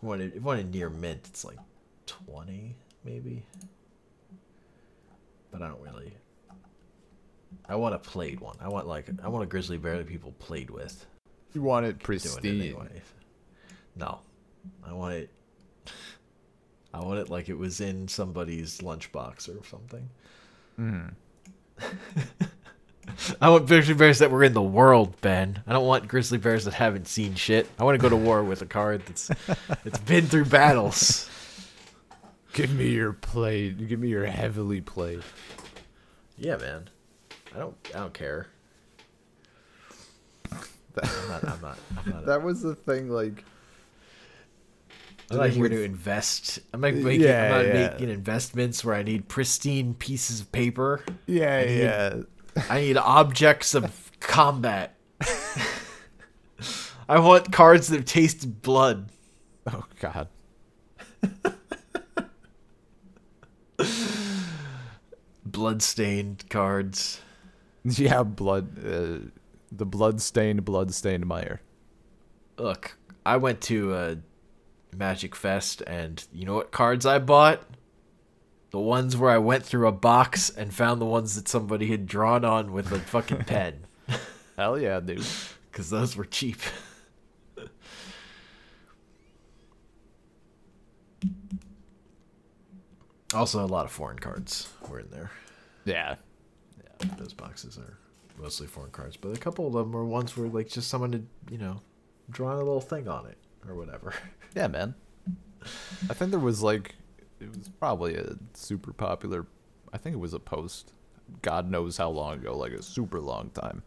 One 0.00 0.20
in- 0.20 0.42
one 0.42 0.58
in 0.58 0.70
near 0.70 0.90
mint, 0.90 1.20
it's 1.26 1.44
like 1.44 1.58
twenty 2.06 2.76
maybe. 3.04 3.44
But 5.50 5.62
I 5.62 5.68
don't 5.68 5.80
really. 5.80 6.12
I 7.68 7.76
want 7.76 7.94
a 7.94 7.98
played 7.98 8.40
one. 8.40 8.56
I 8.60 8.68
want 8.68 8.86
like 8.86 9.08
I 9.22 9.28
want 9.28 9.44
a 9.44 9.46
grizzly 9.46 9.78
bear 9.78 9.96
that 9.98 10.06
people 10.06 10.32
played 10.38 10.70
with. 10.70 11.06
You 11.52 11.62
want 11.62 11.86
it 11.86 11.90
Doing 11.90 11.98
pristine. 12.00 12.44
it 12.60 12.64
anyway. 12.64 13.02
No, 13.96 14.18
I 14.84 14.92
want 14.92 15.14
it. 15.14 15.30
I 16.96 17.04
want 17.04 17.18
it 17.18 17.28
like 17.28 17.50
it 17.50 17.58
was 17.58 17.80
in 17.80 18.08
somebody's 18.08 18.78
lunchbox 18.78 19.48
or 19.48 19.62
something. 19.66 20.08
Mm. 20.80 21.12
I 23.40 23.50
want 23.50 23.66
grizzly 23.66 23.94
bears 23.94 24.20
that 24.20 24.30
were 24.30 24.42
in 24.42 24.54
the 24.54 24.62
world, 24.62 25.20
Ben. 25.20 25.62
I 25.66 25.74
don't 25.74 25.86
want 25.86 26.08
grizzly 26.08 26.38
bears 26.38 26.64
that 26.64 26.72
haven't 26.72 27.06
seen 27.06 27.34
shit. 27.34 27.68
I 27.78 27.84
want 27.84 27.96
to 27.96 28.02
go 28.02 28.08
to 28.08 28.16
war 28.16 28.42
with 28.42 28.62
a 28.62 28.66
card 28.66 29.04
that's 29.04 29.26
that's 29.84 29.98
been 30.00 30.26
through 30.26 30.46
battles. 30.46 31.28
Give 32.54 32.72
me 32.72 32.88
your 32.88 33.12
played. 33.12 33.88
Give 33.88 34.00
me 34.00 34.08
your 34.08 34.24
heavily 34.24 34.80
played. 34.80 35.22
Yeah, 36.38 36.56
man. 36.56 36.88
I 37.54 37.58
don't 37.58 37.76
I 37.94 37.98
don't 37.98 38.14
care. 38.14 38.48
I'm 40.52 41.28
not 41.28 41.44
I'm 41.44 41.60
not 41.60 41.78
I'm 41.98 42.10
not, 42.10 42.26
That 42.26 42.42
was 42.42 42.62
the 42.62 42.74
thing, 42.74 43.10
like. 43.10 43.44
I'm 45.30 45.38
not 45.38 45.50
here 45.50 45.68
to 45.68 45.82
invest. 45.82 46.60
I'm 46.72 46.80
not 46.80 46.94
making 46.94 47.22
Yeah, 47.22 47.44
I'm 47.44 47.50
not 47.50 47.66
yeah. 47.66 47.88
making 47.90 48.10
investments 48.10 48.84
where 48.84 48.94
I 48.94 49.02
need 49.02 49.28
pristine 49.28 49.94
pieces 49.94 50.40
of 50.40 50.52
paper. 50.52 51.02
Yeah, 51.26 51.64
need- 51.64 51.78
yeah. 51.80 52.14
I 52.70 52.80
need 52.80 52.96
objects 52.96 53.74
of 53.74 54.10
combat. 54.20 54.94
I 57.08 57.18
want 57.18 57.52
cards 57.52 57.88
that 57.88 57.96
have 57.96 58.04
tasted 58.06 58.62
blood. 58.62 59.10
Oh 59.66 59.84
God. 60.00 60.28
Blood-stained 65.44 66.44
cards. 66.50 67.20
Yeah, 67.84 68.24
blood. 68.24 68.78
Uh, 68.84 69.18
the 69.70 69.86
bloodstained, 69.86 70.64
bloodstained 70.64 71.28
blood-stained 71.28 71.60
Look, 72.58 72.96
I 73.24 73.36
went 73.36 73.60
to 73.62 73.94
a 73.94 74.16
Magic 74.96 75.34
Fest, 75.34 75.82
and 75.86 76.24
you 76.32 76.44
know 76.44 76.54
what 76.54 76.72
cards 76.72 77.06
I 77.06 77.18
bought? 77.18 77.62
The 78.70 78.78
ones 78.80 79.16
where 79.16 79.30
I 79.30 79.38
went 79.38 79.64
through 79.64 79.86
a 79.86 79.92
box 79.92 80.50
and 80.50 80.74
found 80.74 81.00
the 81.00 81.06
ones 81.06 81.34
that 81.36 81.48
somebody 81.48 81.86
had 81.86 82.06
drawn 82.06 82.44
on 82.44 82.72
with 82.72 82.92
a 82.92 82.98
fucking 82.98 83.44
pen. 83.46 83.86
Hell 84.56 84.78
yeah, 84.78 85.00
dude. 85.00 85.24
Because 85.70 85.90
those 85.90 86.16
were 86.16 86.24
cheap. 86.24 86.60
also, 93.34 93.64
a 93.64 93.66
lot 93.66 93.84
of 93.84 93.92
foreign 93.92 94.18
cards 94.18 94.68
were 94.88 95.00
in 95.00 95.10
there. 95.10 95.30
Yeah. 95.84 96.16
yeah. 96.78 97.08
Those 97.18 97.32
boxes 97.32 97.78
are 97.78 97.98
mostly 98.38 98.66
foreign 98.66 98.90
cards, 98.90 99.16
but 99.16 99.36
a 99.36 99.40
couple 99.40 99.66
of 99.66 99.72
them 99.72 99.92
were 99.92 100.04
ones 100.04 100.36
where, 100.36 100.48
like, 100.48 100.68
just 100.68 100.88
someone 100.88 101.12
had, 101.12 101.26
you 101.50 101.58
know, 101.58 101.80
drawn 102.30 102.54
a 102.54 102.58
little 102.58 102.80
thing 102.80 103.08
on 103.08 103.26
it 103.26 103.38
or 103.68 103.74
whatever. 103.74 104.12
Yeah, 104.54 104.68
man. 104.68 104.94
I 106.08 106.14
think 106.14 106.30
there 106.30 106.40
was 106.40 106.62
like, 106.62 106.94
it 107.40 107.54
was 107.54 107.68
probably 107.78 108.14
a 108.14 108.36
super 108.54 108.94
popular. 108.94 109.46
I 109.92 109.98
think 109.98 110.14
it 110.14 110.18
was 110.18 110.32
a 110.32 110.38
post. 110.38 110.94
God 111.42 111.70
knows 111.70 111.98
how 111.98 112.08
long 112.08 112.34
ago, 112.38 112.56
like 112.56 112.72
a 112.72 112.82
super 112.82 113.20
long 113.20 113.50
time. 113.50 113.82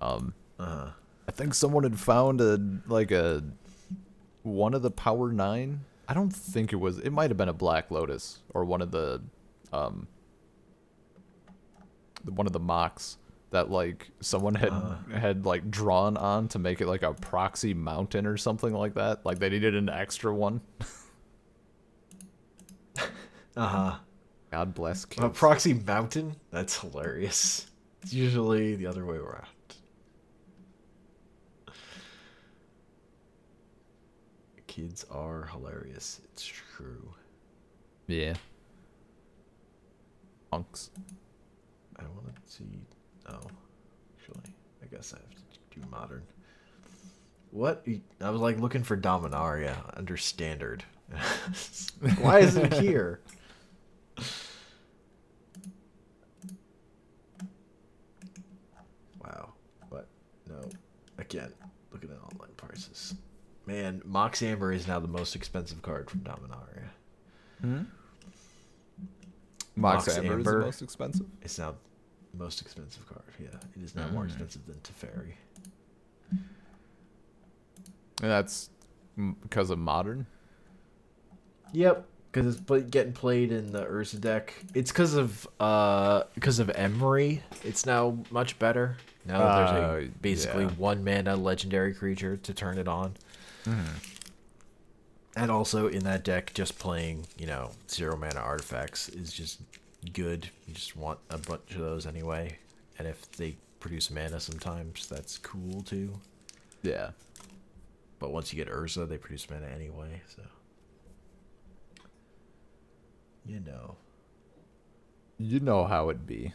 Um, 0.00 0.32
uh-huh. 0.58 0.88
I 1.28 1.32
think 1.32 1.52
someone 1.52 1.82
had 1.82 2.00
found 2.00 2.40
a 2.40 2.58
like 2.86 3.10
a 3.10 3.44
one 4.42 4.72
of 4.72 4.80
the 4.80 4.90
Power 4.90 5.32
Nine. 5.32 5.80
I 6.08 6.14
don't 6.14 6.30
think 6.30 6.72
it 6.72 6.76
was. 6.76 6.98
It 6.98 7.10
might 7.10 7.28
have 7.28 7.36
been 7.36 7.50
a 7.50 7.52
Black 7.52 7.90
Lotus 7.90 8.38
or 8.54 8.64
one 8.64 8.80
of 8.80 8.90
the, 8.90 9.20
um, 9.70 10.06
the- 12.24 12.32
one 12.32 12.46
of 12.46 12.52
the 12.54 12.60
Mox 12.60 13.18
that 13.56 13.70
like 13.70 14.10
someone 14.20 14.54
had 14.54 14.70
had 15.10 15.46
like 15.46 15.70
drawn 15.70 16.18
on 16.18 16.46
to 16.48 16.58
make 16.58 16.82
it 16.82 16.86
like 16.86 17.02
a 17.02 17.14
proxy 17.14 17.72
mountain 17.72 18.26
or 18.26 18.36
something 18.36 18.74
like 18.74 18.92
that. 18.94 19.24
Like 19.24 19.38
they 19.38 19.48
needed 19.48 19.74
an 19.74 19.88
extra 19.88 20.34
one. 20.34 20.60
uh 22.98 23.06
huh. 23.56 23.96
God 24.50 24.74
bless 24.74 25.06
kids. 25.06 25.24
A 25.24 25.30
proxy 25.30 25.72
mountain? 25.72 26.36
That's 26.50 26.78
hilarious. 26.78 27.66
It's 28.02 28.12
usually 28.12 28.76
the 28.76 28.86
other 28.86 29.06
way 29.06 29.16
around. 29.16 29.46
Kids 34.66 35.06
are 35.10 35.48
hilarious. 35.50 36.20
It's 36.24 36.44
true. 36.44 37.08
yeah. 38.06 38.34
Punks. 40.50 40.90
I 41.98 42.02
want 42.02 42.36
to 42.36 42.52
see. 42.52 42.64
Oh, 43.28 43.40
actually, 44.18 44.54
I 44.82 44.86
guess 44.86 45.14
I 45.14 45.18
have 45.18 45.30
to 45.30 45.80
do 45.80 45.86
modern. 45.90 46.22
What? 47.50 47.86
I 48.20 48.30
was 48.30 48.40
like 48.40 48.58
looking 48.58 48.82
for 48.82 48.96
Dominaria 48.96 49.76
under 49.96 50.16
standard. 50.16 50.84
Why 52.20 52.40
isn't 52.40 52.72
it 52.72 52.80
here? 52.82 53.20
Wow. 59.22 59.52
What? 59.88 60.06
No. 60.48 60.68
Again, 61.18 61.52
looking 61.92 62.10
at 62.10 62.16
online 62.16 62.54
prices. 62.56 63.14
Man, 63.66 64.02
Mox 64.04 64.42
Amber 64.42 64.72
is 64.72 64.86
now 64.86 65.00
the 65.00 65.08
most 65.08 65.34
expensive 65.34 65.82
card 65.82 66.10
from 66.10 66.20
Dominaria. 66.20 66.90
Hmm? 67.60 67.82
Mox, 69.74 70.06
Mox 70.06 70.18
Amber, 70.18 70.38
is 70.38 70.44
the 70.44 70.58
most 70.58 70.82
expensive. 70.82 71.26
It's 71.42 71.58
now 71.58 71.72
the 71.72 71.76
most 72.38 72.60
expensive 72.60 73.06
card. 73.08 73.22
Yeah, 73.40 73.48
it 73.76 73.82
is 73.82 73.94
now 73.94 74.08
more 74.08 74.24
Mm. 74.24 74.28
expensive 74.28 74.66
than 74.66 74.76
Teferi. 74.76 75.32
And 78.22 78.30
that's 78.30 78.70
because 79.42 79.70
of 79.70 79.78
modern. 79.78 80.26
Yep, 81.72 82.06
because 82.32 82.56
it's 82.56 82.86
getting 82.90 83.12
played 83.12 83.52
in 83.52 83.72
the 83.72 83.84
Urza 83.84 84.20
deck. 84.20 84.54
It's 84.74 84.90
because 84.90 85.14
of 85.14 85.46
uh 85.60 86.22
because 86.34 86.58
of 86.58 86.68
Emry. 86.68 87.40
It's 87.64 87.84
now 87.84 88.18
much 88.30 88.58
better. 88.58 88.96
Now 89.26 89.38
that 89.38 89.56
there's 89.56 89.70
Uh, 89.70 90.06
a 90.06 90.18
basically 90.20 90.64
yeah. 90.64 90.70
one 90.72 91.04
mana 91.04 91.36
legendary 91.36 91.92
creature 91.92 92.36
to 92.36 92.54
turn 92.54 92.78
it 92.78 92.88
on. 92.88 93.14
And 95.38 95.50
also 95.50 95.86
in 95.88 96.04
that 96.04 96.24
deck, 96.24 96.54
just 96.54 96.78
playing 96.78 97.26
you 97.36 97.46
know 97.46 97.72
zero 97.90 98.16
mana 98.16 98.40
artifacts 98.40 99.08
is 99.10 99.32
just 99.32 99.60
good. 100.12 100.48
You 100.66 100.74
just 100.74 100.96
want 100.96 101.18
a 101.30 101.38
bunch 101.38 101.72
of 101.72 101.78
those 101.78 102.06
anyway. 102.06 102.58
And 102.98 103.06
if 103.06 103.30
they 103.32 103.56
produce 103.80 104.10
mana, 104.10 104.40
sometimes 104.40 105.06
that's 105.06 105.38
cool 105.38 105.82
too. 105.82 106.12
Yeah. 106.82 107.10
But 108.18 108.32
once 108.32 108.52
you 108.52 108.56
get 108.62 108.72
Urza, 108.72 109.08
they 109.08 109.18
produce 109.18 109.48
mana 109.50 109.66
anyway, 109.66 110.22
so 110.34 110.42
you 113.44 113.60
know. 113.60 113.96
You 115.38 115.60
know 115.60 115.84
how 115.84 116.08
it 116.08 116.26
be. 116.26 116.52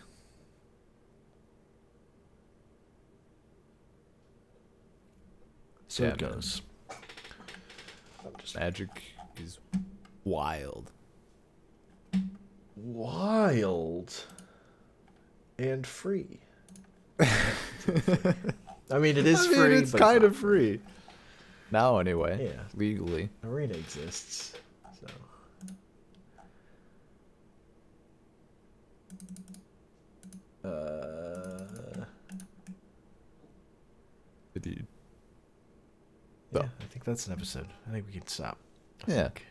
So 5.87 6.03
Yeah, 6.03 6.09
it 6.11 6.17
goes. 6.17 6.61
Magic 8.55 8.89
is 9.37 9.59
wild. 10.23 10.91
Wild 12.83 14.13
and 15.57 15.85
free. 15.85 16.39
I 17.19 18.97
mean, 18.99 19.17
it 19.17 19.25
is 19.27 19.39
I 19.39 19.47
mean, 19.49 19.55
free. 19.59 19.75
it's 19.77 19.91
kind 19.93 20.23
of 20.23 20.35
free. 20.35 20.79
Now, 21.71 21.99
anyway. 21.99 22.51
Yeah. 22.53 22.61
Legally. 22.75 23.29
Arena 23.43 23.73
exists, 23.75 24.53
so 24.99 25.07
uh, 30.63 32.05
Indeed. 34.55 34.85
yeah. 36.53 36.61
I 36.63 36.83
think 36.89 37.05
that's 37.05 37.27
an 37.27 37.33
episode. 37.33 37.67
I 37.87 37.91
think 37.91 38.05
we 38.05 38.13
can 38.13 38.27
stop. 38.27 38.57
I 39.07 39.11
Yeah. 39.11 39.23
think. 39.23 39.45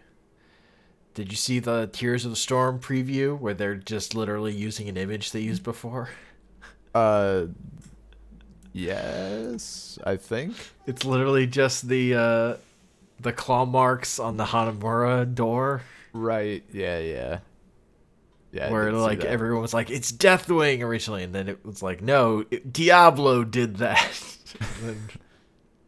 Did 1.14 1.30
you 1.32 1.36
see 1.36 1.58
the 1.58 1.90
Heroes 1.94 2.24
of 2.24 2.30
the 2.30 2.36
Storm 2.36 2.78
preview 2.78 3.38
where 3.38 3.54
they're 3.54 3.74
just 3.74 4.14
literally 4.14 4.52
using 4.52 4.88
an 4.88 4.96
image 4.96 5.32
they 5.32 5.40
used 5.40 5.62
before? 5.62 6.10
Uh, 6.94 7.46
yes, 8.72 9.98
I 10.04 10.16
think. 10.16 10.54
It's 10.86 11.04
literally 11.04 11.46
just 11.46 11.88
the 11.88 12.14
uh, 12.14 12.56
the 13.20 13.32
claw 13.32 13.64
marks 13.64 14.18
on 14.18 14.36
the 14.36 14.44
Hanamura 14.44 15.34
door, 15.34 15.82
Right. 16.12 16.64
Yeah. 16.72 16.98
Yeah. 16.98 17.38
Yeah. 18.52 18.70
Where 18.70 18.92
like 18.92 19.22
everyone 19.24 19.62
was 19.62 19.72
like, 19.74 19.90
"It's 19.90 20.10
Deathwing" 20.10 20.82
originally, 20.82 21.22
and 21.22 21.32
then 21.32 21.48
it 21.48 21.64
was 21.64 21.82
like, 21.84 22.02
"No, 22.02 22.44
it, 22.50 22.72
Diablo 22.72 23.44
did 23.44 23.76
that." 23.76 24.36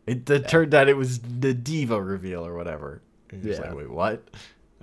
It, 0.05 0.29
it 0.29 0.49
turned 0.49 0.75
out 0.75 0.89
it 0.89 0.97
was 0.97 1.21
the 1.21 1.55
D.Va 1.55 2.03
reveal 2.03 2.45
or 2.45 2.57
whatever. 2.57 3.01
And 3.31 3.45
Yeah. 3.45 3.61
like, 3.61 3.75
wait, 3.77 3.89
what? 3.89 4.29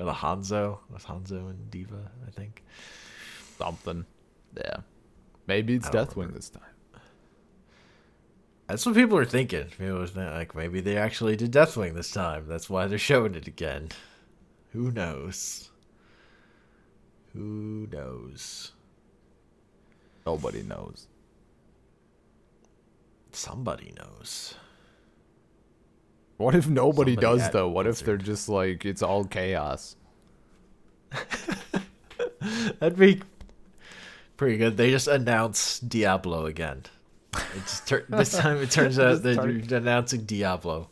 The 0.06 0.14
Hanzo 0.14 0.80
was 0.92 1.04
Hanzo 1.04 1.50
and 1.50 1.70
D.Va, 1.70 2.12
I 2.26 2.32
think. 2.32 2.64
something. 3.60 4.06
Yeah. 4.58 4.78
Maybe 5.46 5.76
it's 5.76 5.90
Deathwing 5.90 6.34
this 6.34 6.50
time. 6.50 6.64
That's 8.68 8.86
what 8.86 8.96
people 8.96 9.18
are 9.18 9.26
thinking. 9.26 9.66
People 9.66 10.02
are 10.02 10.08
thinking, 10.08 10.34
like 10.34 10.56
maybe 10.56 10.80
they 10.80 10.98
actually 10.98 11.36
did 11.36 11.52
Deathwing 11.52 11.96
this 11.96 12.12
time. 12.12 12.46
That's 12.48 12.70
why 12.70 12.88
they're 12.88 12.98
showing 12.98 13.36
it 13.36 13.48
again. 13.48 13.90
Who 14.72 14.92
knows? 14.92 15.70
Who 17.34 17.88
knows? 17.92 18.72
Nobody 20.26 20.62
knows. 20.62 21.08
Somebody 23.32 23.94
knows. 23.98 24.56
What 26.40 26.56
if 26.56 26.70
nobody 26.70 27.16
Somebody 27.16 27.38
does 27.40 27.50
though? 27.50 27.68
What 27.68 27.86
if 27.86 28.00
they're 28.00 28.16
just 28.16 28.48
like 28.48 28.86
it's 28.86 29.02
all 29.02 29.26
chaos? 29.26 29.98
That'd 32.80 32.98
be 32.98 33.22
pretty 34.38 34.56
good. 34.56 34.78
They 34.78 34.90
just 34.90 35.10
announce 35.10 35.80
Diablo 35.82 36.46
again. 36.46 36.84
It 37.34 37.64
just 37.64 37.90
tur- 37.90 38.06
this 38.10 38.32
time 38.32 38.56
it 38.60 38.72
turns 38.72 38.98
out 38.98 39.22
they're 39.22 39.36
turn- 39.36 39.68
announcing 39.70 40.22
Diablo. 40.22 40.90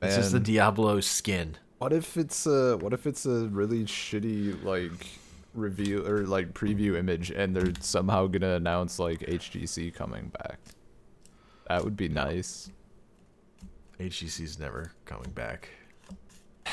It's 0.00 0.14
just 0.14 0.30
the 0.30 0.38
Diablo 0.38 1.00
skin. 1.00 1.56
What 1.78 1.92
if 1.92 2.16
it's 2.16 2.46
a 2.46 2.76
what 2.76 2.92
if 2.92 3.08
it's 3.08 3.26
a 3.26 3.48
really 3.48 3.86
shitty 3.86 4.62
like 4.62 5.18
review 5.52 6.06
or 6.06 6.20
like 6.26 6.54
preview 6.54 6.96
image 6.96 7.32
and 7.32 7.56
they're 7.56 7.72
somehow 7.80 8.28
gonna 8.28 8.54
announce 8.54 9.00
like 9.00 9.18
HGC 9.18 9.92
coming 9.92 10.28
back? 10.28 10.60
That 11.68 11.82
would 11.82 11.96
be 11.96 12.08
nice. 12.08 12.70
HGC's 14.00 14.58
never 14.58 14.92
coming 15.04 15.30
back. 15.30 15.68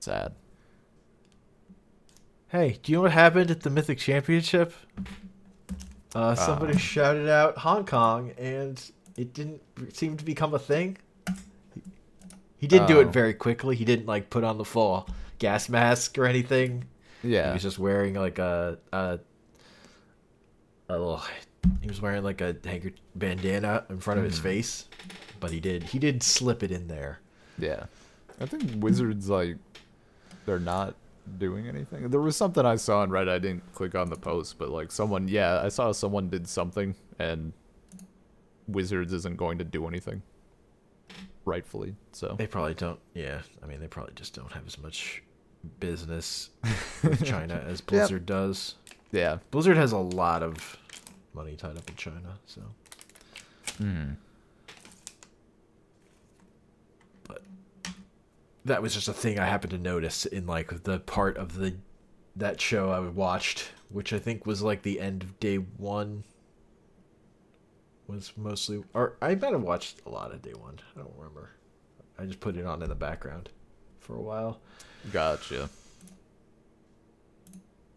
Sad. 0.00 0.34
Hey, 2.48 2.78
do 2.82 2.92
you 2.92 2.98
know 2.98 3.02
what 3.02 3.12
happened 3.12 3.50
at 3.50 3.60
the 3.60 3.70
Mythic 3.70 3.98
Championship? 3.98 4.72
Uh, 6.14 6.34
somebody 6.34 6.74
Uh. 6.74 6.78
shouted 6.78 7.28
out 7.28 7.58
Hong 7.58 7.84
Kong, 7.84 8.30
and 8.38 8.80
it 9.16 9.34
didn't 9.34 9.60
seem 9.94 10.16
to 10.16 10.24
become 10.24 10.54
a 10.54 10.58
thing. 10.58 10.96
He 12.56 12.66
did 12.66 12.86
do 12.86 12.98
Oh. 12.98 13.00
it 13.02 13.08
very 13.08 13.34
quickly. 13.34 13.76
He 13.76 13.84
didn't 13.84 14.06
like 14.06 14.30
put 14.30 14.42
on 14.44 14.56
the 14.58 14.64
full 14.64 15.06
gas 15.38 15.68
mask 15.68 16.16
or 16.18 16.24
anything. 16.24 16.86
Yeah, 17.22 17.48
he 17.48 17.52
was 17.54 17.62
just 17.62 17.78
wearing 17.78 18.14
like 18.14 18.38
a 18.38 18.78
a, 18.92 19.18
a 20.88 20.92
little. 20.98 21.22
He 21.80 21.88
was 21.88 22.00
wearing 22.00 22.22
like 22.22 22.40
a 22.40 22.56
hanker 22.64 22.92
bandana 23.14 23.84
in 23.90 23.98
front 23.98 24.18
of 24.18 24.24
his 24.24 24.34
mm-hmm. 24.34 24.44
face, 24.44 24.88
but 25.40 25.50
he 25.50 25.60
did 25.60 25.82
he 25.82 25.98
did 25.98 26.22
slip 26.22 26.62
it 26.62 26.70
in 26.70 26.88
there. 26.88 27.20
Yeah. 27.58 27.86
I 28.40 28.46
think 28.46 28.64
Wizards 28.76 29.28
like 29.28 29.56
they're 30.46 30.58
not 30.58 30.94
doing 31.38 31.68
anything. 31.68 32.08
There 32.08 32.20
was 32.20 32.36
something 32.36 32.64
I 32.64 32.76
saw 32.76 33.00
on 33.00 33.10
Reddit. 33.10 33.28
I 33.28 33.38
didn't 33.38 33.74
click 33.74 33.94
on 33.94 34.08
the 34.08 34.16
post, 34.16 34.58
but 34.58 34.70
like 34.70 34.90
someone, 34.90 35.28
yeah, 35.28 35.60
I 35.62 35.68
saw 35.68 35.92
someone 35.92 36.30
did 36.30 36.48
something, 36.48 36.94
and 37.18 37.52
Wizards 38.66 39.12
isn't 39.12 39.36
going 39.36 39.58
to 39.58 39.64
do 39.64 39.86
anything. 39.86 40.22
Rightfully, 41.44 41.96
so 42.12 42.34
They 42.38 42.46
probably 42.46 42.74
don't. 42.74 43.00
Yeah, 43.14 43.40
I 43.62 43.66
mean, 43.66 43.80
they 43.80 43.86
probably 43.86 44.14
just 44.14 44.34
don't 44.34 44.52
have 44.52 44.66
as 44.66 44.78
much 44.78 45.22
business 45.80 46.50
with 47.02 47.24
China 47.24 47.62
as 47.66 47.80
Blizzard 47.80 48.26
does. 48.26 48.74
yeah. 49.12 49.38
Blizzard 49.50 49.76
has 49.76 49.92
a 49.92 49.98
lot 49.98 50.42
of 50.42 50.76
money 51.38 51.54
tied 51.54 51.76
up 51.76 51.88
in 51.88 51.94
China, 51.94 52.38
so. 52.46 52.62
Hmm. 53.78 54.14
But 57.28 57.42
that 58.64 58.82
was 58.82 58.94
just 58.94 59.06
a 59.06 59.12
thing 59.12 59.38
I 59.38 59.46
happened 59.46 59.70
to 59.70 59.78
notice 59.78 60.26
in 60.26 60.46
like 60.46 60.82
the 60.82 60.98
part 60.98 61.36
of 61.36 61.56
the 61.56 61.76
that 62.34 62.60
show 62.60 62.90
I 62.90 62.98
watched, 63.00 63.70
which 63.88 64.12
I 64.12 64.18
think 64.18 64.46
was 64.46 64.62
like 64.62 64.82
the 64.82 65.00
end 65.00 65.22
of 65.22 65.38
day 65.38 65.56
one. 65.56 66.24
Was 68.08 68.32
mostly, 68.36 68.82
or 68.94 69.16
I 69.22 69.34
might 69.34 69.52
have 69.52 69.62
watched 69.62 70.00
a 70.06 70.10
lot 70.10 70.32
of 70.32 70.42
day 70.42 70.54
one. 70.54 70.80
I 70.96 71.00
don't 71.00 71.12
remember. 71.16 71.50
I 72.18 72.24
just 72.24 72.40
put 72.40 72.56
it 72.56 72.66
on 72.66 72.82
in 72.82 72.88
the 72.88 72.94
background 72.96 73.50
for 74.00 74.16
a 74.16 74.20
while. 74.20 74.58
Gotcha. 75.12 75.70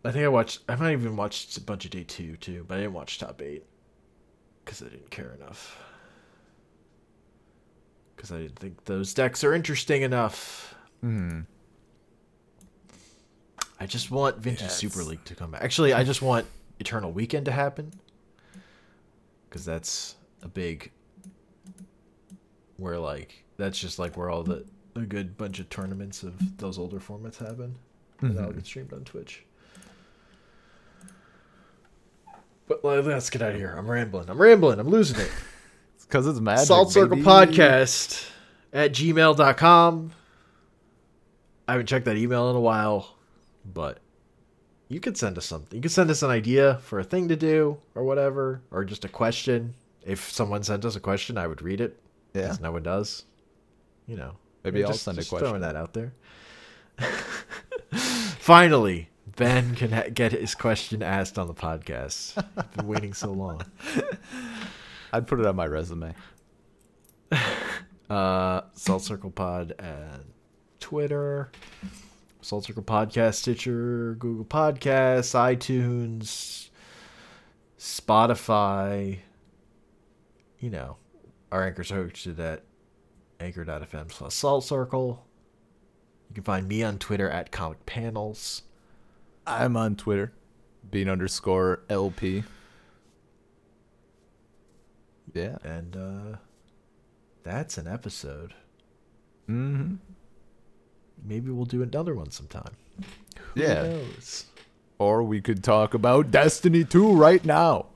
I 0.04 0.12
think 0.12 0.26
I 0.26 0.28
watched. 0.30 0.60
I 0.68 0.76
might 0.76 0.94
even 0.94 1.16
watched 1.16 1.56
a 1.58 1.62
bunch 1.62 1.86
of 1.86 1.92
day 1.92 2.04
two 2.04 2.36
too, 2.38 2.66
but 2.68 2.76
I 2.78 2.82
didn't 2.82 2.94
watch 2.94 3.20
top 3.20 3.42
eight 3.42 3.64
because 4.66 4.82
I 4.82 4.86
didn't 4.86 5.12
care 5.12 5.34
enough. 5.40 5.78
Because 8.16 8.32
I 8.32 8.40
didn't 8.40 8.58
think 8.60 8.86
those 8.86 9.14
decks 9.14 9.44
are 9.44 9.54
interesting 9.54 10.02
enough. 10.02 10.76
Hmm. 11.02 11.42
I 13.80 13.86
just 13.88 14.12
want 14.12 14.38
Vintage 14.38 14.62
Yeah, 14.64 14.68
Super 14.70 15.04
League 15.04 15.24
to 15.26 15.36
come 15.36 15.52
back. 15.52 15.64
Actually, 15.64 15.94
I 15.94 16.04
just 16.04 16.22
want 16.22 16.46
Eternal 16.80 17.12
Weekend 17.12 17.46
to 17.46 17.52
happen 17.52 17.92
because 19.50 19.66
that's 19.66 20.16
a 20.44 20.48
big. 20.48 20.92
Where 22.78 22.98
like 22.98 23.44
that's 23.58 23.78
just 23.80 24.00
like 24.00 24.18
where 24.18 24.30
all 24.32 24.42
the 24.44 24.66
a 24.96 25.02
good 25.02 25.38
bunch 25.38 25.60
of 25.60 25.70
tournaments 25.70 26.24
of 26.24 26.58
those 26.58 26.78
older 26.80 27.00
formats 27.00 27.38
happen, 27.38 27.76
and 28.22 28.36
that'll 28.36 28.52
Mhm. 28.52 28.56
get 28.56 28.66
streamed 28.66 28.94
on 28.94 29.04
Twitch. 29.04 29.46
But 32.82 33.06
let's 33.06 33.30
get 33.30 33.42
out 33.42 33.52
of 33.52 33.58
here. 33.58 33.74
I'm 33.78 33.90
rambling. 33.90 34.30
I'm 34.30 34.42
rambling. 34.42 34.80
I'm 34.80 34.88
losing 34.90 35.20
it. 35.20 35.32
It's 35.96 36.06
because 36.06 36.26
it's 36.28 36.40
magic. 36.40 36.66
Salt 36.68 36.92
Circle 36.92 37.18
baby. 37.18 37.22
Podcast 37.26 38.30
at 38.74 38.92
gmail.com. 38.92 40.12
I 41.68 41.72
haven't 41.72 41.86
checked 41.88 42.06
that 42.06 42.18
email 42.18 42.50
in 42.50 42.56
a 42.56 42.60
while, 42.60 43.16
but 43.64 44.00
you 44.90 45.00
could 45.00 45.16
send 45.16 45.38
us 45.38 45.46
something. 45.46 45.78
You 45.78 45.82
could 45.82 45.92
send 45.92 46.10
us 46.10 46.22
an 46.24 46.30
idea 46.32 46.80
for 46.84 47.00
a 47.00 47.04
thing 47.04 47.28
to 47.30 47.36
do 47.36 47.78
or 47.96 48.04
whatever, 48.04 48.62
or 48.72 48.84
just 48.84 49.06
a 49.06 49.10
question. 49.10 49.74
If 50.06 50.32
someone 50.32 50.64
sent 50.64 50.84
us 50.86 50.96
a 50.96 51.00
question, 51.00 51.38
I 51.38 51.48
would 51.48 51.62
read 51.62 51.80
it. 51.80 51.98
Yeah. 52.34 52.56
No 52.62 52.72
one 52.72 52.84
does. 52.84 53.24
You 54.08 54.18
know. 54.18 54.38
Maybe 54.64 54.84
I'll 54.84 54.92
just- 54.92 55.04
send 55.04 55.18
a 55.20 55.24
question. 55.24 55.48
Throwing 55.48 55.62
that 55.62 55.76
out 55.76 55.94
there. 55.94 56.14
Finally, 58.40 59.10
Ben 59.36 59.76
can 59.76 59.92
ha- 59.92 60.10
get 60.14 60.32
his 60.32 60.56
question 60.56 61.02
asked 61.04 61.38
on 61.38 61.48
the 61.48 61.54
podcast. 61.54 62.44
I've 62.58 62.72
been 62.74 62.88
waiting 62.88 63.14
so 63.14 63.32
long. 63.32 63.62
I'd 65.14 65.28
put 65.28 65.40
it 65.40 65.46
on 65.46 65.56
my 65.56 65.66
resume. 65.66 66.14
uh 68.10 68.62
Salt 68.74 69.04
Circle 69.04 69.32
Pod 69.32 69.74
and 69.80 70.26
Twitter, 70.80 71.52
Salt 72.42 72.66
Circle 72.66 72.84
Podcast, 72.84 73.36
Stitcher, 73.36 74.16
Google 74.20 74.46
Podcasts, 74.46 75.34
iTunes, 75.34 76.70
Spotify. 77.80 79.20
You 80.60 80.70
know, 80.70 80.98
our 81.52 81.66
anchors 81.66 81.92
are 81.92 82.04
hosted 82.06 82.40
at 82.40 82.64
anchor.fm 83.40 84.12
slash 84.12 84.34
Salt 84.34 84.64
Circle. 84.66 85.26
You 86.30 86.36
can 86.36 86.44
find 86.44 86.68
me 86.68 86.84
on 86.84 86.98
Twitter 86.98 87.30
at 87.30 87.52
Comic 87.52 87.86
Panels. 87.86 88.64
I'm 89.52 89.76
on 89.78 89.96
Twitter, 89.96 90.32
bean 90.90 91.10
underscore 91.10 91.82
LP. 91.90 92.44
Yeah. 95.34 95.58
And 95.64 95.96
uh 95.96 96.38
that's 97.44 97.78
an 97.78 97.88
episode. 97.88 98.54
Mm-hmm. 99.50 99.96
Maybe 101.24 101.52
we'll 101.52 101.66
do 101.66 101.82
another 101.84 102.14
one 102.16 102.32
sometime. 102.32 102.74
Who 103.54 103.62
Yeah. 103.62 103.84
knows? 103.84 104.46
Or 105.00 105.24
we 105.24 105.42
could 105.42 105.64
talk 105.64 105.94
about 105.94 106.30
Destiny 106.32 106.84
2 106.84 107.14
right 107.14 107.44
now. 107.44 107.88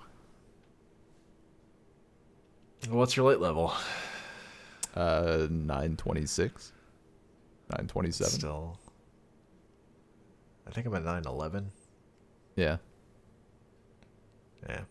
What's 2.89 3.15
your 3.17 3.29
light 3.29 3.39
level? 3.39 3.73
Uh, 4.95 5.47
926. 5.49 6.71
927. 7.71 8.31
Still. 8.31 8.77
I 10.67 10.71
think 10.71 10.87
I'm 10.87 10.95
at 10.95 11.03
911. 11.03 11.71
Yeah. 12.55 12.77
Yeah. 14.67 14.81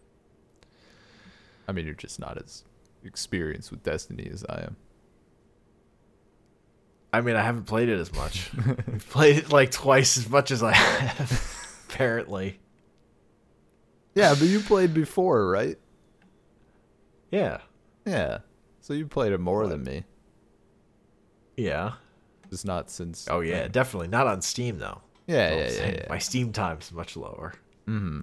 I 1.67 1.73
mean, 1.73 1.87
you're 1.87 1.95
just 1.95 2.21
not 2.21 2.39
as 2.39 2.65
experienced 3.03 3.71
with 3.71 3.83
Destiny 3.83 4.29
as 4.33 4.45
I 4.49 4.63
am. 4.63 4.77
I 7.13 7.21
mean, 7.21 7.37
I 7.37 7.43
haven't 7.43 7.65
played 7.65 7.89
it 7.89 7.99
as 7.99 8.13
much. 8.13 8.51
I've 8.59 9.09
played 9.11 9.39
it 9.39 9.53
like 9.53 9.71
twice 9.71 10.17
as 10.17 10.29
much 10.29 10.51
as 10.51 10.63
I 10.63 10.73
have, 10.73 11.85
apparently. 11.89 12.59
Yeah, 14.15 14.35
but 14.39 14.49
you 14.49 14.61
played 14.61 14.93
before, 14.93 15.49
right? 15.49 15.79
Yeah. 17.31 17.59
Yeah. 18.05 18.39
So 18.81 18.95
you 18.95 19.07
played 19.07 19.33
it 19.33 19.39
more 19.39 19.67
than 19.67 19.85
me. 19.85 20.05
Yeah. 21.57 21.93
Just 22.51 22.67
not 22.67 22.91
since. 22.91 23.27
Oh 23.31 23.41
yeah, 23.41 23.63
then. 23.63 23.71
definitely 23.71 24.09
not 24.09 24.27
on 24.27 24.43
Steam 24.43 24.79
though. 24.79 25.01
Yeah, 25.27 25.55
yeah, 25.55 25.71
yeah, 25.71 25.87
yeah. 25.93 26.07
My 26.09 26.19
Steam 26.19 26.53
time's 26.53 26.93
much 26.93 27.17
lower. 27.17 27.55
Hmm. 27.87 28.23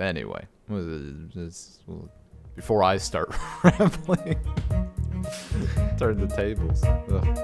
Anyway, 0.00 0.46
was 0.68 0.86
it- 0.86 1.34
this- 1.34 1.80
well, 1.86 2.08
before 2.54 2.82
I 2.82 2.96
start 2.98 3.34
rambling, 3.64 4.38
turn 5.98 6.18
the 6.18 6.32
tables. 6.34 6.84
Ugh. 6.84 7.38